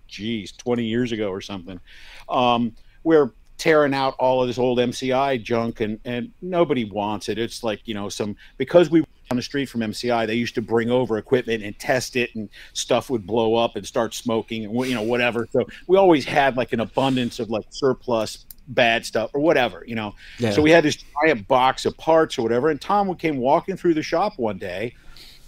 geez, 0.07 0.51
20 0.53 0.83
years 0.83 1.11
ago 1.11 1.29
or 1.29 1.41
something. 1.41 1.79
Um, 2.27 2.75
we're 3.03 3.31
tearing 3.57 3.93
out 3.93 4.15
all 4.19 4.41
of 4.41 4.47
this 4.47 4.57
old 4.59 4.77
MCI 4.77 5.41
junk 5.41 5.81
and 5.81 5.99
and 6.05 6.31
nobody 6.41 6.85
wants 6.85 7.29
it. 7.29 7.37
It's 7.39 7.63
like, 7.63 7.81
you 7.85 7.93
know, 7.93 8.09
some 8.09 8.35
because 8.57 8.89
we 8.89 9.03
on 9.31 9.37
the 9.37 9.43
street 9.43 9.67
from 9.67 9.81
MCI, 9.81 10.27
they 10.27 10.35
used 10.35 10.55
to 10.55 10.61
bring 10.61 10.89
over 10.89 11.17
equipment 11.17 11.63
and 11.63 11.77
test 11.77 12.15
it 12.15 12.33
and 12.35 12.49
stuff 12.73 13.09
would 13.09 13.25
blow 13.25 13.55
up 13.55 13.75
and 13.75 13.85
start 13.85 14.13
smoking 14.13 14.65
and 14.65 14.85
you 14.85 14.95
know 14.95 15.01
whatever. 15.01 15.47
So 15.51 15.65
we 15.87 15.97
always 15.97 16.25
had 16.25 16.57
like 16.57 16.73
an 16.73 16.79
abundance 16.79 17.39
of 17.39 17.49
like 17.49 17.65
surplus 17.69 18.45
bad 18.69 19.05
stuff 19.05 19.31
or 19.33 19.39
whatever, 19.39 19.83
you 19.87 19.95
know. 19.95 20.13
Yeah. 20.39 20.51
So 20.51 20.61
we 20.61 20.71
had 20.71 20.83
this 20.83 20.97
giant 21.21 21.47
box 21.47 21.85
of 21.85 21.97
parts 21.97 22.37
or 22.37 22.41
whatever 22.41 22.69
and 22.69 22.79
Tom 22.79 23.13
came 23.15 23.37
walking 23.37 23.77
through 23.77 23.93
the 23.93 24.03
shop 24.03 24.37
one 24.37 24.57
day 24.57 24.93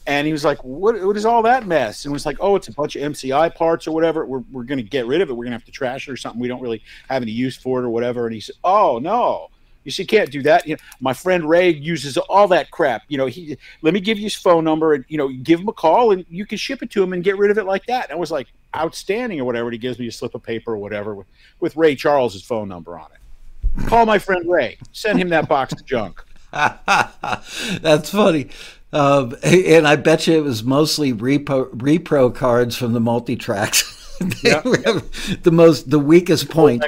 and 0.10 0.26
he 0.26 0.34
was 0.34 0.44
like, 0.44 0.58
what, 0.64 1.00
what 1.06 1.16
is 1.16 1.26
all 1.26 1.44
that 1.44 1.68
mess? 1.68 2.04
And 2.04 2.12
was 2.12 2.26
like, 2.26 2.38
oh, 2.40 2.56
it's 2.56 2.68
a 2.68 2.74
bunch 2.74 2.96
of 2.96 3.04
MCI 3.12 3.54
parts 3.54 3.88
or 3.88 3.92
whatever. 3.92 4.26
We're, 4.26 4.44
we're 4.52 4.64
going 4.64 4.80
to 4.80 4.84
get 4.84 5.06
rid 5.06 5.22
of 5.22 5.30
it. 5.30 5.34
We're 5.34 5.46
going 5.46 5.52
to 5.52 5.58
have 5.58 5.66
to 5.66 5.72
trash 5.72 6.08
it 6.08 6.12
or 6.12 6.18
something. 6.18 6.42
We 6.42 6.48
don't 6.48 6.62
really 6.62 6.82
have 7.10 7.22
any 7.22 7.32
use 7.32 7.56
for 7.56 7.80
it 7.80 7.86
or 7.86 7.90
whatever. 7.90 8.26
And 8.26 8.34
he 8.34 8.42
said, 8.42 8.56
oh, 8.64 9.00
no. 9.00 9.50
You 9.84 9.92
see, 9.92 10.06
can't 10.06 10.30
do 10.30 10.42
that. 10.44 10.68
You 10.68 10.76
know, 10.76 10.82
my 11.00 11.14
friend 11.14 11.48
Ray 11.48 11.70
uses 11.70 12.18
all 12.18 12.48
that 12.50 12.70
crap. 12.72 13.04
You 13.08 13.18
know, 13.18 13.26
he 13.28 13.58
let 13.82 13.94
me 13.94 14.00
give 14.00 14.18
you 14.18 14.26
his 14.26 14.36
phone 14.36 14.64
number 14.64 14.94
and 14.94 15.06
you 15.08 15.18
know, 15.18 15.30
give 15.30 15.60
him 15.60 15.68
a 15.68 15.74
call 15.74 16.12
and 16.12 16.26
you 16.30 16.46
can 16.46 16.58
ship 16.58 16.84
it 16.84 16.92
to 16.92 17.04
him 17.04 17.14
and 17.14 17.24
get 17.24 17.38
rid 17.38 17.50
of 17.52 17.58
it 17.58 17.66
like 17.66 17.86
that. 17.88 18.06
And 18.10 18.14
I 18.14 18.20
was 18.20 18.32
like, 18.32 18.48
outstanding 18.76 19.40
or 19.40 19.46
whatever. 19.46 19.68
And 19.68 19.74
he 19.74 19.80
gives 19.80 20.00
me 20.00 20.08
a 20.08 20.12
slip 20.12 20.36
of 20.36 20.44
paper 20.44 20.74
or 20.74 20.78
whatever 20.78 21.16
with, 21.16 21.28
with 21.60 21.76
Ray 21.76 21.96
Charles's 21.96 22.44
phone 22.44 22.68
number 22.68 23.00
on 23.00 23.10
it. 23.12 23.88
Call 23.88 24.06
my 24.06 24.20
friend 24.20 24.50
Ray. 24.50 24.78
Send 24.92 25.20
him 25.20 25.30
that 25.30 25.48
box 25.48 25.74
of 25.74 25.86
junk. 25.86 26.24
That's 26.52 28.10
funny. 28.10 28.50
Uh, 28.92 29.32
and 29.44 29.88
I 29.88 29.96
bet 29.96 30.28
you 30.28 30.38
it 30.38 30.44
was 30.44 30.64
mostly 30.64 31.14
repo, 31.14 31.70
repro 31.76 32.34
cards 32.34 32.76
from 32.76 32.94
the 32.94 33.00
multi 33.00 33.36
tracks. 33.36 33.96
yep. 34.44 34.64
the 34.64 35.52
most, 35.52 35.90
the 35.90 36.00
weakest 36.00 36.50
point. 36.50 36.84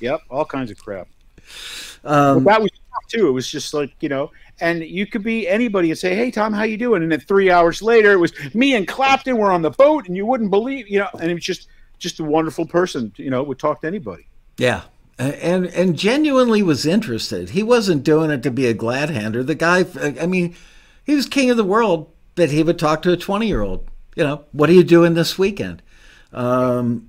Yep, 0.00 0.22
all 0.28 0.44
kinds 0.44 0.70
of 0.70 0.78
crap. 0.78 1.08
Um, 2.04 2.44
that 2.44 2.60
was 2.60 2.70
tough 2.70 3.08
too. 3.08 3.28
It 3.28 3.32
was 3.32 3.48
just 3.48 3.74
like 3.74 3.94
you 4.00 4.08
know, 4.08 4.30
and 4.60 4.82
you 4.82 5.06
could 5.06 5.22
be 5.22 5.48
anybody 5.48 5.90
and 5.90 5.98
say, 5.98 6.14
"Hey, 6.14 6.30
Tom, 6.30 6.52
how 6.52 6.64
you 6.64 6.76
doing?" 6.76 7.02
And 7.02 7.12
then 7.12 7.20
three 7.20 7.50
hours 7.50 7.82
later, 7.82 8.12
it 8.12 8.18
was 8.18 8.32
me 8.54 8.74
and 8.74 8.86
Clapton 8.86 9.36
were 9.36 9.52
on 9.52 9.62
the 9.62 9.70
boat, 9.70 10.06
and 10.08 10.16
you 10.16 10.26
wouldn't 10.26 10.50
believe, 10.50 10.88
you 10.88 10.98
know, 10.98 11.08
and 11.20 11.30
it 11.30 11.34
was 11.34 11.44
just 11.44 11.68
just 11.98 12.20
a 12.20 12.24
wonderful 12.24 12.66
person, 12.66 13.12
you 13.16 13.30
know, 13.30 13.42
would 13.42 13.58
talk 13.58 13.80
to 13.82 13.86
anybody. 13.86 14.26
Yeah, 14.58 14.82
and 15.18 15.66
and 15.66 15.96
genuinely 15.96 16.62
was 16.62 16.84
interested. 16.84 17.50
He 17.50 17.62
wasn't 17.62 18.02
doing 18.02 18.30
it 18.30 18.42
to 18.42 18.50
be 18.50 18.66
a 18.66 18.74
glad 18.74 19.10
hander. 19.10 19.42
The 19.42 19.54
guy, 19.54 19.84
I 20.20 20.26
mean 20.26 20.56
he 21.04 21.14
was 21.14 21.26
king 21.26 21.50
of 21.50 21.56
the 21.56 21.64
world, 21.64 22.10
but 22.34 22.50
he 22.50 22.62
would 22.62 22.78
talk 22.78 23.02
to 23.02 23.12
a 23.12 23.16
20 23.16 23.46
year 23.46 23.62
old. 23.62 23.88
You 24.14 24.24
know, 24.24 24.44
what 24.52 24.68
are 24.68 24.74
you 24.74 24.84
doing 24.84 25.14
this 25.14 25.38
weekend? 25.38 25.82
Um, 26.32 27.08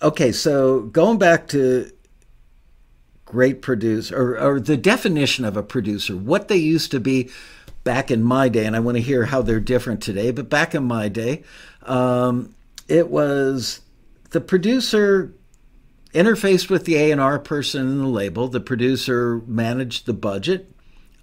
okay, 0.00 0.32
so 0.32 0.82
going 0.82 1.18
back 1.18 1.48
to 1.48 1.90
great 3.28 3.60
producer 3.60 4.16
or, 4.16 4.40
or 4.40 4.58
the 4.58 4.76
definition 4.76 5.44
of 5.44 5.54
a 5.56 5.62
producer, 5.62 6.16
what 6.16 6.48
they 6.48 6.56
used 6.56 6.90
to 6.90 6.98
be 6.98 7.28
back 7.84 8.10
in 8.10 8.22
my 8.22 8.48
day, 8.48 8.64
and 8.64 8.74
I 8.74 8.80
want 8.80 8.96
to 8.96 9.02
hear 9.02 9.26
how 9.26 9.42
they're 9.42 9.60
different 9.60 10.02
today, 10.02 10.30
but 10.30 10.48
back 10.48 10.74
in 10.74 10.84
my 10.84 11.08
day, 11.08 11.42
um, 11.82 12.54
it 12.88 13.10
was 13.10 13.80
the 14.30 14.40
producer 14.40 15.34
interfaced 16.14 16.70
with 16.70 16.86
the 16.86 16.96
A&R 16.96 17.38
person 17.38 17.82
in 17.82 17.98
the 17.98 18.08
label. 18.08 18.48
The 18.48 18.60
producer 18.60 19.42
managed 19.46 20.06
the 20.06 20.14
budget. 20.14 20.72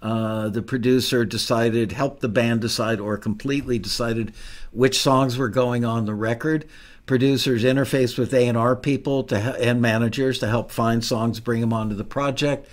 Uh, 0.00 0.48
the 0.48 0.62
producer 0.62 1.24
decided, 1.24 1.90
helped 1.90 2.20
the 2.20 2.28
band 2.28 2.60
decide, 2.60 3.00
or 3.00 3.18
completely 3.18 3.80
decided 3.80 4.32
which 4.70 5.00
songs 5.00 5.36
were 5.36 5.48
going 5.48 5.84
on 5.84 6.04
the 6.04 6.14
record. 6.14 6.66
Producers 7.06 7.64
interfaced 7.64 8.18
with 8.18 8.34
A&R 8.34 8.76
people 8.76 9.24
to, 9.24 9.36
and 9.36 9.80
managers 9.80 10.40
to 10.40 10.48
help 10.48 10.70
find 10.70 11.04
songs, 11.04 11.40
bring 11.40 11.60
them 11.60 11.72
onto 11.72 11.94
the 11.94 12.04
project 12.04 12.68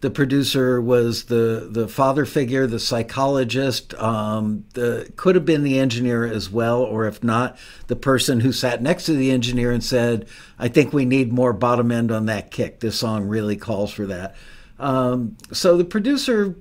the 0.00 0.10
producer 0.10 0.80
was 0.80 1.24
the 1.24 1.68
the 1.70 1.88
father 1.88 2.24
figure, 2.24 2.66
the 2.66 2.78
psychologist, 2.78 3.94
um, 3.94 4.64
the 4.74 5.12
could 5.16 5.34
have 5.34 5.44
been 5.44 5.64
the 5.64 5.78
engineer 5.78 6.24
as 6.24 6.50
well, 6.50 6.82
or 6.82 7.06
if 7.06 7.24
not, 7.24 7.58
the 7.88 7.96
person 7.96 8.40
who 8.40 8.52
sat 8.52 8.80
next 8.80 9.06
to 9.06 9.12
the 9.14 9.30
engineer 9.32 9.72
and 9.72 9.82
said, 9.82 10.26
"I 10.58 10.68
think 10.68 10.92
we 10.92 11.04
need 11.04 11.32
more 11.32 11.52
bottom 11.52 11.90
end 11.90 12.12
on 12.12 12.26
that 12.26 12.52
kick. 12.52 12.78
This 12.78 12.96
song 12.96 13.26
really 13.26 13.56
calls 13.56 13.90
for 13.90 14.06
that." 14.06 14.36
Um, 14.78 15.36
so 15.52 15.76
the 15.76 15.84
producer 15.84 16.54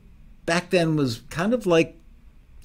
back 0.47 0.71
then 0.71 0.95
was 0.95 1.21
kind 1.29 1.53
of 1.53 1.67
like 1.67 1.99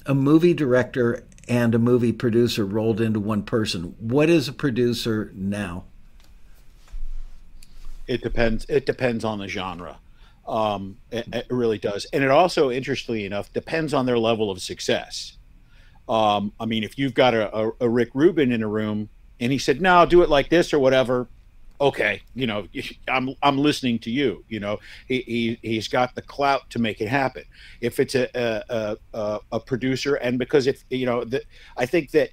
a 0.07 0.15
movie 0.15 0.55
director 0.55 1.23
and 1.47 1.75
a 1.75 1.79
movie 1.79 2.13
producer 2.13 2.65
rolled 2.65 3.01
into 3.01 3.19
one 3.19 3.43
person. 3.43 3.95
What 3.99 4.29
is 4.29 4.47
a 4.47 4.53
producer 4.53 5.31
now? 5.35 5.85
It 8.07 8.21
depends. 8.21 8.65
It 8.69 8.85
depends 8.85 9.23
on 9.23 9.39
the 9.39 9.47
genre. 9.47 9.99
Um, 10.47 10.97
it, 11.09 11.25
it, 11.33 11.45
really 11.49 11.77
does, 11.77 12.05
and 12.11 12.21
it 12.21 12.29
also, 12.29 12.69
interestingly 12.69 13.25
enough, 13.25 13.53
depends 13.53 13.93
on 13.93 14.05
their 14.05 14.19
level 14.19 14.51
of 14.51 14.61
success. 14.61 15.37
Um, 16.09 16.51
I 16.59 16.65
mean, 16.65 16.83
if 16.83 16.99
you've 16.99 17.13
got 17.13 17.33
a, 17.33 17.55
a, 17.55 17.71
a, 17.79 17.89
Rick 17.89 18.09
Rubin 18.13 18.51
in 18.51 18.61
a 18.61 18.67
room 18.67 19.07
and 19.39 19.53
he 19.53 19.57
said, 19.57 19.79
"No, 19.81 20.05
do 20.05 20.21
it 20.21 20.29
like 20.29 20.49
this 20.49 20.73
or 20.73 20.79
whatever," 20.79 21.29
okay, 21.83 22.21
you 22.33 22.47
know, 22.47 22.65
I'm 23.07 23.35
I'm 23.43 23.57
listening 23.57 23.99
to 23.99 24.11
you. 24.11 24.43
You 24.47 24.61
know, 24.61 24.79
he, 25.07 25.21
he 25.21 25.59
he's 25.61 25.87
got 25.87 26.15
the 26.15 26.21
clout 26.21 26.69
to 26.71 26.79
make 26.79 27.01
it 27.01 27.09
happen. 27.09 27.43
If 27.81 27.99
it's 27.99 28.15
a 28.15 28.29
a, 28.33 28.97
a, 29.13 29.39
a 29.51 29.59
producer, 29.59 30.15
and 30.15 30.39
because 30.39 30.65
if 30.65 30.83
you 30.89 31.05
know, 31.05 31.25
the, 31.25 31.43
I 31.75 31.85
think 31.85 32.11
that 32.11 32.29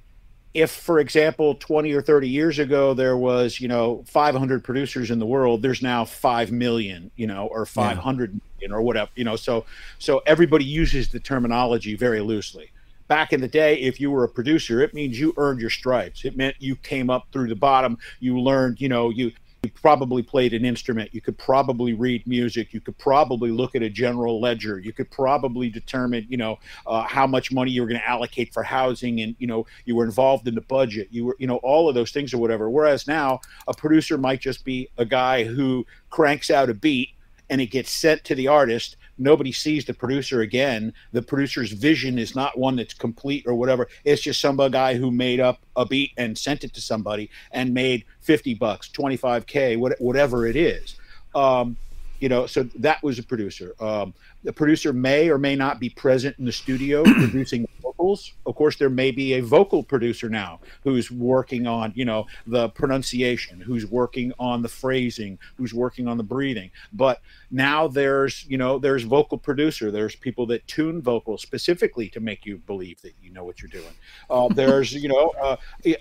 if 0.53 0.71
for 0.71 0.99
example 0.99 1.55
20 1.55 1.93
or 1.93 2.03
30 2.03 2.29
years 2.29 2.59
ago 2.59 2.93
there 2.93 3.17
was 3.17 3.61
you 3.61 3.69
know 3.69 4.03
500 4.09 4.65
producers 4.65 5.13
in 5.13 5.21
the 5.21 5.27
world 5.27 5.63
there's 5.63 5.81
now 5.81 6.05
5 6.05 6.51
million 6.51 7.09
you 7.15 7.29
know 7.29 7.47
or 7.47 7.65
500 7.65 8.33
yeah. 8.33 8.41
million 8.57 8.73
or 8.77 8.83
whatever 8.83 9.13
you 9.15 9.23
know 9.23 9.37
so 9.37 9.65
so 10.01 10.21
everybody 10.27 10.65
uses 10.65 11.09
the 11.09 11.21
terminology 11.21 11.95
very 11.95 12.21
loosely 12.21 12.73
back 13.11 13.33
in 13.33 13.41
the 13.41 13.49
day 13.49 13.75
if 13.81 14.01
you 14.01 14.09
were 14.09 14.23
a 14.23 14.29
producer 14.29 14.81
it 14.81 14.95
means 14.95 15.19
you 15.19 15.35
earned 15.37 15.61
your 15.61 15.69
stripes. 15.69 16.25
It 16.25 16.37
meant 16.37 16.55
you 16.61 16.77
came 16.77 17.11
up 17.11 17.27
through 17.33 17.49
the 17.49 17.57
bottom. 17.57 17.99
You 18.21 18.39
learned 18.41 18.81
you 18.81 18.89
know 18.89 19.11
you 19.11 19.33
you 19.65 19.71
probably 19.73 20.23
played 20.23 20.55
an 20.55 20.65
instrument. 20.65 21.13
You 21.13 21.21
could 21.21 21.37
probably 21.37 21.93
read 21.93 22.27
music. 22.27 22.73
You 22.73 22.81
could 22.81 22.97
probably 22.97 23.51
look 23.51 23.75
at 23.75 23.83
a 23.83 23.91
general 23.91 24.41
ledger. 24.41 24.79
You 24.79 24.95
could 24.95 25.11
probably 25.11 25.69
determine 25.69 26.25
you 26.29 26.37
know 26.37 26.61
uh, 26.87 27.03
how 27.03 27.27
much 27.27 27.51
money 27.51 27.73
you 27.73 27.83
were 27.83 27.89
going 27.89 28.01
to 28.01 28.09
allocate 28.09 28.55
for 28.55 28.63
housing 28.63 29.21
and 29.21 29.35
you 29.41 29.49
know 29.49 29.67
you 29.85 29.97
were 29.97 30.05
involved 30.05 30.47
in 30.47 30.55
the 30.55 30.63
budget. 30.63 31.09
You 31.11 31.27
were 31.27 31.37
you 31.41 31.49
know 31.49 31.57
all 31.57 31.89
of 31.89 31.97
those 31.97 32.13
things 32.13 32.33
or 32.33 32.39
whatever. 32.39 32.71
Whereas 32.71 33.09
now 33.09 33.41
a 33.67 33.75
producer 33.75 34.19
might 34.19 34.41
just 34.41 34.65
be 34.65 34.89
a 34.99 35.05
guy 35.05 35.43
who 35.43 35.85
cranks 36.11 36.49
out 36.49 36.71
a 36.71 36.75
beat 36.75 37.11
and 37.51 37.61
it 37.61 37.67
gets 37.67 37.91
sent 37.91 38.23
to 38.25 38.37
the 38.37 38.47
artist 38.47 38.97
nobody 39.21 39.53
sees 39.53 39.85
the 39.85 39.95
producer 39.95 40.41
again. 40.41 40.93
The 41.13 41.23
producer's 41.23 41.73
vision 41.73 42.19
is 42.19 42.35
not 42.35 42.59
one 42.59 42.77
that's 42.77 42.95
complete 42.95 43.47
or 43.47 43.55
whatever. 43.55 43.89
It's 44.05 44.23
just 44.23 44.41
some 44.41 44.57
guy 44.57 44.95
who 44.97 45.11
made 45.11 45.41
up 45.41 45.61
a 45.77 45.87
beat 45.87 46.13
and 46.17 46.37
sent 46.37 46.65
it 46.65 46.75
to 46.75 46.81
somebody 46.81 47.31
and 47.53 47.73
made 47.73 48.05
50 48.21 48.55
bucks, 48.55 48.89
25K, 48.89 49.79
whatever 50.01 50.47
it 50.47 50.57
is. 50.57 50.97
Um, 51.35 51.77
you 52.19 52.29
know, 52.29 52.47
so 52.47 52.65
that 52.77 53.03
was 53.03 53.19
a 53.19 53.23
producer. 53.23 53.75
Um, 53.81 54.13
the 54.45 54.53
producer 54.53 54.93
may 54.93 55.31
or 55.31 55.39
may 55.39 55.57
not 55.57 55.81
be 55.81 55.89
present 55.89 56.39
in 56.39 56.45
the 56.45 56.53
studio 56.53 57.03
producing 57.05 57.67
vocals. 58.01 58.33
Of 58.47 58.55
course, 58.55 58.77
there 58.77 58.91
may 58.91 59.11
be 59.11 59.35
a 59.35 59.41
vocal 59.41 59.83
producer 59.83 60.29
now 60.29 60.61
who's 60.83 61.11
working 61.11 61.67
on, 61.67 61.93
you 61.95 62.05
know, 62.05 62.27
the 62.47 62.69
pronunciation, 62.71 63.61
who's 63.61 63.87
working 63.87 64.33
on 64.39 64.63
the 64.63 64.69
phrasing, 64.69 65.39
who's 65.57 65.75
working 65.75 66.09
on 66.09 66.17
the 66.17 66.23
breathing. 66.23 66.71
But 66.93 67.21
now 67.51 67.89
there's, 67.89 68.47
you 68.49 68.59
know, 68.59 68.79
there's 68.79 69.05
vocal 69.05 69.39
producer. 69.39 69.91
There's 69.91 70.17
people 70.17 70.47
that 70.47 70.67
tune 70.67 71.03
vocals 71.03 71.43
specifically 71.43 72.09
to 72.11 72.21
make 72.21 72.47
you 72.47 72.59
believe 72.59 73.01
that 73.03 73.15
you 73.23 73.31
know 73.31 73.45
what 73.45 73.61
you're 73.61 73.71
doing. 73.71 73.95
Uh, 74.29 74.49
there's, 74.55 74.93
you 74.93 75.09
know, 75.09 75.33
uh, 75.43 75.57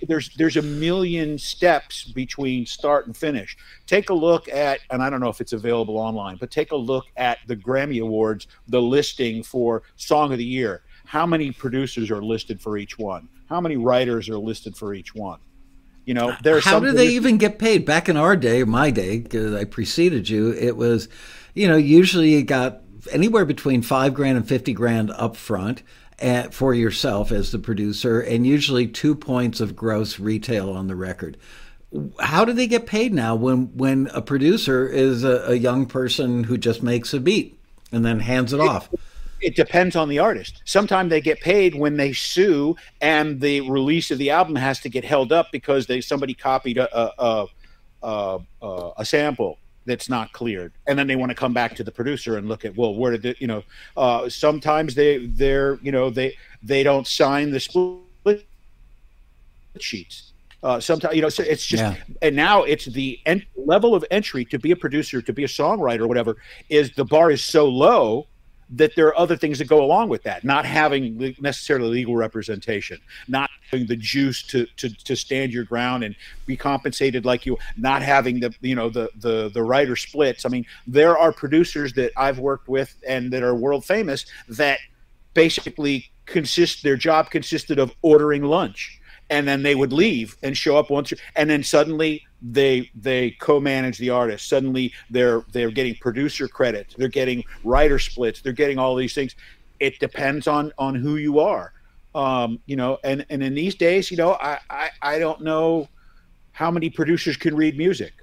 there's 0.07 0.29
there's 0.35 0.57
a 0.57 0.61
million 0.61 1.37
steps 1.37 2.03
between 2.03 2.65
start 2.65 3.07
and 3.07 3.15
finish. 3.15 3.57
Take 3.87 4.09
a 4.09 4.13
look 4.13 4.47
at, 4.47 4.79
and 4.89 5.01
I 5.01 5.09
don't 5.09 5.19
know 5.19 5.29
if 5.29 5.41
it's 5.41 5.53
available 5.53 5.97
online, 5.97 6.37
but 6.37 6.51
take 6.51 6.71
a 6.71 6.75
look 6.75 7.05
at 7.17 7.39
the 7.47 7.55
Grammy 7.55 8.01
Awards, 8.01 8.47
the 8.67 8.81
listing 8.81 9.43
for 9.43 9.83
Song 9.95 10.31
of 10.31 10.37
the 10.37 10.45
Year 10.45 10.81
how 11.09 11.25
many 11.25 11.49
producers 11.49 12.11
are 12.11 12.21
listed 12.21 12.61
for 12.61 12.77
each 12.77 12.99
one? 12.99 13.27
How 13.47 13.59
many 13.59 13.77
writers 13.77 14.29
are 14.29 14.37
listed 14.37 14.77
for 14.77 14.93
each 14.93 15.15
one? 15.15 15.39
You 16.05 16.13
know, 16.13 16.35
there's 16.43 16.63
how 16.63 16.79
do 16.79 16.91
they 16.91 17.07
even 17.07 17.39
get 17.39 17.57
paid? 17.57 17.83
Back 17.83 18.09
in 18.09 18.15
our 18.15 18.35
day, 18.35 18.63
my 18.63 18.91
day, 18.91 19.17
because 19.17 19.55
I 19.55 19.63
preceded 19.63 20.29
you, 20.29 20.51
it 20.51 20.77
was, 20.77 21.09
you 21.55 21.67
know, 21.67 21.77
usually 21.77 22.35
you 22.35 22.43
got 22.43 22.81
anywhere 23.11 23.43
between 23.43 23.81
five 23.81 24.13
grand 24.13 24.37
and 24.37 24.47
fifty 24.47 24.71
grand 24.71 25.09
up 25.09 25.35
front 25.35 25.81
at, 26.19 26.45
eh, 26.45 26.49
for 26.51 26.75
yourself 26.75 27.31
as 27.31 27.51
the 27.51 27.57
producer, 27.57 28.21
and 28.21 28.45
usually 28.45 28.85
two 28.85 29.15
points 29.15 29.59
of 29.59 29.75
gross 29.75 30.19
retail 30.19 30.69
on 30.69 30.85
the 30.85 30.95
record. 30.95 31.37
How 32.19 32.45
do 32.45 32.53
they 32.53 32.67
get 32.67 32.85
paid 32.85 33.15
now 33.15 33.33
when 33.33 33.75
when 33.75 34.11
a 34.13 34.21
producer 34.21 34.87
is 34.87 35.23
a, 35.23 35.53
a 35.53 35.55
young 35.55 35.87
person 35.87 36.43
who 36.43 36.55
just 36.55 36.83
makes 36.83 37.15
a 37.15 37.19
beat 37.19 37.59
and 37.91 38.05
then 38.05 38.19
hands 38.19 38.53
it, 38.53 38.57
it 38.57 38.61
off? 38.61 38.89
It 39.41 39.55
depends 39.55 39.95
on 39.95 40.09
the 40.09 40.19
artist. 40.19 40.61
Sometimes 40.65 41.09
they 41.09 41.21
get 41.21 41.39
paid 41.39 41.75
when 41.75 41.97
they 41.97 42.13
sue, 42.13 42.75
and 43.01 43.39
the 43.39 43.61
release 43.61 44.11
of 44.11 44.17
the 44.17 44.29
album 44.29 44.55
has 44.55 44.79
to 44.81 44.89
get 44.89 45.03
held 45.03 45.31
up 45.31 45.51
because 45.51 45.87
they 45.87 46.01
somebody 46.01 46.33
copied 46.33 46.77
a 46.77 46.97
a, 46.97 47.45
a, 48.01 48.39
a, 48.61 48.91
a 48.97 49.05
sample 49.05 49.57
that's 49.85 50.09
not 50.09 50.31
cleared, 50.33 50.73
and 50.87 50.97
then 50.97 51.07
they 51.07 51.15
want 51.15 51.29
to 51.29 51.35
come 51.35 51.53
back 51.53 51.75
to 51.75 51.83
the 51.83 51.91
producer 51.91 52.37
and 52.37 52.47
look 52.47 52.65
at 52.65 52.75
well, 52.75 52.95
where 52.95 53.11
did 53.11 53.25
it? 53.25 53.41
You 53.41 53.47
know, 53.47 53.63
uh, 53.97 54.29
sometimes 54.29 54.95
they 54.95 55.25
they're 55.27 55.79
you 55.81 55.91
know 55.91 56.09
they 56.09 56.35
they 56.61 56.83
don't 56.83 57.07
sign 57.07 57.51
the 57.51 57.59
split 57.59 58.45
sheets. 59.79 60.33
Uh, 60.61 60.79
sometimes 60.79 61.15
you 61.15 61.21
know 61.21 61.29
so 61.29 61.41
it's 61.43 61.65
just 61.65 61.81
yeah. 61.81 61.95
and 62.21 62.35
now 62.35 62.63
it's 62.63 62.83
the 62.85 63.17
en- 63.25 63.45
level 63.55 63.95
of 63.95 64.03
entry 64.11 64.43
to 64.43 64.59
be 64.59 64.71
a 64.71 64.75
producer 64.75 65.21
to 65.21 65.31
be 65.31 65.45
a 65.45 65.47
songwriter 65.47 66.01
or 66.01 66.07
whatever 66.07 66.35
is 66.67 66.91
the 66.95 67.05
bar 67.05 67.31
is 67.31 67.41
so 67.41 67.65
low 67.65 68.27
that 68.71 68.95
there 68.95 69.07
are 69.07 69.17
other 69.17 69.35
things 69.35 69.57
that 69.59 69.67
go 69.67 69.83
along 69.83 70.09
with 70.09 70.23
that. 70.23 70.43
Not 70.43 70.65
having 70.65 71.35
necessarily 71.39 71.89
legal 71.89 72.15
representation. 72.15 72.99
Not 73.27 73.49
having 73.71 73.87
the 73.87 73.95
juice 73.95 74.43
to, 74.43 74.65
to 74.77 74.89
to 74.89 75.15
stand 75.15 75.51
your 75.51 75.63
ground 75.63 76.03
and 76.03 76.15
be 76.45 76.55
compensated 76.55 77.25
like 77.25 77.45
you 77.45 77.57
not 77.77 78.01
having 78.01 78.39
the 78.39 78.53
you 78.61 78.75
know 78.75 78.89
the 78.89 79.09
the 79.19 79.49
the 79.53 79.63
writer 79.63 79.95
splits. 79.95 80.45
I 80.45 80.49
mean 80.49 80.65
there 80.87 81.17
are 81.17 81.31
producers 81.31 81.93
that 81.93 82.11
i've 82.17 82.39
worked 82.39 82.67
with 82.67 82.95
and 83.07 83.31
that 83.31 83.43
are 83.43 83.55
world 83.55 83.85
famous 83.85 84.25
that 84.47 84.79
basically 85.33 86.11
consist 86.25 86.83
their 86.83 86.95
job 86.95 87.29
consisted 87.29 87.79
of 87.79 87.91
ordering 88.01 88.43
lunch 88.43 88.98
and 89.29 89.47
then 89.47 89.63
they 89.63 89.75
would 89.75 89.93
leave 89.93 90.35
and 90.43 90.57
show 90.57 90.77
up 90.77 90.89
once 90.89 91.13
and 91.35 91.49
then 91.49 91.63
suddenly 91.63 92.25
they 92.41 92.89
they 92.95 93.31
co-manage 93.31 93.97
the 93.97 94.09
artist 94.09 94.47
suddenly 94.47 94.93
they're 95.09 95.43
they're 95.51 95.71
getting 95.71 95.95
producer 95.95 96.47
credits 96.47 96.95
they're 96.97 97.07
getting 97.07 97.43
writer 97.63 97.99
splits. 97.99 98.41
They're 98.41 98.53
getting 98.53 98.77
all 98.77 98.95
these 98.95 99.13
things. 99.13 99.35
It 99.79 99.99
depends 99.99 100.47
on 100.47 100.73
on 100.77 100.95
who 100.95 101.15
you 101.15 101.39
are. 101.39 101.73
Um 102.15 102.59
you 102.65 102.75
know 102.75 102.97
and 103.03 103.25
and 103.29 103.43
in 103.43 103.53
these 103.53 103.75
days 103.75 104.09
you 104.09 104.17
know 104.17 104.33
i 104.33 104.59
i, 104.69 104.89
I 105.01 105.19
don't 105.19 105.41
know 105.41 105.87
how 106.51 106.71
many 106.71 106.89
producers 106.89 107.37
can 107.37 107.55
read 107.55 107.77
music 107.77 108.13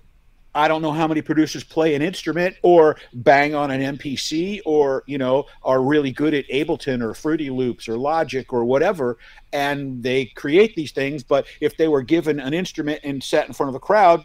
I 0.56 0.68
don't 0.68 0.80
know 0.80 0.92
how 0.92 1.06
many 1.06 1.20
producers 1.20 1.62
play 1.62 1.94
an 1.94 2.00
instrument 2.00 2.56
or 2.62 2.96
bang 3.12 3.54
on 3.54 3.70
an 3.70 3.98
MPC 3.98 4.62
or, 4.64 5.04
you 5.06 5.18
know, 5.18 5.44
are 5.62 5.82
really 5.82 6.10
good 6.10 6.32
at 6.32 6.48
Ableton 6.48 7.02
or 7.02 7.12
Fruity 7.12 7.50
Loops 7.50 7.88
or 7.88 7.98
Logic 7.98 8.50
or 8.52 8.64
whatever. 8.64 9.18
And 9.52 10.02
they 10.02 10.24
create 10.24 10.74
these 10.74 10.92
things. 10.92 11.22
But 11.22 11.46
if 11.60 11.76
they 11.76 11.88
were 11.88 12.00
given 12.00 12.40
an 12.40 12.54
instrument 12.54 13.00
and 13.04 13.22
sat 13.22 13.46
in 13.46 13.52
front 13.52 13.68
of 13.68 13.74
a 13.74 13.80
crowd, 13.80 14.24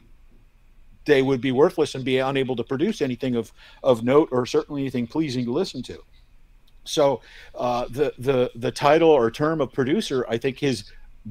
they 1.06 1.22
would 1.22 1.42
be 1.42 1.52
worthless 1.52 1.96
and 1.96 2.06
be 2.06 2.20
unable 2.20 2.56
to 2.56 2.64
produce 2.64 3.02
anything 3.02 3.36
of, 3.36 3.52
of 3.84 4.04
note 4.04 4.30
or 4.32 4.46
certainly 4.46 4.84
anything 4.84 5.08
pleasing 5.08 5.44
to 5.46 5.52
listen 5.52 5.84
to. 5.84 6.02
So 6.86 7.22
uh, 7.56 7.88
the, 7.90 8.14
the, 8.18 8.52
the 8.56 8.72
title 8.72 9.10
or 9.10 9.30
term 9.32 9.60
of 9.60 9.74
producer, 9.74 10.26
I 10.30 10.38
think, 10.38 10.60
has 10.60 10.86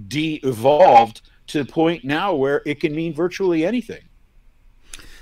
de 0.09 0.35
evolved 0.45 1.23
to 1.49 1.65
the 1.65 1.73
point 1.73 2.05
now 2.05 2.35
where 2.35 2.63
it 2.67 2.81
can 2.81 2.95
mean 2.95 3.15
virtually 3.15 3.65
anything. 3.65 4.03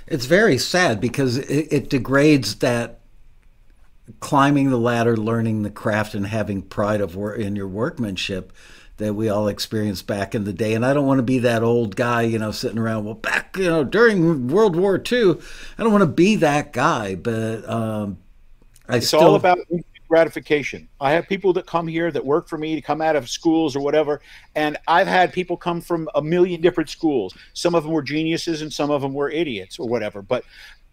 It's 0.09 0.25
very 0.25 0.57
sad 0.57 0.99
because 0.99 1.37
it, 1.37 1.67
it 1.71 1.89
degrades 1.89 2.55
that 2.55 2.99
climbing 4.19 4.69
the 4.69 4.77
ladder, 4.77 5.15
learning 5.15 5.63
the 5.63 5.69
craft, 5.69 6.15
and 6.15 6.27
having 6.27 6.61
pride 6.63 7.01
of 7.01 7.15
work 7.15 7.39
in 7.39 7.55
your 7.55 7.67
workmanship. 7.67 8.51
that 8.97 9.13
we 9.13 9.29
all 9.29 9.47
experienced 9.47 10.07
back 10.07 10.35
in 10.35 10.43
the 10.43 10.51
day. 10.51 10.73
And 10.73 10.85
I 10.85 10.93
don't 10.93 11.05
want 11.05 11.19
to 11.19 11.23
be 11.23 11.39
that 11.39 11.63
old 11.63 11.95
guy, 11.95 12.23
you 12.23 12.37
know, 12.37 12.51
sitting 12.51 12.77
around, 12.77 13.05
well, 13.05 13.13
back, 13.13 13.55
you 13.57 13.65
know, 13.65 13.83
during 13.83 14.47
World 14.49 14.75
War 14.75 15.01
II. 15.11 15.37
I 15.77 15.83
don't 15.83 15.91
want 15.91 16.01
to 16.01 16.07
be 16.07 16.35
that 16.37 16.73
guy, 16.73 17.15
but 17.15 17.67
um, 17.69 18.17
I 18.89 18.97
it's 18.97 19.07
still. 19.07 19.21
all 19.21 19.35
about 19.35 19.59
gratification. 20.09 20.89
I 20.99 21.11
have 21.11 21.29
people 21.29 21.53
that 21.53 21.67
come 21.67 21.87
here 21.87 22.11
that 22.11 22.25
work 22.25 22.49
for 22.49 22.57
me 22.57 22.75
to 22.75 22.81
come 22.81 23.01
out 23.01 23.15
of 23.15 23.29
schools 23.29 23.75
or 23.75 23.79
whatever, 23.79 24.21
and 24.55 24.75
I've 24.87 25.07
had 25.07 25.31
people 25.31 25.55
come 25.55 25.79
from 25.79 26.09
a 26.15 26.21
million 26.21 26.59
different 26.59 26.89
schools. 26.89 27.37
Some 27.53 27.75
of 27.75 27.83
them 27.83 27.93
were 27.93 28.01
geniuses 28.01 28.61
and 28.61 28.73
some 28.73 28.89
of 28.89 29.01
them 29.01 29.13
were 29.13 29.29
idiots 29.29 29.79
or 29.79 29.87
whatever. 29.87 30.21
But 30.21 30.43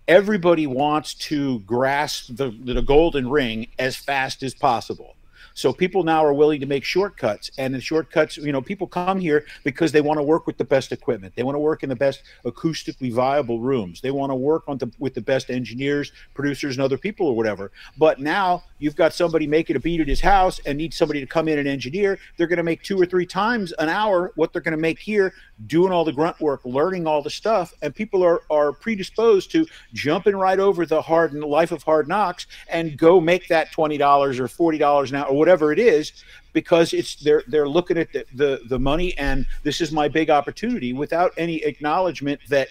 everybody 0.07 0.67
wants 0.67 1.15
to 1.15 1.61
grasp 1.61 2.37
the, 2.37 2.57
the 2.65 2.83
golden 2.83 3.29
ring 3.29 3.69
as 3.79 3.97
fast 3.97 4.43
as 4.43 4.55
possible. 4.55 5.17
So 5.57 5.73
people 5.73 6.05
now 6.05 6.23
are 6.23 6.35
willing 6.35 6.61
to 6.61 6.67
make 6.67 6.85
shortcuts, 6.85 7.51
and 7.57 7.75
the 7.75 7.81
shortcuts, 7.81 8.37
you 8.37 8.53
know, 8.53 8.61
people 8.61 8.87
come 8.87 9.19
here 9.19 9.47
because 9.65 9.91
they 9.91 10.03
want 10.03 10.19
to 10.19 10.23
work 10.23 10.47
with 10.47 10.59
the 10.59 10.65
best 10.65 10.93
equipment. 10.93 11.35
They 11.35 11.45
want 11.45 11.55
to 11.55 11.61
work 11.61 11.83
in 11.83 11.89
the 11.89 11.97
best 11.97 12.23
acoustically 12.45 13.11
viable 13.11 13.61
rooms. 13.61 14.03
They 14.03 14.11
want 14.11 14.31
to 14.31 14.35
work 14.35 14.65
on 14.69 14.77
the 14.77 14.93
with 14.99 15.15
the 15.15 15.23
best 15.23 15.49
engineers, 15.49 16.13
producers, 16.35 16.77
and 16.77 16.85
other 16.85 16.99
people 16.99 17.27
or 17.27 17.35
whatever. 17.35 17.73
But 17.97 18.21
now 18.21 18.65
you've 18.79 18.97
got 18.97 19.15
somebody 19.15 19.47
making 19.47 19.77
a 19.77 19.81
beat 19.81 20.03
at 20.03 20.09
his 20.09 20.21
house 20.21 20.61
and 20.67 20.77
needs 20.77 20.95
somebody 20.95 21.21
to 21.21 21.27
come 21.27 21.49
in 21.49 21.59
and 21.59 21.67
engineer. 21.67 22.19
They're 22.37 22.47
going 22.47 22.59
to 22.59 22.63
make 22.63 22.83
two 22.83 23.01
or 23.01 23.07
three 23.07 23.25
times 23.25 23.73
an 23.79 23.89
hour 23.89 24.33
what 24.35 24.53
they're 24.53 24.61
going 24.61 24.77
to 24.77 24.77
make 24.77 24.99
here, 24.99 25.33
doing 25.67 25.91
all 25.91 26.05
the 26.05 26.13
grunt 26.13 26.39
work, 26.39 26.61
learning 26.67 27.07
all 27.07 27.23
the 27.23 27.31
stuff, 27.31 27.73
and 27.81 27.95
people 27.95 28.23
are 28.23 28.43
are 28.51 28.75
predisposed 28.75 29.51
to 29.53 29.67
jumping 29.95 30.37
right 30.37 30.61
over 30.61 30.85
the 30.85 31.01
hard 31.01 31.33
life 31.33 31.73
of 31.73 31.83
hard 31.83 32.09
knocks 32.09 32.47
and 32.69 32.99
go 32.99 33.23
make 33.23 33.49
that 33.49 33.73
twenty 33.73 33.97
dollars 33.97 34.39
or 34.39 34.49
forty 34.49 34.77
dollars 34.77 35.11
an 35.11 35.17
hour 35.17 35.29
or 35.29 35.39
whatever 35.39 35.46
it 35.49 35.79
is 35.79 36.25
because 36.53 36.93
it's 36.93 37.17
they're 37.17 37.43
they're 37.49 37.69
looking 37.69 37.99
at 37.99 38.13
the, 38.13 38.25
the 38.35 38.61
the 38.69 38.79
money 38.79 39.17
and 39.19 39.47
this 39.63 39.81
is 39.81 39.93
my 39.93 40.09
big 40.09 40.31
opportunity 40.31 40.93
without 40.93 41.33
any 41.37 41.57
acknowledgement 41.65 42.41
that 42.49 42.69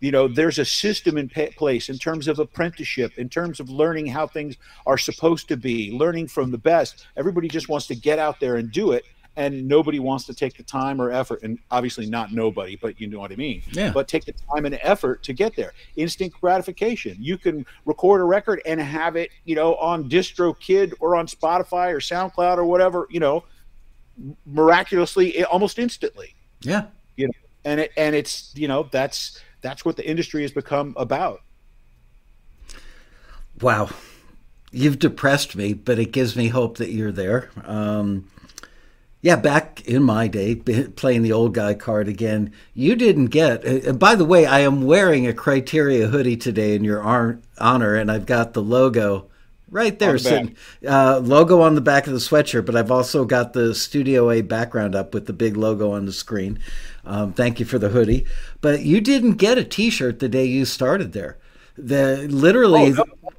you 0.00 0.10
know 0.10 0.28
there's 0.28 0.58
a 0.58 0.64
system 0.64 1.16
in 1.16 1.28
place 1.28 1.88
in 1.88 1.98
terms 1.98 2.28
of 2.28 2.38
apprenticeship 2.38 3.18
in 3.18 3.28
terms 3.28 3.60
of 3.60 3.70
learning 3.70 4.06
how 4.06 4.26
things 4.26 4.56
are 4.86 4.98
supposed 4.98 5.48
to 5.48 5.56
be 5.56 5.92
learning 5.92 6.26
from 6.28 6.50
the 6.50 6.58
best. 6.58 7.06
Everybody 7.16 7.48
just 7.48 7.68
wants 7.68 7.86
to 7.88 7.94
get 7.94 8.18
out 8.18 8.40
there 8.40 8.56
and 8.56 8.70
do 8.70 8.92
it 8.92 9.04
and 9.36 9.66
nobody 9.66 9.98
wants 9.98 10.24
to 10.26 10.34
take 10.34 10.56
the 10.56 10.62
time 10.62 11.00
or 11.00 11.10
effort 11.10 11.42
and 11.42 11.58
obviously 11.70 12.06
not 12.06 12.32
nobody 12.32 12.76
but 12.76 13.00
you 13.00 13.06
know 13.06 13.18
what 13.18 13.32
i 13.32 13.36
mean. 13.36 13.62
Yeah. 13.72 13.92
but 13.92 14.08
take 14.08 14.24
the 14.24 14.32
time 14.32 14.64
and 14.64 14.78
effort 14.82 15.22
to 15.24 15.32
get 15.32 15.56
there. 15.56 15.72
Instant 15.96 16.32
gratification. 16.40 17.16
You 17.18 17.38
can 17.38 17.66
record 17.84 18.20
a 18.20 18.24
record 18.24 18.62
and 18.66 18.80
have 18.80 19.16
it 19.16 19.30
you 19.44 19.54
know 19.54 19.74
on 19.76 20.08
distrokid 20.08 20.92
or 21.00 21.16
on 21.16 21.26
spotify 21.26 21.92
or 21.92 21.98
soundcloud 21.98 22.58
or 22.58 22.64
whatever 22.64 23.06
you 23.10 23.20
know 23.20 23.44
miraculously 24.46 25.44
almost 25.44 25.78
instantly. 25.78 26.34
Yeah. 26.60 26.86
You 27.16 27.28
know 27.28 27.34
and 27.64 27.80
it 27.80 27.92
and 27.96 28.14
it's 28.14 28.52
you 28.54 28.68
know 28.68 28.88
that's 28.90 29.40
that's 29.60 29.84
what 29.84 29.96
the 29.96 30.08
industry 30.08 30.42
has 30.42 30.52
become 30.52 30.94
about. 30.96 31.40
Wow. 33.60 33.88
You've 34.70 34.98
depressed 34.98 35.56
me 35.56 35.72
but 35.72 35.98
it 35.98 36.12
gives 36.12 36.36
me 36.36 36.48
hope 36.48 36.78
that 36.78 36.90
you're 36.90 37.12
there. 37.12 37.50
Um, 37.64 38.28
yeah, 39.24 39.36
back 39.36 39.80
in 39.86 40.02
my 40.02 40.28
day, 40.28 40.54
playing 40.54 41.22
the 41.22 41.32
old 41.32 41.54
guy 41.54 41.72
card 41.72 42.08
again, 42.08 42.52
you 42.74 42.94
didn't 42.94 43.28
get. 43.28 43.64
And 43.64 43.98
by 43.98 44.16
the 44.16 44.24
way, 44.26 44.44
I 44.44 44.60
am 44.60 44.82
wearing 44.82 45.26
a 45.26 45.32
Criteria 45.32 46.08
hoodie 46.08 46.36
today 46.36 46.74
in 46.74 46.84
your 46.84 47.02
honor, 47.02 47.94
and 47.94 48.12
I've 48.12 48.26
got 48.26 48.52
the 48.52 48.60
logo 48.60 49.30
right 49.70 49.98
there, 49.98 50.12
the 50.12 50.18
sitting, 50.18 50.56
uh, 50.86 51.20
logo 51.20 51.62
on 51.62 51.74
the 51.74 51.80
back 51.80 52.06
of 52.06 52.12
the 52.12 52.18
sweatshirt. 52.18 52.66
But 52.66 52.76
I've 52.76 52.90
also 52.90 53.24
got 53.24 53.54
the 53.54 53.74
Studio 53.74 54.30
A 54.30 54.42
background 54.42 54.94
up 54.94 55.14
with 55.14 55.24
the 55.24 55.32
big 55.32 55.56
logo 55.56 55.92
on 55.92 56.04
the 56.04 56.12
screen. 56.12 56.58
Um, 57.06 57.32
thank 57.32 57.58
you 57.58 57.64
for 57.64 57.78
the 57.78 57.88
hoodie. 57.88 58.26
But 58.60 58.82
you 58.82 59.00
didn't 59.00 59.36
get 59.36 59.56
a 59.56 59.64
T-shirt 59.64 60.18
the 60.18 60.28
day 60.28 60.44
you 60.44 60.66
started 60.66 61.14
there. 61.14 61.38
The 61.78 62.28
literally, 62.28 62.92
oh, 62.98 63.04
no. 63.22 63.30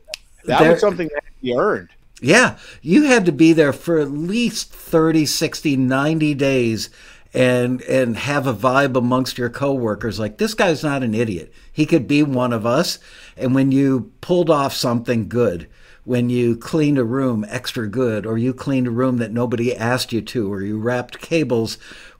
that 0.45 0.67
was 0.67 0.79
something 0.79 1.09
that 1.13 1.23
you 1.41 1.59
earned. 1.59 1.89
Yeah, 2.21 2.57
you 2.81 3.03
had 3.03 3.25
to 3.25 3.31
be 3.31 3.51
there 3.53 3.73
for 3.73 3.99
at 3.99 4.09
least 4.09 4.71
30, 4.71 5.25
60, 5.25 5.75
90 5.75 6.33
days 6.33 6.89
and 7.33 7.81
and 7.81 8.15
have 8.15 8.47
a 8.47 8.53
vibe 8.53 8.95
amongst 8.95 9.37
your 9.37 9.49
coworkers 9.49 10.17
like 10.17 10.37
this 10.37 10.53
guy's 10.53 10.83
not 10.83 11.03
an 11.03 11.13
idiot. 11.13 11.53
He 11.71 11.85
could 11.85 12.07
be 12.07 12.23
one 12.23 12.53
of 12.53 12.65
us. 12.65 12.97
And 13.35 13.53
when 13.53 13.73
you 13.73 14.13
pulled 14.21 14.49
off 14.49 14.73
something 14.73 15.27
good, 15.27 15.67
when 16.05 16.29
you 16.29 16.55
cleaned 16.55 16.97
a 16.97 17.03
room 17.03 17.45
extra 17.49 17.87
good 17.87 18.25
or 18.25 18.37
you 18.37 18.53
cleaned 18.53 18.87
a 18.87 18.91
room 18.91 19.17
that 19.17 19.33
nobody 19.33 19.75
asked 19.75 20.13
you 20.13 20.21
to 20.21 20.51
or 20.51 20.61
you 20.61 20.79
wrapped 20.79 21.19
cables 21.19 21.77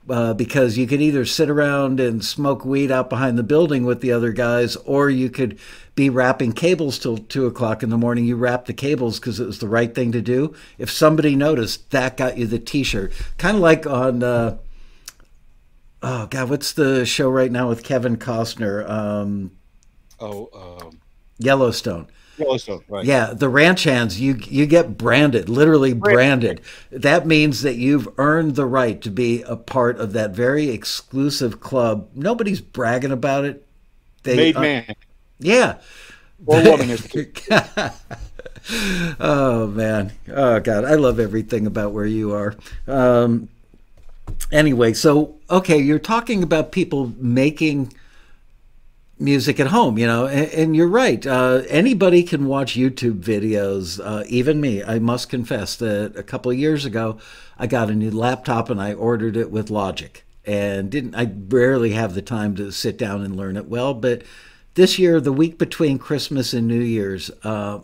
uh, 0.08 0.34
because 0.34 0.78
you 0.78 0.86
could 0.86 1.00
either 1.00 1.24
sit 1.24 1.50
around 1.50 2.00
and 2.00 2.24
smoke 2.24 2.64
weed 2.64 2.90
out 2.90 3.10
behind 3.10 3.36
the 3.36 3.42
building 3.42 3.84
with 3.84 4.00
the 4.00 4.12
other 4.12 4.32
guys, 4.32 4.76
or 4.76 5.10
you 5.10 5.28
could 5.28 5.58
be 5.94 6.10
wrapping 6.10 6.52
cables 6.52 6.98
till 6.98 7.18
two 7.18 7.46
o'clock 7.46 7.82
in 7.82 7.90
the 7.90 7.98
morning. 7.98 8.24
You 8.24 8.36
wrap 8.36 8.66
the 8.66 8.72
cables 8.72 9.18
because 9.18 9.40
it 9.40 9.46
was 9.46 9.58
the 9.58 9.68
right 9.68 9.94
thing 9.94 10.12
to 10.12 10.20
do. 10.20 10.54
If 10.78 10.90
somebody 10.90 11.34
noticed, 11.34 11.90
that 11.90 12.16
got 12.16 12.38
you 12.38 12.46
the 12.46 12.58
T-shirt. 12.58 13.12
Kind 13.38 13.56
of 13.56 13.62
like 13.62 13.86
on, 13.86 14.22
uh, 14.22 14.58
oh 16.02 16.26
God, 16.26 16.50
what's 16.50 16.72
the 16.72 17.04
show 17.04 17.28
right 17.28 17.50
now 17.50 17.68
with 17.68 17.82
Kevin 17.82 18.16
Costner? 18.16 18.88
Um, 18.88 19.52
oh, 20.20 20.78
um, 20.82 21.00
Yellowstone. 21.38 22.08
Yellowstone, 22.38 22.82
right? 22.88 23.04
Yeah, 23.04 23.32
the 23.34 23.48
ranch 23.48 23.84
hands 23.84 24.20
you 24.20 24.38
you 24.44 24.66
get 24.66 24.98
branded, 24.98 25.48
literally 25.48 25.92
branded. 25.92 26.60
That 26.90 27.26
means 27.26 27.62
that 27.62 27.76
you've 27.76 28.08
earned 28.18 28.56
the 28.56 28.66
right 28.66 29.00
to 29.02 29.10
be 29.10 29.42
a 29.42 29.56
part 29.56 29.98
of 29.98 30.12
that 30.12 30.32
very 30.32 30.68
exclusive 30.68 31.60
club. 31.60 32.08
Nobody's 32.14 32.60
bragging 32.60 33.12
about 33.12 33.44
it. 33.44 33.66
They, 34.22 34.36
Made 34.36 34.56
uh, 34.56 34.60
man. 34.60 34.94
Yeah. 35.38 35.78
Or 36.44 36.62
woman 36.62 36.90
is 36.90 37.06
oh 39.20 39.66
man. 39.68 40.12
Oh 40.28 40.60
god, 40.60 40.84
I 40.84 40.94
love 40.94 41.20
everything 41.20 41.66
about 41.66 41.92
where 41.92 42.06
you 42.06 42.34
are. 42.34 42.54
Um, 42.86 43.48
anyway, 44.52 44.92
so 44.92 45.36
okay, 45.50 45.78
you're 45.78 45.98
talking 45.98 46.42
about 46.42 46.72
people 46.72 47.12
making 47.18 47.92
music 49.18 49.58
at 49.58 49.68
home, 49.68 49.98
you 49.98 50.06
know, 50.06 50.26
and, 50.26 50.50
and 50.52 50.76
you're 50.76 50.88
right. 50.88 51.26
Uh, 51.26 51.62
anybody 51.68 52.22
can 52.22 52.46
watch 52.46 52.74
YouTube 52.74 53.20
videos, 53.20 54.00
uh, 54.04 54.24
even 54.28 54.60
me. 54.60 54.82
I 54.82 54.98
must 54.98 55.28
confess 55.28 55.76
that 55.76 56.14
a 56.16 56.22
couple 56.22 56.50
of 56.50 56.58
years 56.58 56.84
ago, 56.84 57.18
I 57.58 57.66
got 57.66 57.90
a 57.90 57.94
new 57.94 58.10
laptop 58.10 58.68
and 58.68 58.80
I 58.80 58.92
ordered 58.92 59.36
it 59.36 59.50
with 59.50 59.70
Logic, 59.70 60.24
and 60.44 60.90
didn't. 60.90 61.14
I 61.14 61.32
rarely 61.48 61.92
have 61.92 62.14
the 62.14 62.22
time 62.22 62.54
to 62.56 62.70
sit 62.70 62.98
down 62.98 63.22
and 63.22 63.36
learn 63.36 63.56
it 63.56 63.68
well, 63.68 63.94
but 63.94 64.22
this 64.74 64.98
year, 64.98 65.20
the 65.20 65.32
week 65.32 65.58
between 65.58 65.98
Christmas 65.98 66.52
and 66.52 66.68
New 66.68 66.80
Year's. 66.80 67.30
Uh, 67.42 67.80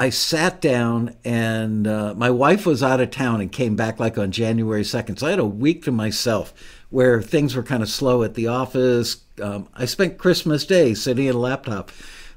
I 0.00 0.10
sat 0.10 0.60
down 0.60 1.16
and 1.24 1.88
uh, 1.88 2.14
my 2.14 2.30
wife 2.30 2.64
was 2.64 2.84
out 2.84 3.00
of 3.00 3.10
town 3.10 3.40
and 3.40 3.50
came 3.50 3.74
back 3.74 3.98
like 3.98 4.16
on 4.16 4.30
January 4.30 4.82
2nd. 4.82 5.18
So 5.18 5.26
I 5.26 5.30
had 5.30 5.40
a 5.40 5.44
week 5.44 5.82
to 5.86 5.90
myself 5.90 6.54
where 6.90 7.20
things 7.20 7.54
were 7.54 7.62
kind 7.62 7.82
of 7.82 7.88
slow 7.88 8.22
at 8.22 8.34
the 8.34 8.46
office, 8.46 9.18
um, 9.42 9.68
I 9.74 9.84
spent 9.84 10.18
Christmas 10.18 10.64
Day 10.64 10.94
sitting 10.94 11.28
at 11.28 11.34
a 11.34 11.38
laptop 11.38 11.90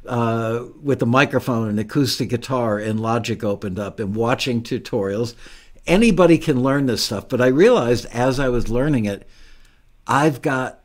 uh, 0.06 0.66
with 0.82 1.02
a 1.02 1.06
microphone 1.06 1.70
and 1.70 1.80
acoustic 1.80 2.30
guitar, 2.30 2.78
and 2.78 3.00
Logic 3.00 3.44
opened 3.44 3.80
up 3.80 4.00
and 4.00 4.16
watching 4.16 4.62
tutorials. 4.62 5.36
Anybody 5.88 6.38
can 6.38 6.62
learn 6.62 6.86
this 6.86 7.04
stuff, 7.04 7.30
but 7.30 7.42
I 7.42 7.48
realized 7.48 8.06
as 8.08 8.40
I 8.40 8.50
was 8.50 8.70
learning 8.70 9.06
it, 9.06 9.28
I've 10.06 10.42
got 10.42 10.82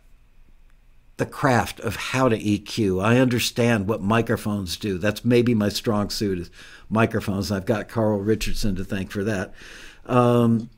the 1.16 1.26
craft 1.26 1.80
of 1.80 1.96
how 1.96 2.28
to 2.28 2.38
EQ. 2.38 3.02
I 3.02 3.18
understand 3.18 3.88
what 3.88 4.02
microphones 4.02 4.76
do. 4.76 4.98
That's 4.98 5.24
maybe 5.24 5.54
my 5.54 5.70
strong 5.70 6.10
suit 6.10 6.38
is 6.38 6.50
microphones. 6.90 7.50
I've 7.50 7.64
got 7.64 7.88
Karl 7.88 8.18
Richardson 8.18 8.76
to 8.76 8.84
thank 8.84 9.10
for 9.10 9.24
that. 9.24 9.54
Um, 10.04 10.68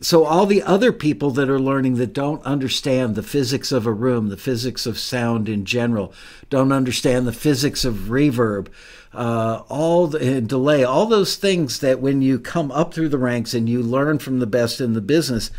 so 0.00 0.24
all 0.24 0.46
the 0.46 0.62
other 0.62 0.92
people 0.92 1.30
that 1.30 1.50
are 1.50 1.58
learning 1.58 1.96
that 1.96 2.12
don't 2.12 2.44
understand 2.44 3.14
the 3.14 3.22
physics 3.22 3.72
of 3.72 3.86
a 3.86 3.92
room 3.92 4.28
the 4.28 4.36
physics 4.36 4.86
of 4.86 4.98
sound 4.98 5.48
in 5.48 5.64
general 5.64 6.12
don't 6.50 6.72
understand 6.72 7.26
the 7.26 7.32
physics 7.32 7.84
of 7.84 7.94
reverb 8.08 8.68
uh, 9.14 9.62
all 9.68 10.06
the 10.06 10.40
delay 10.40 10.84
all 10.84 11.06
those 11.06 11.36
things 11.36 11.80
that 11.80 12.00
when 12.00 12.22
you 12.22 12.38
come 12.38 12.70
up 12.72 12.94
through 12.94 13.08
the 13.08 13.18
ranks 13.18 13.54
and 13.54 13.68
you 13.68 13.82
learn 13.82 14.18
from 14.18 14.38
the 14.38 14.46
best 14.46 14.80
in 14.80 14.92
the 14.92 15.00
business 15.00 15.50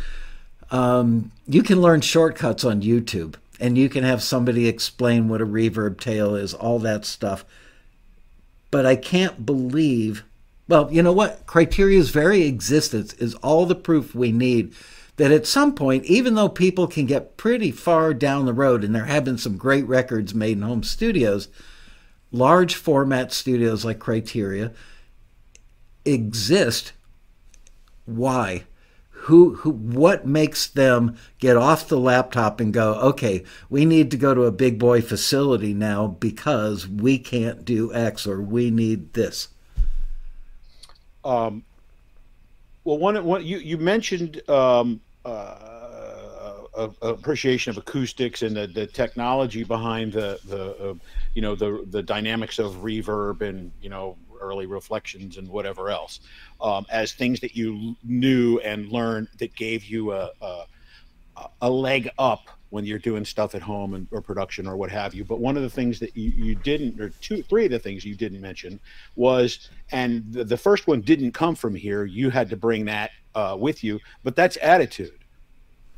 um, 0.70 1.32
you 1.46 1.62
can 1.62 1.80
learn 1.80 2.00
shortcuts 2.00 2.64
on 2.64 2.80
youtube 2.80 3.34
and 3.60 3.76
you 3.76 3.88
can 3.88 4.02
have 4.02 4.22
somebody 4.22 4.66
explain 4.66 5.28
what 5.28 5.42
a 5.42 5.46
reverb 5.46 6.00
tail 6.00 6.34
is 6.34 6.54
all 6.54 6.78
that 6.80 7.04
stuff. 7.04 7.44
But 8.70 8.86
i 8.86 8.96
can't 8.96 9.44
believe 9.44 10.24
well, 10.70 10.88
you 10.92 11.02
know 11.02 11.12
what? 11.12 11.46
Criteria's 11.46 12.10
very 12.10 12.42
existence 12.42 13.12
is 13.14 13.34
all 13.36 13.66
the 13.66 13.74
proof 13.74 14.14
we 14.14 14.30
need 14.30 14.72
that 15.16 15.32
at 15.32 15.44
some 15.44 15.74
point, 15.74 16.04
even 16.04 16.36
though 16.36 16.48
people 16.48 16.86
can 16.86 17.06
get 17.06 17.36
pretty 17.36 17.72
far 17.72 18.14
down 18.14 18.46
the 18.46 18.52
road 18.52 18.84
and 18.84 18.94
there 18.94 19.06
have 19.06 19.24
been 19.24 19.36
some 19.36 19.56
great 19.56 19.84
records 19.88 20.32
made 20.32 20.56
in 20.58 20.62
home 20.62 20.84
studios, 20.84 21.48
large 22.30 22.76
format 22.76 23.32
studios 23.32 23.84
like 23.84 23.98
Criteria 23.98 24.72
exist. 26.04 26.92
Why? 28.04 28.64
who 29.24 29.56
who 29.56 29.70
what 29.70 30.26
makes 30.26 30.66
them 30.66 31.14
get 31.38 31.54
off 31.54 31.88
the 31.88 31.98
laptop 31.98 32.58
and 32.58 32.72
go 32.72 32.94
okay 32.94 33.44
we 33.68 33.84
need 33.84 34.10
to 34.10 34.16
go 34.16 34.32
to 34.32 34.44
a 34.44 34.50
big 34.50 34.78
boy 34.78 35.02
facility 35.02 35.74
now 35.74 36.06
because 36.06 36.88
we 36.88 37.18
can't 37.18 37.62
do 37.66 37.92
x 37.92 38.26
or 38.26 38.40
we 38.40 38.70
need 38.70 39.12
this 39.12 39.48
um 41.24 41.64
well 42.84 42.98
one 42.98 43.22
one 43.24 43.44
you 43.44 43.58
you 43.58 43.78
mentioned 43.78 44.48
um 44.48 45.00
uh 45.24 45.70
appreciation 47.02 47.70
of 47.70 47.78
acoustics 47.78 48.42
and 48.42 48.56
the, 48.56 48.66
the 48.66 48.86
technology 48.86 49.64
behind 49.64 50.12
the 50.12 50.38
the 50.46 50.90
uh, 50.90 50.94
you 51.34 51.42
know 51.42 51.54
the 51.54 51.84
the 51.90 52.02
dynamics 52.02 52.58
of 52.58 52.76
reverb 52.76 53.42
and 53.42 53.72
you 53.82 53.88
know 53.88 54.16
early 54.40 54.66
reflections 54.66 55.36
and 55.36 55.48
whatever 55.48 55.90
else 55.90 56.20
um, 56.60 56.86
as 56.90 57.12
things 57.12 57.40
that 57.40 57.54
you 57.54 57.94
knew 58.02 58.58
and 58.60 58.88
learned 58.88 59.28
that 59.38 59.54
gave 59.54 59.84
you 59.84 60.12
a, 60.12 60.30
a, 60.40 60.64
a 61.62 61.70
leg 61.70 62.08
up 62.18 62.48
when 62.70 62.84
you're 62.84 62.98
doing 62.98 63.24
stuff 63.24 63.54
at 63.54 63.62
home 63.62 63.94
and, 63.94 64.06
or 64.10 64.20
production 64.20 64.66
or 64.66 64.76
what 64.76 64.90
have 64.90 65.12
you. 65.12 65.24
But 65.24 65.40
one 65.40 65.56
of 65.56 65.62
the 65.62 65.70
things 65.70 65.98
that 65.98 66.16
you, 66.16 66.30
you 66.30 66.54
didn't, 66.54 67.00
or 67.00 67.10
two, 67.20 67.42
three 67.42 67.66
of 67.66 67.70
the 67.70 67.78
things 67.78 68.04
you 68.04 68.14
didn't 68.14 68.40
mention 68.40 68.80
was, 69.16 69.70
and 69.92 70.24
the, 70.32 70.44
the 70.44 70.56
first 70.56 70.86
one 70.86 71.00
didn't 71.00 71.32
come 71.32 71.54
from 71.54 71.74
here. 71.74 72.04
You 72.04 72.30
had 72.30 72.48
to 72.50 72.56
bring 72.56 72.84
that 72.86 73.10
uh, 73.34 73.56
with 73.58 73.84
you, 73.84 74.00
but 74.24 74.36
that's 74.36 74.56
attitude. 74.62 75.18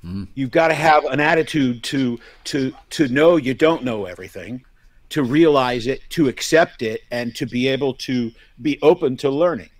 Mm. 0.05 0.29
You've 0.35 0.51
got 0.51 0.69
to 0.69 0.75
have 0.75 1.05
an 1.05 1.21
attitude 1.21 1.85
to 1.85 2.19
to 2.45 2.73
to 2.91 3.09
know 3.09 3.37
you 3.37 3.55
don't 3.55 3.85
know 3.85 4.07
everything, 4.07 4.65
to 5.11 5.23
realize 5.23 5.87
it, 5.87 6.01
to 6.11 6.29
accept 6.29 6.83
it, 6.83 7.03
and 7.11 7.35
to 7.37 7.47
be 7.47 7.69
able 7.69 7.95
to 7.95 8.33
be 8.61 8.79
open 8.83 9.17
to 9.19 9.31
learning. 9.31 9.71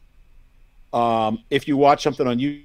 Um, 0.93 1.43
if 1.51 1.67
you 1.67 1.77
watch 1.77 2.03
something 2.03 2.27
on 2.27 2.39
YouTube 2.39 2.63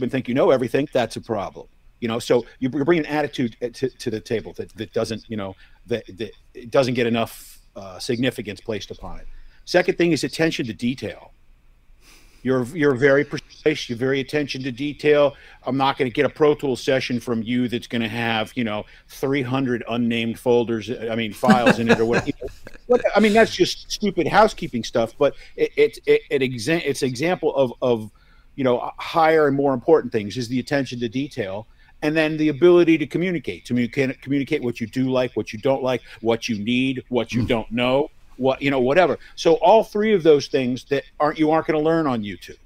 and 0.00 0.10
think 0.10 0.28
you 0.28 0.34
know 0.34 0.50
everything, 0.50 0.88
that's 0.92 1.16
a 1.16 1.20
problem. 1.20 1.66
You 2.02 2.08
know, 2.08 2.18
so 2.18 2.44
you 2.58 2.68
bring 2.68 2.98
an 2.98 3.06
attitude 3.06 3.56
to, 3.60 3.88
to 3.88 4.10
the 4.10 4.20
table 4.20 4.52
that, 4.54 4.74
that 4.76 4.92
doesn't, 4.92 5.24
you 5.28 5.36
know, 5.36 5.54
that, 5.86 6.04
that 6.18 6.32
doesn't 6.68 6.94
get 6.94 7.06
enough 7.06 7.60
uh, 7.76 8.00
significance 8.00 8.60
placed 8.60 8.90
upon 8.90 9.20
it. 9.20 9.28
Second 9.66 9.98
thing 9.98 10.10
is 10.10 10.24
attention 10.24 10.66
to 10.66 10.72
detail. 10.72 11.32
You're 12.42 12.64
you're 12.74 12.96
very 12.96 13.24
precise. 13.24 13.88
You're 13.88 13.98
very 13.98 14.18
attention 14.18 14.64
to 14.64 14.72
detail. 14.72 15.36
I'm 15.64 15.76
not 15.76 15.96
going 15.96 16.10
to 16.10 16.12
get 16.12 16.26
a 16.26 16.28
Pro 16.28 16.56
Tools 16.56 16.82
session 16.82 17.20
from 17.20 17.40
you 17.40 17.68
that's 17.68 17.86
going 17.86 18.02
to 18.02 18.08
have 18.08 18.52
you 18.56 18.64
know 18.64 18.84
300 19.06 19.84
unnamed 19.88 20.40
folders. 20.40 20.90
I 20.90 21.14
mean 21.14 21.32
files 21.32 21.78
in 21.78 21.88
it 21.88 22.00
or 22.00 22.04
what. 22.04 22.28
I 23.14 23.20
mean 23.20 23.32
that's 23.32 23.54
just 23.54 23.92
stupid 23.92 24.26
housekeeping 24.26 24.82
stuff. 24.82 25.14
But 25.16 25.36
it 25.54 25.70
it 25.76 25.98
it, 26.06 26.22
it 26.30 26.42
exa- 26.42 26.82
it's 26.84 27.04
example 27.04 27.54
of 27.54 27.72
of 27.80 28.10
you 28.56 28.64
know 28.64 28.90
higher 28.98 29.46
and 29.46 29.56
more 29.56 29.72
important 29.72 30.12
things 30.12 30.36
is 30.36 30.48
the 30.48 30.58
attention 30.58 30.98
to 30.98 31.08
detail 31.08 31.68
and 32.02 32.16
then 32.16 32.36
the 32.36 32.48
ability 32.48 32.98
to 32.98 33.06
communicate 33.06 33.64
to 33.64 33.88
communicate 34.20 34.62
what 34.62 34.80
you 34.80 34.86
do 34.86 35.10
like 35.10 35.32
what 35.34 35.52
you 35.52 35.58
don't 35.58 35.82
like 35.82 36.02
what 36.20 36.48
you 36.48 36.58
need 36.58 37.02
what 37.08 37.32
you 37.32 37.42
mm. 37.42 37.48
don't 37.48 37.70
know 37.70 38.10
what 38.36 38.60
you 38.60 38.70
know 38.70 38.80
whatever. 38.80 39.18
So 39.36 39.54
all 39.54 39.84
three 39.84 40.14
of 40.14 40.22
those 40.22 40.48
things 40.48 40.84
that 40.84 41.04
aren't 41.20 41.38
you 41.38 41.50
aren't 41.50 41.66
going 41.66 41.78
to 41.78 41.84
learn 41.84 42.06
on 42.06 42.22
youtube. 42.22 42.58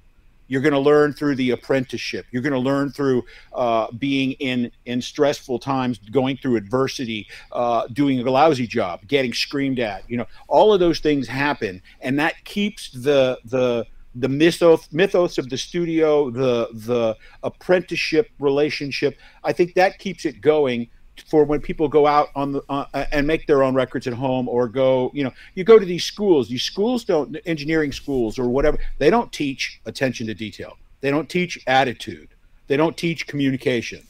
You're 0.49 0.63
going 0.63 0.75
to 0.75 0.79
learn 0.79 1.13
through 1.13 1.35
the 1.35 1.51
apprenticeship. 1.51 2.25
You're 2.31 2.43
going 2.43 2.53
to 2.53 2.61
learn 2.61 2.93
through 2.93 3.25
uh, 3.53 3.91
being 3.99 4.33
in 4.33 4.71
in 4.85 5.03
stressful 5.03 5.59
times 5.59 5.99
going 5.99 6.37
through 6.37 6.57
adversity 6.57 7.27
uh, 7.51 7.89
doing 7.89 8.21
a 8.21 8.31
lousy 8.31 8.67
job 8.67 9.01
getting 9.07 9.35
screamed 9.35 9.81
at 9.81 10.09
you 10.09 10.17
know. 10.17 10.27
All 10.49 10.73
of 10.73 10.81
those 10.81 11.01
things 11.01 11.29
happen 11.29 11.83
and 12.01 12.19
that 12.19 12.43
keeps 12.45 12.91
the 12.91 13.39
the 13.45 13.87
the 14.19 14.29
mythos 14.29 14.89
mythos 14.93 15.39
of 15.39 15.49
the 15.51 15.57
studio 15.57 16.31
the 16.31 16.69
the 16.73 17.17
apprenticeship 17.43 18.31
relationship 18.39 19.19
i 19.45 19.53
think 19.53 19.75
that 19.75 19.99
keeps 19.99 20.25
it 20.25 20.41
going 20.41 20.89
for 21.25 21.45
when 21.45 21.61
people 21.61 21.89
go 21.89 22.07
out 22.07 22.29
on 22.35 22.53
the 22.53 22.63
uh, 22.69 23.07
and 23.13 23.27
make 23.27 23.47
their 23.47 23.63
own 23.63 23.75
records 23.75 24.07
at 24.07 24.13
home 24.13 24.49
or 24.49 24.69
go 24.69 25.11
you 25.15 25.25
know 25.25 25.33
you 25.55 25.65
go 25.65 25.79
to 25.79 25.87
these 25.87 26.05
schools. 26.05 26.49
These 26.49 26.63
schools 26.63 27.05
don't 27.05 27.37
engineering 27.47 27.93
schools 27.93 28.39
or 28.39 28.49
whatever 28.49 28.79
they 28.99 29.11
don't 29.11 29.33
teach 29.33 29.81
attention 29.87 30.27
to 30.27 30.35
detail. 30.35 30.77
They 31.01 31.11
don't 31.11 31.29
teach 31.29 31.59
attitude. 31.67 32.29
They 32.67 32.77
don't 32.77 32.97
teach 32.97 33.27
communication. 33.27 34.03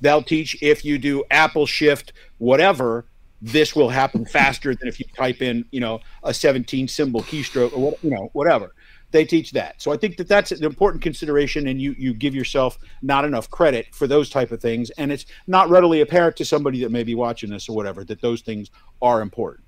They'll 0.00 0.22
teach 0.22 0.56
if 0.62 0.84
you 0.84 0.98
do 0.98 1.24
apple 1.30 1.66
shift 1.66 2.12
whatever 2.38 3.06
this 3.42 3.76
will 3.76 3.90
happen 3.90 4.24
faster 4.24 4.74
than 4.74 4.88
if 4.88 4.98
you 4.98 5.06
type 5.16 5.42
in 5.42 5.64
you 5.70 5.80
know 5.80 6.00
a 6.22 6.32
17 6.32 6.88
symbol 6.88 7.22
keystroke 7.22 7.72
or 7.74 7.90
what 7.90 8.04
you 8.04 8.10
know 8.10 8.30
whatever 8.32 8.74
they 9.14 9.24
teach 9.24 9.52
that. 9.52 9.80
So 9.80 9.92
I 9.92 9.96
think 9.96 10.16
that 10.16 10.26
that's 10.26 10.50
an 10.50 10.64
important 10.64 11.00
consideration, 11.00 11.68
and 11.68 11.80
you 11.80 11.94
you 11.96 12.12
give 12.12 12.34
yourself 12.34 12.78
not 13.00 13.24
enough 13.24 13.48
credit 13.48 13.94
for 13.94 14.08
those 14.08 14.28
type 14.28 14.50
of 14.50 14.60
things, 14.60 14.90
and 14.90 15.12
it's 15.12 15.24
not 15.46 15.70
readily 15.70 16.00
apparent 16.00 16.36
to 16.38 16.44
somebody 16.44 16.80
that 16.80 16.90
may 16.90 17.04
be 17.04 17.14
watching 17.14 17.48
this 17.48 17.68
or 17.68 17.76
whatever 17.76 18.02
that 18.04 18.20
those 18.20 18.42
things 18.42 18.70
are 19.00 19.22
important. 19.22 19.64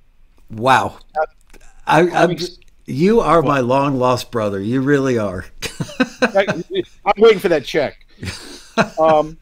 Wow, 0.51 0.99
I, 1.87 2.11
I'm, 2.11 2.37
you 2.87 3.21
are 3.21 3.41
my 3.41 3.61
long 3.61 3.99
lost 4.01 4.33
brother. 4.33 4.61
You 4.61 4.81
really 4.81 5.17
are. 5.17 5.47
I, 6.21 6.45
am 7.07 7.15
waiting 7.17 7.39
for 7.39 7.49
that 7.49 7.65
check. 7.65 8.05
Um, 8.99 9.39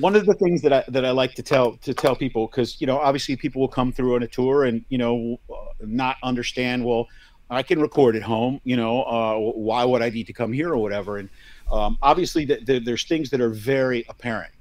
one 0.00 0.16
of 0.16 0.26
the 0.26 0.34
things 0.34 0.60
that 0.62 0.72
I 0.72 0.84
that 0.88 1.04
I 1.04 1.12
like 1.12 1.34
to 1.34 1.42
tell 1.42 1.76
to 1.78 1.94
tell 1.94 2.14
people 2.14 2.46
because 2.46 2.80
you 2.80 2.86
know 2.86 2.98
obviously 2.98 3.36
people 3.36 3.60
will 3.60 3.68
come 3.68 3.90
through 3.90 4.16
on 4.16 4.22
a 4.22 4.28
tour 4.28 4.64
and 4.64 4.84
you 4.88 4.98
know 4.98 5.40
not 5.80 6.16
understand 6.22 6.84
well 6.84 7.06
I 7.54 7.62
can 7.62 7.80
record 7.80 8.16
at 8.16 8.22
home. 8.22 8.60
You 8.64 8.76
know, 8.76 9.02
uh, 9.02 9.38
why 9.38 9.84
would 9.84 10.02
I 10.02 10.10
need 10.10 10.26
to 10.26 10.32
come 10.32 10.52
here 10.52 10.70
or 10.70 10.78
whatever? 10.78 11.18
And 11.18 11.28
um, 11.70 11.98
obviously, 12.02 12.44
the, 12.44 12.60
the, 12.64 12.78
there's 12.78 13.04
things 13.04 13.30
that 13.30 13.40
are 13.40 13.50
very 13.50 14.04
apparent. 14.08 14.52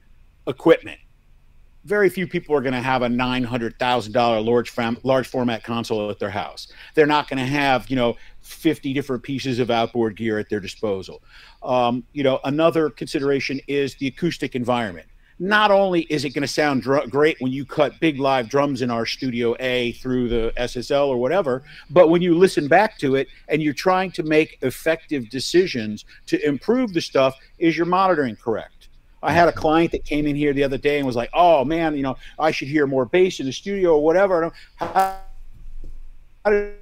Equipment. 0.48 1.00
Very 1.86 2.10
few 2.10 2.28
people 2.28 2.56
are 2.56 2.62
going 2.62 2.74
to 2.74 2.82
have 2.82 3.02
a 3.02 3.10
nine 3.10 3.44
hundred 3.44 3.78
thousand 3.78 4.14
dollar 4.14 4.40
large 4.40 4.70
fam- 4.70 4.98
large 5.04 5.28
format 5.28 5.64
console 5.64 6.10
at 6.10 6.18
their 6.18 6.30
house. 6.30 6.70
They're 6.96 7.06
not 7.06 7.28
going 7.28 7.40
to 7.40 7.46
have 7.46 7.90
you 7.90 7.98
know 7.98 8.16
fifty 8.42 8.94
different 8.94 9.22
pieces 9.22 9.60
of 9.60 9.70
outboard 9.70 10.16
gear 10.16 10.40
at 10.40 10.50
their 10.50 10.62
disposal. 10.62 11.22
Um, 11.62 12.06
you 12.14 12.24
know, 12.24 12.40
another 12.46 12.90
consideration 12.90 13.60
is 13.68 13.96
the 13.96 14.08
acoustic 14.08 14.56
environment 14.56 15.08
not 15.40 15.72
only 15.72 16.02
is 16.04 16.26
it 16.26 16.30
going 16.30 16.42
to 16.44 16.48
sound 16.48 16.84
dr- 16.84 17.10
great 17.10 17.38
when 17.40 17.52
you 17.52 17.66
cut 17.66 18.00
big 18.00 18.20
live 18.20 18.50
drums 18.50 18.82
in 18.82 18.92
our 18.92 19.06
studio 19.06 19.56
A 19.60 19.94
through 19.94 20.30
the 20.30 20.54
SSL 20.58 21.08
or 21.08 21.18
whatever, 21.18 21.64
but 21.90 22.10
when 22.10 22.22
you 22.22 22.38
listen 22.38 22.68
back 22.68 22.98
to 23.00 23.16
it 23.16 23.28
and 23.48 23.62
you're 23.62 23.74
trying 23.74 24.12
to 24.12 24.24
make 24.24 24.58
effective 24.62 25.30
decisions 25.30 26.06
to 26.28 26.46
improve 26.46 26.94
the 26.94 27.02
stuff, 27.02 27.38
is 27.58 27.76
your 27.76 27.86
monitoring 27.86 28.36
correct? 28.36 28.90
I 29.24 29.32
had 29.32 29.48
a 29.48 29.54
client 29.54 29.92
that 29.94 30.04
came 30.04 30.28
in 30.28 30.36
here 30.36 30.54
the 30.54 30.64
other 30.64 30.78
day 30.78 30.98
and 30.98 31.08
was 31.08 31.16
like, 31.16 31.30
"Oh 31.34 31.64
man, 31.64 31.96
you 31.96 32.04
know, 32.04 32.18
I 32.38 32.52
should 32.52 32.68
hear 32.68 32.86
more 32.86 33.06
bass 33.06 33.40
in 33.40 33.46
the 33.46 33.54
studio 33.54 33.96
or 33.96 34.04
whatever." 34.04 34.52
How, 34.76 35.20
how 36.44 36.52
did 36.52 36.76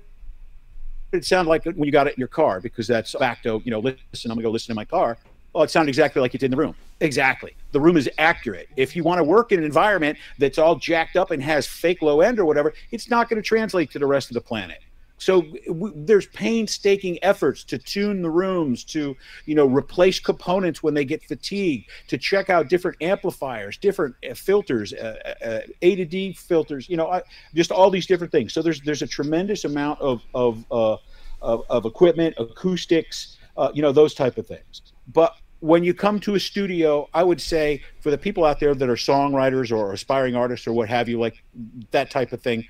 it 1.12 1.24
sound 1.24 1.48
like 1.48 1.66
when 1.66 1.84
you 1.84 1.92
got 1.92 2.08
it 2.08 2.16
in 2.16 2.20
your 2.20 2.28
car? 2.28 2.60
Because 2.60 2.88
that's 2.88 3.14
back 3.16 3.44
to 3.44 3.62
you 3.64 3.70
know, 3.72 3.80
listen, 3.80 4.32
I'm 4.32 4.38
gonna 4.38 4.42
go 4.42 4.50
listen 4.50 4.72
in 4.72 4.76
my 4.76 4.86
car. 4.86 5.18
Well, 5.54 5.64
it 5.64 5.70
sounded 5.70 5.90
exactly 5.90 6.22
like 6.22 6.34
it 6.34 6.40
did 6.40 6.46
in 6.46 6.52
the 6.52 6.58
room. 6.58 6.76
Exactly. 7.02 7.56
The 7.72 7.80
room 7.80 7.98
is 7.98 8.10
accurate. 8.18 8.70
If 8.78 8.96
you 8.96 9.04
want 9.04 9.20
to 9.20 9.24
work 9.24 9.52
in 9.52 9.60
an 9.60 9.66
environment 9.66 10.18
that's 10.40 10.58
all 10.58 10.76
jacked 10.76 11.18
up 11.18 11.32
and 11.32 11.44
has 11.44 11.68
fake 11.68 12.02
low 12.02 12.22
end 12.22 12.40
or 12.40 12.46
whatever, 12.46 12.74
it's 12.92 13.10
not 13.10 13.30
going 13.30 13.42
to 13.42 13.48
translate 13.48 13.92
to 13.92 14.00
the 14.00 14.06
rest 14.06 14.30
of 14.30 14.36
the 14.36 14.42
planet. 14.42 14.80
So 15.22 15.44
w- 15.68 15.94
there's 15.96 16.26
painstaking 16.26 17.24
efforts 17.24 17.64
to 17.66 17.78
tune 17.78 18.24
the 18.24 18.30
rooms, 18.30 18.84
to 18.86 19.16
you 19.46 19.54
know 19.54 19.68
replace 19.68 20.20
components 20.20 20.82
when 20.82 20.96
they 20.96 21.06
get 21.06 21.24
fatigued, 21.24 21.92
to 22.08 22.18
check 22.18 22.50
out 22.50 22.70
different 22.70 22.98
amplifiers, 23.02 23.78
different 23.78 24.16
uh, 24.28 24.34
filters, 24.34 24.94
uh, 24.94 25.18
uh, 25.24 25.46
uh 25.46 25.60
A 25.84 25.96
to 25.96 26.06
D 26.06 26.34
filters, 26.34 26.90
you 26.90 26.98
know, 26.98 27.08
I, 27.08 27.22
just 27.54 27.72
all 27.72 27.92
these 27.92 28.08
different 28.08 28.32
things. 28.32 28.52
So 28.52 28.64
there's 28.64 28.82
there's 28.82 29.04
a 29.04 29.08
tremendous 29.08 29.64
amount 29.64 30.02
of 30.02 30.24
of 30.34 30.66
uh, 30.72 30.98
of, 31.44 31.66
of, 31.70 31.86
equipment, 31.86 32.36
acoustics, 32.40 33.38
uh, 33.62 33.72
you 33.76 33.82
know, 33.84 33.92
those 33.92 34.16
type 34.16 34.40
of 34.40 34.48
things. 34.48 34.82
But 35.14 35.36
when 35.60 35.84
you 35.84 35.94
come 35.94 36.20
to 36.22 36.34
a 36.34 36.40
studio, 36.40 37.08
I 37.14 37.24
would 37.24 37.40
say 37.40 37.84
for 38.00 38.10
the 38.10 38.18
people 38.18 38.44
out 38.44 38.60
there 38.60 38.74
that 38.74 38.90
are 38.90 38.96
songwriters 38.96 39.72
or 39.72 39.94
aspiring 39.94 40.36
artists 40.36 40.66
or 40.66 40.74
what 40.74 40.90
have 40.90 41.08
you, 41.08 41.20
like 41.20 41.44
that 41.92 42.10
type 42.10 42.34
of 42.34 42.42
thing, 42.42 42.68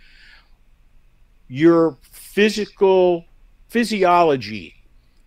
your 1.48 1.98
physical 2.12 3.24
physiology 3.70 4.76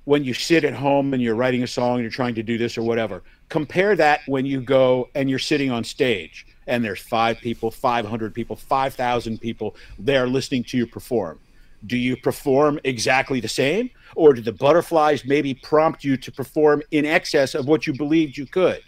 when 0.04 0.22
you 0.22 0.34
sit 0.34 0.64
at 0.64 0.74
home 0.74 1.14
and 1.14 1.22
you're 1.22 1.34
writing 1.34 1.62
a 1.62 1.66
song 1.66 1.94
and 1.94 2.02
you're 2.02 2.10
trying 2.10 2.34
to 2.34 2.42
do 2.42 2.58
this 2.58 2.76
or 2.76 2.82
whatever, 2.82 3.22
compare 3.48 3.96
that 3.96 4.20
when 4.26 4.44
you 4.44 4.60
go 4.60 5.08
and 5.14 5.30
you're 5.30 5.38
sitting 5.38 5.70
on 5.70 5.82
stage 5.82 6.46
and 6.66 6.84
there's 6.84 7.00
five 7.00 7.38
people, 7.38 7.70
500 7.70 8.34
people, 8.34 8.54
5,000 8.54 9.40
people 9.40 9.74
there 9.98 10.26
listening 10.26 10.62
to 10.64 10.76
you 10.76 10.86
perform 10.86 11.38
do 11.86 11.96
you 11.96 12.16
perform 12.16 12.80
exactly 12.84 13.40
the 13.40 13.48
same? 13.48 13.90
Or 14.16 14.32
do 14.32 14.40
the 14.40 14.52
butterflies 14.52 15.24
maybe 15.24 15.54
prompt 15.54 16.04
you 16.04 16.16
to 16.16 16.32
perform 16.32 16.82
in 16.90 17.04
excess 17.04 17.54
of 17.54 17.66
what 17.66 17.86
you 17.86 17.92
believed 17.92 18.36
you 18.36 18.46
could? 18.46 18.82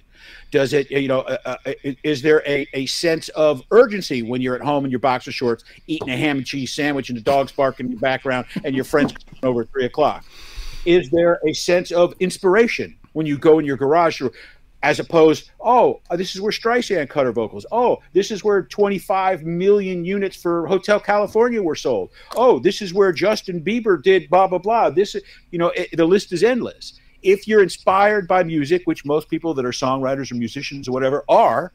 Does 0.51 0.72
it 0.72 0.90
you 0.90 1.09
know 1.09 1.20
uh, 1.20 1.57
uh, 1.66 1.72
is 2.03 2.22
there 2.22 2.42
a, 2.47 2.66
a 2.72 2.86
sense 2.86 3.28
of 3.30 3.62
urgency 3.70 4.22
when 4.22 4.40
you're 4.40 4.57
at 4.57 4.62
home 4.62 4.84
in 4.84 4.90
your 4.90 5.01
boxer 5.01 5.30
shorts 5.30 5.64
eating 5.86 6.09
a 6.09 6.16
ham 6.16 6.38
and 6.38 6.47
cheese 6.47 6.72
sandwich 6.72 7.11
and 7.11 7.18
the 7.18 7.22
dogs 7.22 7.53
barking 7.53 7.86
in 7.86 7.92
the 7.92 8.01
background 8.01 8.47
and 8.64 8.74
your 8.74 8.84
friends 8.84 9.14
over 9.42 9.62
at 9.62 9.70
three 9.70 9.84
o'clock? 9.84 10.24
Is 10.84 11.11
there 11.11 11.40
a 11.47 11.53
sense 11.53 11.90
of 11.90 12.14
inspiration 12.20 12.97
when 13.12 13.26
you 13.26 13.38
go 13.38 13.59
in 13.59 13.64
your 13.64 13.76
garage 13.76 14.22
as 14.87 15.01
opposed, 15.01 15.51
oh, 15.59 16.01
uh, 16.11 16.16
this 16.16 16.37
is 16.37 16.41
where 16.41 16.53
Streisand 16.53 17.09
cut 17.09 17.26
her 17.26 17.32
vocals. 17.32 17.66
Oh, 17.72 17.99
this 18.12 18.30
is 18.30 18.45
where 18.45 18.62
25 18.62 19.43
million 19.43 20.05
units 20.05 20.37
for 20.37 20.64
Hotel 20.68 21.01
California 21.01 21.61
were 21.61 21.74
sold. 21.74 22.11
Oh, 22.37 22.61
this 22.61 22.80
is 22.80 22.95
where 22.95 23.11
Justin 23.11 23.61
Bieber 23.61 24.01
did 24.01 24.30
blah 24.30 24.47
blah 24.47 24.59
blah. 24.59 24.91
This, 24.91 25.16
you 25.51 25.59
know, 25.59 25.70
it, 25.70 25.89
the 25.97 26.05
list 26.05 26.32
is 26.32 26.45
endless. 26.45 27.01
If 27.22 27.49
you're 27.49 27.64
inspired 27.64 28.28
by 28.28 28.45
music, 28.45 28.82
which 28.84 29.05
most 29.05 29.28
people 29.28 29.55
that 29.55 29.64
are 29.64 29.72
songwriters 29.72 30.30
or 30.30 30.37
musicians 30.37 30.87
or 30.87 30.93
whatever 30.93 31.24
are, 31.28 31.72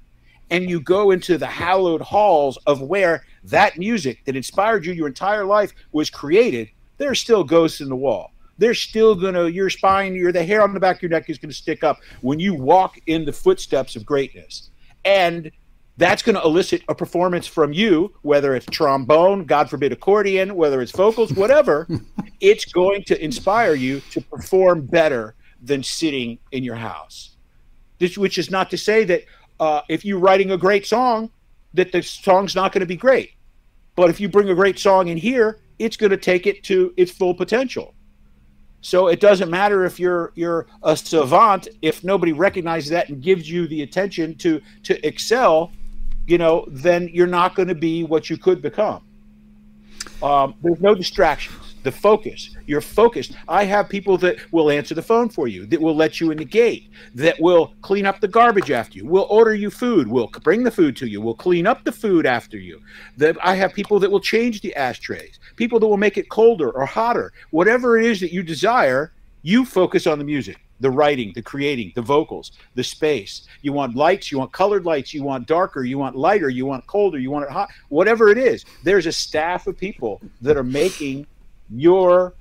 and 0.49 0.70
you 0.70 0.80
go 0.80 1.12
into 1.12 1.38
the 1.38 1.47
hallowed 1.47 1.99
halls 1.99 2.57
of 2.66 2.82
where 2.82 3.26
that 3.43 3.78
music 3.78 4.24
that 4.24 4.38
inspired 4.38 4.86
you 4.86 4.93
your 4.93 5.07
entire 5.07 5.43
life 5.43 5.74
was 5.91 6.09
created, 6.09 6.70
there 6.97 7.12
are 7.12 7.16
still 7.16 7.43
ghosts 7.43 7.82
in 7.82 7.89
the 7.89 7.95
wall 7.95 8.32
they're 8.62 8.74
still 8.74 9.16
gonna 9.16 9.47
your 9.47 9.70
spine, 9.70 10.16
your 10.16 10.32
the 10.32 10.43
hair 10.43 10.62
on 10.62 10.74
the 10.74 10.80
back 10.80 10.97
of 10.97 11.01
your 11.01 11.12
neck 11.12 11.30
is 11.30 11.38
gonna 11.38 11.51
stick 11.51 11.84
up 11.84 11.99
when 12.22 12.39
you 12.39 12.53
walk 12.53 12.99
in 13.07 13.26
the 13.26 13.34
footsteps 13.34 13.95
of 13.95 14.05
greatness. 14.05 14.70
And 15.03 15.51
that's 15.97 16.22
going 16.22 16.36
to 16.36 16.41
elicit 16.41 16.82
a 16.88 16.95
performance 16.95 17.45
from 17.45 17.74
you, 17.74 18.14
whether 18.22 18.55
it's 18.55 18.66
trombone, 18.68 19.45
God 19.45 19.70
forbid, 19.70 19.91
accordion, 19.91 20.55
whether 20.55 20.82
it's 20.82 20.91
vocals, 20.91 21.32
whatever. 21.34 21.88
it's 22.39 22.66
going 22.66 23.03
to 23.03 23.24
inspire 23.24 23.76
you 23.76 23.99
to 24.12 24.22
perform 24.22 24.86
better 24.86 25.36
than 25.62 25.84
sitting 25.84 26.39
in 26.51 26.64
your 26.64 26.76
house. 26.76 27.36
This, 27.99 28.18
which 28.18 28.38
is 28.38 28.49
not 28.49 28.72
to 28.72 28.78
say 28.78 29.03
that 29.03 29.26
uh, 29.59 29.82
if 29.89 30.03
you're 30.03 30.20
writing 30.20 30.51
a 30.51 30.57
great 30.57 30.88
song, 30.88 31.30
that 31.76 31.91
the 31.91 32.01
song's 32.01 32.55
not 32.55 32.72
going 32.72 32.80
to 32.80 32.88
be 32.88 32.95
great. 32.95 33.34
But 33.95 34.09
if 34.09 34.20
you 34.20 34.28
bring 34.28 34.49
a 34.49 34.55
great 34.55 34.80
song 34.80 35.09
in 35.09 35.18
here, 35.18 35.59
it's 35.78 35.97
going 35.97 36.09
to 36.09 36.18
take 36.18 36.47
it 36.47 36.64
to 36.64 36.93
its 36.97 37.12
full 37.12 37.36
potential. 37.36 37.93
So 38.82 39.07
it 39.07 39.19
doesn't 39.19 39.49
matter 39.49 39.86
if 39.86 39.99
you're 39.99 40.32
you're 40.36 40.67
a 40.84 40.97
savant 40.97 41.67
if 41.82 42.03
nobody 42.03 42.34
recognizes 42.34 42.89
that 42.89 43.09
and 43.09 43.21
gives 43.21 43.49
you 43.49 43.67
the 43.67 43.84
attention 43.84 44.36
to 44.39 44.61
to 44.84 45.07
excel, 45.07 45.71
you 46.27 46.38
know, 46.38 46.65
then 46.67 47.09
you're 47.13 47.27
not 47.27 47.55
going 47.55 47.67
to 47.67 47.75
be 47.75 48.03
what 48.03 48.29
you 48.29 48.38
could 48.38 48.61
become. 48.61 49.03
Um, 50.23 50.55
there's 50.63 50.82
no 50.82 50.95
distractions 50.95 51.70
the 51.84 51.91
focus. 51.91 52.55
You're 52.65 52.82
focused. 52.82 53.34
I 53.47 53.63
have 53.65 53.89
people 53.89 54.17
that 54.19 54.38
will 54.51 54.69
answer 54.69 54.95
the 54.95 55.01
phone 55.01 55.29
for 55.29 55.47
you, 55.47 55.65
that 55.67 55.82
will 55.82 55.95
let 55.95 56.19
you 56.19 56.32
in 56.32 56.38
the 56.38 56.45
gate, 56.45 56.89
that 57.15 57.39
will 57.39 57.73
clean 57.82 58.05
up 58.05 58.19
the 58.19 58.27
garbage 58.27 58.71
after 58.71 58.97
you, 58.97 59.05
will 59.05 59.27
order 59.29 59.53
you 59.53 59.69
food, 59.69 60.07
will 60.07 60.27
bring 60.43 60.63
the 60.63 60.71
food 60.71 60.95
to 60.97 61.07
you, 61.07 61.21
will 61.21 61.36
clean 61.36 61.67
up 61.67 61.84
the 61.84 61.91
food 61.91 62.25
after 62.25 62.57
you. 62.57 62.82
I 63.43 63.55
have 63.55 63.73
people 63.73 63.99
that 63.99 64.11
will 64.11 64.19
change 64.19 64.61
the 64.61 64.75
ashtrays, 64.75 65.39
people 65.55 65.79
that 65.79 65.88
will 65.88 65.97
make 65.97 66.17
it 66.17 66.29
colder 66.29 66.69
or 66.71 66.86
hotter. 66.86 67.34
Whatever 67.51 67.97
it 67.97 68.05
is 68.05 68.19
that 68.21 68.34
you 68.34 68.43
desire, 68.43 69.13
you 69.41 69.65
focus 69.65 70.07
on 70.07 70.19
the 70.19 70.25
music 70.25 70.57
the 70.82 70.89
writing, 70.89 71.32
the 71.34 71.41
creating, 71.41 71.93
the 71.95 72.01
vocals, 72.01 72.51
the 72.75 72.84
space. 72.84 73.43
You 73.61 73.71
want 73.71 73.95
lights, 73.95 74.32
you 74.32 74.39
want 74.39 74.51
colored 74.51 74.84
lights, 74.84 75.13
you 75.13 75.23
want 75.23 75.47
darker, 75.47 75.84
you 75.84 75.97
want 75.97 76.15
lighter, 76.15 76.49
you 76.49 76.65
want 76.65 76.86
colder, 76.88 77.19
you 77.19 77.32
want 77.32 77.45
it 77.45 77.51
hot, 77.51 77.69
whatever 77.89 78.29
it 78.29 78.38
is. 78.38 78.65
There's 78.84 79.05
a 79.05 79.11
staff 79.11 79.67
of 79.67 79.77
people 79.77 80.21
that 80.41 80.57
are 80.57 80.63
making 80.63 81.27
your 81.74 82.34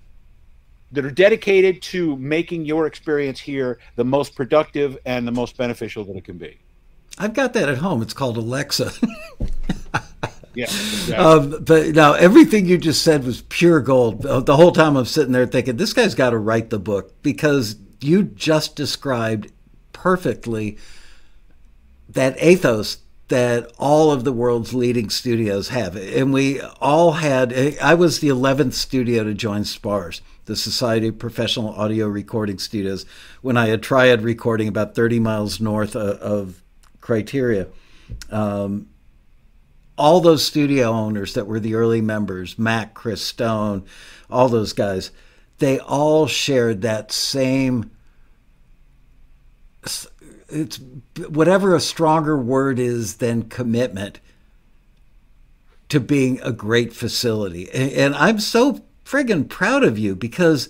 that 0.93 1.05
are 1.05 1.11
dedicated 1.11 1.81
to 1.83 2.16
making 2.16 2.64
your 2.64 2.87
experience 2.87 3.39
here 3.39 3.78
the 3.97 4.05
most 4.05 4.35
productive 4.35 4.99
and 5.07 5.26
the 5.26 5.33
most 5.33 5.57
beneficial 5.57 6.05
that 6.05 6.16
it 6.16 6.24
can 6.24 6.37
be. 6.37 6.59
I've 7.18 7.35
got 7.35 7.53
that 7.53 7.68
at 7.68 7.78
home. 7.78 8.03
It's 8.03 8.14
called 8.14 8.37
Alexa. 8.37 8.93
yeah. 10.55 10.64
Exactly. 10.64 11.14
Um, 11.14 11.64
but 11.64 11.89
now 11.89 12.14
everything 12.14 12.66
you 12.66 12.78
just 12.78 13.03
said 13.03 13.24
was 13.24 13.43
pure 13.43 13.81
gold. 13.81 14.22
The 14.22 14.57
whole 14.57 14.72
time 14.72 14.97
I'm 14.97 15.05
sitting 15.05 15.33
there 15.33 15.47
thinking, 15.47 15.76
this 15.76 15.93
guy's 15.93 16.14
got 16.14 16.31
to 16.31 16.39
write 16.39 16.70
the 16.70 16.78
book 16.78 17.22
because 17.22 17.76
you 18.01 18.24
just 18.24 18.74
described 18.74 19.53
perfectly 19.93 20.78
that 22.09 22.43
ethos 22.43 22.99
that 23.31 23.72
all 23.78 24.11
of 24.11 24.24
the 24.24 24.33
world's 24.33 24.74
leading 24.74 25.09
studios 25.09 25.68
have. 25.68 25.97
And 25.97 26.33
we 26.33 26.61
all 26.81 27.12
had, 27.12 27.53
I 27.81 27.95
was 27.95 28.18
the 28.18 28.28
11th 28.28 28.72
studio 28.72 29.22
to 29.22 29.35
join 29.35 29.64
SPARS, 29.64 30.20
the 30.47 30.57
Society 30.57 31.09
of 31.09 31.18
Professional 31.20 31.70
Audio 31.70 32.09
Recording 32.09 32.59
Studios, 32.59 33.07
when 33.41 33.57
I 33.57 33.68
had 33.68 33.85
Triad 33.85 34.22
recording 34.22 34.66
about 34.66 34.97
30 34.97 35.20
miles 35.20 35.61
north 35.61 35.95
of, 35.97 36.61
Criteria. 37.01 37.66
Um, 38.31 38.89
all 39.97 40.20
those 40.20 40.45
studio 40.45 40.91
owners 40.91 41.33
that 41.35 41.47
were 41.47 41.59
the 41.59 41.74
early 41.74 42.03
members, 42.03 42.59
Mack, 42.59 42.95
Chris 42.95 43.22
Stone, 43.22 43.87
all 44.28 44.49
those 44.49 44.74
guys, 44.74 45.11
they 45.59 45.78
all 45.78 46.26
shared 46.26 46.83
that 46.83 47.11
same 47.11 47.91
it's 50.51 50.80
whatever 51.28 51.74
a 51.74 51.80
stronger 51.80 52.36
word 52.36 52.78
is 52.78 53.16
than 53.16 53.48
commitment 53.48 54.20
to 55.88 56.01
being 56.01 56.40
a 56.42 56.53
great 56.53 56.92
facility. 56.92 57.70
And, 57.72 57.92
and 57.92 58.14
I'm 58.14 58.38
so 58.40 58.82
friggin' 59.05 59.48
proud 59.48 59.82
of 59.82 59.98
you 59.98 60.14
because 60.14 60.68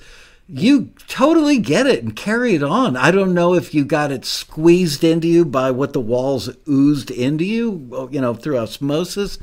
you 0.48 0.90
totally 1.06 1.58
get 1.58 1.86
it 1.86 2.02
and 2.02 2.16
carry 2.16 2.54
it 2.54 2.62
on. 2.62 2.96
I 2.96 3.10
don't 3.10 3.34
know 3.34 3.54
if 3.54 3.72
you 3.72 3.84
got 3.84 4.10
it 4.10 4.24
squeezed 4.24 5.04
into 5.04 5.28
you 5.28 5.44
by 5.44 5.70
what 5.70 5.92
the 5.92 6.00
walls 6.00 6.48
oozed 6.68 7.10
into 7.10 7.44
you, 7.44 8.08
you 8.10 8.20
know, 8.20 8.34
through 8.34 8.58
osmosis, 8.58 9.38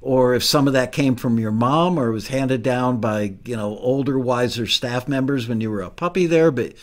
or 0.00 0.34
if 0.34 0.44
some 0.44 0.66
of 0.66 0.72
that 0.72 0.92
came 0.92 1.16
from 1.16 1.38
your 1.38 1.50
mom 1.50 1.98
or 1.98 2.10
was 2.10 2.28
handed 2.28 2.62
down 2.62 3.00
by, 3.00 3.34
you 3.44 3.56
know, 3.56 3.76
older, 3.78 4.18
wiser 4.18 4.66
staff 4.66 5.08
members 5.08 5.46
when 5.46 5.60
you 5.60 5.70
were 5.70 5.82
a 5.82 5.90
puppy 5.90 6.26
there. 6.26 6.50
But 6.50 6.74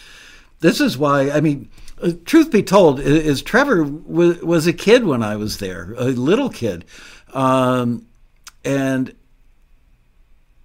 this 0.59 0.79
is 0.79 0.97
why, 0.97 1.31
I 1.31 1.41
mean, 1.41 1.69
truth 2.11 2.51
be 2.51 2.63
told, 2.63 2.99
is 2.99 3.41
Trevor 3.41 3.83
was, 3.83 4.41
was 4.41 4.67
a 4.67 4.73
kid 4.73 5.05
when 5.05 5.23
I 5.23 5.35
was 5.35 5.57
there, 5.57 5.93
a 5.97 6.05
little 6.05 6.49
kid, 6.49 6.85
um, 7.33 8.05
and 8.65 9.15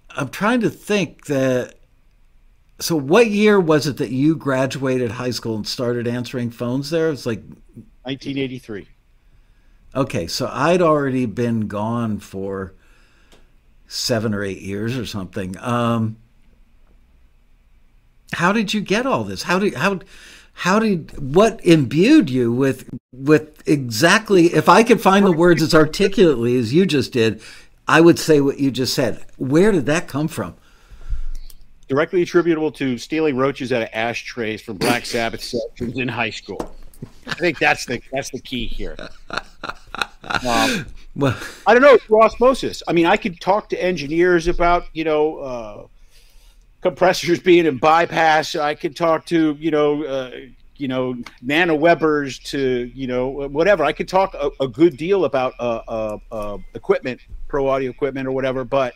I'm 0.09 0.29
trying 0.29 0.61
to 0.61 0.69
think 0.69 1.25
that. 1.25 1.75
So, 2.81 2.95
what 2.95 3.27
year 3.27 3.59
was 3.59 3.87
it 3.87 3.97
that 3.97 4.09
you 4.09 4.37
graduated 4.37 5.11
high 5.11 5.31
school 5.31 5.55
and 5.55 5.67
started 5.67 6.07
answering 6.07 6.49
phones 6.49 6.89
there? 6.89 7.09
It's 7.09 7.25
like 7.25 7.39
1983. 8.03 8.87
Okay, 9.95 10.27
so 10.27 10.49
I'd 10.51 10.81
already 10.81 11.25
been 11.25 11.67
gone 11.67 12.19
for 12.19 12.73
seven 13.87 14.33
or 14.33 14.43
eight 14.43 14.61
years 14.61 14.97
or 14.97 15.05
something. 15.05 15.57
Um, 15.57 16.17
how 18.33 18.51
did 18.51 18.73
you 18.73 18.81
get 18.81 19.05
all 19.05 19.23
this? 19.23 19.43
How 19.43 19.59
did 19.59 19.73
how 19.73 19.99
how 20.59 20.77
did 20.79 21.17
what 21.33 21.63
imbued 21.65 22.29
you 22.29 22.51
with 22.51 22.89
with 23.13 23.67
exactly 23.67 24.47
if 24.47 24.67
i 24.67 24.83
could 24.83 25.01
find 25.01 25.25
the 25.25 25.31
words 25.31 25.61
as 25.61 25.73
articulately 25.73 26.57
as 26.57 26.73
you 26.73 26.85
just 26.85 27.13
did 27.13 27.41
i 27.87 27.99
would 27.99 28.19
say 28.19 28.39
what 28.39 28.59
you 28.59 28.69
just 28.69 28.93
said. 28.93 29.25
Where 29.37 29.71
did 29.71 29.87
that 29.87 30.07
come 30.07 30.27
from? 30.27 30.55
Directly 31.87 32.21
attributable 32.21 32.71
to 32.73 32.99
stealing 32.99 33.35
roaches 33.35 33.73
out 33.73 33.81
of 33.81 33.89
ashtrays 33.93 34.61
from 34.61 34.77
black 34.77 35.05
sabbath 35.07 35.43
sections 35.43 35.97
in 35.97 36.07
high 36.07 36.29
school. 36.29 36.75
I 37.25 37.33
think 37.33 37.57
that's 37.57 37.85
the 37.85 37.99
that's 38.11 38.29
the 38.29 38.39
key 38.39 38.67
here. 38.67 38.95
Um, 40.45 40.85
well 41.15 41.35
i 41.65 41.73
don't 41.73 41.81
know 41.81 41.97
through 41.97 42.21
osmosis. 42.21 42.83
I 42.87 42.93
mean 42.93 43.07
i 43.07 43.17
could 43.17 43.41
talk 43.41 43.69
to 43.69 43.83
engineers 43.83 44.47
about 44.47 44.85
you 44.93 45.03
know 45.03 45.37
uh, 45.37 45.87
compressors 46.81 47.39
being 47.39 47.65
in 47.65 47.77
bypass. 47.77 48.55
I 48.55 48.75
can 48.75 48.93
talk 48.93 49.25
to 49.27 49.55
you 49.59 49.71
know 49.71 50.03
uh, 50.03 50.31
you 50.75 50.87
know 50.87 51.15
nano 51.41 51.75
Webers 51.75 52.39
to 52.39 52.91
you 52.93 53.07
know 53.07 53.27
whatever. 53.27 53.83
I 53.83 53.91
could 53.91 54.07
talk 54.07 54.33
a, 54.33 54.51
a 54.61 54.67
good 54.67 54.97
deal 54.97 55.25
about 55.25 55.53
uh, 55.59 55.81
uh, 55.87 56.17
uh, 56.31 56.57
equipment, 56.73 57.21
pro 57.47 57.67
audio 57.67 57.89
equipment 57.89 58.27
or 58.27 58.31
whatever, 58.31 58.63
but. 58.63 58.93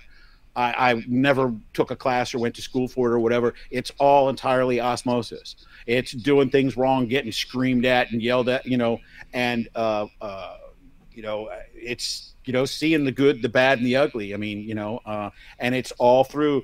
I, 0.55 0.91
I 0.91 1.03
never 1.07 1.51
took 1.73 1.89
a 1.89 1.95
class 1.95 2.31
or 2.35 2.37
went 2.37 2.53
to 2.57 2.61
school 2.61 2.87
for 2.87 3.09
it 3.09 3.15
or 3.15 3.19
whatever. 3.19 3.55
It's 3.71 3.91
all 3.97 4.29
entirely 4.29 4.79
osmosis. 4.79 5.55
It's 5.87 6.11
doing 6.11 6.51
things 6.51 6.77
wrong, 6.77 7.07
getting 7.07 7.31
screamed 7.31 7.87
at 7.87 8.11
and 8.11 8.21
yelled 8.21 8.49
at, 8.49 8.63
you 8.63 8.77
know, 8.77 8.99
and 9.33 9.67
uh, 9.73 10.05
uh, 10.21 10.57
you 11.11 11.23
know, 11.23 11.49
it's 11.73 12.35
you 12.45 12.53
know, 12.53 12.65
seeing 12.65 13.03
the 13.03 13.11
good, 13.11 13.41
the 13.41 13.49
bad, 13.49 13.79
and 13.79 13.87
the 13.87 13.95
ugly. 13.95 14.35
I 14.35 14.37
mean, 14.37 14.59
you 14.59 14.75
know, 14.75 14.99
and 15.57 15.73
it's 15.73 15.91
all 15.93 16.23
through 16.23 16.61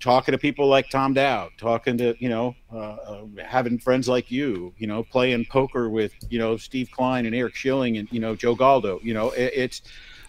talking 0.00 0.32
to 0.32 0.38
people 0.38 0.68
like 0.68 0.88
Tom 0.90 1.14
Dowd, 1.14 1.50
talking 1.58 1.96
to 1.98 2.14
you 2.18 2.28
know, 2.28 2.54
uh, 2.72 2.76
uh, 2.76 3.24
having 3.44 3.78
friends 3.78 4.08
like 4.08 4.30
you, 4.30 4.72
you 4.78 4.86
know, 4.86 5.02
playing 5.02 5.46
poker 5.46 5.88
with 5.88 6.12
you 6.30 6.38
know 6.38 6.56
Steve 6.56 6.90
Klein 6.90 7.26
and 7.26 7.34
Eric 7.34 7.54
Schilling 7.54 7.98
and 7.98 8.08
you 8.10 8.20
know 8.20 8.34
Joe 8.34 8.54
Galdo. 8.54 9.00
You 9.02 9.14
know, 9.14 9.30
it, 9.30 9.52
it's 9.54 9.82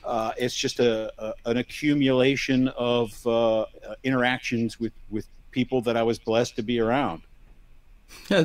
uh, 0.03 0.31
it's 0.37 0.55
just 0.55 0.79
a, 0.79 1.11
a, 1.17 1.33
an 1.45 1.57
accumulation 1.57 2.67
of 2.69 3.25
uh, 3.25 3.65
interactions 4.03 4.79
with 4.79 4.93
with 5.09 5.27
people 5.51 5.81
that 5.81 5.97
I 5.97 6.03
was 6.03 6.19
blessed 6.19 6.55
to 6.57 6.63
be 6.63 6.79
around. 6.79 7.21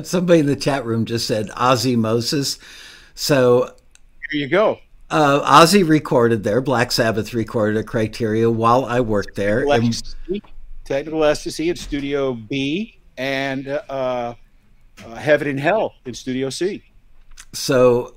Somebody 0.03 0.39
in 0.39 0.45
the 0.45 0.55
chat 0.55 0.85
room 0.85 1.05
just 1.05 1.27
said 1.27 1.49
Ozzy 1.49 1.97
Moses. 1.97 2.57
So 3.13 3.75
here 4.31 4.41
you 4.41 4.47
go. 4.47 4.79
Uh, 5.09 5.61
Ozzy 5.61 5.87
recorded 5.87 6.43
there. 6.43 6.61
Black 6.61 6.91
Sabbath 6.91 7.33
recorded 7.33 7.77
a 7.77 7.83
Criteria 7.83 8.49
while 8.49 8.85
I 8.85 9.01
worked 9.01 9.35
there. 9.35 9.69
And, 9.69 10.01
technical 10.91 11.23
ecstasy 11.23 11.69
at 11.69 11.77
Studio 11.77 12.33
B, 12.33 12.99
and 13.17 13.67
uh, 13.67 13.81
uh, 13.89 15.15
Heaven 15.15 15.47
and 15.47 15.59
Hell 15.59 15.95
in 16.05 16.13
Studio 16.13 16.49
C. 16.49 16.83
So 17.53 18.15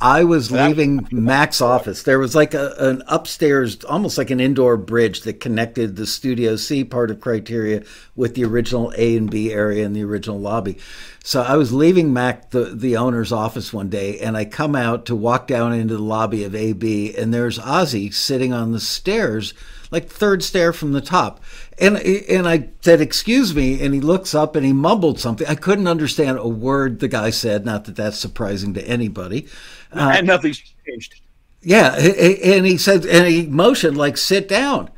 I 0.00 0.24
was 0.24 0.50
leaving 0.50 1.06
Mack's 1.10 1.60
office. 1.60 2.04
There 2.04 2.18
was 2.18 2.34
like 2.34 2.54
a, 2.54 2.72
an 2.78 3.02
upstairs, 3.08 3.84
almost 3.84 4.16
like 4.16 4.30
an 4.30 4.40
indoor 4.40 4.78
bridge 4.78 5.22
that 5.22 5.40
connected 5.40 5.96
the 5.96 6.06
Studio 6.06 6.56
C 6.56 6.82
part 6.82 7.10
of 7.10 7.20
Criteria 7.20 7.82
with 8.16 8.34
the 8.34 8.44
original 8.44 8.90
A 8.96 9.16
and 9.16 9.30
B 9.30 9.52
area 9.52 9.84
in 9.84 9.92
the 9.92 10.04
original 10.04 10.40
lobby. 10.40 10.78
So 11.24 11.42
I 11.42 11.56
was 11.56 11.74
leaving 11.74 12.14
Mac, 12.14 12.52
the, 12.52 12.66
the 12.74 12.96
owner's 12.96 13.32
office 13.32 13.70
one 13.70 13.90
day, 13.90 14.18
and 14.20 14.34
I 14.34 14.46
come 14.46 14.74
out 14.74 15.04
to 15.06 15.16
walk 15.16 15.46
down 15.46 15.74
into 15.74 15.96
the 15.96 16.02
lobby 16.02 16.44
of 16.44 16.54
AB, 16.54 17.14
and 17.16 17.34
there's 17.34 17.58
Ozzy 17.58 18.14
sitting 18.14 18.54
on 18.54 18.72
the 18.72 18.80
stairs, 18.80 19.52
like 19.90 20.08
third 20.08 20.42
stair 20.42 20.72
from 20.72 20.92
the 20.92 21.00
top. 21.00 21.40
And 21.78 21.96
and 21.96 22.48
I 22.48 22.70
said, 22.80 23.00
"Excuse 23.00 23.54
me," 23.54 23.82
and 23.82 23.94
he 23.94 24.00
looks 24.00 24.34
up 24.34 24.56
and 24.56 24.64
he 24.64 24.72
mumbled 24.72 25.20
something. 25.20 25.46
I 25.46 25.54
couldn't 25.54 25.86
understand 25.86 26.38
a 26.38 26.48
word 26.48 27.00
the 27.00 27.08
guy 27.08 27.30
said. 27.30 27.64
Not 27.64 27.84
that 27.84 27.96
that's 27.96 28.18
surprising 28.18 28.74
to 28.74 28.86
anybody. 28.86 29.46
Uh, 29.92 30.14
and 30.16 30.26
nothing's 30.26 30.62
changed. 30.86 31.20
Yeah, 31.60 31.96
and 31.96 32.66
he 32.66 32.76
said, 32.76 33.04
and 33.04 33.26
he 33.26 33.46
motioned 33.46 33.96
like, 33.96 34.16
"Sit 34.16 34.48
down," 34.48 34.90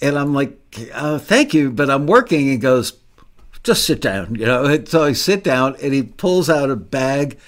and 0.00 0.18
I'm 0.18 0.34
like, 0.34 0.58
uh, 0.92 1.18
"Thank 1.18 1.54
you," 1.54 1.70
but 1.70 1.90
I'm 1.90 2.06
working. 2.06 2.40
He 2.40 2.56
goes, 2.56 2.94
"Just 3.62 3.84
sit 3.84 4.00
down," 4.00 4.34
you 4.34 4.46
know. 4.46 4.64
And 4.64 4.88
so 4.88 5.04
I 5.04 5.12
sit 5.12 5.44
down, 5.44 5.76
and 5.82 5.94
he 5.94 6.02
pulls 6.02 6.50
out 6.50 6.70
a 6.70 6.76
bag 6.76 7.38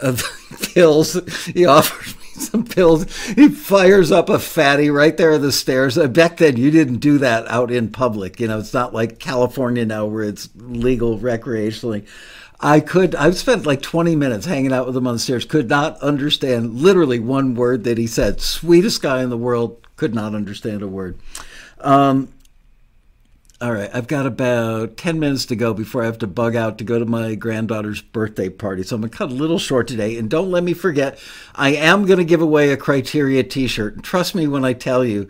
of 0.00 0.22
pills. 0.74 1.18
He 1.46 1.64
offers 1.66 2.16
some 2.50 2.64
pills. 2.64 3.04
He 3.26 3.48
fires 3.48 4.10
up 4.10 4.28
a 4.28 4.38
fatty 4.38 4.90
right 4.90 5.16
there 5.16 5.34
on 5.34 5.42
the 5.42 5.52
stairs. 5.52 5.96
Back 5.96 6.38
then, 6.38 6.56
you 6.56 6.70
didn't 6.70 6.98
do 6.98 7.18
that 7.18 7.46
out 7.48 7.70
in 7.70 7.90
public. 7.90 8.40
You 8.40 8.48
know, 8.48 8.58
it's 8.58 8.74
not 8.74 8.94
like 8.94 9.18
California 9.18 9.84
now 9.84 10.06
where 10.06 10.24
it's 10.24 10.48
legal 10.56 11.18
recreationally. 11.18 12.06
I 12.62 12.80
could, 12.80 13.14
I've 13.14 13.38
spent 13.38 13.64
like 13.64 13.80
20 13.80 14.16
minutes 14.16 14.44
hanging 14.44 14.72
out 14.72 14.86
with 14.86 14.96
him 14.96 15.06
on 15.06 15.14
the 15.14 15.18
stairs, 15.18 15.46
could 15.46 15.68
not 15.68 15.98
understand 16.02 16.74
literally 16.74 17.18
one 17.18 17.54
word 17.54 17.84
that 17.84 17.96
he 17.96 18.06
said. 18.06 18.40
Sweetest 18.40 19.00
guy 19.00 19.22
in 19.22 19.30
the 19.30 19.38
world, 19.38 19.78
could 19.96 20.14
not 20.14 20.34
understand 20.34 20.82
a 20.82 20.88
word. 20.88 21.18
Um, 21.78 22.28
all 23.62 23.72
right, 23.72 23.90
I've 23.92 24.06
got 24.06 24.24
about 24.24 24.96
10 24.96 25.20
minutes 25.20 25.44
to 25.46 25.56
go 25.56 25.74
before 25.74 26.02
I 26.02 26.06
have 26.06 26.18
to 26.18 26.26
bug 26.26 26.56
out 26.56 26.78
to 26.78 26.84
go 26.84 26.98
to 26.98 27.04
my 27.04 27.34
granddaughter's 27.34 28.00
birthday 28.00 28.48
party. 28.48 28.82
So 28.82 28.96
I'm 28.96 29.02
going 29.02 29.10
to 29.10 29.18
cut 29.18 29.30
a 29.30 29.34
little 29.34 29.58
short 29.58 29.86
today. 29.86 30.16
And 30.16 30.30
don't 30.30 30.50
let 30.50 30.64
me 30.64 30.72
forget, 30.72 31.18
I 31.54 31.74
am 31.74 32.06
going 32.06 32.18
to 32.18 32.24
give 32.24 32.40
away 32.40 32.70
a 32.70 32.78
Criteria 32.78 33.42
t 33.42 33.66
shirt. 33.66 34.02
Trust 34.02 34.34
me 34.34 34.46
when 34.46 34.64
I 34.64 34.72
tell 34.72 35.04
you, 35.04 35.28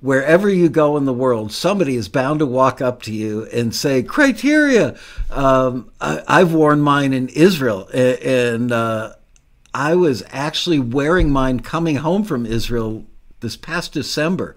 wherever 0.00 0.48
you 0.48 0.68
go 0.68 0.96
in 0.96 1.04
the 1.04 1.12
world, 1.12 1.50
somebody 1.50 1.96
is 1.96 2.08
bound 2.08 2.38
to 2.38 2.46
walk 2.46 2.80
up 2.80 3.02
to 3.02 3.12
you 3.12 3.46
and 3.46 3.74
say, 3.74 4.04
Criteria. 4.04 4.96
Um, 5.30 5.90
I, 6.00 6.38
have 6.38 6.54
worn 6.54 6.80
mine 6.80 7.12
in 7.12 7.28
Israel. 7.30 7.88
And 7.92 8.70
uh, 8.70 9.14
I 9.72 9.96
was 9.96 10.22
actually 10.28 10.78
wearing 10.78 11.28
mine 11.28 11.58
coming 11.58 11.96
home 11.96 12.22
from 12.22 12.46
Israel 12.46 13.04
this 13.40 13.56
past 13.56 13.92
December 13.92 14.56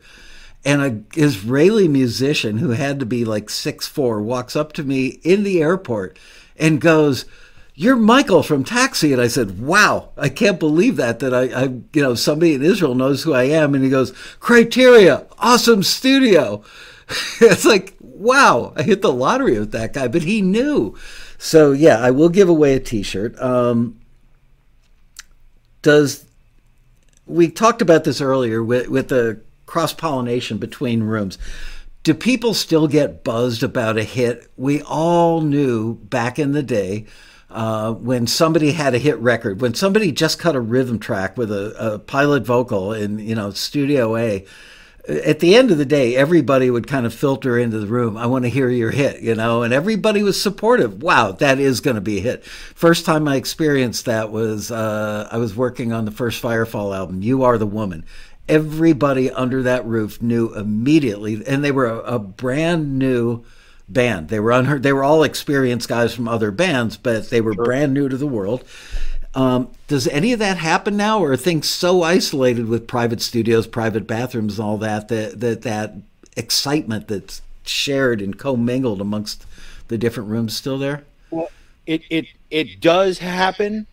and 0.68 0.82
an 0.82 1.08
Israeli 1.16 1.88
musician 1.88 2.58
who 2.58 2.72
had 2.72 3.00
to 3.00 3.06
be 3.06 3.24
like 3.24 3.50
six 3.50 3.88
four 3.88 4.22
walks 4.22 4.54
up 4.54 4.74
to 4.74 4.84
me 4.84 5.20
in 5.24 5.44
the 5.44 5.62
airport 5.62 6.20
and 6.58 6.82
goes, 6.82 7.24
"You're 7.74 7.96
Michael 7.96 8.44
from 8.44 8.66
Taxi." 8.66 9.14
And 9.14 9.22
I 9.22 9.30
said, 9.30 9.62
"Wow, 9.62 10.10
I 10.18 10.28
can't 10.28 10.60
believe 10.60 10.98
that 10.98 11.20
that 11.20 11.34
I, 11.34 11.44
I 11.44 11.64
you 11.94 12.02
know 12.02 12.16
somebody 12.16 12.54
in 12.54 12.62
Israel 12.62 12.96
knows 12.96 13.24
who 13.24 13.34
I 13.34 13.44
am." 13.44 13.76
And 13.76 13.84
he 13.84 13.90
goes, 13.90 14.12
"Criteria, 14.42 15.26
awesome 15.40 15.84
studio." 15.84 16.66
it's 17.40 17.64
like, 17.64 17.96
wow, 18.02 18.74
I 18.76 18.84
hit 18.84 19.02
the 19.02 19.14
lottery 19.14 19.58
with 19.58 19.72
that 19.72 19.94
guy, 19.94 20.10
but 20.10 20.24
he 20.24 20.42
knew. 20.42 20.98
So 21.38 21.72
yeah, 21.72 21.98
I 21.98 22.12
will 22.12 22.28
give 22.28 22.50
away 22.50 22.74
a 22.74 22.82
T-shirt. 22.82 23.42
Um, 23.42 24.02
does 25.82 26.26
we 27.26 27.50
talked 27.50 27.82
about 27.82 28.04
this 28.04 28.20
earlier 28.20 28.62
with 28.62 28.90
with 28.90 29.08
the 29.08 29.40
cross 29.68 29.94
pollination 29.94 30.58
between 30.58 31.04
rooms. 31.04 31.38
Do 32.02 32.16
people 32.16 32.56
still 32.56 32.88
get 32.88 33.24
buzzed 33.24 33.62
about 33.62 33.98
a 33.98 34.04
hit? 34.04 34.50
We 34.58 34.82
all 34.82 35.42
knew 35.42 35.96
back 35.96 36.40
in 36.40 36.54
the 36.54 36.64
day 36.64 37.06
uh, 37.52 37.94
when 37.94 38.26
somebody 38.26 38.72
had 38.72 38.96
a 38.96 38.98
hit 38.98 39.20
record, 39.20 39.62
when 39.62 39.76
somebody 39.76 40.12
just 40.12 40.40
cut 40.40 40.56
a 40.56 40.60
rhythm 40.60 40.98
track 40.98 41.38
with 41.38 41.52
a, 41.52 41.76
a 41.78 42.00
pilot 42.00 42.46
vocal 42.46 42.94
in 42.94 43.20
you 43.20 43.36
know 43.36 43.52
Studio 43.52 44.18
A 44.18 44.46
at 45.08 45.40
the 45.40 45.56
end 45.56 45.72
of 45.72 45.78
the 45.78 45.86
day, 45.86 46.16
everybody 46.16 46.70
would 46.70 46.88
kind 46.88 47.06
of 47.06 47.14
filter 47.14 47.58
into 47.58 47.80
the 47.80 47.88
room. 47.88 48.18
I 48.18 48.26
want 48.26 48.44
to 48.44 48.50
hear 48.50 48.70
your 48.70 48.92
hit, 48.92 49.22
you 49.22 49.36
know, 49.36 49.64
and 49.64 49.74
everybody 49.74 50.22
was 50.22 50.42
supportive. 50.42 51.02
Wow, 51.02 51.32
that 51.34 51.60
is 51.60 51.80
going 51.80 51.96
to 51.96 52.02
be 52.02 52.18
a 52.18 52.22
hit. 52.22 52.44
First 52.44 53.06
time 53.06 53.28
I 53.28 53.38
experienced 53.38 54.06
that 54.06 54.32
was 54.32 54.70
uh, 54.70 55.30
I 55.32 55.38
was 55.38 55.56
working 55.56 55.94
on 55.94 56.06
the 56.06 56.12
first 56.12 56.44
Firefall 56.44 56.96
album, 56.96 57.22
You 57.22 57.44
Are 57.44 57.58
the 57.58 57.66
Woman 57.66 58.06
everybody 58.48 59.30
under 59.32 59.64
that 59.64 59.86
roof 59.86 60.22
knew 60.22 60.54
immediately, 60.54 61.46
and 61.46 61.64
they 61.64 61.72
were 61.72 61.86
a, 61.86 62.16
a 62.16 62.20
brand 62.20 62.98
new 62.98 63.44
band. 63.90 64.30
They 64.30 64.40
were 64.40 64.52
unheard. 64.52 64.84
They 64.84 64.94
were 64.94 65.04
all 65.04 65.24
experienced 65.24 65.90
guys 65.90 66.14
from 66.14 66.28
other 66.28 66.52
bands, 66.52 66.98
but 66.98 67.30
they 67.30 67.42
were 67.42 67.54
sure. 67.54 67.66
brand 67.66 67.94
new 67.94 68.10
to 68.10 68.18
the 68.18 68.28
world. 68.28 68.64
Um, 69.36 69.70
does 69.88 70.08
any 70.08 70.34
of 70.34 70.40
that 70.40 70.58
happen 70.58 70.98
now, 70.98 71.20
or 71.20 71.34
are 71.34 71.38
things 71.38 71.70
so 71.70 72.02
isolated 72.02 72.68
with 72.68 72.88
private 72.88 73.22
studios, 73.22 73.68
private 73.68 74.08
bathrooms, 74.08 74.58
and 74.58 74.68
all 74.68 74.78
that 74.78 75.10
that 75.10 75.40
that, 75.40 75.62
that 75.62 75.96
excitement 76.36 77.08
that's 77.08 77.42
shared 77.64 78.22
and 78.22 78.38
commingled 78.38 79.02
amongst 79.02 79.46
the 79.90 79.98
different 79.98 80.30
rooms 80.30 80.56
still 80.56 80.78
there? 80.78 81.04
Well, 81.30 81.50
it 81.86 82.02
it 82.10 82.26
it 82.50 82.82
does 82.82 83.20
happen, 83.20 83.86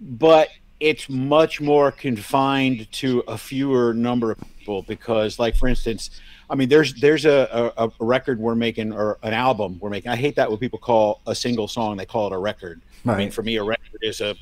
but 0.00 0.48
it's 0.80 1.08
much 1.08 1.60
more 1.60 1.90
confined 1.90 2.90
to 2.92 3.22
a 3.28 3.38
fewer 3.38 3.94
number 3.94 4.32
of 4.32 4.38
people 4.58 4.82
because 4.82 5.38
like 5.38 5.56
for 5.56 5.68
instance 5.68 6.10
i 6.50 6.54
mean 6.54 6.68
there's 6.68 6.94
there's 6.94 7.24
a, 7.24 7.72
a, 7.76 7.88
a, 8.00 8.04
record 8.04 8.38
we're 8.38 8.54
making 8.54 8.92
or 8.92 9.18
an 9.22 9.32
album 9.32 9.78
we're 9.80 9.90
making. 9.90 10.10
I 10.10 10.16
hate 10.16 10.36
that 10.36 10.50
what 10.50 10.60
people 10.60 10.78
call 10.78 11.20
a 11.26 11.34
single 11.34 11.68
song 11.68 11.96
they 11.96 12.06
call 12.06 12.26
it 12.26 12.32
a 12.32 12.38
record. 12.38 12.82
Right. 13.04 13.14
i 13.14 13.18
mean 13.18 13.30
for 13.30 13.42
me 13.42 13.56
a 13.56 13.64
record 13.64 14.00
is 14.02 14.20
a 14.20 14.34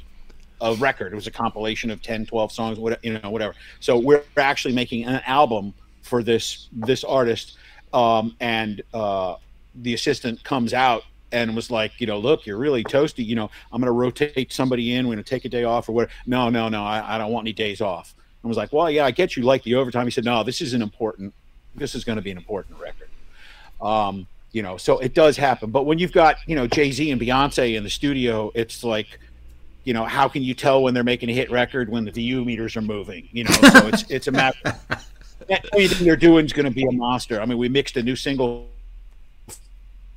a 0.62 0.74
record. 0.76 1.12
It 1.12 1.16
was 1.16 1.26
a 1.26 1.30
compilation 1.30 1.90
of 1.90 2.02
10 2.02 2.26
12 2.26 2.52
songs 2.52 2.78
whatever 2.78 3.00
you 3.02 3.18
know 3.18 3.30
whatever. 3.30 3.54
So 3.80 3.98
we're 3.98 4.22
actually 4.36 4.74
making 4.74 5.04
an 5.04 5.20
album 5.26 5.74
for 6.02 6.22
this 6.22 6.68
this 6.72 7.04
artist 7.04 7.58
um, 7.92 8.36
and 8.40 8.82
uh, 8.94 9.36
the 9.74 9.94
assistant 9.94 10.42
comes 10.44 10.72
out 10.72 11.02
and 11.32 11.56
was 11.56 11.70
like, 11.70 11.92
you 11.98 12.06
know, 12.06 12.18
look, 12.18 12.46
you're 12.46 12.58
really 12.58 12.84
toasty. 12.84 13.24
You 13.24 13.34
know, 13.34 13.50
I'm 13.72 13.80
going 13.80 13.86
to 13.86 13.92
rotate 13.92 14.52
somebody 14.52 14.94
in. 14.94 15.06
We're 15.08 15.14
going 15.14 15.24
to 15.24 15.30
take 15.30 15.44
a 15.44 15.48
day 15.48 15.64
off 15.64 15.88
or 15.88 15.92
whatever. 15.92 16.12
No, 16.26 16.50
no, 16.50 16.68
no, 16.68 16.84
I, 16.84 17.16
I 17.16 17.18
don't 17.18 17.32
want 17.32 17.44
any 17.44 17.52
days 17.52 17.80
off. 17.80 18.14
I 18.44 18.48
was 18.48 18.56
like, 18.56 18.72
well, 18.72 18.90
yeah, 18.90 19.04
I 19.04 19.10
get 19.10 19.36
you 19.36 19.42
like 19.44 19.62
the 19.62 19.76
overtime. 19.76 20.06
He 20.06 20.10
said, 20.10 20.24
no, 20.24 20.42
this 20.42 20.60
is 20.60 20.74
an 20.74 20.82
important, 20.82 21.32
this 21.74 21.94
is 21.94 22.04
going 22.04 22.16
to 22.16 22.22
be 22.22 22.30
an 22.30 22.36
important 22.36 22.78
record. 22.78 23.08
Um, 23.80 24.26
you 24.52 24.62
know, 24.62 24.76
so 24.76 24.98
it 24.98 25.14
does 25.14 25.36
happen. 25.36 25.70
But 25.70 25.86
when 25.86 25.98
you've 25.98 26.12
got, 26.12 26.36
you 26.46 26.54
know, 26.54 26.66
Jay 26.66 26.90
Z 26.90 27.10
and 27.10 27.20
Beyonce 27.20 27.76
in 27.76 27.84
the 27.84 27.90
studio, 27.90 28.52
it's 28.54 28.84
like, 28.84 29.18
you 29.84 29.94
know, 29.94 30.04
how 30.04 30.28
can 30.28 30.42
you 30.42 30.54
tell 30.54 30.82
when 30.82 30.94
they're 30.94 31.02
making 31.02 31.30
a 31.30 31.32
hit 31.32 31.50
record 31.50 31.88
when 31.88 32.04
the 32.04 32.10
VU 32.10 32.44
meters 32.44 32.76
are 32.76 32.82
moving? 32.82 33.28
You 33.32 33.44
know, 33.44 33.50
so 33.50 33.88
it's 33.88 34.04
it's 34.10 34.28
a 34.28 34.32
matter. 34.32 34.58
Anything 35.72 36.06
they're 36.06 36.16
doing 36.16 36.44
is 36.44 36.52
going 36.52 36.66
to 36.66 36.70
be 36.70 36.86
a 36.86 36.92
monster. 36.92 37.40
I 37.40 37.46
mean, 37.46 37.58
we 37.58 37.68
mixed 37.68 37.96
a 37.96 38.02
new 38.02 38.14
single 38.14 38.68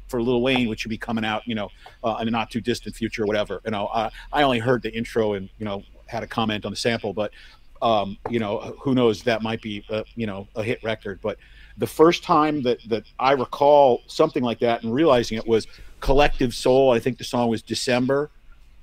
for 0.07 0.21
Lil 0.21 0.41
Wayne, 0.41 0.69
which 0.69 0.81
should 0.81 0.89
be 0.89 0.97
coming 0.97 1.25
out, 1.25 1.43
you 1.45 1.55
know, 1.55 1.69
uh, 2.03 2.17
in 2.21 2.27
a 2.27 2.31
not 2.31 2.51
too 2.51 2.61
distant 2.61 2.95
future 2.95 3.23
or 3.23 3.25
whatever. 3.25 3.61
You 3.65 3.71
know, 3.71 3.87
uh, 3.87 4.09
I 4.31 4.43
only 4.43 4.59
heard 4.59 4.81
the 4.81 4.95
intro 4.95 5.33
and 5.33 5.49
you 5.57 5.65
know 5.65 5.83
had 6.07 6.23
a 6.23 6.27
comment 6.27 6.65
on 6.65 6.71
the 6.71 6.77
sample, 6.77 7.13
but 7.13 7.31
um, 7.81 8.17
you 8.29 8.39
know, 8.39 8.75
who 8.81 8.95
knows? 8.95 9.23
That 9.23 9.41
might 9.41 9.61
be 9.61 9.83
a, 9.89 10.03
you 10.15 10.27
know 10.27 10.47
a 10.55 10.63
hit 10.63 10.83
record. 10.83 11.19
But 11.21 11.37
the 11.77 11.87
first 11.87 12.23
time 12.23 12.61
that 12.63 12.79
that 12.89 13.03
I 13.19 13.33
recall 13.33 14.01
something 14.07 14.43
like 14.43 14.59
that 14.59 14.83
and 14.83 14.93
realizing 14.93 15.37
it 15.37 15.47
was 15.47 15.67
Collective 15.99 16.53
Soul. 16.53 16.91
I 16.91 16.99
think 16.99 17.17
the 17.17 17.23
song 17.23 17.49
was 17.49 17.61
December. 17.61 18.29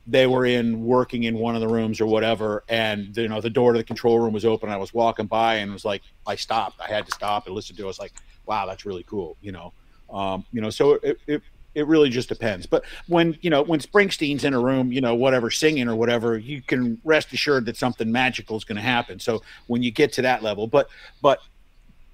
They 0.07 0.27
were 0.27 0.45
in 0.45 0.85
working 0.85 1.25
in 1.25 1.39
one 1.39 1.55
of 1.55 1.61
the 1.61 1.69
rooms 1.69 2.01
or 2.01 2.07
whatever, 2.07 2.65
and 2.69 3.17
you 3.17 3.29
know 3.29 3.41
the 3.41 3.51
door 3.51 3.73
to 3.73 3.79
the 3.79 3.85
control 3.85 4.19
room 4.19 4.33
was 4.33 4.45
open. 4.45 4.69
I 4.69 4.77
was 4.77 4.93
walking 4.93 5.27
by 5.27 5.57
and 5.57 5.73
was 5.73 5.85
like, 5.85 6.03
I 6.27 6.35
stopped. 6.35 6.81
I 6.81 6.89
had 6.89 7.07
to 7.07 7.13
stop 7.13 7.47
and 7.47 7.55
listen 7.55 7.77
to. 7.77 7.83
it. 7.83 7.85
I 7.85 7.89
was 7.89 8.01
like, 8.01 8.13
wow, 8.47 8.67
that's 8.67 8.85
really 8.85 9.05
cool. 9.05 9.37
You 9.41 9.53
know, 9.53 9.73
um, 10.13 10.45
you 10.53 10.61
know, 10.61 10.71
so 10.71 10.95
it, 11.03 11.19
it 11.27 11.43
it 11.75 11.87
really 11.87 12.11
just 12.11 12.29
depends. 12.29 12.67
But 12.67 12.85
when 13.09 13.37
you 13.41 13.51
know 13.51 13.63
when 13.63 13.81
Springsteen's 13.81 14.45
in 14.45 14.55
a 14.55 14.61
room, 14.61 14.93
you 14.93 15.01
know, 15.01 15.15
whatever 15.15 15.51
singing 15.51 15.89
or 15.89 15.97
whatever, 15.97 16.37
you 16.39 16.63
can 16.63 17.01
rest 17.05 17.33
assured 17.33 17.67
that 17.67 17.77
something 17.77 18.11
magical 18.11 18.57
is 18.57 18.65
going 18.65 18.77
to 18.77 18.83
happen. 18.83 19.19
So 19.19 19.43
when 19.67 19.83
you 19.83 19.91
get 19.91 20.13
to 20.15 20.23
that 20.23 20.43
level, 20.43 20.67
but 20.67 20.89
but 21.23 21.41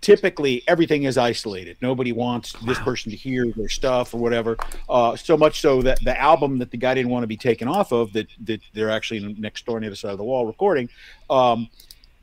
typically 0.00 0.62
everything 0.68 1.04
is 1.04 1.18
isolated. 1.18 1.76
Nobody 1.82 2.12
wants 2.12 2.54
wow. 2.54 2.66
this 2.66 2.78
person 2.80 3.10
to 3.10 3.16
hear 3.16 3.46
their 3.56 3.68
stuff 3.68 4.14
or 4.14 4.18
whatever. 4.18 4.56
Uh, 4.88 5.16
so 5.16 5.36
much 5.36 5.60
so 5.60 5.82
that 5.82 5.98
the 6.04 6.18
album 6.18 6.58
that 6.58 6.70
the 6.70 6.76
guy 6.76 6.94
didn't 6.94 7.10
want 7.10 7.24
to 7.24 7.28
be 7.28 7.36
taken 7.36 7.68
off 7.68 7.92
of, 7.92 8.12
that 8.12 8.28
that 8.44 8.60
they're 8.74 8.90
actually 8.90 9.34
next 9.38 9.66
door 9.66 9.76
on 9.76 9.82
the 9.82 9.88
other 9.88 9.96
side 9.96 10.12
of 10.12 10.18
the 10.18 10.24
wall 10.24 10.46
recording, 10.46 10.88
um, 11.30 11.68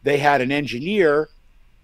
they 0.03 0.18
had 0.18 0.41
an 0.41 0.52
engineer 0.52 1.30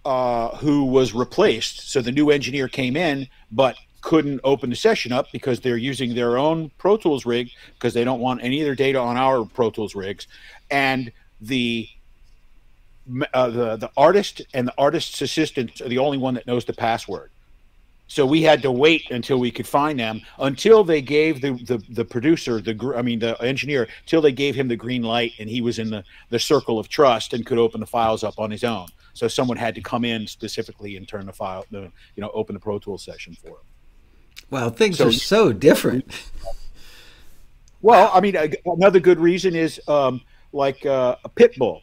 uh, 0.06 0.56
who 0.58 0.86
was 0.86 1.14
replaced. 1.14 1.92
So 1.92 2.02
the 2.02 2.12
new 2.12 2.32
engineer 2.32 2.68
came 2.68 2.96
in, 2.96 3.28
but 3.52 3.76
couldn't 4.02 4.42
open 4.44 4.70
the 4.70 4.76
session 4.76 5.12
up 5.12 5.28
because 5.32 5.60
they're 5.60 5.78
using 5.78 6.16
their 6.16 6.38
own 6.38 6.72
Pro 6.78 6.98
Tools 6.98 7.26
rig 7.26 7.52
because 7.74 7.94
they 7.94 8.04
don't 8.04 8.20
want 8.20 8.44
any 8.44 8.60
of 8.62 8.66
their 8.66 8.76
data 8.76 9.00
on 9.00 9.16
our 9.18 9.46
Pro 9.46 9.70
Tools 9.70 9.96
rigs, 9.96 10.28
and 10.70 11.12
the 11.40 11.88
uh, 13.34 13.50
the 13.50 13.76
the 13.78 13.92
artist 13.98 14.42
and 14.54 14.68
the 14.68 14.74
artist's 14.78 15.22
assistant 15.22 15.82
are 15.82 15.90
the 15.90 15.98
only 16.00 16.18
one 16.18 16.34
that 16.34 16.48
knows 16.48 16.66
the 16.66 16.74
password. 16.74 17.32
So 18.12 18.26
we 18.26 18.42
had 18.42 18.62
to 18.64 18.74
wait 18.74 19.10
until 19.10 19.40
we 19.40 19.52
could 19.52 19.66
find 19.66 19.98
them 19.98 20.20
until 20.38 20.84
they 20.84 21.02
gave 21.02 21.40
the 21.40 21.52
the, 21.64 21.82
the 21.88 22.04
producer 22.04 22.60
the 22.60 22.94
I 22.94 23.02
mean 23.02 23.20
the 23.20 23.42
engineer 23.42 23.88
till 24.06 24.22
they 24.22 24.34
gave 24.34 24.54
him 24.54 24.68
the 24.68 24.76
green 24.76 25.02
light 25.02 25.32
and 25.40 25.50
he 25.50 25.62
was 25.62 25.80
in 25.80 25.90
the 25.90 26.04
the 26.30 26.38
circle 26.38 26.78
of 26.78 26.90
trust 26.90 27.34
and 27.34 27.46
could 27.46 27.58
open 27.58 27.80
the 27.80 27.86
files 27.88 28.26
up 28.26 28.38
on 28.38 28.52
his 28.52 28.66
own. 28.66 28.88
So 29.14 29.30
someone 29.30 29.56
had 29.56 29.76
to 29.76 29.82
come 29.82 30.04
in 30.04 30.28
specifically 30.28 30.98
and 30.98 31.08
turn 31.08 31.26
the 31.26 31.32
file, 31.32 31.66
the 31.72 31.90
you 32.18 32.22
know, 32.22 32.30
open 32.34 32.54
the 32.54 32.60
Pro 32.60 32.80
Tools 32.80 33.02
session 33.02 33.34
for 33.34 33.48
him. 33.48 33.66
Wow, 34.50 34.70
things 34.72 34.98
so, 34.98 35.08
are 35.08 35.12
so 35.14 35.54
different. 35.54 36.06
Well, 37.82 38.12
I 38.14 38.20
mean, 38.20 38.36
another 38.66 39.00
good 39.00 39.22
reason 39.22 39.56
is 39.56 39.80
um, 39.88 40.20
like 40.52 40.86
uh, 40.86 41.16
a 41.24 41.30
Pitbull. 41.30 41.82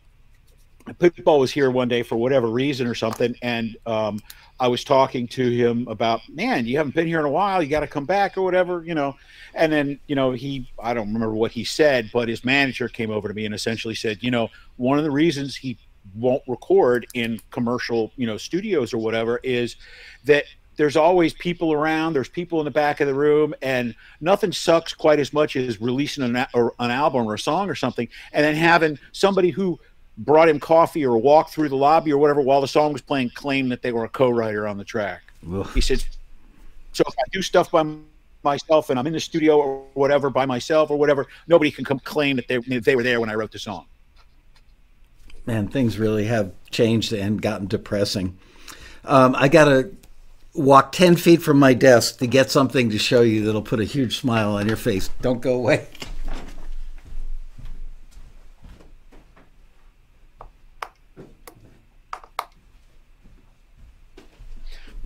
A 0.86 0.94
Pitbull 0.94 1.40
was 1.40 1.50
here 1.50 1.70
one 1.70 1.88
day 1.88 2.02
for 2.02 2.16
whatever 2.16 2.48
reason 2.48 2.86
or 2.86 2.94
something, 2.94 3.34
and 3.42 3.76
um, 3.86 4.20
I 4.60 4.68
was 4.68 4.82
talking 4.82 5.28
to 5.28 5.50
him 5.50 5.86
about, 5.88 6.20
man, 6.28 6.66
you 6.66 6.76
haven't 6.76 6.94
been 6.94 7.06
here 7.06 7.20
in 7.20 7.24
a 7.24 7.30
while. 7.30 7.62
You 7.62 7.68
got 7.68 7.80
to 7.80 7.86
come 7.86 8.06
back 8.06 8.36
or 8.36 8.42
whatever, 8.42 8.82
you 8.84 8.94
know. 8.94 9.16
And 9.54 9.72
then, 9.72 10.00
you 10.08 10.16
know, 10.16 10.32
he, 10.32 10.70
I 10.82 10.94
don't 10.94 11.12
remember 11.12 11.34
what 11.34 11.52
he 11.52 11.64
said, 11.64 12.10
but 12.12 12.28
his 12.28 12.44
manager 12.44 12.88
came 12.88 13.10
over 13.10 13.28
to 13.28 13.34
me 13.34 13.46
and 13.46 13.54
essentially 13.54 13.94
said, 13.94 14.18
you 14.20 14.30
know, 14.30 14.48
one 14.76 14.98
of 14.98 15.04
the 15.04 15.10
reasons 15.10 15.54
he 15.56 15.78
won't 16.14 16.42
record 16.48 17.06
in 17.14 17.40
commercial, 17.50 18.12
you 18.16 18.26
know, 18.26 18.36
studios 18.36 18.92
or 18.92 18.98
whatever 18.98 19.40
is 19.42 19.76
that 20.24 20.44
there's 20.76 20.96
always 20.96 21.34
people 21.34 21.72
around. 21.72 22.12
There's 22.12 22.28
people 22.28 22.60
in 22.60 22.64
the 22.64 22.70
back 22.70 23.00
of 23.00 23.08
the 23.08 23.14
room, 23.14 23.52
and 23.62 23.94
nothing 24.20 24.52
sucks 24.52 24.94
quite 24.94 25.18
as 25.18 25.32
much 25.32 25.56
as 25.56 25.80
releasing 25.80 26.22
an, 26.22 26.36
an 26.36 26.90
album 26.90 27.26
or 27.26 27.34
a 27.34 27.38
song 27.38 27.68
or 27.68 27.74
something, 27.74 28.08
and 28.32 28.44
then 28.44 28.54
having 28.54 28.96
somebody 29.10 29.50
who 29.50 29.78
brought 30.18 30.48
him 30.48 30.58
coffee 30.58 31.06
or 31.06 31.16
walked 31.16 31.50
through 31.50 31.68
the 31.68 31.76
lobby 31.76 32.12
or 32.12 32.18
whatever 32.18 32.40
while 32.40 32.60
the 32.60 32.68
song 32.68 32.92
was 32.92 33.02
playing 33.02 33.30
claim 33.30 33.68
that 33.68 33.82
they 33.82 33.92
were 33.92 34.04
a 34.04 34.08
co-writer 34.08 34.66
on 34.66 34.76
the 34.76 34.84
track. 34.84 35.22
Ugh. 35.52 35.68
He 35.74 35.80
said, 35.80 36.04
"So 36.92 37.04
if 37.06 37.14
I 37.18 37.22
do 37.32 37.40
stuff 37.40 37.70
by 37.70 37.84
myself 38.42 38.90
and 38.90 38.98
I'm 38.98 39.06
in 39.06 39.12
the 39.12 39.20
studio 39.20 39.58
or 39.58 39.84
whatever 39.94 40.30
by 40.30 40.46
myself 40.46 40.90
or 40.90 40.96
whatever, 40.96 41.26
nobody 41.46 41.70
can 41.70 41.84
come 41.84 42.00
claim 42.00 42.36
that 42.36 42.48
they 42.48 42.58
they 42.58 42.96
were 42.96 43.02
there 43.02 43.20
when 43.20 43.30
I 43.30 43.34
wrote 43.34 43.52
the 43.52 43.58
song." 43.58 43.86
Man, 45.46 45.68
things 45.68 45.98
really 45.98 46.26
have 46.26 46.52
changed 46.70 47.12
and 47.12 47.40
gotten 47.40 47.68
depressing. 47.68 48.36
Um, 49.04 49.34
I 49.38 49.48
got 49.48 49.64
to 49.64 49.90
walk 50.52 50.92
10 50.92 51.16
feet 51.16 51.40
from 51.40 51.58
my 51.58 51.72
desk 51.72 52.18
to 52.18 52.26
get 52.26 52.50
something 52.50 52.90
to 52.90 52.98
show 52.98 53.22
you 53.22 53.44
that'll 53.44 53.62
put 53.62 53.80
a 53.80 53.84
huge 53.84 54.18
smile 54.18 54.56
on 54.56 54.66
your 54.66 54.76
face. 54.76 55.08
Don't 55.22 55.40
go 55.40 55.54
away. 55.54 55.86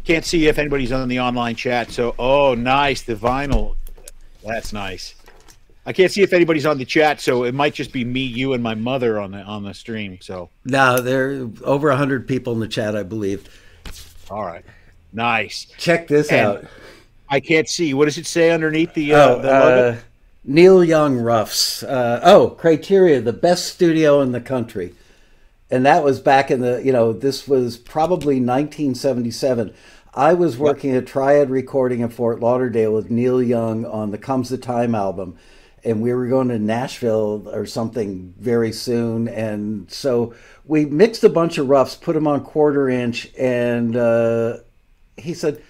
Can't 0.05 0.25
see 0.25 0.49
if 0.49 0.59
anybody's 0.59 0.93
on 0.93 1.09
the 1.09 1.21
online 1.21 1.55
chat. 1.55 1.91
So, 1.91 2.15
oh, 2.19 2.55
nice. 2.55 3.03
The 3.03 3.15
vinyl. 3.15 3.77
That's 4.45 4.73
nice. 4.73 5.15
I 5.85 5.93
can't 5.93 6.13
see 6.13 6.23
if 6.23 6.33
anybody's 6.33 6.67
on 6.67 6.79
the 6.79 6.85
chat, 6.85 7.21
so 7.21 7.43
it 7.45 7.55
might 7.55 7.75
just 7.75 7.93
be 7.93 8.05
me, 8.05 8.21
you, 8.21 8.53
and 8.53 8.63
my 8.63 8.75
mother 8.75 9.19
on 9.19 9.33
the 9.33 9.43
on 9.43 9.65
the 9.65 9.75
stream. 9.75 10.19
So 10.21 10.49
no, 10.65 11.01
there 11.01 11.33
are 11.33 11.51
over 11.65 11.91
hundred 11.93 12.29
people 12.29 12.53
in 12.53 12.61
the 12.61 12.69
chat, 12.69 12.97
I 12.97 13.03
believe. 13.03 13.49
All 14.31 14.45
right. 14.45 14.65
Nice. 15.13 15.67
Check 15.79 16.07
this 16.07 16.31
and 16.31 16.41
out. 16.41 16.65
I 17.29 17.41
can't 17.41 17.69
see. 17.69 17.95
What 17.95 18.05
does 18.05 18.19
it 18.19 18.27
say 18.27 18.53
underneath 18.53 18.95
the, 18.95 19.15
uh, 19.15 19.29
oh, 19.29 19.43
the 19.43 19.49
logo? 19.49 19.91
Uh, 19.91 19.97
Neil 20.45 20.85
Young 20.85 21.17
Roughs. 21.17 21.83
Uh, 21.83 22.21
oh, 22.23 22.51
criteria, 22.51 23.21
the 23.21 23.33
best 23.33 23.67
studio 23.67 24.21
in 24.21 24.33
the 24.33 24.41
country. 24.41 24.95
And 25.73 25.87
that 25.87 26.05
was 26.05 26.21
back 26.21 26.51
in 26.51 26.61
the, 26.61 26.83
you 26.85 26.93
know, 26.93 27.15
this 27.15 27.49
was 27.49 27.79
probably 27.79 28.35
1977. 28.35 29.73
I 30.13 30.35
was 30.35 30.59
working 30.59 30.93
yep. 30.93 31.05
at 31.05 31.09
Triad 31.09 31.49
Recording 31.49 32.01
in 32.01 32.11
Fort 32.11 32.41
Lauderdale 32.41 32.93
with 32.93 33.11
Neil 33.11 33.43
Young 33.43 33.87
on 33.87 34.11
the 34.11 34.19
Comes 34.19 34.51
the 34.51 34.59
Time 34.59 34.95
album. 34.95 35.39
And 35.83 36.03
we 36.03 36.13
were 36.13 36.29
going 36.29 36.49
to 36.49 36.59
Nashville 36.59 37.49
or 37.51 37.65
something 37.65 38.35
very 38.39 38.71
soon. 38.71 39.29
And 39.29 39.91
so 39.91 40.35
we 40.67 40.85
mixed 40.85 41.25
a 41.25 41.31
bunch 41.31 41.57
of 41.57 41.69
Roughs, 41.69 41.99
put 41.99 42.13
them 42.13 42.27
on 42.27 42.45
quarter 42.45 42.91
inch, 42.91 43.31
and 43.39 43.97
uh, 43.97 44.59
he 45.17 45.33
said, 45.33 45.61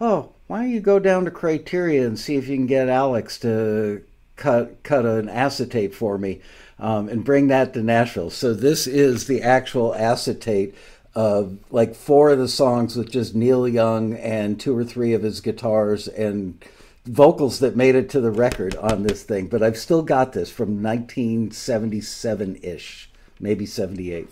"Oh, 0.00 0.30
why 0.46 0.62
don't 0.62 0.70
you 0.70 0.80
go 0.80 0.98
down 1.00 1.24
to 1.24 1.30
Criteria 1.30 2.06
and 2.06 2.18
see 2.18 2.36
if 2.36 2.48
you 2.48 2.56
can 2.56 2.66
get 2.66 2.88
Alex 2.88 3.36
to 3.40 4.02
cut 4.40 4.82
cut 4.82 5.04
an 5.04 5.28
acetate 5.28 5.94
for 5.94 6.18
me, 6.18 6.40
um, 6.80 7.08
and 7.08 7.24
bring 7.24 7.48
that 7.48 7.72
to 7.74 7.82
Nashville." 7.82 8.30
So 8.30 8.54
this 8.54 8.86
is 8.86 9.26
the 9.26 9.42
actual 9.42 9.94
acetate 9.94 10.74
of 11.14 11.58
like 11.70 11.94
four 11.94 12.30
of 12.30 12.38
the 12.38 12.48
songs 12.48 12.96
with 12.96 13.10
just 13.10 13.34
Neil 13.34 13.66
Young 13.66 14.14
and 14.14 14.60
two 14.60 14.76
or 14.76 14.84
three 14.84 15.12
of 15.12 15.22
his 15.22 15.40
guitars 15.40 16.06
and 16.06 16.62
vocals 17.04 17.58
that 17.58 17.76
made 17.76 17.94
it 17.94 18.08
to 18.10 18.20
the 18.20 18.30
record 18.30 18.76
on 18.76 19.02
this 19.02 19.22
thing. 19.22 19.48
But 19.48 19.62
I've 19.62 19.78
still 19.78 20.02
got 20.02 20.32
this 20.32 20.50
from 20.50 20.82
1977 20.82 22.60
ish, 22.62 23.10
maybe 23.40 23.66
78. 23.66 24.28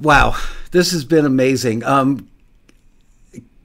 Wow, 0.00 0.36
this 0.70 0.92
has 0.92 1.04
been 1.04 1.26
amazing. 1.26 1.84
Um, 1.84 2.28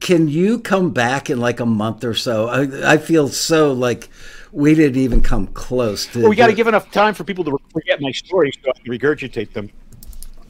can 0.00 0.28
you 0.28 0.58
come 0.58 0.90
back 0.90 1.30
in 1.30 1.40
like 1.40 1.60
a 1.60 1.66
month 1.66 2.04
or 2.04 2.14
so? 2.14 2.48
I, 2.48 2.92
I 2.92 2.96
feel 2.98 3.28
so 3.28 3.72
like 3.72 4.10
we 4.52 4.74
didn't 4.74 5.00
even 5.00 5.22
come 5.22 5.46
close 5.48 6.06
to. 6.08 6.20
Well, 6.20 6.30
we 6.30 6.36
got 6.36 6.48
to 6.48 6.54
give 6.54 6.66
enough 6.66 6.90
time 6.90 7.14
for 7.14 7.24
people 7.24 7.44
to 7.44 7.58
forget 7.72 8.00
my 8.00 8.12
stories 8.12 8.56
so 8.62 8.70
I 8.70 8.78
can 8.78 8.92
regurgitate 8.92 9.52
them. 9.52 9.70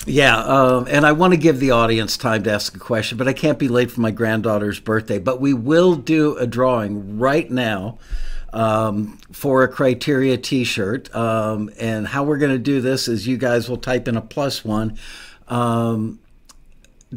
Yeah, 0.06 0.38
um, 0.38 0.86
and 0.88 1.04
I 1.04 1.12
want 1.12 1.34
to 1.34 1.36
give 1.36 1.60
the 1.60 1.72
audience 1.72 2.16
time 2.16 2.42
to 2.44 2.52
ask 2.52 2.74
a 2.74 2.78
question, 2.78 3.18
but 3.18 3.28
I 3.28 3.32
can't 3.32 3.58
be 3.58 3.68
late 3.68 3.90
for 3.90 4.00
my 4.00 4.10
granddaughter's 4.10 4.80
birthday. 4.80 5.18
But 5.18 5.40
we 5.40 5.52
will 5.52 5.96
do 5.96 6.36
a 6.36 6.46
drawing 6.46 7.18
right 7.18 7.50
now 7.50 7.98
um, 8.52 9.18
for 9.32 9.64
a 9.64 9.68
criteria 9.68 10.38
T-shirt, 10.38 11.14
um, 11.14 11.70
and 11.78 12.06
how 12.06 12.24
we're 12.24 12.38
going 12.38 12.52
to 12.52 12.58
do 12.58 12.80
this 12.80 13.08
is 13.08 13.26
you 13.26 13.36
guys 13.36 13.68
will 13.68 13.76
type 13.76 14.08
in 14.08 14.16
a 14.16 14.22
plus 14.22 14.64
one 14.64 14.96
um, 15.48 16.20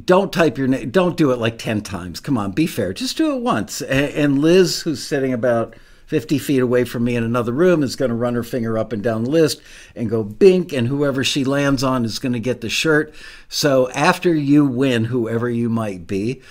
don't 0.06 0.32
type 0.32 0.58
your 0.58 0.68
name. 0.68 0.90
Don't 0.90 1.18
do 1.18 1.32
it 1.32 1.40
like 1.40 1.58
10 1.58 1.82
times. 1.82 2.20
Come 2.20 2.38
on, 2.38 2.52
be 2.52 2.66
fair. 2.66 2.94
Just 2.94 3.18
do 3.18 3.36
it 3.36 3.42
once. 3.42 3.82
And, 3.82 4.14
and 4.14 4.40
Liz, 4.40 4.82
who's 4.82 5.06
sitting 5.06 5.34
about 5.34 5.76
50 6.12 6.40
feet 6.40 6.60
away 6.60 6.84
from 6.84 7.06
me 7.06 7.16
in 7.16 7.24
another 7.24 7.54
room, 7.54 7.82
is 7.82 7.96
going 7.96 8.10
to 8.10 8.16
run 8.16 8.36
her 8.36 8.44
finger 8.44 8.78
up 8.78 8.92
and 8.92 9.02
down 9.02 9.24
the 9.24 9.30
list 9.30 9.62
and 9.96 10.10
go 10.10 10.26
bink. 10.26 10.74
And 10.74 10.90
whoever 10.90 11.24
she 11.24 11.46
lands 11.46 11.86
on 11.86 12.04
is 12.04 12.20
going 12.20 12.34
to 12.34 12.40
get 12.42 12.60
the 12.60 12.68
shirt. 12.68 13.16
So 13.48 13.90
after 13.92 14.36
you 14.36 14.66
win, 14.66 15.06
whoever 15.06 15.50
you 15.50 15.70
might 15.70 16.08
be, 16.08 16.42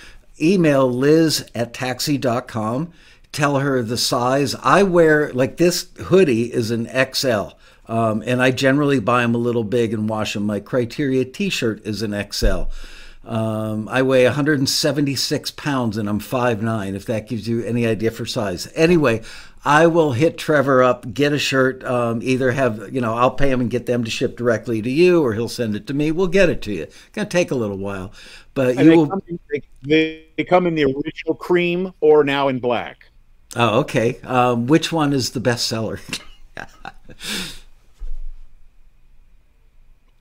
email 0.41 0.91
liz 0.91 1.47
at 1.53 1.75
taxi.com. 1.75 2.91
Tell 3.31 3.59
her 3.59 3.83
the 3.83 3.99
size. 3.99 4.55
I 4.63 4.81
wear, 4.81 5.31
like 5.31 5.57
this 5.57 5.89
hoodie 6.05 6.51
is 6.51 6.71
an 6.71 6.89
XL. 7.13 7.49
Um, 7.85 8.23
and 8.25 8.41
I 8.41 8.49
generally 8.49 8.99
buy 8.99 9.21
them 9.21 9.35
a 9.35 9.37
little 9.37 9.63
big 9.63 9.93
and 9.93 10.09
wash 10.09 10.33
them. 10.33 10.47
My 10.47 10.59
Criteria 10.59 11.23
t 11.23 11.49
shirt 11.49 11.85
is 11.85 12.01
an 12.01 12.15
XL. 12.31 12.63
Um, 13.23 13.87
I 13.87 14.01
weigh 14.01 14.25
176 14.25 15.51
pounds 15.51 15.97
and 15.97 16.09
I'm 16.09 16.19
5'9, 16.19 16.95
if 16.95 17.05
that 17.05 17.27
gives 17.27 17.47
you 17.47 17.63
any 17.63 17.85
idea 17.85 18.09
for 18.09 18.25
size. 18.25 18.71
Anyway, 18.75 19.21
I 19.63 19.85
will 19.87 20.13
hit 20.13 20.39
Trevor 20.39 20.81
up, 20.81 21.13
get 21.13 21.33
a 21.33 21.37
shirt, 21.37 21.83
um, 21.83 22.21
either 22.23 22.51
have, 22.51 22.93
you 22.93 22.99
know, 22.99 23.13
I'll 23.13 23.31
pay 23.31 23.51
him 23.51 23.61
and 23.61 23.69
get 23.69 23.85
them 23.85 24.03
to 24.03 24.09
ship 24.09 24.35
directly 24.35 24.81
to 24.81 24.89
you 24.89 25.23
or 25.23 25.33
he'll 25.33 25.49
send 25.49 25.75
it 25.75 25.85
to 25.87 25.93
me. 25.93 26.11
We'll 26.11 26.27
get 26.27 26.49
it 26.49 26.63
to 26.63 26.73
you. 26.73 26.83
It's 26.83 27.09
going 27.13 27.27
to 27.27 27.31
take 27.31 27.51
a 27.51 27.55
little 27.55 27.77
while. 27.77 28.11
But 28.55 28.69
and 28.69 28.79
you 28.79 28.85
they 28.85 28.97
will. 28.97 29.07
Come 29.07 29.21
in, 29.27 29.39
they, 29.83 30.25
they, 30.35 30.43
come 30.43 30.65
in 30.65 30.73
the 30.73 30.85
original 30.85 31.35
cream 31.35 31.93
or 32.01 32.23
now 32.23 32.47
in 32.47 32.59
black. 32.59 33.05
Oh, 33.55 33.81
okay. 33.81 34.19
Um, 34.21 34.65
which 34.65 34.91
one 34.91 35.13
is 35.13 35.31
the 35.31 35.39
best 35.39 35.67
seller? 35.67 35.99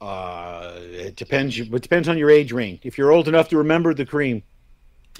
Uh, 0.00 0.78
it 0.80 1.14
depends. 1.16 1.58
It 1.58 1.70
depends 1.82 2.08
on 2.08 2.16
your 2.16 2.30
age 2.30 2.52
range. 2.52 2.80
If 2.84 2.96
you're 2.96 3.12
old 3.12 3.28
enough 3.28 3.50
to 3.50 3.58
remember 3.58 3.92
the 3.92 4.06
cream. 4.06 4.42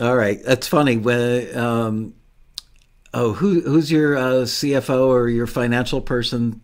All 0.00 0.16
right, 0.16 0.42
that's 0.42 0.66
funny. 0.66 0.96
When 0.96 1.54
um, 1.54 2.14
oh, 3.14 3.34
who 3.34 3.60
who's 3.60 3.90
your 3.90 4.16
uh, 4.16 4.32
CFO 4.44 5.08
or 5.08 5.28
your 5.28 5.46
financial 5.46 6.00
person? 6.00 6.60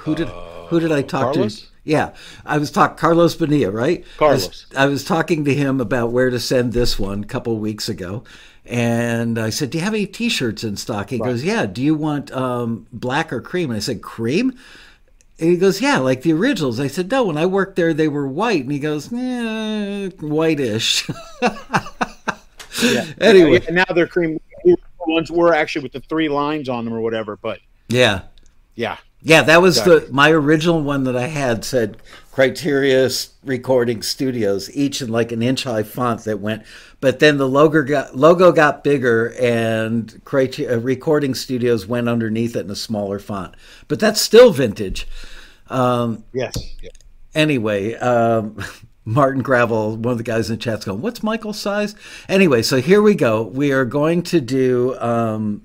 Who 0.00 0.14
did 0.14 0.28
uh, 0.28 0.66
who 0.66 0.80
did 0.80 0.92
I 0.92 1.02
talk 1.02 1.34
Carlos? 1.34 1.62
to? 1.62 1.66
Yeah, 1.84 2.14
I 2.46 2.58
was 2.58 2.70
talking 2.70 2.96
Carlos 2.96 3.34
Bonilla, 3.34 3.72
right? 3.72 4.04
Carlos. 4.16 4.44
I 4.44 4.48
was, 4.48 4.66
I 4.76 4.86
was, 4.86 5.04
talking 5.04 5.44
to 5.44 5.54
him 5.54 5.80
about 5.80 6.12
where 6.12 6.30
to 6.30 6.38
send 6.38 6.72
this 6.72 6.96
one 6.96 7.24
a 7.24 7.26
couple 7.26 7.56
weeks 7.58 7.88
ago, 7.88 8.22
and 8.64 9.38
I 9.38 9.50
said, 9.50 9.70
"Do 9.70 9.78
you 9.78 9.84
have 9.84 9.94
any 9.94 10.06
T-shirts 10.06 10.62
in 10.62 10.76
stock?" 10.76 11.10
He 11.10 11.18
right. 11.18 11.26
goes, 11.26 11.44
"Yeah." 11.44 11.66
Do 11.66 11.82
you 11.82 11.94
want 11.94 12.32
um, 12.32 12.86
black 12.92 13.32
or 13.32 13.40
cream? 13.40 13.70
And 13.70 13.76
I 13.76 13.80
said, 13.80 14.02
"Cream." 14.02 14.56
and 15.42 15.50
he 15.50 15.56
goes, 15.56 15.80
yeah, 15.80 15.98
like 15.98 16.22
the 16.22 16.32
originals. 16.32 16.78
I 16.78 16.86
said, 16.86 17.10
no, 17.10 17.24
when 17.24 17.36
I 17.36 17.46
worked 17.46 17.74
there, 17.74 17.92
they 17.92 18.06
were 18.06 18.28
white. 18.28 18.62
And 18.62 18.70
he 18.70 18.78
goes, 18.78 19.10
yeah, 19.10 20.08
whitish. 20.20 21.08
yeah. 22.92 23.06
Anyway. 23.20 23.60
Yeah, 23.64 23.70
now 23.70 23.84
they're 23.94 24.06
cream. 24.06 24.40
Ones 25.06 25.30
were 25.32 25.52
actually 25.52 25.82
with 25.82 25.92
the 25.92 26.00
three 26.00 26.28
lines 26.28 26.68
on 26.68 26.84
them 26.84 26.94
or 26.94 27.00
whatever, 27.00 27.36
but 27.36 27.58
yeah. 27.88 28.22
Yeah. 28.74 28.96
Yeah, 29.24 29.42
that 29.42 29.62
was 29.62 29.78
exactly. 29.78 30.06
the 30.08 30.12
my 30.12 30.30
original 30.30 30.82
one 30.82 31.04
that 31.04 31.16
I 31.16 31.28
had 31.28 31.64
said 31.64 31.98
Criteria 32.32 33.08
Recording 33.44 34.02
Studios, 34.02 34.74
each 34.74 35.00
in 35.00 35.10
like 35.10 35.30
an 35.30 35.42
inch 35.42 35.64
high 35.64 35.84
font 35.84 36.24
that 36.24 36.40
went. 36.40 36.64
But 37.00 37.20
then 37.20 37.36
the 37.36 37.48
logo 37.48 37.82
got 37.82 38.16
logo 38.16 38.50
got 38.50 38.82
bigger, 38.82 39.34
and 39.40 40.20
Criteria 40.24 40.78
Recording 40.78 41.34
Studios 41.34 41.86
went 41.86 42.08
underneath 42.08 42.56
it 42.56 42.64
in 42.64 42.70
a 42.70 42.76
smaller 42.76 43.20
font. 43.20 43.54
But 43.86 44.00
that's 44.00 44.20
still 44.20 44.50
vintage. 44.52 45.06
Um, 45.68 46.24
yes. 46.32 46.56
Yeah. 46.82 46.90
Anyway, 47.34 47.94
um, 47.94 48.56
Martin 49.04 49.42
Gravel, 49.42 49.96
one 49.96 50.12
of 50.12 50.18
the 50.18 50.24
guys 50.24 50.48
in 50.48 50.56
the 50.56 50.62
chat's 50.62 50.84
going, 50.84 51.00
"What's 51.00 51.22
Michael's 51.22 51.58
size?" 51.58 51.94
Anyway, 52.28 52.62
so 52.62 52.80
here 52.80 53.02
we 53.02 53.14
go. 53.14 53.42
We 53.42 53.72
are 53.72 53.84
going 53.84 54.22
to 54.24 54.40
do. 54.40 54.96
Um, 55.00 55.62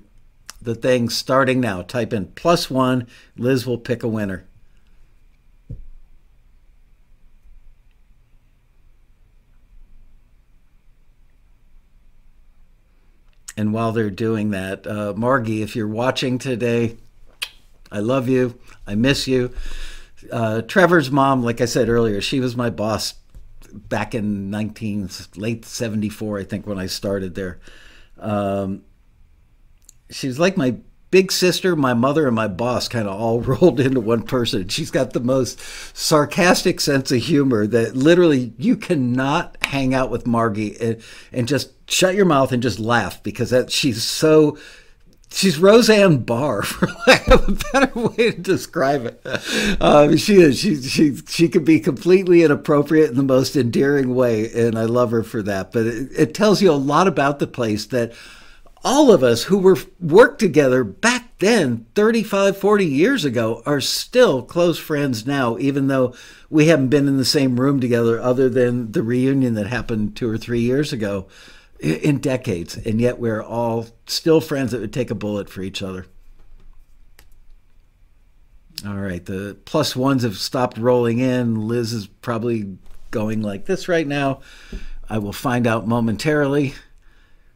the 0.60 0.74
thing 0.74 1.08
starting 1.08 1.60
now. 1.60 1.82
Type 1.82 2.12
in 2.12 2.26
plus 2.26 2.70
one. 2.70 3.06
Liz 3.36 3.66
will 3.66 3.78
pick 3.78 4.02
a 4.02 4.08
winner. 4.08 4.44
And 13.56 13.72
while 13.72 13.90
they're 13.90 14.10
doing 14.10 14.50
that, 14.50 14.86
uh, 14.86 15.14
Margie, 15.16 15.62
if 15.62 15.74
you're 15.74 15.88
watching 15.88 16.38
today, 16.38 16.96
I 17.90 17.98
love 17.98 18.28
you. 18.28 18.58
I 18.86 18.94
miss 18.94 19.26
you. 19.26 19.52
Uh, 20.30 20.62
Trevor's 20.62 21.10
mom, 21.10 21.42
like 21.42 21.60
I 21.60 21.64
said 21.64 21.88
earlier, 21.88 22.20
she 22.20 22.38
was 22.38 22.56
my 22.56 22.70
boss 22.70 23.14
back 23.72 24.14
in 24.14 24.50
19 24.50 25.10
late 25.36 25.64
74, 25.64 26.38
I 26.38 26.44
think, 26.44 26.66
when 26.66 26.78
I 26.78 26.86
started 26.86 27.34
there. 27.34 27.60
Um, 28.18 28.82
she's 30.10 30.38
like 30.38 30.56
my 30.56 30.76
big 31.10 31.32
sister, 31.32 31.74
my 31.74 31.94
mother, 31.94 32.26
and 32.26 32.36
my 32.36 32.48
boss 32.48 32.88
kind 32.88 33.08
of 33.08 33.18
all 33.18 33.40
rolled 33.40 33.80
into 33.80 34.00
one 34.00 34.22
person. 34.22 34.68
She's 34.68 34.90
got 34.90 35.12
the 35.12 35.20
most 35.20 35.60
sarcastic 35.96 36.80
sense 36.80 37.10
of 37.10 37.22
humor 37.22 37.66
that 37.66 37.96
literally 37.96 38.52
you 38.58 38.76
cannot 38.76 39.56
hang 39.62 39.94
out 39.94 40.10
with 40.10 40.26
Margie 40.26 40.76
and, 40.80 41.02
and 41.32 41.48
just 41.48 41.72
shut 41.90 42.14
your 42.14 42.26
mouth 42.26 42.52
and 42.52 42.62
just 42.62 42.78
laugh 42.78 43.22
because 43.22 43.50
that 43.50 43.70
she's 43.70 44.02
so. 44.02 44.58
She's 45.30 45.58
Roseanne 45.58 46.18
Barr, 46.18 46.62
for 46.64 46.88
lack 47.06 47.28
of 47.28 47.48
a 47.48 47.52
better 47.72 47.98
way 47.98 48.32
to 48.32 48.38
describe 48.38 49.04
it. 49.04 49.20
Um, 49.80 50.16
she 50.16 50.36
is. 50.36 50.58
She 50.58 50.80
she 50.82 51.16
she 51.16 51.48
can 51.48 51.64
be 51.64 51.80
completely 51.80 52.42
inappropriate 52.42 53.10
in 53.10 53.16
the 53.16 53.22
most 53.22 53.54
endearing 53.54 54.14
way, 54.14 54.50
and 54.50 54.78
I 54.78 54.84
love 54.84 55.10
her 55.10 55.22
for 55.22 55.42
that. 55.42 55.72
But 55.72 55.86
it, 55.86 56.08
it 56.16 56.34
tells 56.34 56.62
you 56.62 56.70
a 56.70 56.74
lot 56.74 57.06
about 57.06 57.38
the 57.38 57.46
place 57.46 57.86
that 57.86 58.12
all 58.84 59.12
of 59.12 59.22
us 59.22 59.44
who 59.44 59.58
were 59.58 59.78
worked 60.00 60.38
together 60.38 60.84
back 60.84 61.38
then 61.38 61.86
35 61.94 62.56
40 62.56 62.86
years 62.86 63.24
ago 63.24 63.62
are 63.66 63.80
still 63.80 64.42
close 64.42 64.78
friends 64.78 65.26
now 65.26 65.56
even 65.58 65.88
though 65.88 66.14
we 66.50 66.66
haven't 66.66 66.88
been 66.88 67.08
in 67.08 67.16
the 67.16 67.24
same 67.24 67.60
room 67.60 67.80
together 67.80 68.20
other 68.20 68.48
than 68.48 68.92
the 68.92 69.02
reunion 69.02 69.54
that 69.54 69.66
happened 69.66 70.16
two 70.16 70.28
or 70.28 70.38
three 70.38 70.60
years 70.60 70.92
ago 70.92 71.26
in 71.80 72.18
decades 72.18 72.76
and 72.76 73.00
yet 73.00 73.18
we're 73.18 73.42
all 73.42 73.86
still 74.06 74.40
friends 74.40 74.72
that 74.72 74.80
would 74.80 74.92
take 74.92 75.10
a 75.10 75.14
bullet 75.14 75.48
for 75.48 75.62
each 75.62 75.82
other 75.82 76.06
all 78.86 78.96
right 78.96 79.26
the 79.26 79.56
plus 79.64 79.94
ones 79.94 80.22
have 80.22 80.36
stopped 80.36 80.76
rolling 80.76 81.18
in 81.18 81.68
liz 81.68 81.92
is 81.92 82.06
probably 82.06 82.76
going 83.10 83.40
like 83.40 83.66
this 83.66 83.88
right 83.88 84.06
now 84.06 84.40
i 85.08 85.16
will 85.18 85.32
find 85.32 85.66
out 85.66 85.86
momentarily 85.86 86.74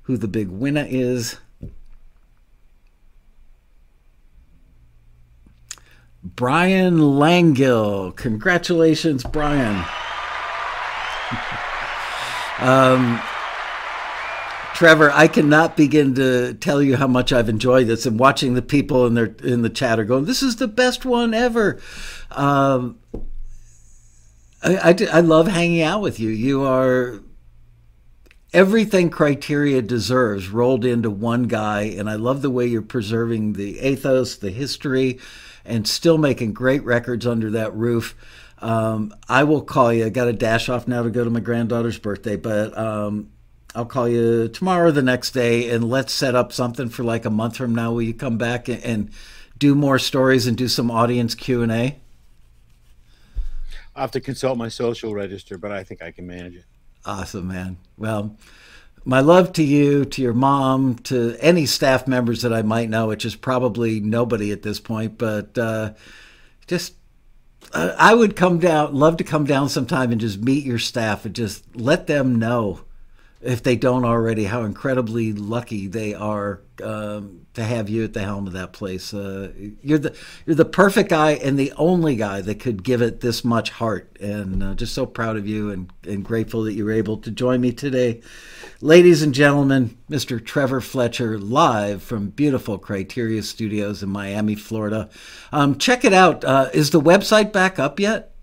who 0.02 0.16
the 0.16 0.28
big 0.28 0.48
winner 0.48 0.86
is. 0.88 1.38
Brian 6.24 6.98
Langill. 6.98 8.14
Congratulations, 8.16 9.24
Brian. 9.24 9.76
um, 12.58 13.20
Trevor, 14.82 15.12
I 15.12 15.28
cannot 15.28 15.76
begin 15.76 16.16
to 16.16 16.54
tell 16.54 16.82
you 16.82 16.96
how 16.96 17.06
much 17.06 17.32
I've 17.32 17.48
enjoyed 17.48 17.86
this 17.86 18.04
and 18.04 18.18
watching 18.18 18.54
the 18.54 18.62
people 18.62 19.06
in 19.06 19.14
their 19.14 19.26
in 19.44 19.62
the 19.62 19.70
chat 19.70 20.00
are 20.00 20.04
going, 20.04 20.24
"This 20.24 20.42
is 20.42 20.56
the 20.56 20.66
best 20.66 21.04
one 21.04 21.34
ever." 21.34 21.80
Um, 22.32 22.98
I, 24.60 24.90
I, 24.90 24.96
I 25.12 25.20
love 25.20 25.46
hanging 25.46 25.82
out 25.82 26.00
with 26.00 26.18
you. 26.18 26.30
You 26.30 26.64
are 26.64 27.20
everything 28.52 29.08
criteria 29.08 29.82
deserves 29.82 30.48
rolled 30.48 30.84
into 30.84 31.08
one 31.08 31.44
guy 31.44 31.82
and 31.82 32.10
i 32.10 32.14
love 32.14 32.42
the 32.42 32.50
way 32.50 32.66
you're 32.66 32.82
preserving 32.82 33.54
the 33.54 33.78
ethos 33.80 34.36
the 34.36 34.50
history 34.50 35.18
and 35.64 35.88
still 35.88 36.18
making 36.18 36.52
great 36.52 36.84
records 36.84 37.26
under 37.26 37.50
that 37.50 37.72
roof 37.74 38.14
um, 38.58 39.14
i 39.26 39.42
will 39.42 39.62
call 39.62 39.90
you 39.90 40.04
i 40.04 40.10
got 40.10 40.26
to 40.26 40.34
dash 40.34 40.68
off 40.68 40.86
now 40.86 41.02
to 41.02 41.08
go 41.08 41.24
to 41.24 41.30
my 41.30 41.40
granddaughter's 41.40 41.98
birthday 41.98 42.36
but 42.36 42.76
um, 42.76 43.30
i'll 43.74 43.86
call 43.86 44.08
you 44.08 44.48
tomorrow 44.48 44.90
the 44.90 45.02
next 45.02 45.30
day 45.32 45.70
and 45.70 45.88
let's 45.88 46.12
set 46.12 46.34
up 46.34 46.52
something 46.52 46.88
for 46.88 47.02
like 47.02 47.24
a 47.24 47.30
month 47.30 47.56
from 47.56 47.74
now 47.74 47.92
will 47.92 48.02
you 48.02 48.14
come 48.14 48.38
back 48.38 48.68
and, 48.68 48.82
and 48.84 49.10
do 49.58 49.74
more 49.74 49.98
stories 49.98 50.46
and 50.46 50.56
do 50.56 50.68
some 50.68 50.90
audience 50.90 51.34
q&a 51.34 51.96
i 53.94 54.00
have 54.00 54.10
to 54.10 54.20
consult 54.20 54.56
my 54.58 54.68
social 54.68 55.14
register 55.14 55.58
but 55.58 55.70
i 55.70 55.82
think 55.84 56.02
i 56.02 56.10
can 56.10 56.26
manage 56.26 56.56
it 56.56 56.64
Awesome, 57.04 57.48
man. 57.48 57.78
Well, 57.98 58.36
my 59.04 59.20
love 59.20 59.52
to 59.54 59.64
you, 59.64 60.04
to 60.04 60.22
your 60.22 60.34
mom, 60.34 60.94
to 60.96 61.36
any 61.40 61.66
staff 61.66 62.06
members 62.06 62.42
that 62.42 62.52
I 62.52 62.62
might 62.62 62.88
know, 62.88 63.08
which 63.08 63.24
is 63.24 63.34
probably 63.34 63.98
nobody 63.98 64.52
at 64.52 64.62
this 64.62 64.78
point, 64.78 65.18
but 65.18 65.58
uh, 65.58 65.94
just 66.68 66.94
uh, 67.72 67.94
I 67.98 68.14
would 68.14 68.36
come 68.36 68.60
down, 68.60 68.94
love 68.94 69.16
to 69.16 69.24
come 69.24 69.44
down 69.44 69.68
sometime 69.68 70.12
and 70.12 70.20
just 70.20 70.40
meet 70.40 70.64
your 70.64 70.78
staff 70.78 71.24
and 71.24 71.34
just 71.34 71.74
let 71.74 72.06
them 72.06 72.38
know 72.38 72.82
if 73.42 73.62
they 73.62 73.76
don't 73.76 74.04
already, 74.04 74.44
how 74.44 74.62
incredibly 74.62 75.32
lucky 75.32 75.88
they 75.88 76.14
are 76.14 76.60
um, 76.82 77.46
to 77.54 77.64
have 77.64 77.88
you 77.88 78.04
at 78.04 78.12
the 78.12 78.22
helm 78.22 78.46
of 78.46 78.52
that 78.52 78.72
place. 78.72 79.12
Uh, 79.12 79.52
you're 79.82 79.98
the 79.98 80.16
you're 80.46 80.56
the 80.56 80.64
perfect 80.64 81.10
guy 81.10 81.32
and 81.32 81.58
the 81.58 81.72
only 81.72 82.14
guy 82.16 82.40
that 82.40 82.60
could 82.60 82.82
give 82.84 83.02
it 83.02 83.20
this 83.20 83.44
much 83.44 83.70
heart. 83.70 84.16
And 84.20 84.62
uh, 84.62 84.74
just 84.74 84.94
so 84.94 85.06
proud 85.06 85.36
of 85.36 85.46
you 85.46 85.70
and, 85.70 85.92
and 86.06 86.24
grateful 86.24 86.62
that 86.64 86.74
you 86.74 86.84
were 86.84 86.92
able 86.92 87.18
to 87.18 87.30
join 87.30 87.60
me 87.60 87.72
today. 87.72 88.22
Ladies 88.80 89.22
and 89.22 89.34
gentlemen, 89.34 89.96
Mr. 90.08 90.44
Trevor 90.44 90.80
Fletcher, 90.80 91.38
live 91.38 92.02
from 92.02 92.30
beautiful 92.30 92.78
Criteria 92.78 93.42
Studios 93.42 94.02
in 94.02 94.08
Miami, 94.08 94.54
Florida. 94.54 95.08
Um, 95.52 95.78
check 95.78 96.04
it 96.04 96.12
out. 96.12 96.44
Uh, 96.44 96.70
is 96.72 96.90
the 96.90 97.00
website 97.00 97.52
back 97.52 97.78
up 97.78 97.98
yet? 98.00 98.34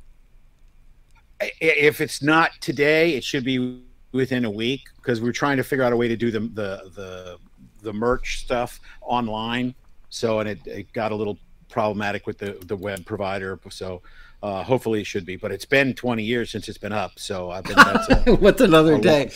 If 1.61 2.01
it's 2.01 2.21
not 2.21 2.51
today, 2.59 3.15
it 3.15 3.23
should 3.23 3.45
be 3.45 3.83
within 4.11 4.45
a 4.45 4.51
week 4.51 4.89
because 4.97 5.21
we're 5.21 5.31
trying 5.31 5.57
to 5.57 5.63
figure 5.63 5.83
out 5.83 5.93
a 5.93 5.97
way 5.97 6.07
to 6.07 6.17
do 6.17 6.31
the 6.31 6.39
the 6.39 6.91
the, 6.95 7.37
the 7.81 7.93
merch 7.93 8.39
stuff 8.39 8.79
online. 9.01 9.75
So 10.09 10.39
and 10.39 10.49
it, 10.49 10.65
it 10.65 10.93
got 10.93 11.11
a 11.11 11.15
little 11.15 11.37
problematic 11.69 12.27
with 12.27 12.37
the 12.37 12.57
the 12.65 12.75
web 12.75 13.05
provider. 13.05 13.59
So 13.69 14.01
uh, 14.41 14.63
hopefully 14.63 15.01
it 15.01 15.05
should 15.05 15.25
be, 15.25 15.35
but 15.35 15.51
it's 15.51 15.65
been 15.65 15.93
20 15.93 16.23
years 16.23 16.49
since 16.49 16.69
it's 16.69 16.77
been 16.77 16.93
up. 16.93 17.19
So 17.19 17.51
I've 17.51 17.63
been. 17.63 17.75
That's 17.75 18.09
a, 18.09 18.35
What's 18.39 18.61
another 18.61 18.95
a 18.95 19.01
day? 19.01 19.31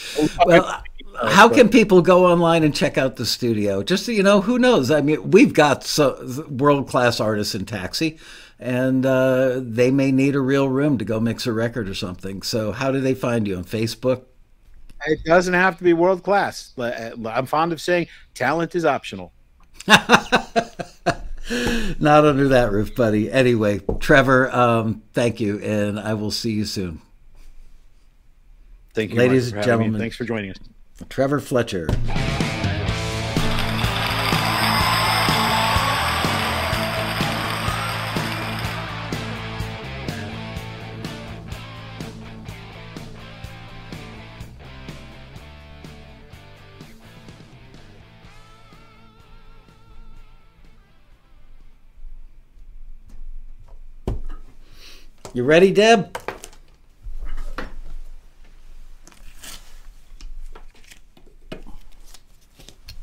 well, 0.46 0.82
how 1.28 1.50
can 1.50 1.70
people 1.70 2.02
go 2.02 2.26
online 2.26 2.64
and 2.64 2.74
check 2.74 2.98
out 2.98 3.18
the 3.18 3.26
studio? 3.26 3.84
Just 3.84 4.06
so 4.06 4.12
you 4.12 4.24
know, 4.24 4.42
who 4.42 4.58
knows? 4.58 4.92
I 4.92 5.02
mean, 5.02 5.32
we've 5.32 5.54
got 5.54 5.84
so, 5.84 6.46
world 6.50 6.88
class 6.88 7.20
artists 7.20 7.54
in 7.54 7.66
Taxi, 7.66 8.18
and 8.60 9.06
uh, 9.06 9.60
they 9.62 9.92
may 9.92 10.12
need 10.12 10.36
a 10.36 10.42
real 10.42 10.70
room 10.70 10.98
to 10.98 11.06
go 11.06 11.20
mix 11.20 11.46
a 11.46 11.54
record 11.54 11.90
or 11.90 11.96
something. 11.96 12.42
So 12.42 12.72
how 12.72 12.92
do 12.92 13.02
they 13.02 13.14
find 13.14 13.48
you 13.48 13.58
on 13.58 13.66
Facebook? 13.66 14.24
It 15.08 15.24
doesn't 15.24 15.54
have 15.54 15.78
to 15.78 15.84
be 15.84 15.94
world 15.94 16.24
class. 16.24 16.74
I'm 16.78 17.46
fond 17.46 17.74
of 17.74 17.82
saying 17.82 18.08
talent 18.34 18.76
is 18.76 18.86
optional. 18.86 19.34
Not 19.88 20.50
under 22.26 22.50
that 22.50 22.72
roof, 22.72 22.96
buddy. 22.96 23.32
Anyway, 23.32 23.82
Trevor, 24.00 24.50
um, 24.52 25.04
thank 25.14 25.40
you, 25.40 25.60
and 25.60 26.00
I 26.00 26.14
will 26.14 26.32
see 26.32 26.52
you 26.52 26.66
soon. 26.66 27.02
Thank 28.94 29.12
you, 29.12 29.18
ladies 29.18 29.52
and 29.52 29.64
gentlemen. 29.64 30.00
Thanks 30.00 30.16
for 30.16 30.24
joining 30.24 30.52
us, 30.52 30.58
Trevor 31.10 31.40
Fletcher. 31.40 31.88
You 55.36 55.44
ready, 55.44 55.72
Deb? 55.72 56.23